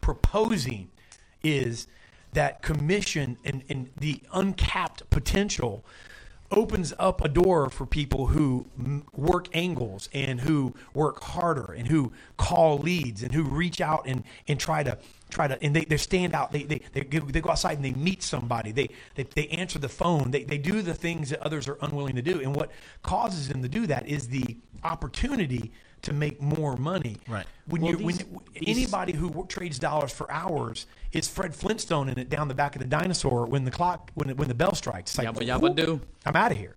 proposing 0.00 0.88
is 1.42 1.86
that 2.32 2.62
commission 2.62 3.36
and, 3.44 3.62
and 3.68 3.90
the 3.98 4.20
uncapped 4.32 5.08
potential 5.10 5.84
opens 6.50 6.92
up 6.98 7.24
a 7.24 7.28
door 7.28 7.70
for 7.70 7.86
people 7.86 8.26
who 8.26 8.66
work 9.14 9.48
angles 9.54 10.10
and 10.12 10.40
who 10.42 10.74
work 10.92 11.22
harder 11.22 11.72
and 11.72 11.88
who 11.88 12.12
call 12.36 12.76
leads 12.76 13.22
and 13.22 13.32
who 13.32 13.42
reach 13.42 13.80
out 13.80 14.02
and, 14.06 14.22
and 14.48 14.60
try 14.60 14.82
to 14.82 14.98
try 15.30 15.48
to 15.48 15.62
and 15.64 15.74
they, 15.74 15.84
they 15.86 15.96
stand 15.96 16.34
out. 16.34 16.52
They, 16.52 16.64
they, 16.64 16.82
they, 16.92 17.00
go- 17.04 17.20
they 17.24 17.40
go 17.40 17.50
outside 17.50 17.76
and 17.76 17.84
they 17.84 17.92
meet 17.92 18.22
somebody. 18.22 18.70
They, 18.70 18.90
they, 19.14 19.22
they 19.22 19.48
answer 19.48 19.78
the 19.78 19.88
phone. 19.88 20.30
They, 20.30 20.44
they 20.44 20.58
do 20.58 20.82
the 20.82 20.92
things 20.92 21.30
that 21.30 21.40
others 21.40 21.68
are 21.68 21.78
unwilling 21.80 22.16
to 22.16 22.22
do. 22.22 22.40
And 22.40 22.54
what 22.54 22.70
causes 23.02 23.48
them 23.48 23.62
to 23.62 23.68
do 23.68 23.86
that 23.86 24.06
is 24.06 24.28
the 24.28 24.58
opportunity 24.84 25.72
to 26.02 26.12
make 26.12 26.42
more 26.42 26.76
money. 26.76 27.16
Right. 27.28 27.46
when 27.66 27.80
Well, 27.80 27.92
you 27.92 27.96
these- 27.96 28.24
when 28.26 28.40
these- 28.60 28.68
anybody 28.76 29.12
who 29.14 29.46
trades 29.48 29.78
dollars 29.78 30.12
for 30.12 30.30
hours 30.30 30.84
is 31.12 31.28
Fred 31.28 31.54
Flintstone 31.54 32.08
in 32.08 32.18
it 32.18 32.28
down 32.30 32.48
the 32.48 32.54
back 32.54 32.74
of 32.74 32.80
the 32.82 32.88
dinosaur 32.88 33.46
when 33.46 33.64
the 33.64 33.70
clock 33.70 34.10
when 34.14 34.34
when 34.36 34.48
the 34.48 34.54
bell 34.54 34.74
strikes. 34.74 35.12
It's 35.12 35.18
like, 35.18 35.28
Yabba 35.28 35.46
yabba 35.46 35.60
whoop, 35.60 35.76
do. 35.76 36.00
I'm 36.24 36.36
out 36.36 36.52
of 36.52 36.58
here. 36.58 36.76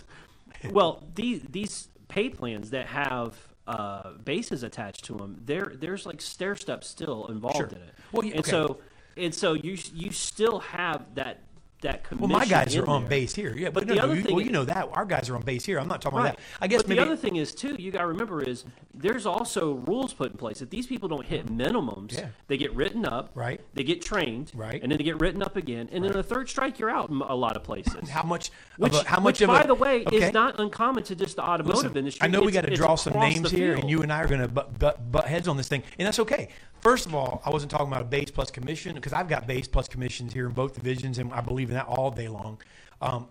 well, 0.70 1.04
these 1.14 1.42
these 1.48 1.88
pay 2.08 2.28
plans 2.28 2.70
that 2.70 2.86
have 2.86 3.36
uh, 3.66 4.12
bases 4.24 4.62
attached 4.62 5.04
to 5.06 5.14
them, 5.14 5.40
there 5.44 5.72
there's 5.74 6.06
like 6.06 6.20
stair 6.20 6.56
steps 6.56 6.88
still 6.88 7.26
involved 7.28 7.56
Sure. 7.56 7.66
in 7.66 7.76
it. 7.76 7.94
Well, 8.12 8.24
yeah, 8.24 8.32
and 8.32 8.40
okay. 8.40 8.50
so 8.50 8.78
and 9.16 9.34
so 9.34 9.52
you 9.54 9.78
you 9.94 10.10
still 10.10 10.60
have 10.60 11.14
that 11.14 11.42
that 11.82 12.02
Well, 12.18 12.28
my 12.28 12.44
guys 12.46 12.76
are 12.76 12.86
on 12.86 13.02
there. 13.02 13.10
base 13.10 13.34
here. 13.34 13.54
Yeah, 13.56 13.70
but 13.70 13.86
but, 13.86 13.88
no, 13.88 13.94
the 13.94 14.02
other 14.02 14.14
you, 14.16 14.22
thing, 14.22 14.34
well, 14.36 14.44
you 14.44 14.50
know 14.50 14.64
that 14.64 14.88
our 14.92 15.04
guys 15.04 15.28
are 15.30 15.36
on 15.36 15.42
base 15.42 15.64
here. 15.64 15.78
I'm 15.78 15.88
not 15.88 16.02
talking 16.02 16.18
about 16.18 16.36
that. 16.36 16.40
I 16.60 16.66
guess 16.66 16.82
but 16.82 16.88
maybe 16.90 17.00
the 17.00 17.06
other 17.06 17.16
thing 17.16 17.36
is 17.36 17.54
too, 17.54 17.76
you 17.78 17.90
got 17.90 18.00
to 18.00 18.06
remember 18.06 18.42
is 18.42 18.64
there's 18.94 19.24
also 19.26 19.74
rules 19.74 20.12
put 20.12 20.32
in 20.32 20.36
place. 20.38 20.60
If 20.60 20.70
these 20.70 20.86
people 20.86 21.08
don't 21.08 21.24
hit 21.24 21.46
minimums, 21.46 22.12
Yeah. 22.12 22.28
they 22.48 22.56
get 22.56 22.74
written 22.74 23.06
up, 23.06 23.30
Right. 23.34 23.60
They 23.74 23.84
get 23.84 24.02
trained, 24.02 24.52
Right. 24.54 24.82
and 24.82 24.90
then 24.92 24.98
they 24.98 25.04
get 25.04 25.20
written 25.20 25.42
up 25.42 25.56
again, 25.56 25.88
and 25.92 26.04
then 26.04 26.14
a 26.16 26.22
third 26.22 26.48
strike, 26.48 26.78
you're 26.78 26.90
out 26.90 27.08
in 27.10 27.16
a 27.20 27.34
lot 27.34 27.56
of 27.56 27.64
places. 27.64 28.08
how 28.10 28.22
much 28.22 28.50
Which, 28.76 28.92
of 28.94 29.04
a, 29.06 29.08
how 29.08 29.20
much 29.20 29.40
which 29.40 29.46
by 29.48 29.62
a, 29.62 29.66
the 29.66 29.74
way, 29.74 30.04
okay. 30.06 30.16
is 30.28 30.32
not 30.32 30.60
uncommon 30.60 31.04
to 31.04 31.14
just 31.14 31.36
the 31.36 31.42
automotive 31.42 31.82
Listen, 31.84 31.96
industry. 31.96 32.24
I 32.26 32.30
know 32.30 32.42
we 32.42 32.52
got 32.52 32.64
to 32.66 32.74
draw 32.74 32.94
some 32.94 33.14
names 33.14 33.50
here, 33.50 33.74
and 33.74 33.88
you 33.88 34.02
and 34.02 34.12
I 34.12 34.20
are 34.22 34.28
going 34.28 34.40
to 34.40 34.48
butt, 34.48 34.78
butt, 34.78 35.10
butt 35.10 35.26
heads 35.26 35.48
on 35.48 35.56
this 35.56 35.68
thing, 35.68 35.82
and 35.98 36.06
that's 36.06 36.18
okay. 36.18 36.48
First 36.80 37.04
of 37.04 37.14
all, 37.14 37.42
I 37.44 37.50
wasn't 37.50 37.70
talking 37.70 37.88
about 37.88 38.00
a 38.00 38.06
base 38.06 38.30
plus 38.30 38.50
commission 38.50 38.94
because 38.94 39.12
I've 39.12 39.28
got 39.28 39.46
base 39.46 39.68
plus 39.68 39.86
commissions 39.86 40.32
here 40.32 40.46
in 40.46 40.52
both 40.52 40.74
divisions, 40.74 41.18
and 41.18 41.30
I 41.32 41.42
believe 41.42 41.68
in 41.68 41.74
that 41.74 41.86
all 41.86 42.10
day 42.10 42.28
long. 42.28 42.58
Um, 43.02 43.28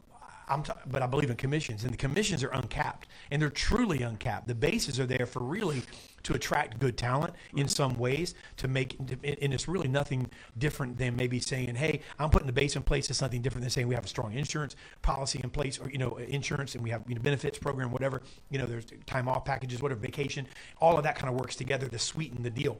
t- 0.63 0.71
but 0.85 1.01
I 1.01 1.07
believe 1.07 1.31
in 1.31 1.35
commissions, 1.35 1.83
and 1.83 1.91
the 1.91 1.97
commissions 1.97 2.43
are 2.43 2.49
uncapped, 2.49 3.07
and 3.31 3.41
they're 3.41 3.49
truly 3.49 4.03
uncapped. 4.03 4.47
The 4.47 4.53
bases 4.53 4.99
are 4.99 5.07
there 5.07 5.25
for 5.25 5.39
really 5.39 5.81
to 6.23 6.33
attract 6.33 6.79
good 6.79 6.95
talent 6.95 7.33
in 7.55 7.67
some 7.67 7.97
ways 7.97 8.35
to 8.57 8.67
make, 8.67 8.97
and 8.99 9.53
it's 9.53 9.67
really 9.67 9.87
nothing 9.87 10.29
different 10.59 10.97
than 10.97 11.15
maybe 11.15 11.39
saying, 11.39 11.73
"Hey, 11.73 12.01
I'm 12.19 12.29
putting 12.29 12.47
the 12.47 12.53
base 12.53 12.75
in 12.75 12.83
place." 12.83 13.09
It's 13.09 13.17
something 13.17 13.41
different 13.41 13.63
than 13.63 13.71
saying 13.71 13.87
we 13.87 13.95
have 13.95 14.05
a 14.05 14.09
strong 14.09 14.33
insurance 14.33 14.75
policy 15.01 15.39
in 15.43 15.49
place, 15.49 15.79
or 15.79 15.89
you 15.89 15.97
know, 15.97 16.17
insurance, 16.17 16.75
and 16.75 16.83
we 16.83 16.91
have 16.91 17.03
you 17.07 17.15
know 17.15 17.21
benefits 17.21 17.57
program, 17.57 17.91
whatever. 17.91 18.21
You 18.51 18.59
know, 18.59 18.67
there's 18.67 18.85
time 19.07 19.27
off 19.27 19.43
packages, 19.43 19.81
whatever, 19.81 20.01
vacation, 20.01 20.45
all 20.79 20.97
of 20.97 21.03
that 21.03 21.15
kind 21.15 21.33
of 21.33 21.39
works 21.39 21.55
together 21.55 21.87
to 21.87 21.97
sweeten 21.97 22.43
the 22.43 22.51
deal. 22.51 22.79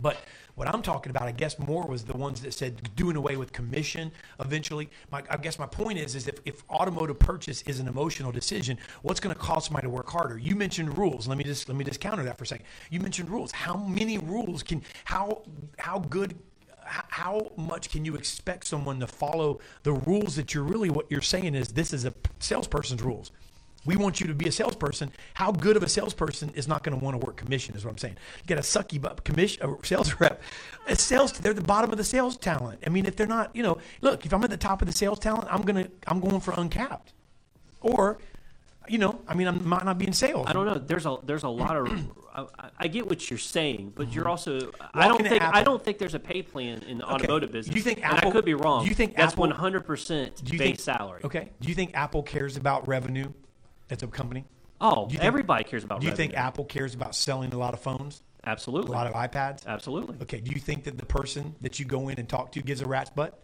But 0.00 0.18
what 0.54 0.68
I'm 0.68 0.82
talking 0.82 1.10
about, 1.10 1.24
I 1.24 1.32
guess, 1.32 1.58
more 1.58 1.86
was 1.86 2.04
the 2.04 2.16
ones 2.16 2.40
that 2.40 2.54
said 2.54 2.94
doing 2.96 3.16
away 3.16 3.36
with 3.36 3.52
commission 3.52 4.10
eventually. 4.40 4.88
My, 5.10 5.22
I 5.28 5.36
guess 5.36 5.58
my 5.58 5.66
point 5.66 5.98
is, 5.98 6.14
is 6.14 6.28
if, 6.28 6.40
if 6.46 6.62
automotive 6.70 7.18
purchase 7.18 7.62
is 7.62 7.78
an 7.78 7.88
emotional 7.88 8.32
decision, 8.32 8.78
what's 9.02 9.20
going 9.20 9.34
to 9.34 9.40
cause 9.40 9.66
somebody 9.66 9.86
to 9.86 9.90
work 9.90 10.08
harder? 10.08 10.38
You 10.38 10.56
mentioned 10.56 10.96
rules. 10.96 11.28
Let 11.28 11.36
me 11.36 11.44
just 11.44 11.68
let 11.68 11.76
me 11.76 11.84
just 11.84 12.00
counter 12.00 12.22
that 12.24 12.38
for 12.38 12.44
a 12.44 12.46
second. 12.46 12.66
You 12.90 13.00
mentioned 13.00 13.28
rules. 13.28 13.52
How 13.52 13.76
many 13.76 14.18
rules 14.18 14.62
can 14.62 14.82
how 15.04 15.42
how 15.78 15.98
good 15.98 16.36
how 16.86 17.50
much 17.56 17.90
can 17.90 18.04
you 18.04 18.14
expect 18.14 18.66
someone 18.66 19.00
to 19.00 19.06
follow 19.06 19.60
the 19.82 19.92
rules 19.92 20.36
that 20.36 20.54
you're 20.54 20.64
really 20.64 20.88
what 20.88 21.06
you're 21.10 21.20
saying 21.20 21.54
is 21.54 21.68
this 21.68 21.92
is 21.92 22.04
a 22.04 22.14
salesperson's 22.38 23.02
rules. 23.02 23.32
We 23.86 23.96
want 23.96 24.20
you 24.20 24.26
to 24.26 24.34
be 24.34 24.48
a 24.48 24.52
salesperson. 24.52 25.12
How 25.34 25.52
good 25.52 25.76
of 25.76 25.82
a 25.82 25.88
salesperson 25.88 26.50
is 26.54 26.66
not 26.66 26.82
going 26.82 26.98
to 26.98 27.02
want 27.02 27.18
to 27.18 27.24
work 27.24 27.36
commission? 27.36 27.76
Is 27.76 27.84
what 27.84 27.92
I'm 27.92 27.98
saying. 27.98 28.16
You 28.42 28.54
got 28.54 28.58
a 28.58 28.66
sucky 28.66 29.00
but 29.00 29.24
commission 29.24 29.62
a 29.62 29.72
uh, 29.72 29.76
sales 29.82 30.14
rep. 30.20 30.42
A 30.88 30.96
sales 30.96 31.32
they're 31.32 31.54
the 31.54 31.62
bottom 31.62 31.90
of 31.92 31.98
the 31.98 32.04
sales 32.04 32.36
talent. 32.36 32.82
I 32.86 32.90
mean, 32.90 33.06
if 33.06 33.16
they're 33.16 33.26
not, 33.26 33.54
you 33.54 33.62
know, 33.62 33.78
look, 34.00 34.26
if 34.26 34.34
I'm 34.34 34.42
at 34.44 34.50
the 34.50 34.56
top 34.56 34.82
of 34.82 34.88
the 34.88 34.94
sales 34.94 35.18
talent, 35.18 35.46
I'm 35.50 35.62
gonna 35.62 35.88
I'm 36.06 36.20
going 36.20 36.40
for 36.40 36.52
uncapped, 36.56 37.12
or, 37.80 38.18
you 38.88 38.98
know, 38.98 39.20
I 39.28 39.34
mean, 39.34 39.46
I 39.46 39.52
might 39.52 39.84
not 39.84 39.98
be 39.98 40.06
in 40.06 40.12
sales. 40.12 40.46
I 40.48 40.52
don't 40.52 40.66
know. 40.66 40.74
There's 40.74 41.06
a 41.06 41.18
there's 41.24 41.44
a 41.44 41.48
lot 41.48 41.76
of. 41.76 41.88
I, 42.34 42.68
I 42.78 42.88
get 42.88 43.06
what 43.06 43.30
you're 43.30 43.38
saying, 43.38 43.92
but 43.94 44.12
you're 44.12 44.24
mm-hmm. 44.24 44.30
also. 44.30 44.72
I 44.92 45.08
don't 45.08 45.26
think 45.26 45.42
I 45.42 45.62
don't 45.62 45.82
think 45.82 45.98
there's 45.98 46.14
a 46.14 46.18
pay 46.18 46.42
plan 46.42 46.82
in 46.82 46.98
the 46.98 47.04
Okay. 47.04 47.14
automotive 47.14 47.52
business. 47.52 47.72
Do 47.72 47.78
you 47.78 47.84
think 47.84 47.98
and 48.04 48.16
Apple- 48.16 48.30
I 48.30 48.32
could 48.32 48.44
be 48.44 48.54
wrong. 48.54 48.82
do 48.82 48.88
you 48.88 48.94
think 48.94 49.16
that's 49.16 49.32
Apple- 49.32 49.48
100 49.48 49.86
percent 49.86 50.44
Do 50.44 50.52
you 50.52 50.58
base 50.58 50.66
think, 50.68 50.80
salary? 50.80 51.20
Okay. 51.24 51.50
Do 51.60 51.68
you 51.68 51.74
think 51.74 51.92
Apple 51.94 52.22
cares 52.22 52.56
about 52.56 52.86
revenue 52.86 53.32
as 53.90 54.02
a 54.02 54.06
company? 54.06 54.44
Oh, 54.80 55.08
think- 55.08 55.20
everybody 55.20 55.64
cares 55.64 55.84
about. 55.84 56.00
Do 56.00 56.06
you 56.06 56.14
think. 56.14 56.34
Apple 56.34 56.64
cares 56.64 56.94
about 56.94 57.14
selling 57.14 57.52
a 57.52 57.58
lot 57.58 57.74
of 57.74 57.80
phones? 57.80 58.22
Absolutely. 58.44 58.90
A 58.90 58.92
lot 58.92 59.06
of 59.06 59.14
iPads? 59.14 59.66
Absolutely. 59.66 60.16
Okay. 60.22 60.40
Do 60.40 60.52
you 60.52 60.60
think 60.60 60.84
that 60.84 60.98
the 60.98 61.06
person 61.06 61.54
that 61.62 61.80
you 61.80 61.84
go 61.84 62.08
in 62.08 62.18
and 62.18 62.28
talk 62.28 62.52
to 62.52 62.62
gives 62.62 62.80
a 62.80 62.86
rat's 62.86 63.10
butt? 63.10 63.42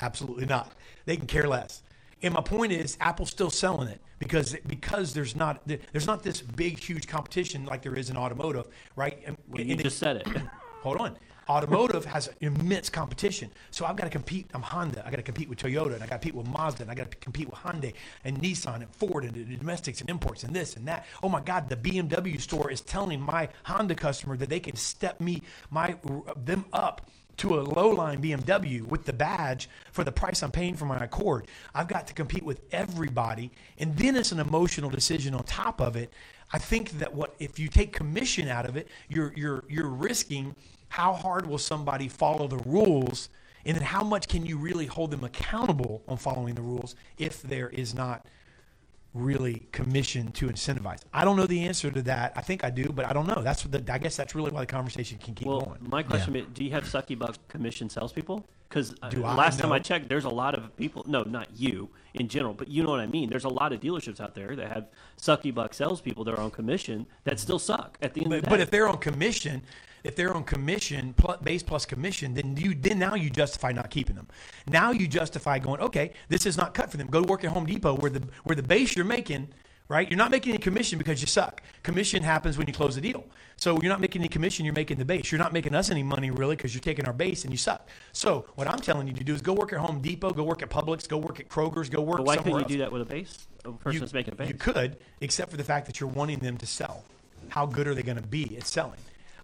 Absolutely 0.00 0.46
not. 0.46 0.72
They 1.04 1.16
can 1.16 1.26
care 1.26 1.46
less. 1.48 1.82
And 2.22 2.34
my 2.34 2.40
point 2.40 2.72
is, 2.72 2.96
Apple's 3.00 3.30
still 3.30 3.50
selling 3.50 3.88
it 3.88 4.00
because 4.18 4.56
because 4.66 5.12
there's 5.14 5.36
not 5.36 5.62
there's 5.66 6.06
not 6.06 6.22
this 6.22 6.40
big 6.40 6.78
huge 6.78 7.06
competition 7.06 7.64
like 7.66 7.82
there 7.82 7.94
is 7.94 8.10
in 8.10 8.16
automotive, 8.16 8.66
right? 8.96 9.20
And, 9.26 9.36
Well, 9.48 9.62
you 9.62 9.72
and 9.72 9.82
just 9.82 9.98
said 9.98 10.16
it. 10.16 10.26
Hold 10.82 10.98
on. 10.98 11.18
Automotive 11.48 12.04
has 12.04 12.28
immense 12.40 12.90
competition. 12.90 13.50
So 13.70 13.86
I've 13.86 13.96
got 13.96 14.04
to 14.04 14.10
compete. 14.10 14.50
I'm 14.52 14.62
Honda. 14.62 15.02
I 15.06 15.10
got 15.10 15.16
to 15.16 15.22
compete 15.22 15.48
with 15.48 15.58
Toyota, 15.58 15.94
and 15.94 16.02
I 16.02 16.06
got 16.06 16.20
to 16.20 16.28
compete 16.28 16.34
with 16.34 16.46
Mazda, 16.48 16.82
and 16.82 16.90
I 16.90 16.94
got 16.94 17.10
to 17.10 17.16
compete 17.18 17.48
with 17.48 17.58
Hyundai 17.58 17.94
and 18.24 18.40
Nissan 18.40 18.76
and 18.76 18.90
Ford 18.94 19.24
and 19.24 19.32
the 19.32 19.56
domestics 19.56 20.00
and 20.00 20.10
imports 20.10 20.44
and 20.44 20.54
this 20.54 20.76
and 20.76 20.86
that. 20.88 21.06
Oh 21.22 21.28
my 21.28 21.40
God, 21.40 21.68
the 21.68 21.76
BMW 21.76 22.40
store 22.40 22.70
is 22.70 22.82
telling 22.82 23.20
my 23.20 23.48
Honda 23.64 23.94
customer 23.94 24.36
that 24.36 24.50
they 24.50 24.60
can 24.60 24.76
step 24.76 25.20
me 25.20 25.42
my 25.70 25.96
them 26.36 26.66
up 26.72 27.08
to 27.38 27.58
a 27.58 27.62
low 27.62 27.90
line 27.90 28.20
BMW 28.20 28.82
with 28.82 29.04
the 29.04 29.12
badge 29.12 29.68
for 29.92 30.04
the 30.04 30.12
price 30.12 30.42
I'm 30.42 30.50
paying 30.50 30.74
for 30.74 30.84
my 30.84 30.98
Accord. 30.98 31.46
I've 31.74 31.88
got 31.88 32.06
to 32.08 32.14
compete 32.14 32.42
with 32.42 32.60
everybody, 32.72 33.50
and 33.78 33.96
then 33.96 34.16
it's 34.16 34.32
an 34.32 34.40
emotional 34.40 34.90
decision 34.90 35.34
on 35.34 35.44
top 35.44 35.80
of 35.80 35.96
it. 35.96 36.12
I 36.52 36.58
think 36.58 36.98
that 36.98 37.14
what 37.14 37.34
if 37.38 37.58
you 37.58 37.68
take 37.68 37.92
commission 37.92 38.48
out 38.48 38.66
of 38.66 38.76
it, 38.76 38.88
you're 39.08 39.32
you're 39.36 39.64
you're 39.68 39.88
risking 39.88 40.54
how 40.88 41.12
hard 41.12 41.46
will 41.46 41.58
somebody 41.58 42.08
follow 42.08 42.48
the 42.48 42.58
rules, 42.58 43.28
and 43.64 43.76
then 43.76 43.84
how 43.84 44.02
much 44.02 44.28
can 44.28 44.46
you 44.46 44.56
really 44.58 44.86
hold 44.86 45.10
them 45.10 45.24
accountable 45.24 46.02
on 46.08 46.16
following 46.16 46.54
the 46.54 46.62
rules 46.62 46.94
if 47.18 47.42
there 47.42 47.68
is 47.68 47.94
not 47.94 48.26
really 49.14 49.66
commission 49.72 50.32
to 50.32 50.46
incentivize? 50.48 51.00
I 51.12 51.24
don't 51.24 51.36
know 51.36 51.46
the 51.46 51.64
answer 51.64 51.90
to 51.90 52.02
that. 52.02 52.32
I 52.36 52.40
think 52.40 52.64
I 52.64 52.70
do, 52.70 52.86
but 52.86 53.04
I 53.04 53.12
don't 53.12 53.26
know. 53.26 53.42
That's 53.42 53.64
what 53.64 53.86
the, 53.86 53.92
I 53.92 53.98
guess 53.98 54.16
that's 54.16 54.34
really 54.34 54.50
why 54.50 54.60
the 54.60 54.66
conversation 54.66 55.18
can 55.18 55.34
keep 55.34 55.46
Well, 55.46 55.60
going. 55.60 55.78
my 55.82 56.02
question 56.02 56.36
is, 56.36 56.46
do 56.54 56.64
you 56.64 56.70
have 56.70 56.84
sucky 56.84 57.18
buck 57.18 57.36
commission 57.48 57.90
salespeople? 57.90 58.44
Because 58.68 58.94
uh, 59.00 59.08
Do 59.08 59.24
I? 59.24 59.34
last 59.34 59.58
time 59.60 59.72
I 59.72 59.78
checked, 59.78 60.10
there's 60.10 60.26
a 60.26 60.30
lot 60.30 60.54
of 60.54 60.76
people. 60.76 61.02
No, 61.06 61.22
not 61.22 61.48
you 61.56 61.88
in 62.12 62.28
general, 62.28 62.52
but 62.52 62.68
you 62.68 62.82
know 62.82 62.90
what 62.90 63.00
I 63.00 63.06
mean. 63.06 63.30
There's 63.30 63.44
a 63.44 63.48
lot 63.48 63.72
of 63.72 63.80
dealerships 63.80 64.20
out 64.20 64.34
there 64.34 64.54
that 64.56 64.68
have 64.70 64.88
sucky 65.18 65.54
buck 65.54 65.72
salespeople 65.72 66.24
that 66.24 66.34
are 66.34 66.40
on 66.40 66.50
commission 66.50 67.06
that 67.24 67.40
still 67.40 67.58
suck 67.58 67.96
at 68.02 68.12
the 68.12 68.20
end 68.20 68.28
But, 68.30 68.36
of 68.38 68.44
the 68.44 68.50
but 68.50 68.60
if 68.60 68.70
they're 68.70 68.88
on 68.88 68.98
commission, 68.98 69.62
if 70.04 70.16
they're 70.16 70.34
on 70.34 70.44
commission 70.44 71.14
plus, 71.16 71.38
base 71.40 71.62
plus 71.62 71.84
commission, 71.86 72.34
then 72.34 72.56
you 72.56 72.74
then 72.74 72.98
now 72.98 73.14
you 73.14 73.30
justify 73.30 73.72
not 73.72 73.90
keeping 73.90 74.16
them. 74.16 74.28
Now 74.66 74.90
you 74.90 75.06
justify 75.08 75.58
going, 75.58 75.80
okay, 75.80 76.12
this 76.28 76.46
is 76.46 76.56
not 76.56 76.74
cut 76.74 76.90
for 76.90 76.96
them. 76.96 77.08
Go 77.08 77.22
work 77.22 77.44
at 77.44 77.50
Home 77.50 77.66
Depot 77.66 77.94
where 77.96 78.10
the 78.10 78.22
where 78.44 78.56
the 78.56 78.62
base 78.62 78.96
you're 78.96 79.04
making, 79.04 79.48
right? 79.88 80.08
You're 80.10 80.18
not 80.18 80.30
making 80.30 80.52
any 80.54 80.58
commission 80.62 80.98
because 80.98 81.20
you 81.20 81.26
suck. 81.26 81.62
Commission 81.82 82.22
happens 82.22 82.58
when 82.58 82.66
you 82.66 82.72
close 82.72 82.94
the 82.94 83.00
deal. 83.00 83.24
So 83.56 83.80
you're 83.82 83.90
not 83.90 84.00
making 84.00 84.22
any 84.22 84.28
commission. 84.28 84.64
You're 84.64 84.74
making 84.74 84.98
the 84.98 85.04
base. 85.04 85.32
You're 85.32 85.40
not 85.40 85.52
making 85.52 85.74
us 85.74 85.90
any 85.90 86.02
money 86.02 86.30
really 86.30 86.54
because 86.56 86.74
you're 86.74 86.80
taking 86.80 87.06
our 87.06 87.12
base 87.12 87.42
and 87.44 87.52
you 87.52 87.58
suck. 87.58 87.88
So 88.12 88.46
what 88.54 88.68
I'm 88.68 88.78
telling 88.78 89.08
you 89.08 89.14
to 89.14 89.24
do 89.24 89.34
is 89.34 89.42
go 89.42 89.52
work 89.52 89.72
at 89.72 89.80
Home 89.80 90.00
Depot, 90.00 90.30
go 90.30 90.44
work 90.44 90.62
at 90.62 90.70
Publix, 90.70 91.08
go 91.08 91.18
work 91.18 91.40
at 91.40 91.48
Kroger's, 91.48 91.88
go 91.88 92.00
work. 92.00 92.18
but 92.18 92.26
why 92.26 92.36
somewhere 92.36 92.62
couldn't 92.62 92.70
you 92.70 92.82
else. 92.84 92.90
do 92.90 92.90
that 92.90 92.92
with 92.92 93.02
a 93.02 93.04
base? 93.04 93.46
A 93.64 93.72
person 93.72 93.94
You- 93.94 94.00
that's 94.00 94.12
making 94.12 94.34
a 94.34 94.36
base. 94.36 94.48
You 94.48 94.54
could, 94.54 94.96
except 95.20 95.50
for 95.50 95.56
the 95.56 95.64
fact 95.64 95.86
that 95.86 95.98
you're 95.98 96.08
wanting 96.08 96.38
them 96.38 96.56
to 96.58 96.66
sell. 96.66 97.02
How 97.48 97.66
good 97.66 97.88
are 97.88 97.94
they 97.94 98.02
going 98.02 98.16
to 98.20 98.26
be 98.26 98.56
at 98.56 98.66
selling? 98.66 98.98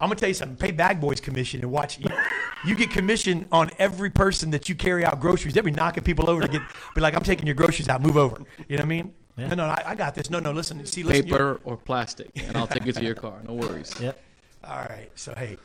I'm 0.05 0.09
going 0.11 0.17
to 0.17 0.21
tell 0.21 0.29
you 0.29 0.35
something. 0.35 0.57
Pay 0.59 0.73
Bag 0.73 1.01
Boys 1.01 1.19
commission 1.19 1.63
and 1.63 1.71
watch. 1.71 1.99
You, 1.99 2.07
you 2.67 2.75
get 2.75 2.91
commission 2.91 3.47
on 3.51 3.71
every 3.79 4.11
person 4.11 4.51
that 4.51 4.69
you 4.69 4.75
carry 4.75 5.03
out 5.03 5.19
groceries. 5.19 5.55
They'll 5.55 5.65
be 5.65 5.71
knocking 5.71 6.05
people 6.05 6.29
over 6.29 6.43
to 6.43 6.49
get, 6.49 6.61
be 6.95 7.01
like, 7.01 7.15
I'm 7.15 7.23
taking 7.23 7.47
your 7.47 7.55
groceries 7.55 7.89
out. 7.89 8.03
Move 8.03 8.19
over. 8.19 8.37
You 8.69 8.77
know 8.77 8.83
what 8.83 8.85
I 8.85 8.89
mean? 8.89 9.15
No, 9.39 9.49
no, 9.49 9.65
I, 9.65 9.83
I 9.87 9.95
got 9.95 10.15
this. 10.15 10.29
No, 10.29 10.39
no, 10.41 10.53
listen. 10.53 10.85
See, 10.85 11.03
listen. 11.03 11.25
Paper 11.25 11.59
or 11.65 11.77
plastic, 11.77 12.31
and 12.37 12.57
I'll 12.57 12.67
take 12.67 12.87
it 12.87 12.95
to 12.97 13.03
your 13.03 13.15
car. 13.17 13.41
No 13.45 13.55
worries. 13.55 13.93
Yep. 13.99 14.21
All 14.63 14.77
right. 14.77 15.11
So, 15.15 15.35
hey, 15.37 15.57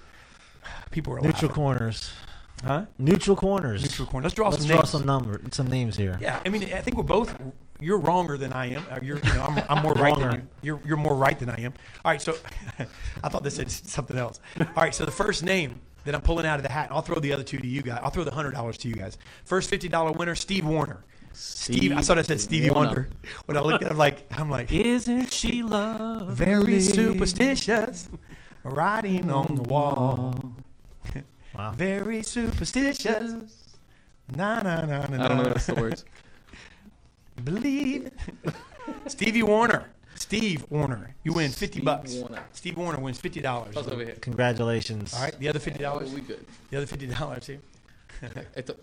people 0.90 1.14
are 1.14 1.18
Neutral 1.22 1.50
laughing. 1.50 1.50
corners. 1.50 2.12
Huh? 2.64 2.86
Neutral 2.98 3.36
corners. 3.36 3.84
Neutral 3.84 4.08
corners. 4.08 4.26
Let's 4.26 4.36
draw 4.36 4.50
Let's 4.50 4.62
some 4.62 4.68
draw 4.68 4.78
names. 4.78 4.90
some 4.90 5.06
number, 5.06 5.42
some 5.52 5.68
names 5.68 5.98
here. 5.98 6.18
Yeah, 6.20 6.40
I 6.46 6.50
mean, 6.50 6.64
I 6.74 6.82
think 6.82 6.98
we're 6.98 7.04
both. 7.04 7.36
You're 7.80 8.00
wronger 8.00 8.38
than 8.38 8.52
I 8.54 8.68
am. 8.74 8.84
Uh, 8.92 9.00
You're, 9.02 9.18
you 9.20 9.34
know, 9.34 9.44
I'm, 9.44 9.64
I'm 9.70 9.84
more 9.84 9.94
right 10.06 10.18
than 10.18 10.32
you. 10.34 10.48
You're, 10.62 10.80
you're 10.86 10.98
more 10.98 11.16
right 11.16 11.38
than 11.40 11.50
I 11.50 11.62
am. 11.62 11.74
All 12.04 12.12
right, 12.12 12.22
so 12.22 12.36
I 13.24 13.30
thought 13.30 13.44
this 13.44 13.56
said 13.56 13.72
something 13.72 14.18
else. 14.18 14.40
All 14.60 14.66
right, 14.76 14.94
so 14.94 15.06
the 15.06 15.12
first 15.12 15.44
name 15.44 15.80
that 16.06 16.14
I'm 16.16 16.22
pulling 16.22 16.46
out 16.46 16.58
of 16.58 16.64
the 16.64 16.72
hat, 16.72 16.88
and 16.88 16.96
I'll 16.96 17.02
throw 17.02 17.20
the 17.20 17.32
other 17.34 17.44
two 17.44 17.58
to 17.60 17.68
you 17.68 17.82
guys. 17.82 18.00
I'll 18.04 18.10
throw 18.10 18.24
the 18.24 18.32
hundred 18.32 18.52
dollars 18.52 18.78
to 18.80 18.88
you 18.90 18.96
guys. 18.96 19.18
First 19.46 19.70
fifty 19.70 19.88
dollar 19.88 20.12
winner, 20.12 20.36
Steve 20.36 20.66
Warner. 20.66 21.04
Steve, 21.34 21.92
I 21.96 22.02
thought 22.02 22.18
I 22.18 22.24
said 22.24 22.42
Stevie 22.42 22.70
Warner. 22.72 22.88
Wonder. 22.88 23.10
When 23.46 23.58
I 23.58 23.62
looked 23.62 23.84
at, 23.84 23.90
it, 23.90 23.92
I'm 23.92 23.98
like, 23.98 24.26
I'm 24.32 24.50
like, 24.50 24.72
Isn't 24.72 25.32
she 25.32 25.62
lovely? 25.64 26.34
very 26.34 26.82
superstitious, 26.82 28.10
writing 28.64 29.30
on 29.32 29.56
the 29.56 29.62
wall. 29.64 30.56
Wow. 31.56 31.72
Very 31.72 32.24
superstitious. 32.24 33.34
Na 34.36 34.62
na 34.62 34.86
na 34.86 35.06
na. 35.08 35.26
I 35.26 35.28
don't 35.28 35.38
know 35.38 35.44
that's 35.44 35.66
the 35.66 35.76
words. 35.76 36.06
Believe. 37.40 38.12
Stevie 39.08 39.44
Warner. 39.44 39.86
Steve 40.16 40.66
Warner. 40.70 41.16
You 41.24 41.34
win 41.34 41.50
50 41.52 41.66
Steve 41.68 41.86
bucks. 41.86 42.14
Warner. 42.16 42.44
Steve 42.54 42.78
Warner 42.78 43.00
wins 43.00 43.22
$50. 43.22 43.72
Plus 43.72 43.88
over 43.88 44.04
here. 44.04 44.16
Congratulations. 44.22 45.14
All 45.14 45.22
right, 45.24 45.40
the 45.40 45.48
other 45.48 45.60
$50. 45.60 45.82
Oh, 45.86 46.00
we 46.14 46.22
good. 46.22 46.46
The 46.72 46.78
other 46.78 46.86
$50 46.86 47.46
here. 47.46 47.60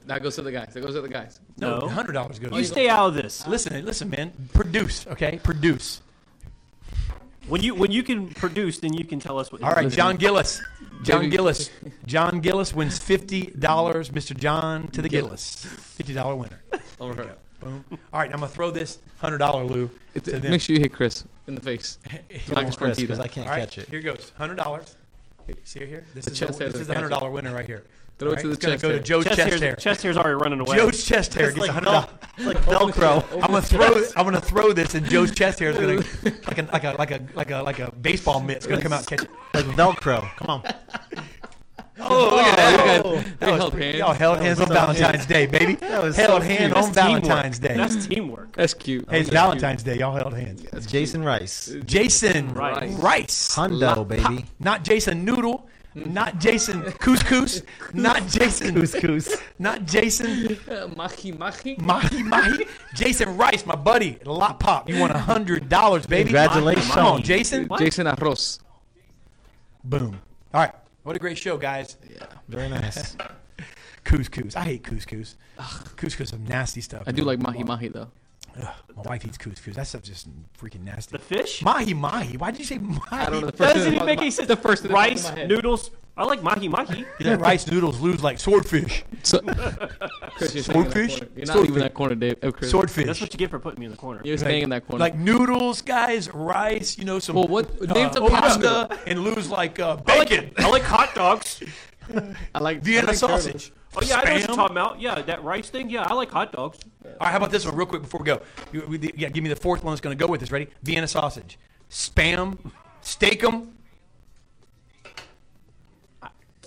That 0.07 0.23
goes 0.23 0.35
to 0.37 0.43
the 0.43 0.51
guys. 0.51 0.73
That 0.73 0.81
goes 0.81 0.95
to 0.95 1.03
the 1.03 1.09
guys. 1.11 1.41
No, 1.59 1.81
No. 1.81 1.89
$100 1.89 2.13
goes. 2.15 2.39
To 2.51 2.57
you 2.57 2.65
stay 2.65 2.89
out 2.89 3.09
of 3.09 3.15
this. 3.15 3.47
Listen, 3.47 3.85
listen, 3.85 4.09
man. 4.09 4.33
Produce, 4.55 5.07
okay? 5.09 5.39
Produce. 5.43 6.01
When 7.47 7.63
you 7.63 7.75
when 7.75 7.93
you 7.93 8.03
can 8.03 8.31
produce, 8.31 8.79
then 8.79 8.95
you 8.95 9.05
can 9.05 9.21
tell 9.21 9.39
us 9.39 9.53
what. 9.53 9.63
All 9.63 9.73
right, 9.73 9.91
John 9.91 10.17
Gillis. 10.17 10.61
John 11.03 11.21
Baby. 11.21 11.37
Gillis. 11.37 11.71
John 12.07 12.41
Gillis 12.41 12.73
wins 12.75 12.99
$50. 12.99 13.53
Mr. 13.61 14.37
John 14.37 14.89
to 14.89 15.03
the 15.03 15.09
Gillis. 15.09 15.65
$50 15.99 16.37
winner. 16.39 16.63
Over 16.99 17.23
here. 17.23 17.37
Boom. 17.67 17.85
All 18.13 18.21
right, 18.21 18.33
I'm 18.33 18.39
going 18.39 18.49
to 18.51 18.55
throw 18.55 18.71
this 18.71 18.99
$100, 19.23 19.69
Lou. 19.71 19.91
It, 20.15 20.25
to 20.25 20.39
them. 20.39 20.51
make 20.51 20.61
sure 20.61 20.75
you 20.77 20.81
hit 20.81 20.93
Chris 20.93 21.25
in 21.47 21.55
the 21.55 21.61
face. 21.61 21.99
Here 22.29 22.55
Like 22.55 22.67
goes 22.67 22.77
Chris, 22.77 22.99
because 22.99 23.19
I 23.21 23.29
can't 23.29 23.47
All 23.47 23.53
right, 23.55 23.61
catch 23.61 23.79
it. 23.79 23.89
here 23.89 24.01
goes. 24.01 24.33
$100. 24.39 24.95
See 25.65 25.79
here? 25.87 26.05
This 26.15 26.25
The 26.25 26.31
is, 26.33 26.39
chest 26.39 26.59
the, 26.59 26.65
this 26.65 26.75
is 26.81 26.87
the 26.89 26.95
$100 26.95 27.31
winner 27.33 27.55
right 27.55 27.67
here. 27.67 27.85
Throw 28.19 28.33
it 28.33 28.41
to 28.41 28.49
the 28.49 28.55
it's 28.55 28.65
gonna 28.65 28.75
chest 28.75 28.83
go 28.83 28.89
to 28.89 28.95
hair. 28.95 29.03
Joe's 29.03 29.25
chest, 29.27 29.37
chest, 29.37 29.63
hair. 29.63 29.77
chest 29.77 30.03
hair's 30.03 30.17
already 30.17 30.35
running 30.43 30.61
away. 30.61 30.77
Joe's 30.77 31.05
chest 31.05 31.35
hair 31.35 31.51
It's 31.51 31.59
gets 31.59 31.69
like, 31.69 31.85
$100. 31.85 32.09
It's 32.39 32.47
like 32.47 32.57
Velcro. 32.63 33.23
I'm 33.35 33.51
gonna 33.51 33.61
throw. 33.63 34.03
I'm 34.17 34.25
gonna 34.25 34.41
throw 34.41 34.73
this, 34.73 34.95
and 34.95 35.05
Joe's 35.07 35.33
chest 35.35 35.59
hair 35.59 35.71
is 35.71 35.77
gonna 35.77 36.03
like 36.47 36.59
a 36.59 36.63
like 36.73 36.85
a 36.85 36.93
like 36.99 37.11
a 37.11 37.21
like 37.35 37.51
a 37.51 37.63
like 37.63 37.79
a 37.79 37.93
baseball 37.93 38.41
mitt. 38.41 38.57
It's 38.57 38.67
gonna 38.67 38.81
come 38.81 38.95
out 38.95 39.01
and 39.01 39.21
catch 39.21 39.23
it. 39.23 39.31
like 39.53 39.65
Velcro. 39.77 40.23
Come 40.37 40.49
on. 40.49 40.63
Oh, 41.99 42.29
look 42.37 42.45
at 42.45 42.57
that! 42.57 43.05
You 43.07 43.15
guys- 43.15 43.39
they 43.39 43.47
held 43.47 43.75
hands. 43.75 43.97
Y'all 43.99 44.13
held 44.13 44.39
hands 44.39 44.61
on 44.61 44.69
Valentine's 44.69 45.27
Day, 45.27 45.47
baby. 45.47 45.75
That 45.81 46.03
was 46.03 46.17
held 46.17 46.43
so 46.43 46.49
hand 46.49 46.75
cute. 46.75 46.85
on 46.85 46.93
Valentine's 46.93 47.59
Day. 47.59 47.75
That's 47.75 48.07
teamwork. 48.07 48.55
That's 48.55 48.75
cute. 48.75 49.09
Hey, 49.09 49.21
it's 49.21 49.31
That's 49.31 49.41
Valentine's 49.43 49.83
Day. 49.83 49.99
Y'all 49.99 50.15
held 50.15 50.35
hands. 50.35 50.63
That's 50.71 50.85
Jason 50.87 51.23
Rice. 51.25 51.75
Jason 51.87 52.53
Rice. 52.53 52.93
Rice. 52.95 53.55
Hundo, 53.57 54.07
baby. 54.07 54.45
Not 54.61 54.85
Jason 54.85 55.25
Noodle. 55.25 55.69
Not 55.95 56.39
Jason 56.39 56.83
Couscous. 56.83 57.63
Not 57.95 58.27
Jason 58.29 58.75
Couscous. 58.75 59.41
Not 59.59 59.87
Jason 59.87 60.47
cute. 60.49 60.69
Uh, 60.69 60.89
mahi 60.95 61.33
mahi. 61.33 61.77
Mahi 61.81 62.23
Mahi. 62.23 62.67
Jason 62.95 63.35
Rice, 63.39 63.65
my 63.65 63.75
buddy. 63.77 64.19
Lot 64.27 64.61
Pop. 64.61 64.91
You 64.91 64.99
won 65.01 65.11
a 65.13 65.19
hundred 65.19 65.71
dollars, 65.71 66.05
baby. 66.05 66.25
Congratulations. 66.25 66.89
Come 66.91 67.07
on, 67.07 67.23
Jason. 67.23 67.69
Jason 67.79 68.07
Arroz. 68.07 68.59
Boom. 69.85 70.21
All 70.53 70.61
right. 70.61 70.75
What 71.07 71.15
a 71.15 71.21
great 71.21 71.39
show, 71.39 71.57
guys. 71.57 71.97
Yeah. 72.13 72.27
Very 72.49 72.69
nice. 72.69 73.17
Couscous. 74.05 74.57
I 74.57 74.63
hate 74.63 74.83
couscous. 74.83 75.37
Couscous 75.95 76.31
some 76.31 76.45
nasty 76.45 76.81
stuff. 76.81 77.05
I 77.07 77.13
do 77.13 77.23
like 77.23 77.39
mahi 77.39 77.63
mahi 77.63 77.87
though. 77.89 78.09
Ugh, 78.61 78.69
my 78.97 79.03
wife 79.03 79.25
eats 79.25 79.39
couscous. 79.39 79.75
That 79.77 79.87
stuff's 79.87 80.09
just 80.09 80.27
freaking 80.61 80.83
nasty. 80.83 81.17
The 81.17 81.23
fish? 81.23 81.63
Mahi 81.63 81.95
mahi. 81.95 82.37
Why 82.37 82.51
did 82.51 82.59
you 82.59 82.65
say 82.65 82.79
mahi? 82.79 83.01
I 83.13 83.31
don't 83.31 83.41
know. 83.41 83.47
The 83.51 83.53
That 83.53 83.57
first 83.57 83.75
doesn't 83.75 83.83
thing 83.85 83.95
even 83.95 84.07
make 84.07 84.17
popped 84.17 84.23
any 84.23 84.31
sense. 84.33 84.49
The 84.49 84.57
first 84.57 84.83
thing 84.83 84.91
that 84.91 84.97
popped 84.97 85.07
in 85.11 85.15
rice, 85.15 85.31
my 85.31 85.39
head. 85.39 85.49
noodles. 85.49 85.91
I 86.19 86.25
like 86.25 86.43
mahi 86.43 86.69
mahi. 86.69 87.05
You 87.19 87.27
know, 87.27 87.35
rice 87.37 87.67
noodles 87.67 88.01
lose 88.01 88.23
like 88.23 88.39
swordfish. 88.41 89.05
So, 89.23 89.39
Chris, 90.37 90.55
you're 90.55 90.63
staying 90.65 90.85
in 90.87 90.91
that 90.91 90.93
Swordfish? 90.93 91.19
corner. 91.19 91.31
You're 91.37 91.47
not 91.47 91.53
Swordfish. 91.53 91.69
leaving 91.69 91.83
that 91.83 91.95
corner, 91.95 92.15
Dave. 92.15 92.37
Oh, 92.43 92.53
Chris. 92.53 92.71
Swordfish. 92.71 93.07
That's 93.07 93.21
what 93.21 93.33
you 93.35 93.39
get 93.39 93.51
for 93.51 93.59
putting 93.59 93.81
me 93.81 93.87
in 93.87 93.93
the 93.93 93.99
corner. 93.99 94.21
You're 94.25 94.39
staying 94.39 94.63
in 94.63 94.71
that 94.71 94.87
corner. 94.87 95.01
Like 95.01 95.17
noodles, 95.17 95.83
guys, 95.83 96.33
rice, 96.33 96.97
you 96.97 97.05
know, 97.05 97.19
some 97.19 97.37
Well, 97.37 97.49
what- 97.49 97.81
name 97.81 98.07
uh, 98.09 98.13
some 98.13 98.29
pasta, 98.29 98.87
pasta. 98.89 98.99
and 99.11 99.21
lose 99.25 99.51
like 99.51 99.79
uh, 99.79 99.99
I 100.07 100.19
like, 100.19 100.29
bacon. 100.31 100.51
I 100.59 100.69
like 100.71 100.83
hot 100.83 101.15
dogs. 101.15 101.63
I 102.55 102.59
like 102.61 102.83
Vienna 102.83 103.09
I 103.09 103.11
like 103.11 103.19
turtles. 103.19 103.43
sausage. 103.43 103.73
Oh 103.97 104.01
yeah, 104.05 104.17
I 104.21 104.25
know 104.25 104.31
what 104.33 104.39
you're 104.41 104.57
talking 104.57 104.77
about. 104.77 105.01
Yeah, 105.01 105.21
that 105.23 105.43
rice 105.43 105.69
thing. 105.71 105.91
Yeah, 105.91 106.03
I 106.09 106.15
like 106.15 106.31
hot 106.31 106.53
dogs. 106.53 106.79
All 107.05 107.11
right, 107.21 107.31
how 107.31 107.37
about 107.39 107.51
this 107.51 107.65
one, 107.67 107.75
real 107.77 107.87
quick 107.87 108.03
before 108.03 108.21
we 108.21 108.27
go? 108.27 108.41
You, 108.73 108.85
we, 108.89 109.13
yeah, 109.17 109.29
give 109.31 109.43
me 109.43 109.49
the 109.51 109.57
fourth 109.57 109.83
one 109.83 109.93
that's 109.93 110.01
going 110.03 110.17
to 110.17 110.23
go 110.23 110.31
with 110.31 110.41
this. 110.41 110.51
Ready? 110.53 110.69
Vienna 110.83 111.09
sausage, 111.09 111.59
spam, 111.91 112.59
Steak-umm. 113.01 113.73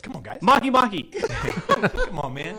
Come 0.02 0.16
on, 0.16 0.24
guys. 0.24 0.42
Mahi 0.42 0.70
mahi. 0.70 1.04
Come 1.68 2.20
on, 2.20 2.34
man. 2.34 2.58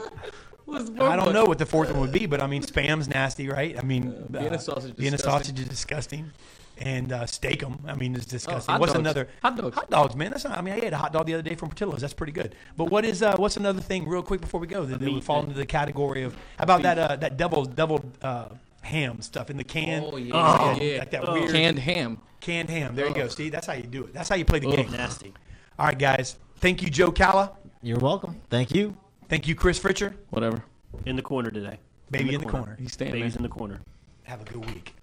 I 1.01 1.17
don't 1.17 1.33
know 1.33 1.45
what 1.47 1.59
the 1.59 1.67
fourth 1.67 1.91
one 1.91 2.01
would 2.01 2.13
be, 2.13 2.27
but 2.27 2.41
I 2.41 2.47
mean, 2.47 2.63
spam's 2.63 3.09
nasty, 3.09 3.49
right? 3.49 3.77
I 3.79 3.83
mean, 3.83 4.15
Vienna 4.29 4.59
sausage 4.59 4.93
is 4.93 4.97
Vienna 4.97 5.17
disgusting. 5.17 5.57
sausage 5.57 5.61
is 5.61 5.69
disgusting, 5.69 6.31
and 6.79 7.11
uh, 7.13 7.27
Steak-umm. 7.27 7.81
I 7.89 7.95
mean, 7.97 8.15
it's 8.15 8.25
disgusting. 8.25 8.71
hot 8.73 8.81
what's 8.81 8.93
dogs. 8.93 9.01
another? 9.01 9.27
Hot 9.43 9.57
dogs. 9.57 9.75
Hot 9.75 9.91
dogs, 9.91 10.15
man. 10.15 10.31
That's 10.31 10.45
not. 10.45 10.57
I 10.57 10.61
mean, 10.61 10.75
I 10.75 10.79
ate 10.81 10.93
a 10.93 10.97
hot 10.97 11.13
dog 11.13 11.27
the 11.27 11.35
other 11.35 11.43
day 11.43 11.57
from 11.57 11.71
Portillo's. 11.71 12.01
That's 12.03 12.15
pretty 12.15 12.33
good. 12.33 12.55
But 12.77 12.85
what 12.85 13.05
is? 13.05 13.21
Uh, 13.21 13.35
what's 13.37 13.57
another 13.57 13.81
thing, 13.81 14.07
real 14.09 14.23
quick 14.23 14.41
before 14.41 14.61
we 14.61 14.69
go, 14.69 14.85
that, 14.85 15.01
that 15.01 15.13
would 15.13 15.25
fall 15.25 15.43
into 15.43 15.55
the 15.55 15.67
category 15.67 16.23
of? 16.23 16.35
How 16.57 16.63
about 16.65 16.83
that? 16.83 16.99
Uh, 16.99 17.17
that 17.17 17.37
double 17.37 17.65
double 17.65 18.05
uh, 18.23 18.51
ham 18.83 19.23
stuff 19.23 19.51
in 19.51 19.57
the 19.57 19.65
can. 19.65 20.05
Oh 20.07 20.17
yeah, 20.19 20.35
Yeah, 20.77 20.83
yeah. 20.83 20.99
like 21.01 21.11
that 21.11 21.29
Oh. 21.29 21.33
weird 21.33 21.51
Canned 21.51 21.81
ham. 21.81 22.19
canned 22.39 22.71
ham. 22.71 22.95
There 22.95 23.09
you 23.09 23.15
go, 23.15 23.23
Oh. 23.23 23.29
Steve. 23.29 23.51
That's 23.51 23.67
how 23.67 23.73
you 23.73 23.83
do 23.83 24.05
it. 24.05 24.15
That's 24.15 24.29
how 24.29 24.37
you 24.37 24.45
play 24.45 24.61
the 24.61 24.71
game. 24.71 24.91
Nasty. 24.93 25.33
All 25.81 25.87
right, 25.87 25.99
guys. 25.99 26.37
Thank 26.61 26.83
you, 26.83 26.91
Joe 26.91 27.11
Calla. 27.11 27.53
You're 27.83 27.99
welcome. 27.99 28.41
Thank 28.51 28.75
you. 28.75 28.95
Thank 29.31 29.49
you, 29.49 29.55
Chris 29.55 29.79
Fritcher. 29.79 30.15
Whatever. 30.29 30.63
In 31.07 31.17
the 31.17 31.23
corner 31.23 31.51
today. 31.51 31.79
Baby 32.11 32.35
in 32.35 32.41
the 32.41 32.47
corner. 32.47 32.77
He's 32.79 32.93
staying 32.93 33.13
Baby's 33.13 33.33
there. 33.33 33.39
in 33.39 33.43
the 33.45 33.49
corner. 33.49 33.81
Have 34.25 34.43
a 34.43 34.45
good 34.45 34.67
week. 34.67 34.95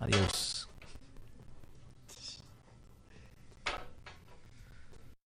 Adios. 0.00 0.57